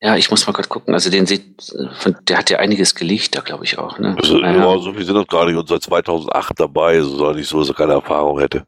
[0.00, 0.94] Ja, ich muss mal gerade gucken.
[0.94, 1.72] Also den sieht,
[2.28, 3.98] der hat ja einiges gelegt, da glaube ich auch.
[3.98, 4.14] Ne?
[4.16, 4.72] Also, Naja.
[4.72, 7.58] ja, so viel sind das gar nicht und seit 2008 dabei, also soll nicht so,
[7.58, 8.64] dass er keine Erfahrung hätte.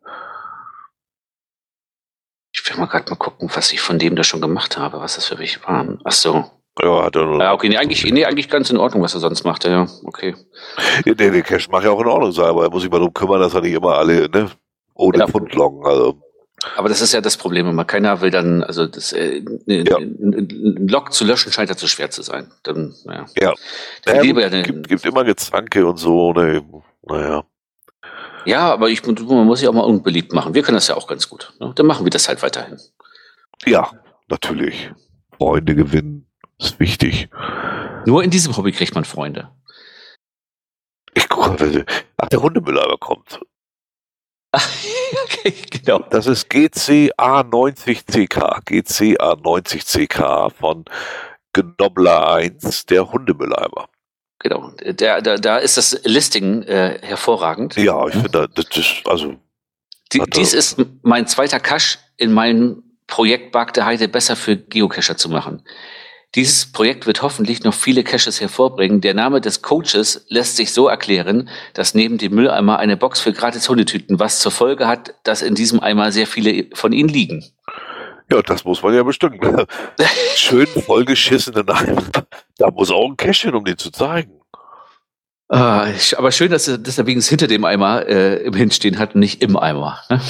[2.53, 5.15] Ich will mal gerade mal gucken, was ich von dem da schon gemacht habe, was
[5.15, 6.01] das für welche waren.
[6.05, 6.45] Ach so.
[6.83, 7.41] Ja, hat er nur.
[7.41, 9.65] Ja, okay, nee, eigentlich, nee, eigentlich ganz in Ordnung, was er sonst macht.
[9.65, 10.35] Ja, okay.
[11.05, 12.99] Ja, der, der Cash mag ja auch in Ordnung sein, aber er muss sich mal
[12.99, 14.51] darum kümmern, dass er nicht immer alle, ne,
[14.95, 15.29] ohne Ja.
[15.29, 15.87] Pfund loggen.
[15.87, 16.21] Also,
[16.77, 17.85] Aber das ist ja das Problem immer.
[17.85, 19.97] Keiner will dann, also das, äh, ne, Ja.
[19.97, 22.51] ein Log zu löschen scheint ja zu schwer zu sein.
[22.63, 23.27] Dann, naja.
[23.41, 23.55] Ja.
[24.05, 26.63] Dann naja, lieber gibt, gibt immer Gezanke und so, ne,
[27.03, 27.45] naja.
[28.45, 30.55] ja, aber ich, man muss sich auch mal unbeliebt machen.
[30.55, 31.53] Wir können das ja auch ganz gut.
[31.61, 31.73] Ne?
[31.75, 32.79] Dann machen wir das halt weiterhin.
[33.67, 33.91] Ja,
[34.29, 34.91] natürlich.
[35.39, 36.27] Freunde gewinnen
[36.59, 37.31] ist wichtig.
[38.05, 39.51] Nur in diesem Hobby kriegt man Freunde.
[41.15, 41.85] Ich gucke,
[42.19, 43.41] ach, der Hundemülleimer kommt.
[45.71, 46.01] Genau.
[46.11, 50.85] Das ist GCA90CK, GCA90CK von
[51.53, 53.89] Gnobler 1, der Hundemülleimer.
[54.41, 54.73] Genau.
[54.81, 57.77] Der, da, da ist das Listing äh, hervorragend.
[57.77, 59.37] Ja, ich finde, das ist, also,
[60.13, 65.17] Die, dies ist mein zweiter Cache in meinem Projekt Bark der Heide besser für Geocacher
[65.17, 65.63] zu machen.
[66.37, 69.01] Dieses Projekt wird hoffentlich noch viele Caches hervorbringen.
[69.01, 73.33] Der Name des Coaches lässt sich so erklären, dass neben dem Mülleimer eine Box für
[73.33, 77.45] gratis Hundetüten, was zur Folge hat, dass in diesem Eimer sehr viele von ihnen liegen.
[78.31, 79.45] ja, das muss man ja bestimmt.
[80.37, 82.05] Schön vollgeschissenen Eimer.
[82.59, 84.41] Da muss auch ein Cash hin, um den zu zeigen.
[85.49, 89.17] Ah, aber schön, dass er, dass er wenigstens hinter dem Eimer äh, im Hinstehen hat
[89.17, 89.99] und nicht im Eimer.
[90.09, 90.21] Ne?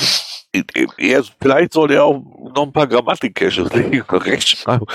[0.53, 2.21] Er, vielleicht sollte er auch
[2.55, 4.89] noch ein paar Grammatik-Caches legen, Rechtschreibung.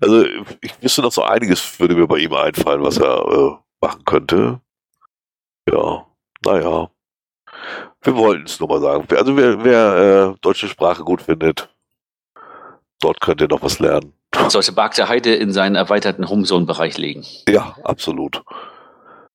[0.00, 0.24] Also,
[0.60, 4.60] ich wüsste noch so einiges, würde mir bei ihm einfallen, was er äh, machen könnte.
[5.68, 6.06] Ja,
[6.44, 6.90] naja.
[8.02, 9.06] Wir wollten es nur mal sagen.
[9.10, 11.68] Also, wer, wer äh, deutsche Sprache gut findet,
[13.00, 14.12] dort könnt ihr noch was lernen.
[14.48, 17.26] Sollte Bark der Heide in seinen erweiterten Homezone-Bereich legen.
[17.48, 18.44] Ja, absolut.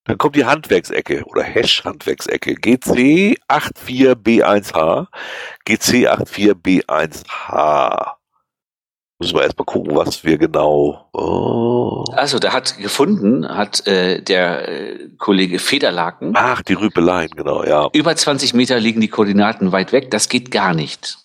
[0.06, 2.53] Dann kommt die Handwerksecke oder Hash-Handwerksecke.
[2.53, 5.07] GC84B1H.
[5.68, 8.11] GC84B1H.
[9.18, 11.10] Müssen wir erstmal gucken, was wir genau.
[11.14, 12.03] Oh.
[12.11, 16.34] Also, da hat gefunden, hat äh, der äh, Kollege Federlaken.
[16.36, 17.90] Ach, die Rüpeleien, genau, ja.
[17.94, 20.11] Über 20 Meter liegen die Koordinaten weit weg.
[20.11, 21.18] Das geht gar nicht.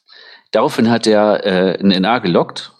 [0.52, 2.72] Daraufhin hat er äh, ein NA gelockt.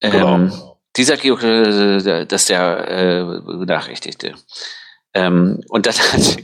[0.00, 0.78] Ähm, Genau.
[0.96, 4.34] Dieser Geo, äh, das der äh, Benachrichtigte.
[5.14, 6.38] Ähm, und dann hat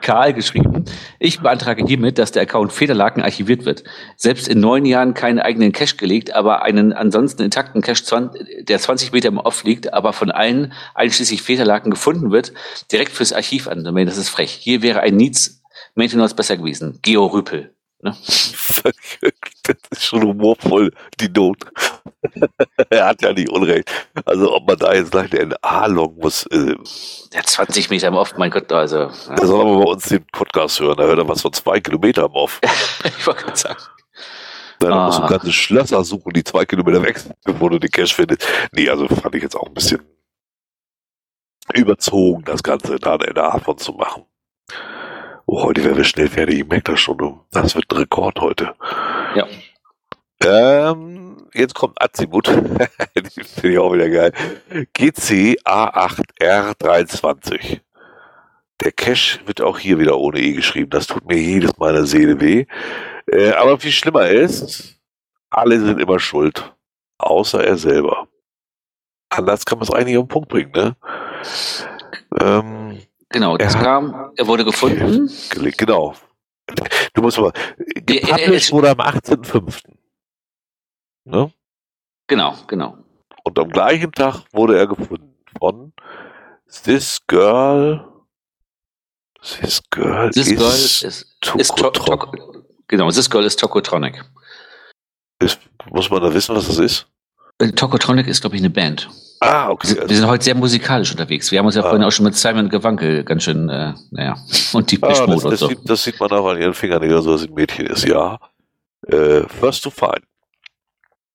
[0.00, 0.84] Karl geschrieben,
[1.18, 3.84] ich beantrage hiermit, dass der Account Federlaken archiviert wird.
[4.16, 8.78] Selbst in neun Jahren keinen eigenen Cache gelegt, aber einen ansonsten intakten Cache, 20, der
[8.78, 12.52] 20 Meter im Off liegt, aber von allen, einschließlich Federlaken, gefunden wird,
[12.92, 14.08] direkt fürs Archiv andomänen.
[14.08, 14.52] Das ist frech.
[14.52, 15.62] Hier wäre ein Needs
[15.94, 16.98] Maintenance besser gewesen.
[17.02, 17.73] Geo Rüpel.
[18.04, 18.14] Ne?
[19.62, 21.64] Das ist schon humorvoll, die Not.
[22.90, 23.90] er hat ja nicht Unrecht.
[24.26, 26.44] Also ob man da jetzt gleich eine NA loggen muss.
[26.48, 26.76] Äh,
[27.32, 28.98] ja, 20 Meter im Off, mein Gott, also.
[28.98, 29.34] Ja.
[29.36, 32.26] Da soll man bei uns den Podcast hören, da hört er was von zwei Kilometer
[32.26, 32.60] im Off.
[33.04, 33.82] ich wollte gerade sagen.
[34.80, 35.06] Dann ah.
[35.06, 38.46] musst du ganze Schlösser suchen, die zwei Kilometer weg sind, bevor du den Cash findest.
[38.72, 40.02] Nee, also fand ich jetzt auch ein bisschen
[41.72, 44.26] überzogen, das Ganze da eine NA von zu machen.
[45.46, 46.60] Oh, heute werden wir schnell fertig.
[46.60, 47.40] Ich merke das schon.
[47.50, 48.74] Das wird ein Rekord heute.
[49.34, 49.46] Ja.
[50.42, 52.48] Ähm, jetzt kommt Azimut.
[52.48, 54.32] Die finde ich auch wieder geil.
[54.94, 57.80] GC A8R23.
[58.82, 60.90] Der Cache wird auch hier wieder ohne E geschrieben.
[60.90, 62.66] Das tut mir jedes Mal der Seele weh.
[63.26, 64.98] Äh, aber viel schlimmer ist,
[65.50, 66.74] alle sind immer schuld.
[67.18, 68.28] Außer er selber.
[69.28, 70.96] Anders kann man es eigentlich auf den Punkt bringen, ne?
[72.40, 72.98] Ähm,
[73.34, 75.30] genau, das kam, er wurde gefunden.
[75.76, 76.14] Genau.
[77.12, 77.52] Du musst mal,
[78.06, 79.82] gepublished wurde am 18.05.
[81.24, 81.52] Ne?
[82.26, 82.96] Genau, genau.
[83.44, 85.92] Und am gleichen Tag wurde er gefunden von
[86.84, 88.08] This Girl.
[89.42, 94.24] This Girl this is, girl is, is to, to, Genau, This Girl ist Tokotronic.
[95.38, 97.06] Ist, muss man da wissen, was das ist?
[97.58, 99.08] Äh, Tokotronic ist, glaube ich, eine Band.
[99.40, 99.88] Ah, okay.
[99.94, 101.50] Wir, wir sind heute sehr musikalisch unterwegs.
[101.50, 101.88] Wir haben uns ja ah.
[101.88, 104.36] vorhin auch schon mit Simon Gewankel ganz schön, äh, naja,
[104.72, 105.68] und die ah, das, und so.
[105.68, 108.38] Sieht, das sieht man auch an ihren Fingernägeln, so dass ein Mädchen ist, ja.
[109.06, 110.22] Äh, first to find.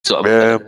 [0.05, 0.59] So, aber, äh,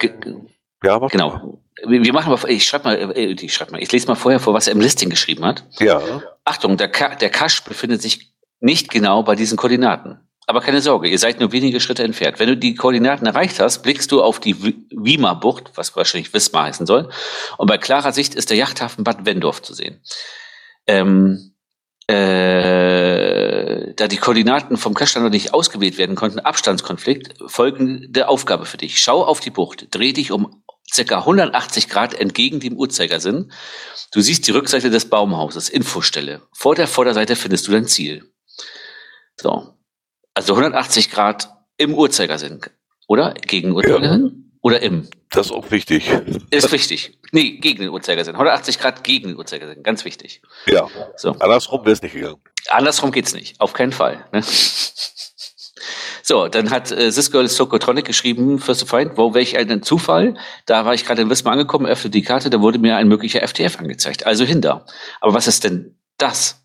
[0.83, 1.59] ja, aber genau.
[1.83, 4.53] Wir machen mal, ich schreibe mal, äh, ich schreibe mal, ich lese mal vorher vor,
[4.53, 5.65] was er im Listing geschrieben hat.
[5.79, 6.01] Ja.
[6.45, 10.19] Achtung, der, Ka der Cache befindet sich nicht genau bei diesen Koordinaten.
[10.47, 12.39] Aber keine Sorge, ihr seid nur wenige Schritte entfernt.
[12.39, 14.55] Wenn du die Koordinaten erreicht hast, blickst du auf die
[14.89, 17.09] Wiemer-Bucht, was wahrscheinlich Wismar heißen soll.
[17.57, 20.01] Und bei klarer Sicht ist der Yachthafen Bad Wendorf zu sehen.
[20.87, 21.53] Ähm,
[22.07, 28.99] äh, da die Koordinaten vom Cache nicht ausgewählt werden konnten, Abstandskonflikt, folgende Aufgabe für dich.
[28.99, 33.51] Schau auf die Bucht, dreh dich um circa 180 Grad entgegen dem Uhrzeigersinn.
[34.11, 36.41] Du siehst die Rückseite des Baumhauses, Infostelle.
[36.51, 38.33] Vor der Vorderseite findest du dein Ziel.
[39.39, 39.77] So.
[40.33, 42.61] Also 180 Grad im Uhrzeigersinn,
[43.07, 43.33] oder?
[43.33, 44.25] Gegen Uhrzeigersinn?
[44.25, 44.51] Ja.
[44.61, 45.09] Oder im?
[45.29, 46.09] Das ist auch wichtig.
[46.51, 47.17] Ist wichtig.
[47.31, 48.35] Nee, gegen den Uhrzeigersinn.
[48.35, 49.81] 180 Grad gegen den Uhrzeigersinn.
[49.81, 50.41] Ganz wichtig.
[50.67, 50.87] Ja.
[51.15, 51.31] So.
[51.39, 52.41] Andersrum wäre es nicht gegangen.
[52.69, 53.59] Andersrum geht's nicht.
[53.59, 54.25] Auf keinen Fall.
[54.31, 54.43] Ne?
[56.23, 60.35] So, dann hat äh, This Girl Sokotronic geschrieben, First of Find, wo welch ein Zufall.
[60.65, 63.45] Da war ich gerade in Wismar angekommen, öffnete die Karte, da wurde mir ein möglicher
[63.45, 64.25] FTF angezeigt.
[64.25, 64.85] Also hinter.
[65.19, 66.60] Aber was ist denn das?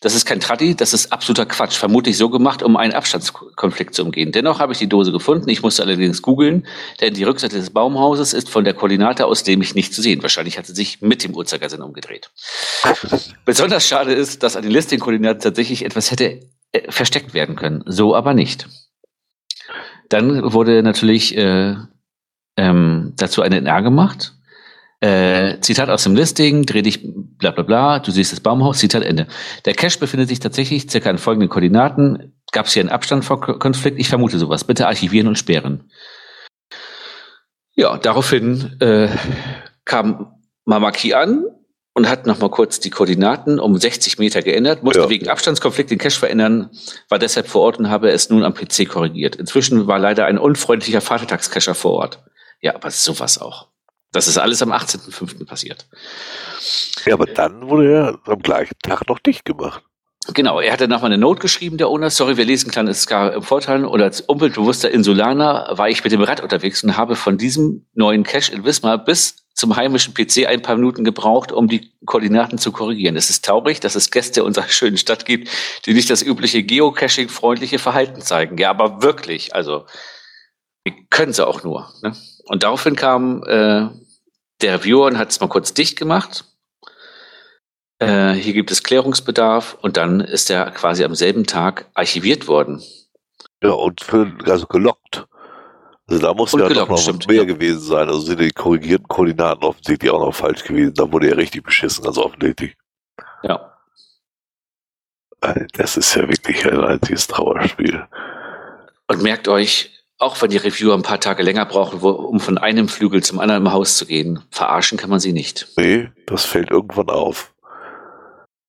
[0.00, 1.76] Das ist kein Traddy, das ist absoluter Quatsch.
[1.76, 4.32] Vermutlich so gemacht, um einen Abstandskonflikt zu umgehen.
[4.32, 5.48] Dennoch habe ich die Dose gefunden.
[5.48, 6.66] Ich musste allerdings googeln,
[7.00, 10.22] denn die Rückseite des Baumhauses ist von der Koordinate aus dem ich nicht zu sehen.
[10.22, 12.30] Wahrscheinlich hat sie sich mit dem Uhrzeigersinn umgedreht.
[13.44, 16.40] Besonders schade ist, dass an den Listing-Koordinaten tatsächlich etwas hätte
[16.72, 17.82] äh, versteckt werden können.
[17.86, 18.68] So aber nicht.
[20.08, 21.74] Dann wurde natürlich äh,
[22.56, 24.32] ähm, dazu eine NR gemacht
[25.00, 27.08] äh, Zitat aus dem Listing, dreh dich,
[27.38, 29.26] bla bla bla, du siehst das Baumhaus, Zitat Ende.
[29.64, 32.34] Der Cache befindet sich tatsächlich circa in folgenden Koordinaten.
[32.52, 33.98] Gab es hier einen Abstand vor Konflikt?
[33.98, 34.64] Ich vermute sowas.
[34.64, 35.90] Bitte archivieren und sperren.
[37.74, 39.08] Ja, daraufhin äh,
[39.84, 40.34] kam
[40.64, 41.44] Mamaki an
[41.94, 45.08] und hat nochmal kurz die Koordinaten um 60 Meter geändert, musste ja.
[45.08, 46.70] wegen Abstandskonflikt den Cache verändern,
[47.08, 49.36] war deshalb vor Ort und habe es nun am PC korrigiert.
[49.36, 52.22] Inzwischen war leider ein unfreundlicher Vatertagscacher vor Ort.
[52.60, 53.68] Ja, aber sowas auch.
[54.12, 55.46] Das ist alles am 18.05.
[55.46, 55.86] passiert.
[57.04, 59.82] Ja, aber dann wurde er am gleichen Tag noch dicht gemacht.
[60.34, 62.10] Genau, er hatte nochmal eine Note geschrieben, der Owner.
[62.10, 63.86] Sorry, wir lesen kleines Ska im Vorteil.
[63.86, 68.24] Oder als umweltbewusster Insulaner war ich mit dem Rad unterwegs und habe von diesem neuen
[68.24, 72.72] Cache in Wismar bis zum heimischen PC ein paar Minuten gebraucht, um die Koordinaten zu
[72.72, 73.16] korrigieren.
[73.16, 75.48] Es ist traurig, dass es Gäste unserer schönen Stadt gibt,
[75.86, 78.58] die nicht das übliche Geocaching-freundliche Verhalten zeigen.
[78.58, 79.86] Ja, aber wirklich, also,
[80.84, 81.90] wie können sie auch nur.
[82.02, 82.14] Ne?
[82.48, 83.88] Und daraufhin kam äh,
[84.60, 86.44] der Reviewer und hat es mal kurz dicht gemacht.
[87.98, 92.82] Äh, hier gibt es Klärungsbedarf und dann ist er quasi am selben Tag archiviert worden.
[93.62, 95.26] Ja, und für, also gelockt.
[96.08, 97.44] Also da muss ja gelockt, noch stimmt, mehr ja.
[97.44, 98.08] gewesen sein.
[98.08, 100.94] Also sind die korrigierten Koordinaten offensichtlich auch noch falsch gewesen.
[100.94, 102.76] Da wurde er richtig beschissen, ganz offensichtlich.
[103.42, 103.74] Ja.
[105.74, 108.06] Das ist ja wirklich ein einziges Trauerspiel.
[109.08, 112.88] Und merkt euch, auch wenn die Reviewer ein paar Tage länger brauchen, um von einem
[112.88, 115.68] Flügel zum anderen im Haus zu gehen, verarschen kann man sie nicht.
[115.76, 117.52] Nee, das fällt irgendwann auf.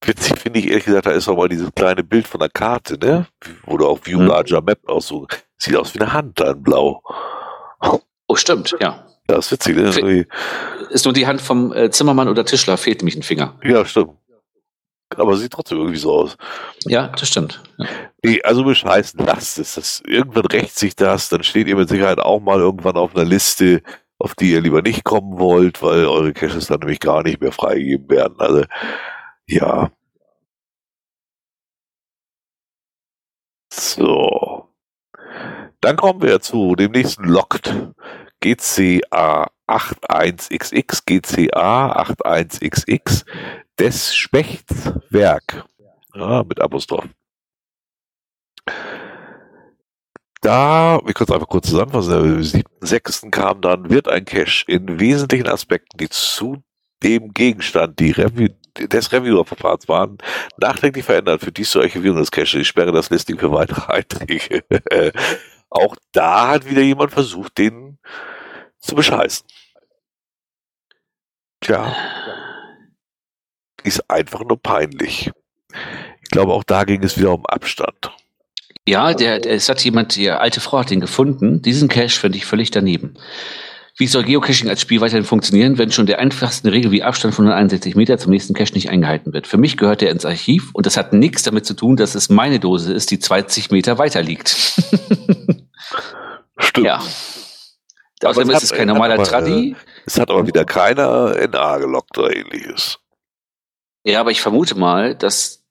[0.05, 2.97] Witzig finde ich ehrlich gesagt, da ist auch mal dieses kleine Bild von der Karte,
[2.97, 3.27] ne?
[3.65, 5.27] Wo du auch View Larger Map aussuchen.
[5.57, 7.03] Sieht aus wie eine Hand da in Blau.
[8.27, 9.05] Oh, stimmt, ja.
[9.27, 9.91] Das ist witzig, ne?
[9.91, 10.27] Fe-
[10.91, 13.59] Ist nur die Hand vom äh, Zimmermann oder Tischler, fehlt nämlich ein Finger.
[13.63, 14.11] Ja, stimmt.
[15.17, 16.37] Aber sieht trotzdem irgendwie so aus.
[16.85, 17.63] Ja, das stimmt.
[17.77, 17.85] Ja.
[18.23, 19.75] Nee, also bescheißen, lasst es.
[19.75, 23.25] Das, irgendwann rächt sich das, dann steht ihr mit Sicherheit auch mal irgendwann auf einer
[23.25, 23.81] Liste,
[24.19, 27.51] auf die ihr lieber nicht kommen wollt, weil eure Caches dann nämlich gar nicht mehr
[27.51, 28.35] freigegeben werden.
[28.39, 28.65] Also,
[29.47, 29.91] ja.
[33.73, 34.69] So.
[35.81, 37.73] Dann kommen wir zu dem nächsten Locked.
[38.41, 43.25] GCA 81XX, GCA 81XX
[43.79, 45.65] des Spechts Werk.
[46.13, 47.07] Ja, mit Apostroph.
[50.41, 53.29] Da, wir können es einfach kurz zusammenfassen, am 7.6.
[53.29, 56.63] kam dann, wird ein Cache in wesentlichen Aspekten, die zu
[57.03, 60.17] dem Gegenstand die Review, des Reviewer-Verfahrens waren,
[60.57, 61.41] nachträglich verändert.
[61.41, 62.53] Für dies zur Archivierung des Caches.
[62.53, 64.63] Ich sperre das Listing für weitere Einträge.
[65.69, 67.99] Auch da hat wieder jemand versucht, den
[68.79, 69.45] zu bescheißen.
[71.61, 71.93] Tja.
[73.89, 75.31] Ist einfach nur peinlich.
[76.21, 78.11] Ich glaube, auch da ging es wieder um Abstand.
[78.87, 81.63] Ja, der, der, es hat jemand, die alte Frau hat den gefunden.
[81.63, 83.15] Diesen Cache finde ich völlig daneben.
[83.97, 87.45] Wie soll Geocaching als Spiel weiterhin funktionieren, wenn schon der einfachsten Regel wie Abstand von
[87.45, 89.47] 161 Meter zum nächsten Cache nicht eingehalten wird?
[89.47, 92.29] Für mich gehört der ins Archiv und das hat nichts damit zu tun, dass es
[92.29, 94.49] meine Dose ist, die 20 Meter weiter liegt.
[96.59, 96.85] Stimmt.
[96.85, 97.01] ja.
[98.23, 99.75] Außerdem ist es kein normaler aber, Tradi.
[100.05, 102.99] Es hat aber wieder keiner NA gelockt oder ähnliches.
[104.11, 105.63] Ja, aber ich vermute mal, dass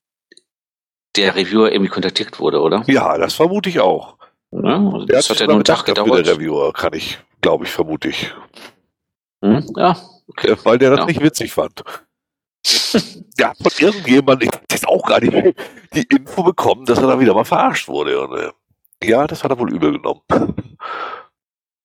[1.16, 2.85] der Reviewer irgendwie kontaktiert wurde, oder?
[2.86, 4.16] Ja, das vermute ich auch.
[4.51, 6.27] Ja, also Der das hat hat ja nur einen Tag Der gedauert.
[6.28, 8.32] Reviewer, kann ich, glaube ich, vermute ich.
[9.44, 9.66] Hm?
[9.77, 9.97] Ja,
[10.28, 10.56] okay.
[10.65, 11.06] Weil der das Ja.
[11.06, 11.82] nicht witzig fand.
[13.39, 15.56] ja, von irgendjemandem, ich weiß auch gar nicht,
[15.94, 18.20] die Info bekommen, dass er da wieder mal verarscht wurde.
[18.27, 18.51] Und, äh,
[19.05, 20.20] ja, das hat er wohl übel genommen.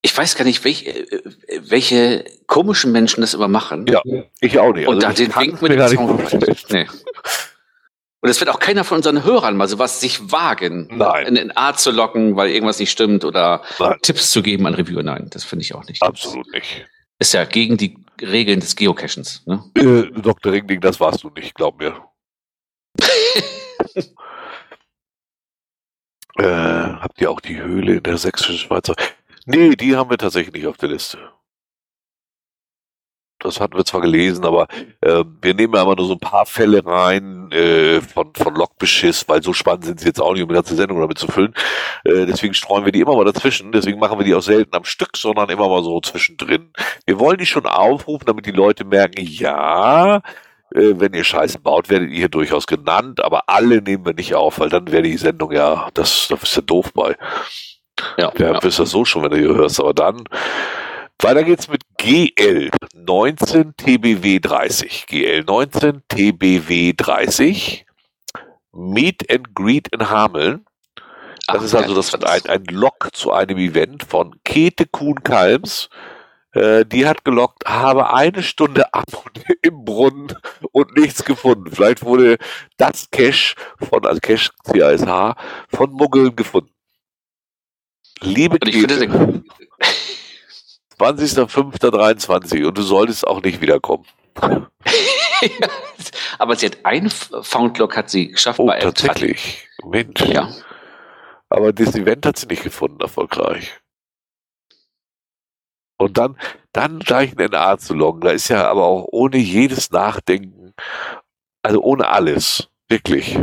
[0.04, 1.22] Ich weiß gar nicht, welche, äh,
[1.62, 3.86] welche komischen Menschen das immer machen.
[3.86, 4.02] Ja,
[4.38, 4.86] ich auch nicht.
[4.86, 6.56] Und Also da ich den Wink mit dem gar nicht Zaun vorstellen.
[6.68, 6.86] Nee.
[8.20, 11.26] Und es wird auch keiner von unseren Hörern mal sowas sich wagen, Nein.
[11.26, 13.96] in, in A zu locken, weil irgendwas nicht stimmt oder Nein.
[14.02, 15.02] Tipps zu geben an Reviewer.
[15.02, 16.02] Nein, das finde ich auch nicht.
[16.02, 16.86] Absolut nicht.
[17.18, 19.42] Ist ja gegen die Regeln des Geocachens.
[19.46, 19.64] Ne?
[19.74, 20.52] Äh, Dr.
[20.52, 21.96] Ringding, das warst du nicht, glaub mir.
[26.36, 28.94] äh, habt ihr auch die Höhle in der sächsischen Schweizer?
[29.46, 31.18] Nee, die haben wir tatsächlich nicht auf der Liste.
[33.44, 34.68] Das hatten wir zwar gelesen, aber
[35.02, 39.42] äh, wir nehmen aber nur so ein paar Fälle rein äh, von, von Lockbeschiss, weil
[39.42, 41.52] so spannend sind sie jetzt auch nicht, um die ganze Sendung damit zu füllen.
[42.04, 43.70] Äh, deswegen streuen wir die immer mal dazwischen.
[43.70, 46.72] Deswegen machen wir die auch selten am Stück, sondern immer mal so zwischendrin.
[47.04, 50.22] Wir wollen die schon aufrufen, damit die Leute merken, ja,
[50.74, 54.34] äh, wenn ihr Scheiße baut, werdet ihr hier durchaus genannt, aber alle nehmen wir nicht
[54.34, 57.14] auf, weil dann wäre die Sendung ja, das, das ist ja doof bei.
[58.18, 58.60] Ja, Ja, ja.
[58.60, 60.24] bist das so schon, wenn du hier hörst, aber dann.
[61.22, 65.06] Weiter geht's mit GL 19 TBW 30.
[65.06, 67.86] GL 19 TBW 30.
[68.72, 70.66] Meet and Greet in Hameln.
[71.46, 75.88] Das Ach, ist also das ein, ein Log zu einem Event von Käthe Kuhn-Kalms.
[76.52, 80.32] Äh, die hat gelockt, habe eine Stunde ab und im Brunnen
[80.72, 81.70] und nichts gefunden.
[81.70, 82.38] Vielleicht wurde
[82.76, 85.34] das Cache von, also Cache CASH,
[85.68, 86.70] von Muggeln gefunden.
[88.24, 89.44] Liebe Und ich finde, Käthe,
[90.98, 94.04] 20.05.23 und du solltest auch nicht wiederkommen.
[96.38, 99.68] aber sie hat ein Foundlock hat sie geschafft Oh, bei tatsächlich.
[99.84, 100.20] Mensch.
[100.22, 100.50] Ja.
[101.48, 103.80] Aber das Event hat sie nicht gefunden, erfolgreich.
[105.98, 106.36] Und dann,
[106.72, 110.74] dann gleich ein NA zu loggen, da ist ja aber auch ohne jedes Nachdenken,
[111.62, 113.38] also ohne alles, wirklich.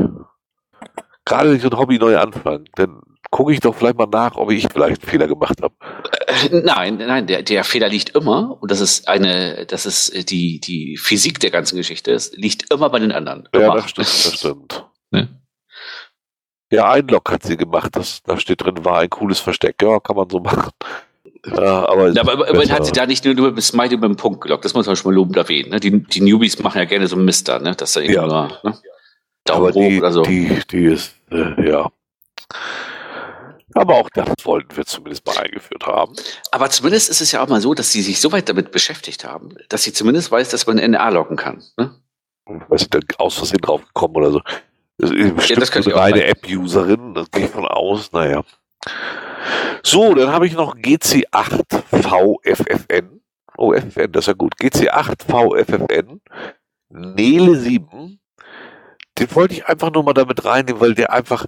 [1.23, 3.01] Gerade wenn ich so ein Hobby neu anfange, dann
[3.31, 5.73] gucke ich doch vielleicht mal nach, ob ich vielleicht einen Fehler gemacht habe.
[6.27, 10.23] Äh, Nein, nein, der, der Fehler liegt immer, und das ist eine, das ist äh,
[10.23, 13.47] die, die Physik der ganzen Geschichte, es liegt immer bei den anderen.
[13.53, 13.75] Ja, Immer.
[13.75, 14.85] das stimmt, das stimmt.
[15.11, 15.27] Ne?
[16.71, 19.81] Ja, ein Log hat sie gemacht, das, da steht drin, war ein cooles Versteck.
[19.81, 20.69] Ja, kann man so machen.
[21.45, 24.41] Ja, aber, Ja, aber immerhin hat sie da nicht nur, nur bis mit dem Punkt
[24.41, 25.69] gelockt, das muss man schon mal lobend erwähnen.
[25.71, 25.79] Ne?
[25.79, 27.75] Die, die Newbies machen ja gerne so einen Mister, ne?
[27.75, 28.27] dass da irgendwie Ja.
[28.27, 28.77] nur ne?
[29.43, 30.21] Daumen aber hoch die, oder so.
[30.21, 31.91] die, die ist, äh, ja.
[33.73, 36.15] Aber auch das wollten wir zumindest mal eingeführt haben.
[36.51, 39.25] Aber zumindest ist es ja auch mal so, dass sie sich so weit damit beschäftigt
[39.25, 41.63] haben, dass sie zumindest weiß, dass man NA locken kann.
[41.77, 41.95] Ne?
[42.45, 44.41] Weiß ich, dann aus Versehen drauf gekommen oder so.
[44.97, 46.23] Das ist bestimmt das könnte eine reine.
[46.25, 48.43] App-Userin, das gehe ich von aus, naja.
[49.83, 53.21] So, dann habe ich noch GC8VFFN.
[53.57, 54.53] Oh, FFN, das ist ja gut.
[54.59, 56.19] GC8VFFN,
[56.89, 58.19] Nele 7,
[59.17, 61.45] den wollte ich einfach nur mal damit reinnehmen, weil der einfach,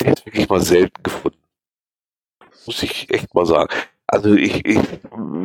[0.00, 1.38] der ist wirklich mal selten gefunden.
[2.68, 3.74] Muss ich echt mal sagen.
[4.06, 4.78] Also ich, ich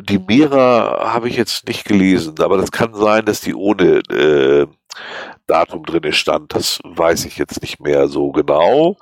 [0.02, 4.68] die Mira habe ich jetzt nicht gelesen, aber das kann sein, dass die ohne äh,
[5.48, 6.54] Datum drinne stand.
[6.54, 8.98] Das weiß ich jetzt nicht mehr so genau.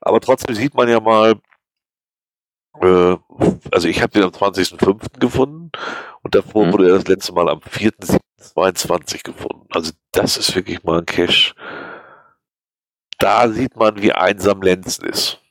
[0.00, 1.36] Aber trotzdem sieht man ja mal,
[2.80, 3.16] äh,
[3.70, 5.20] also ich habe den am 20.05.
[5.20, 5.70] gefunden
[6.22, 6.72] und davor mhm.
[6.72, 9.68] wurde er das letzte Mal am 4.7.22 gefunden.
[9.70, 11.54] Also das ist wirklich mal ein Cache.
[13.20, 15.41] Da sieht man, wie einsam Lenzen ist.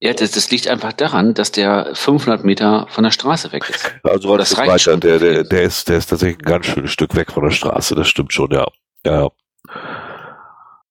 [0.00, 0.12] Ja.
[0.12, 3.90] Das, das liegt einfach daran, dass der 500 Meter von der Straße weg ist.
[4.02, 4.78] Also das reicht weiter.
[4.78, 5.00] Schon.
[5.00, 7.94] Der, der, der, ist, der ist tatsächlich ein ganz schönes Stück weg von der Straße.
[7.94, 8.66] Das stimmt schon, ja.
[9.06, 9.30] Ja,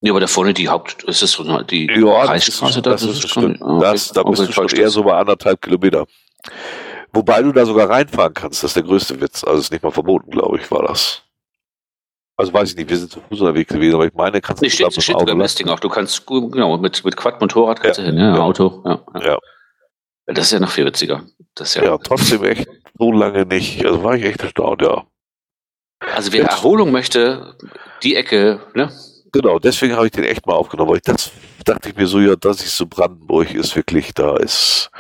[0.04, 2.92] ja, aber da vorne die Haupt, ist es so die ja, Kreisstraße da?
[2.92, 3.80] Das, ist, das, ist ah, okay.
[3.80, 6.06] das, da bist okay, du schon eher so bei anderthalb Kilometer.
[7.14, 9.46] Wobei du da sogar reinfahren kannst, das ist der größte Witz.
[9.46, 11.24] Also ist nicht mal verboten, glaube ich, war das.
[12.36, 14.66] Also weiß ich nicht, wir sind zu Fuß unterwegs gewesen, aber ich meine, kannst du
[14.66, 15.80] nee, steht, steht sogar Mesting auch.
[15.80, 18.42] Du kannst, genau, mit, mit Quad-Motorrad kannst ja, du hin, ja, ja.
[18.42, 18.82] Auto.
[18.86, 19.38] Ja, ja.
[20.26, 21.24] Das ist ja noch viel witziger.
[21.54, 23.86] Das ja, ja, trotzdem echt so lange nicht.
[23.86, 25.04] Also war ich echt erstaunt, ja.
[26.14, 27.56] Also wer Jetzt, Erholung möchte,
[28.02, 28.92] die Ecke, ne?
[29.32, 31.32] Genau, deswegen habe ich den echt mal aufgenommen, weil ich das
[31.66, 34.92] dachte ich mir so, ja, dass ich so Brandenburg ist wirklich, da ist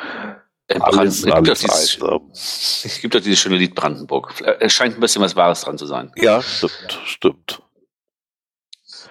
[0.69, 4.33] alles, Brand, alles es, gibt dieses, es gibt doch dieses schöne Lied Brandenburg.
[4.59, 6.11] Es scheint ein bisschen was Wahres dran zu sein.
[6.15, 7.61] Ja, stimmt, stimmt.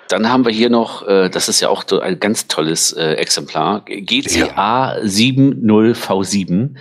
[0.08, 3.84] Dann haben wir hier noch, äh, das ist ja auch ein ganz tolles äh, Exemplar,
[3.84, 4.96] GCA ja.
[5.02, 6.74] 70V7.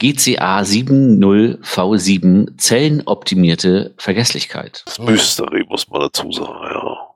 [0.00, 4.82] GCA 70V7 zellenoptimierte Vergesslichkeit.
[4.86, 7.08] Das Mystery muss man dazu sagen, ja.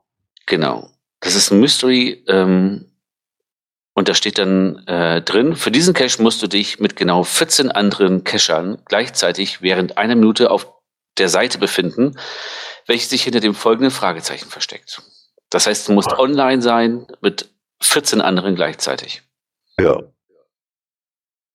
[0.47, 0.89] Genau.
[1.21, 2.92] Das ist ein Mystery ähm,
[3.93, 7.71] und da steht dann äh, drin, für diesen Cache musst du dich mit genau 14
[7.71, 10.71] anderen Cachern gleichzeitig während einer Minute auf
[11.17, 12.17] der Seite befinden,
[12.87, 15.03] welche sich hinter dem folgenden Fragezeichen versteckt.
[15.49, 16.19] Das heißt, du musst ah.
[16.19, 19.21] online sein mit 14 anderen gleichzeitig.
[19.79, 20.01] Ja.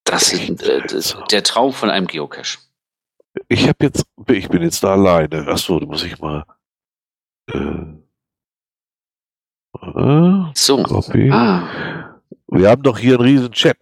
[0.05, 0.83] Das ist äh,
[1.31, 2.59] der Traum von einem Geocache.
[3.49, 5.47] Ich habe jetzt, ich bin jetzt da alleine.
[5.49, 6.45] Achso, da muss ich mal.
[7.53, 7.99] Äh
[9.83, 10.83] äh, so.
[10.83, 11.31] Copy.
[11.31, 12.08] Ah.
[12.51, 13.77] Wir haben doch hier einen riesen Chat.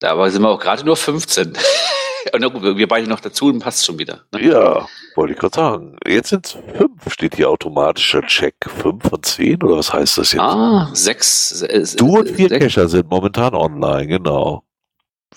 [0.00, 1.54] Da sind wir auch gerade nur 15.
[2.32, 4.20] Und wir beide noch dazu und passt schon wieder.
[4.32, 4.46] Ne?
[4.46, 5.96] Ja, wollte ich gerade sagen.
[6.06, 8.54] Jetzt sind es fünf, steht hier automatischer Check.
[8.64, 10.40] Fünf von zehn oder was heißt das jetzt?
[10.40, 11.62] Ah, sechs.
[11.62, 12.64] Äh, du und vier sechs.
[12.64, 14.62] Cacher sind momentan online, genau.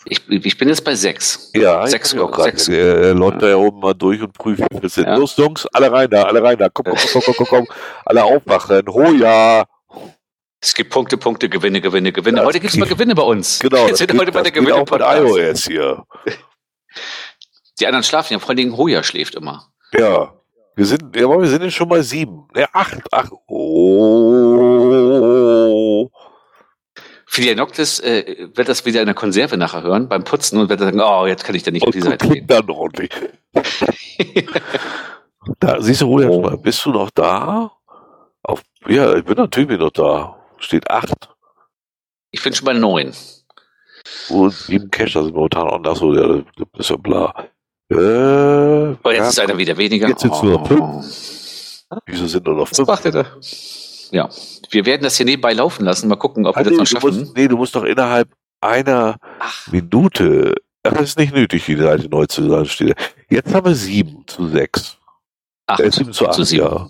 [0.06, 1.52] Ich, ich bin jetzt bei sechs.
[1.56, 2.56] Ja, sechs ich auch gerade.
[2.72, 5.08] Er läuft da ja oben mal durch und prüft, wie viel sind.
[5.08, 5.16] Ja.
[5.16, 6.70] Los, Jungs, alle rein da, alle rein da.
[6.70, 7.68] Komm, komm, komm, komm, komm, komm.
[8.06, 8.88] Alle aufwachen.
[8.88, 9.66] Hoja.
[10.66, 12.40] Es gibt Punkte, Punkte, Gewinne, Gewinne, Gewinne.
[12.40, 13.60] Ja, heute gibt es mal Gewinne bei uns.
[13.60, 13.86] Genau.
[13.86, 16.04] Jetzt sind heute bei der Gewinne auch mit iOS hier.
[17.80, 19.68] Die anderen schlafen ja, vor allen Dingen Hoja schläft immer.
[19.96, 20.34] Ja.
[20.76, 22.48] Wir sind, ja, wir sind jetzt schon mal sieben.
[22.56, 23.32] Ja, acht, acht.
[23.48, 23.70] Oh.
[27.28, 31.00] Philianoctis äh, wird das wieder in der Konserve nachher hören, beim Putzen und wird sagen,
[31.00, 32.48] oh, jetzt kann ich da nicht auf die Seite gehen.
[32.48, 33.12] dann ordentlich.
[35.60, 36.58] da, siehst du, Julian, oh.
[36.58, 37.72] bist du noch da?
[38.42, 40.42] Auf, ja, ich bin natürlich noch da.
[40.66, 41.30] Steht acht.
[42.32, 43.14] Ich bin schon bei neun.
[44.30, 47.34] Und sieben Cash, das ist momentan auch nach so, ja, das ist ja bla.
[47.90, 50.08] Äh, oh, jetzt ja, ist einer wieder weniger.
[50.08, 50.46] Jetzt sind es oh.
[50.46, 51.86] nur noch fünf.
[52.08, 52.80] Wieso sind nur noch fünf?
[52.80, 53.26] Was macht ihr da?
[54.12, 54.30] Ja,
[54.72, 56.08] wir werden das hier nebenbei laufen lassen.
[56.08, 57.20] Mal gucken, ob ah, wir das noch schaffen.
[57.20, 58.30] Musst, nee, du musst doch innerhalb
[58.60, 59.68] einer Ach.
[59.72, 60.56] Minute.
[60.82, 62.94] Das ist nicht nötig, die Seite neu zu sein.
[63.30, 64.98] Jetzt haben wir sieben zu sechs.
[65.68, 66.66] Acht äh, sieben zu acht, zu sieben.
[66.66, 66.90] ja.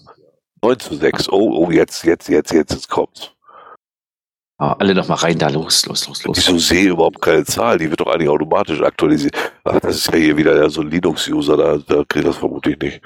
[0.61, 1.29] Neun zu sechs.
[1.29, 3.34] Oh, oh, jetzt, jetzt, jetzt, jetzt, jetzt kommt's.
[4.57, 6.37] Oh, alle noch mal rein da, los, los, los, los.
[6.37, 7.77] Wieso sehe überhaupt keine Zahl?
[7.77, 9.35] Die wird doch eigentlich automatisch aktualisiert.
[9.65, 13.01] Ach, das ist ja hier wieder so ein Linux-User, da, da kriegt das vermutlich nicht.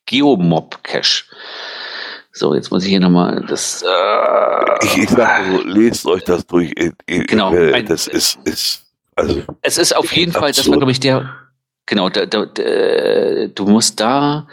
[0.05, 1.25] Geomob-Cache.
[2.33, 3.83] So, jetzt muss ich hier nochmal das.
[3.83, 6.75] Äh, ich, ich sag so, lest euch das durch.
[7.07, 7.55] Genau.
[7.55, 8.85] Ein, das ist, ist
[9.17, 9.45] also.
[9.63, 11.42] Es ist auf jeden Fall, das war, glaube ich, der.
[11.87, 14.47] Genau, da, da, da, du musst da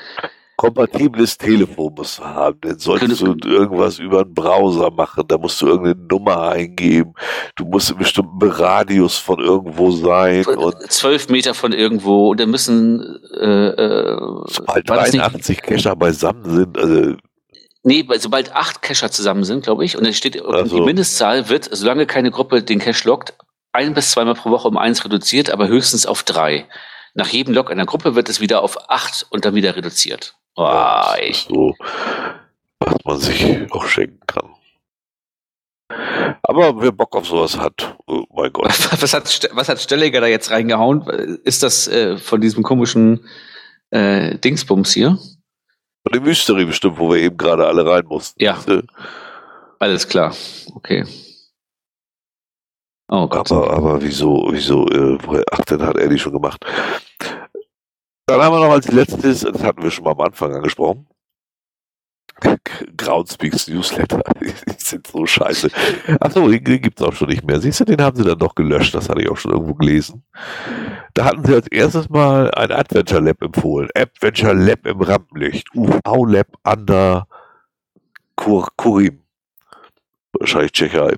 [0.59, 2.59] kompatibles Telefon musst du haben.
[2.59, 5.23] Dann solltest du irgendwas über einen Browser machen.
[5.25, 7.13] Da musst du irgendeine Nummer eingeben.
[7.55, 10.45] Du musst in bestimmten Radius von irgendwo sein.
[10.89, 12.31] Zwölf Meter von irgendwo.
[12.31, 14.17] Und dann müssen äh, äh,
[14.47, 17.15] sobald 83 Cacher beisammen sind, also
[17.81, 20.75] Nee, sobald acht Cacher zusammen sind, glaube ich, und dann steht, also.
[20.75, 23.33] die Mindestzahl wird, solange keine Gruppe den Cache lockt,
[23.71, 26.67] ein bis zweimal pro Woche um eins reduziert, aber höchstens auf drei.
[27.19, 30.35] Nach jedem Log einer Gruppe wird es wieder auf acht und dann wieder reduziert.
[30.55, 31.75] Oh, ja, so,
[32.79, 34.55] was man sich auch schenken kann.
[36.43, 38.67] Aber wer Bock auf sowas hat, oh mein Gott.
[39.01, 41.01] Was hat, was hat Stelliger da jetzt reingehauen?
[41.43, 43.25] Ist das äh, von diesem komischen
[43.89, 45.17] äh, Dingsbums hier?
[46.03, 48.41] Von dem Mystery bestimmt, wo wir eben gerade alle rein mussten.
[48.41, 48.57] Ja.
[49.79, 50.33] Alles klar.
[50.73, 51.05] Okay.
[53.09, 53.51] Oh Gott.
[53.51, 55.17] Aber, aber wieso, wieso, äh,
[55.51, 56.63] ach, dann hat er die schon gemacht.
[58.27, 61.07] Dann haben wir noch als letztes, das hatten wir schon mal am Anfang angesprochen,
[62.97, 64.21] Groundspeaks Newsletter.
[64.41, 65.69] Die sind so scheiße.
[66.19, 67.59] Achso, den, den gibt es auch schon nicht mehr.
[67.59, 68.93] Siehst du, den haben sie dann doch gelöscht.
[68.95, 70.23] Das hatte ich auch schon irgendwo gelesen.
[71.13, 73.89] Da hatten sie als erstes mal ein Adventure Lab empfohlen.
[73.95, 75.67] Adventure Lab im Rampenlicht.
[75.75, 77.27] UV Lab an der
[78.35, 79.21] Kur Kurim.
[80.33, 81.15] Wahrscheinlich Tschechei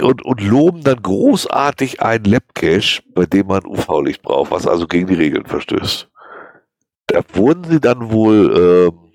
[0.00, 5.06] und, und loben dann großartig einen Lab-Cache, bei dem man UV-Licht braucht, was also gegen
[5.06, 6.08] die Regeln verstößt.
[7.08, 9.12] Da wurden sie dann wohl ähm,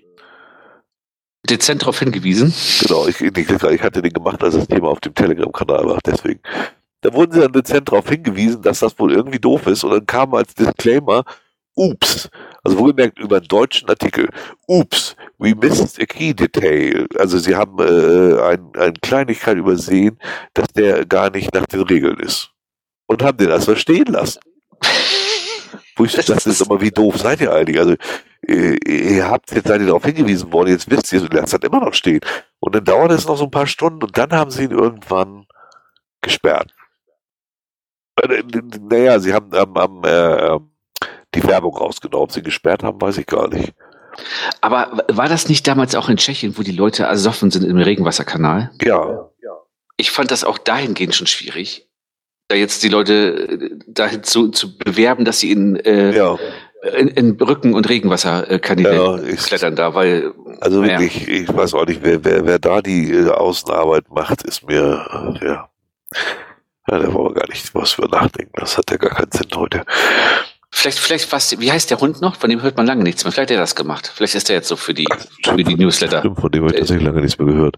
[1.48, 2.52] dezent darauf hingewiesen.
[2.80, 6.40] Genau, ich, ich, ich hatte den gemacht, als das Thema auf dem Telegram-Kanal war, deswegen.
[7.02, 10.06] Da wurden sie dann dezent darauf hingewiesen, dass das wohl irgendwie doof ist und dann
[10.06, 11.24] kam als Disclaimer,
[11.74, 12.30] ups,
[12.64, 14.28] also wohlgemerkt über einen deutschen Artikel,
[14.68, 17.06] ups, we missed a key detail.
[17.18, 20.18] Also sie haben äh, ein, eine Kleinigkeit übersehen,
[20.54, 22.50] dass der gar nicht nach den Regeln ist.
[23.06, 24.40] Und haben den also stehen lassen.
[25.96, 27.78] Wo ich das ist aber wie doof seid ihr eigentlich?
[27.78, 27.96] Also
[28.46, 31.80] ihr, ihr habt jetzt seid ihr darauf hingewiesen worden, jetzt wisst ihr, lasst das immer
[31.80, 32.20] noch stehen.
[32.60, 35.46] Und dann dauert es noch so ein paar Stunden und dann haben sie ihn irgendwann
[36.22, 36.74] gesperrt.
[38.22, 38.42] Äh,
[38.80, 40.58] naja, sie haben am, am äh,
[41.34, 42.24] die Werbung rausgenommen.
[42.24, 43.72] Ob sie gesperrt haben, weiß ich gar nicht.
[44.60, 48.70] Aber war das nicht damals auch in Tschechien, wo die Leute ersoffen sind im Regenwasserkanal?
[48.82, 49.28] Ja.
[49.96, 51.88] Ich fand das auch dahingehend schon schwierig,
[52.48, 56.38] da jetzt die Leute äh, dahin zu, zu bewerben, dass sie in, äh, ja.
[56.96, 60.32] in, in Brücken und Regenwasserkanäle ja, klettern da, weil.
[60.60, 61.34] Also wirklich, ja.
[61.34, 65.68] ich weiß auch nicht, wer, wer, wer da die äh, Außenarbeit macht, ist mir, ja.
[66.88, 68.52] Ja, da wollen wir gar nicht was für nachdenken.
[68.56, 69.84] Das hat ja gar keinen Sinn heute.
[70.74, 72.36] Vielleicht, vielleicht was, wie heißt der Hund noch?
[72.36, 73.30] Von dem hört man lange nichts mehr.
[73.32, 74.10] Vielleicht hat er das gemacht.
[74.12, 75.06] Vielleicht ist er jetzt so für die,
[75.44, 76.20] für die Newsletter.
[76.20, 77.76] Stimmt, von dem habe ich tatsächlich lange nichts mehr gehört.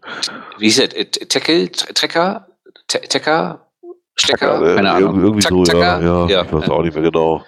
[0.59, 0.97] Wie hieß der?
[0.97, 2.47] Äh, Tackle, Trecker,
[2.87, 3.67] Tecker,
[4.15, 4.63] Stecker?
[4.63, 5.21] Äh, Keine Ahnung.
[5.21, 6.43] Irgendwie so, ja, ja, ja.
[6.45, 7.45] Ich weiß auch nicht mehr genau.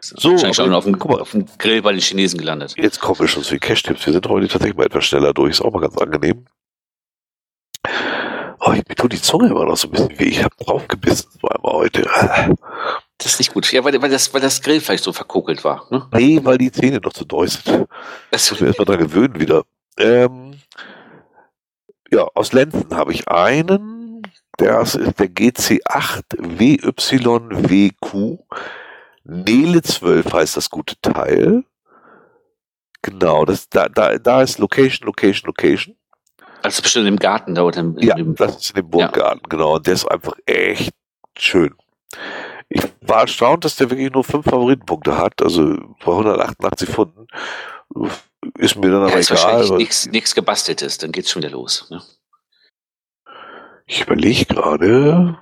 [0.00, 2.74] So, wahrscheinlich schon auf dem, auf dem Grill bei den Chinesen gelandet.
[2.76, 4.04] Jetzt kommen wir schon zu den Cash-Tipps.
[4.04, 5.52] Wir sind heute tatsächlich mal etwas schneller durch.
[5.52, 6.44] Ist auch mal ganz angenehm.
[8.60, 10.24] Oh, ich, mir tut die Zunge immer noch so ein bisschen weh.
[10.24, 12.06] Ich habe draufgebissen zweimal heute.
[13.18, 13.70] Das ist nicht gut.
[13.72, 15.86] Ja, weil, weil, das, weil das Grill vielleicht so verkokelt war.
[15.90, 16.06] Ne?
[16.12, 17.86] Nee, weil die Zähne noch zu doll sind.
[18.30, 19.64] Das muss ich erstmal dran gewöhnen wieder.
[19.98, 20.54] Ähm,
[22.10, 24.22] ja, aus Lenzen habe ich einen.
[24.58, 28.38] Das ist der GC8 WYWQ.
[29.24, 31.64] Nele 12 heißt das gute Teil.
[33.02, 35.96] Genau, das, da, da, da ist Location, Location, Location.
[36.62, 39.48] Also bestimmt im Garten da oder im, Ja, das ist in dem Burggarten, ja.
[39.48, 39.76] genau.
[39.76, 40.92] Und der ist einfach echt
[41.36, 41.74] schön.
[42.74, 47.26] Ich war erstaunt, dass der wirklich nur fünf Favoritenpunkte hat, also bei 188 Funden.
[48.58, 49.58] Ist mir dann aber ja, ist egal.
[49.58, 51.88] Wahrscheinlich nichts gebasteltes, dann geht's schon wieder los.
[51.90, 52.02] Ne?
[53.86, 55.38] Ich überlege gerade.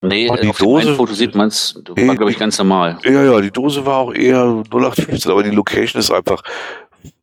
[0.00, 2.98] Nee, die auf Dose, dem Foto sieht man es, nee, war glaube ich ganz normal.
[3.02, 6.42] Ja, ja, die Dose war auch eher 0815, aber die Location ist einfach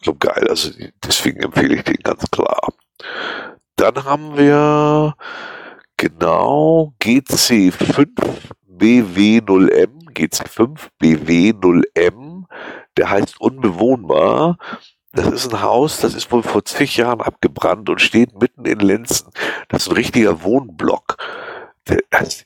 [0.03, 0.45] so geil.
[0.49, 0.71] Also
[1.05, 2.73] deswegen empfehle ich den ganz klar.
[3.77, 5.15] Dann haben wir
[5.95, 8.07] genau GC5
[8.77, 12.43] BW0M, GC5 BW0M,
[12.97, 14.57] der heißt unbewohnbar.
[15.11, 18.79] Das ist ein Haus, das ist wohl vor zig Jahren abgebrannt und steht mitten in
[18.79, 19.31] Lenzen.
[19.69, 21.17] Das ist ein richtiger Wohnblock.
[22.09, 22.45] Das ist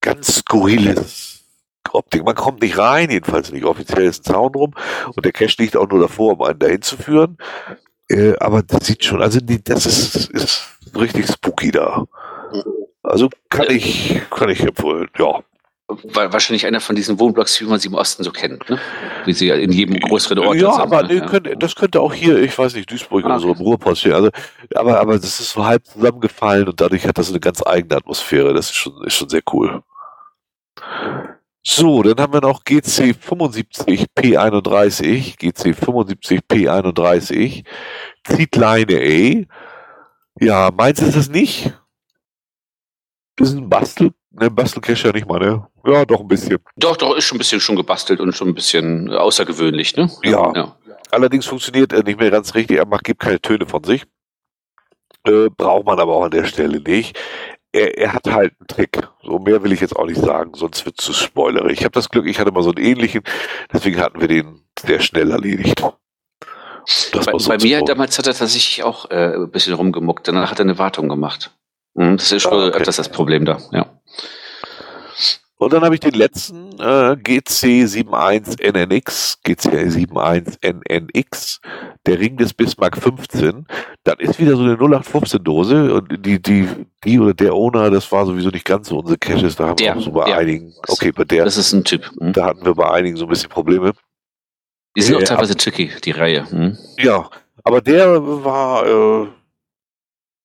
[0.00, 1.44] ganz skurriles
[1.92, 2.24] Optik.
[2.24, 4.74] Man kommt nicht rein, jedenfalls nicht offiziell ist ein Zaun rum
[5.14, 7.38] und der Cache liegt auch nur davor, um einen dahin zu führen.
[8.08, 12.04] Äh, aber das sieht schon, also die, das ist, ist richtig spooky da.
[13.06, 15.42] Also kann ich, kann ich empfehlen, ja.
[15.88, 18.80] Wahrscheinlich einer von diesen Wohnblocks, wie man sie im Osten so kennt, ne?
[19.24, 21.14] Wie sie in jedem größeren Ort Ja, sind, aber ne?
[21.14, 21.24] ja.
[21.26, 24.14] Könnte, das könnte auch hier, ich weiß nicht, Duisburg ah, oder so im Ruhrpost stehen.
[24.14, 24.30] Also,
[24.74, 28.52] aber, aber das ist so halb zusammengefallen und dadurch hat das eine ganz eigene Atmosphäre.
[28.52, 29.84] Das ist schon, ist schon sehr cool.
[31.62, 37.64] So, dann haben wir noch GC75P31, GC75P31,
[38.24, 39.44] zieht Leine A.
[40.44, 41.72] Ja, meins ist es nicht.
[43.38, 45.66] Ist ein Bastel, ne, Bastelcache ja nicht mal, ne?
[45.84, 46.58] Ja, doch ein bisschen.
[46.76, 50.10] Doch, doch, ist schon ein bisschen schon gebastelt und schon ein bisschen außergewöhnlich, ne?
[50.22, 50.52] Ja.
[50.54, 50.76] ja.
[51.10, 54.04] Allerdings funktioniert er nicht mehr ganz richtig, er macht, gibt keine Töne von sich.
[55.26, 57.18] Äh, braucht man aber auch an der Stelle nicht.
[57.72, 59.06] Er, er, hat halt einen Trick.
[59.22, 61.78] So mehr will ich jetzt auch nicht sagen, sonst wird es zu spoilerig.
[61.78, 63.22] Ich habe das Glück, ich hatte mal so einen ähnlichen,
[63.72, 65.82] deswegen hatten wir den sehr schnell erledigt.
[67.12, 70.60] Das bei, bei mir damals hat er tatsächlich auch äh, ein bisschen rumgemuckt, danach hat
[70.60, 71.50] er eine Wartung gemacht.
[71.96, 72.78] Mhm, das ist schon ah, okay.
[72.78, 73.86] öfters das Problem da, ja.
[75.58, 81.60] Und dann habe ich den letzten äh, GC71NNX, GC71NNX,
[82.04, 83.66] der Ring des Bismarck 15.
[84.04, 86.68] Das ist wieder so eine 0815 Dose und die, die,
[87.04, 89.94] die oder der Owner, das war sowieso nicht ganz so unsere Caches, da haben der,
[89.94, 90.36] wir auch so bei der.
[90.36, 91.46] einigen, okay, bei der.
[91.46, 92.10] Das ist ein Typ.
[92.20, 92.34] Hm?
[92.34, 93.94] Da hatten wir bei einigen so ein bisschen Probleme.
[94.94, 96.44] Die sind auch teilweise tricky, die Reihe.
[96.50, 96.76] Hm?
[96.98, 97.30] Ja,
[97.64, 99.28] aber der war, äh,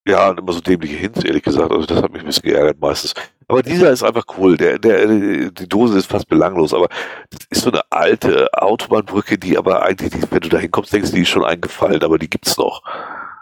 [0.08, 1.72] ja, immer so dämliche Hints, ehrlich gesagt.
[1.72, 3.14] Also das hat mich ein bisschen geärgert meistens.
[3.48, 4.58] Aber dieser ist einfach cool.
[4.58, 6.90] Der, der, die Dose ist fast belanglos, aber
[7.30, 11.18] das ist so eine alte Autobahnbrücke, die aber eigentlich, wenn du da hinkommst, denkst du,
[11.18, 12.82] die ist schon eingefallen, aber die gibt's noch.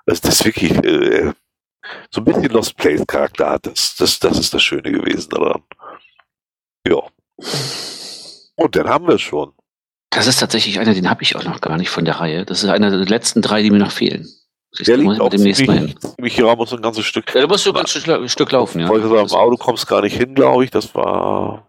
[0.05, 1.31] Also das ist wirklich äh,
[2.11, 3.67] so ein bisschen Lost Place Charakter hat.
[3.67, 5.61] Das, das, das ist das Schöne gewesen daran.
[6.87, 7.01] Ja.
[8.55, 9.53] Und dann haben wir es schon.
[10.09, 12.45] Das ist tatsächlich einer, den habe ich auch noch gar nicht von der Reihe.
[12.45, 14.27] Das ist einer der letzten drei, die mir noch fehlen.
[14.85, 15.95] Der liegt auch demnächst ziemlich, mal hin.
[16.15, 17.33] ziemlich hier haben wir so ein ganzes Stück.
[17.33, 18.87] Ja, da musst du ein Stück, Stück laufen, ja.
[18.87, 20.71] Wollte sagen, im Auto kommst gar nicht hin, glaube ich.
[20.71, 21.65] Das war.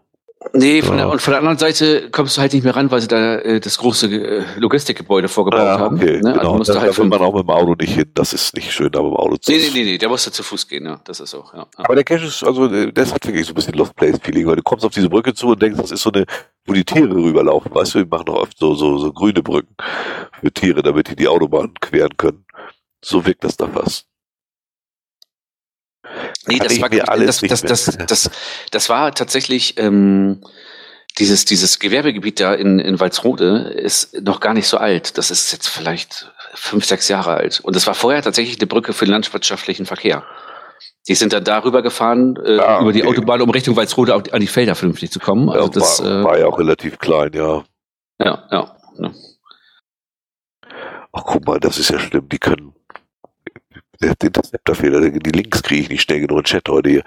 [0.53, 1.03] Nee, von ja.
[1.03, 3.35] der, und von der anderen Seite kommst du halt nicht mehr ran, weil sie da
[3.35, 5.97] äh, das große äh, Logistikgebäude vorgebaut ja, haben.
[5.97, 6.33] Okay, ne?
[6.33, 6.57] genau.
[6.57, 8.11] Also da, halt da will man auch mit dem Auto nicht hin.
[8.15, 10.31] Das ist nicht schön, da mit dem Auto zu Nee, nee, nee, nee, der musste
[10.31, 10.99] zu Fuß gehen, ja.
[11.03, 11.67] Das ist so, ja.
[11.77, 14.55] Aber der Cache ist, also, das hat wirklich so ein bisschen Lost Place Feeling, weil
[14.55, 16.25] du kommst auf diese Brücke zu und denkst, das ist so eine,
[16.65, 17.73] wo die Tiere rüberlaufen.
[17.73, 19.75] Weißt du, wir machen doch oft so, so, so grüne Brücken
[20.41, 22.45] für Tiere, damit die die Autobahn queren können.
[23.03, 24.05] So wirkt das da fast.
[26.47, 28.31] Nee, das war, das, das, das, das,
[28.71, 30.43] das, war tatsächlich ähm,
[31.19, 35.17] dieses, dieses Gewerbegebiet da in, in Walsrode ist noch gar nicht so alt.
[35.17, 37.59] Das ist jetzt vielleicht fünf, sechs Jahre alt.
[37.61, 40.23] Und das war vorher tatsächlich eine Brücke für den landwirtschaftlichen Verkehr.
[41.07, 42.83] Die sind dann darüber gefahren, äh, ah, okay.
[42.83, 45.49] über die Autobahn, um Richtung Walsrode an die Felder vernünftig zu kommen.
[45.49, 47.63] Also ja, das war, äh, war ja auch relativ klein, ja.
[48.19, 48.75] Ja, ja.
[48.99, 49.11] ja.
[51.13, 52.29] Ach, guck mal, das ist ja schlimm.
[52.29, 52.73] Die können
[54.01, 57.03] der Interceptor-Fehler, die Links kriege ich nicht schnell genug in Chat heute hier.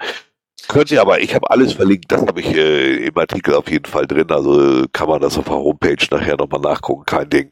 [0.67, 3.85] Könnt ihr aber, ich habe alles verlinkt, das habe ich äh, im Artikel auf jeden
[3.85, 7.51] Fall drin, also kann man das auf der Homepage nachher nochmal nachgucken, kein Ding.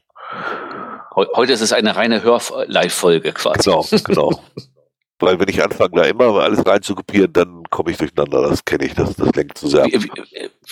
[1.14, 3.70] Heute ist es eine reine Hör-Live-Folge quasi.
[3.70, 4.40] Genau, genau.
[5.20, 8.42] Weil wenn ich anfange, da immer alles reinzukopieren, dann komme ich durcheinander.
[8.42, 9.84] Das kenne ich, das, das lenkt zu sehr.
[9.84, 10.00] Wir,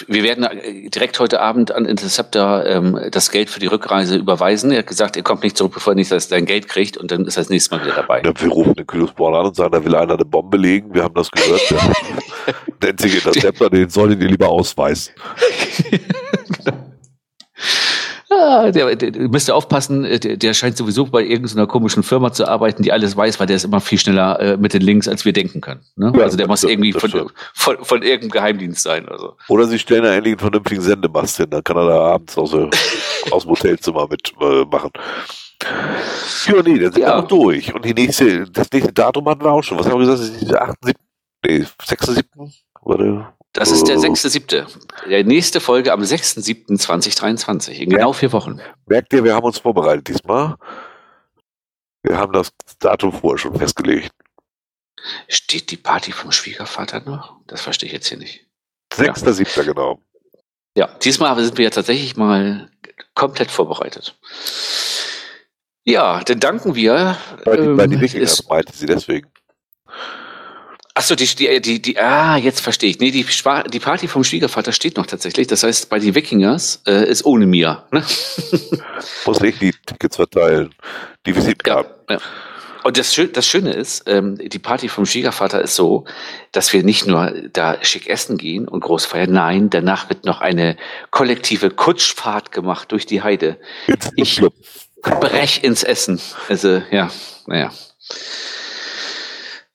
[0.08, 4.72] wir, werden äh, direkt heute Abend an Interceptor ähm, das Geld für die Rückreise überweisen.
[4.72, 7.24] Er hat gesagt, er kommt nicht zurück, bevor er nicht sein Geld kriegt und dann
[7.24, 8.22] ist er das nächste Mal wieder dabei.
[8.24, 10.92] Ja, wir rufen den Kühlungsborn an und sagen, da will einer eine Bombe legen.
[10.92, 11.62] Wir haben das gehört.
[12.82, 15.14] Nennt sich Interceptor, den solltet ihr lieber ausweisen.
[18.40, 22.32] Ah, der, der, der müsste aufpassen, äh, der, der scheint sowieso bei irgendeiner komischen Firma
[22.32, 25.08] zu arbeiten, die alles weiß, weil der ist immer viel schneller äh, mit den Links,
[25.08, 25.80] als wir denken können.
[25.96, 26.12] Ne?
[26.16, 29.08] Ja, also der muss irgendwie von, von, von, irgendeinem Geheimdienst sein.
[29.08, 29.36] Also.
[29.48, 32.54] Oder sie stellen da endlich einen vernünftigen Sendemast hin, dann kann er da abends aus,
[33.30, 34.90] aus dem Hotelzimmer mitmachen.
[35.62, 37.16] Äh, ja, nee, dann sind ja.
[37.16, 37.74] wir noch durch.
[37.74, 39.78] Und die nächste, das nächste Datum hatten wir auch schon.
[39.78, 40.20] Was haben wir gesagt?
[40.20, 40.76] Das ist die 8.
[40.82, 40.98] 7.
[41.46, 42.06] Nee, 6.
[42.06, 42.52] 7.
[42.82, 43.26] Warte.
[43.52, 44.66] Das ist der 6.7.
[45.08, 48.60] Der nächste Folge am 6.7.2023, in genau vier Wochen.
[48.86, 50.56] Merkt ihr, wir haben uns vorbereitet diesmal.
[52.02, 54.10] Wir haben das Datum vorher schon festgelegt.
[55.28, 57.36] Steht die Party vom Schwiegervater noch?
[57.46, 58.46] Das verstehe ich jetzt hier nicht.
[58.94, 59.56] 6.7.
[59.56, 59.62] Ja.
[59.64, 60.00] genau.
[60.76, 62.70] Ja, diesmal sind wir ja tatsächlich mal
[63.14, 64.18] komplett vorbereitet.
[65.84, 67.18] Ja, dann danken wir.
[67.44, 69.28] Bei, ähm, bei die Wikinger meinte sie deswegen.
[70.94, 72.98] Achso, die, die, die, die, ah, jetzt verstehe ich.
[72.98, 75.46] Nee, die, die Party vom Schwiegervater steht noch tatsächlich.
[75.46, 77.84] Das heißt, bei den Wikingers äh, ist ohne mir.
[77.90, 78.04] Ne?
[79.24, 80.74] Muss ich die Tickets verteilen.
[81.24, 81.92] Die Visitenkarten.
[82.10, 82.22] Ja, ja.
[82.82, 86.04] Und das, das Schöne ist, ähm, die Party vom Schwiegervater ist so,
[86.50, 90.40] dass wir nicht nur da schick essen gehen und groß feiern, nein, danach wird noch
[90.40, 90.76] eine
[91.10, 93.58] kollektive Kutschfahrt gemacht durch die Heide.
[94.16, 94.42] Ich
[95.02, 96.20] brech ins Essen.
[96.48, 97.10] Also, ja,
[97.46, 97.70] naja.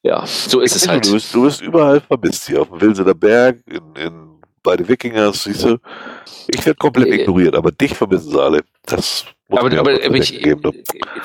[0.02, 1.06] Ja, so ist es halt.
[1.06, 4.28] Du bist, du bist überall vermisst hier, auf dem Wilsener Berg, in, in
[4.62, 5.78] bei den Wikingers, siehst du.
[6.48, 8.62] Ich werde komplett Äh, ignoriert, aber dich vermissen sie alle.
[8.84, 10.56] Das muss Aber, mir aber, aber ich, ne?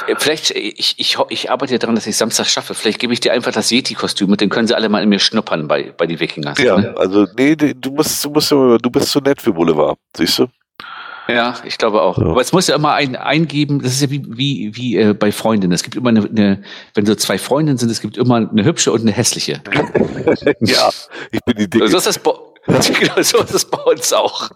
[0.07, 2.73] äh, vielleicht, ich, ich, ich arbeite ja daran, dass ich Samstag schaffe.
[2.73, 5.19] Vielleicht gebe ich dir einfach das Yeti-Kostüm und dann können sie alle mal in mir
[5.19, 6.57] schnuppern bei, bei die Wikingers.
[6.59, 6.95] Ja, ne?
[6.97, 10.47] also nee, du musst, du musst, du bist zu nett für Boulevard, siehst du?
[11.27, 12.17] Ja, ich glaube auch.
[12.17, 12.25] Ja.
[12.27, 15.31] Aber es muss ja immer ein, eingeben, das ist ja wie, wie, wie äh, bei
[15.31, 15.71] Freundinnen.
[15.73, 18.91] Es gibt immer eine, eine, wenn so zwei Freundinnen sind, es gibt immer eine hübsche
[18.91, 19.61] und eine hässliche.
[20.59, 20.89] ja,
[21.31, 21.87] ich bin die Dicke.
[21.87, 22.33] So ist das, bei-
[22.67, 24.49] genau, so ist das bei uns auch.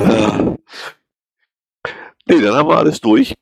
[0.00, 0.56] Ja.
[2.26, 3.34] Nee, dann haben wir alles durch.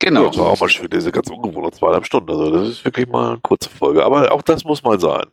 [0.00, 0.22] Genau.
[0.24, 2.30] Ja, das war auch mal schön, diese ganz ungewohnte zweieinhalb Stunden.
[2.30, 4.04] Also das ist wirklich mal eine kurze Folge.
[4.04, 5.26] Aber auch das muss mal sein.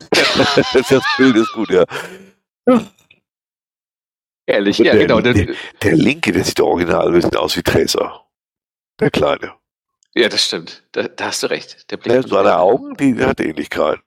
[0.10, 1.84] das Bild ist gut, ja.
[4.46, 5.20] Ehrlich, ja, der, genau.
[5.20, 8.26] Der, der Linke, der sieht original ein bisschen aus wie Tracer.
[9.00, 9.54] Der Kleine.
[10.14, 10.84] Ja, das stimmt.
[10.92, 11.90] Da, da hast du recht.
[11.90, 13.98] Der Blick von seine Augen, die hat Ähnlichkeit.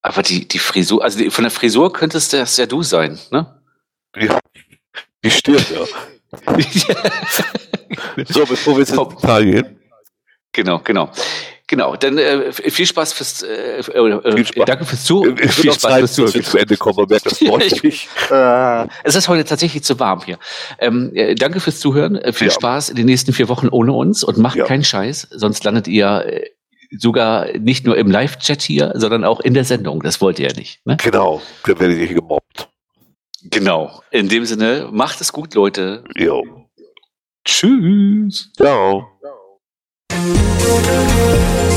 [0.00, 3.60] Aber die, die Frisur, also die, von der Frisur könntest das ja du sein, ne?
[4.16, 4.38] Ja.
[5.24, 5.84] Die Stirn, ja.
[8.28, 9.80] So, bevor wir jetzt Detail gehen.
[10.52, 11.10] genau, genau.
[11.70, 14.64] Genau, dann äh, viel Spaß fürs äh, äh, Viel Spaß.
[14.64, 15.24] Danke fürs Zu.
[15.38, 16.44] Ich viel will auch Spaß Zeit, fürs dass wir Zuhören.
[16.44, 16.96] zu Ende kommen.
[16.96, 18.08] Man merkt das deutlich.
[18.30, 20.38] Äh, es ist heute tatsächlich zu warm hier.
[20.78, 22.16] Ähm, äh, danke fürs Zuhören.
[22.16, 22.54] Äh, viel Ja.
[22.54, 24.64] Spaß in den nächsten vier Wochen ohne uns und macht Ja.
[24.64, 26.50] keinen Scheiß, sonst landet ihr äh,
[26.98, 30.02] sogar nicht nur im Live-Chat hier, sondern auch in der Sendung.
[30.02, 30.80] Das wollt ihr ja nicht.
[30.86, 30.96] Ne?
[31.02, 32.70] Genau, dann werde ich gemobbt.
[33.42, 34.02] Genau.
[34.10, 36.02] In dem Sinne, macht es gut, Leute.
[36.16, 36.42] Jo.
[37.44, 38.50] Tschüss.
[38.56, 39.06] Ciao.
[40.10, 40.37] Thank
[40.68, 41.67] Thank you.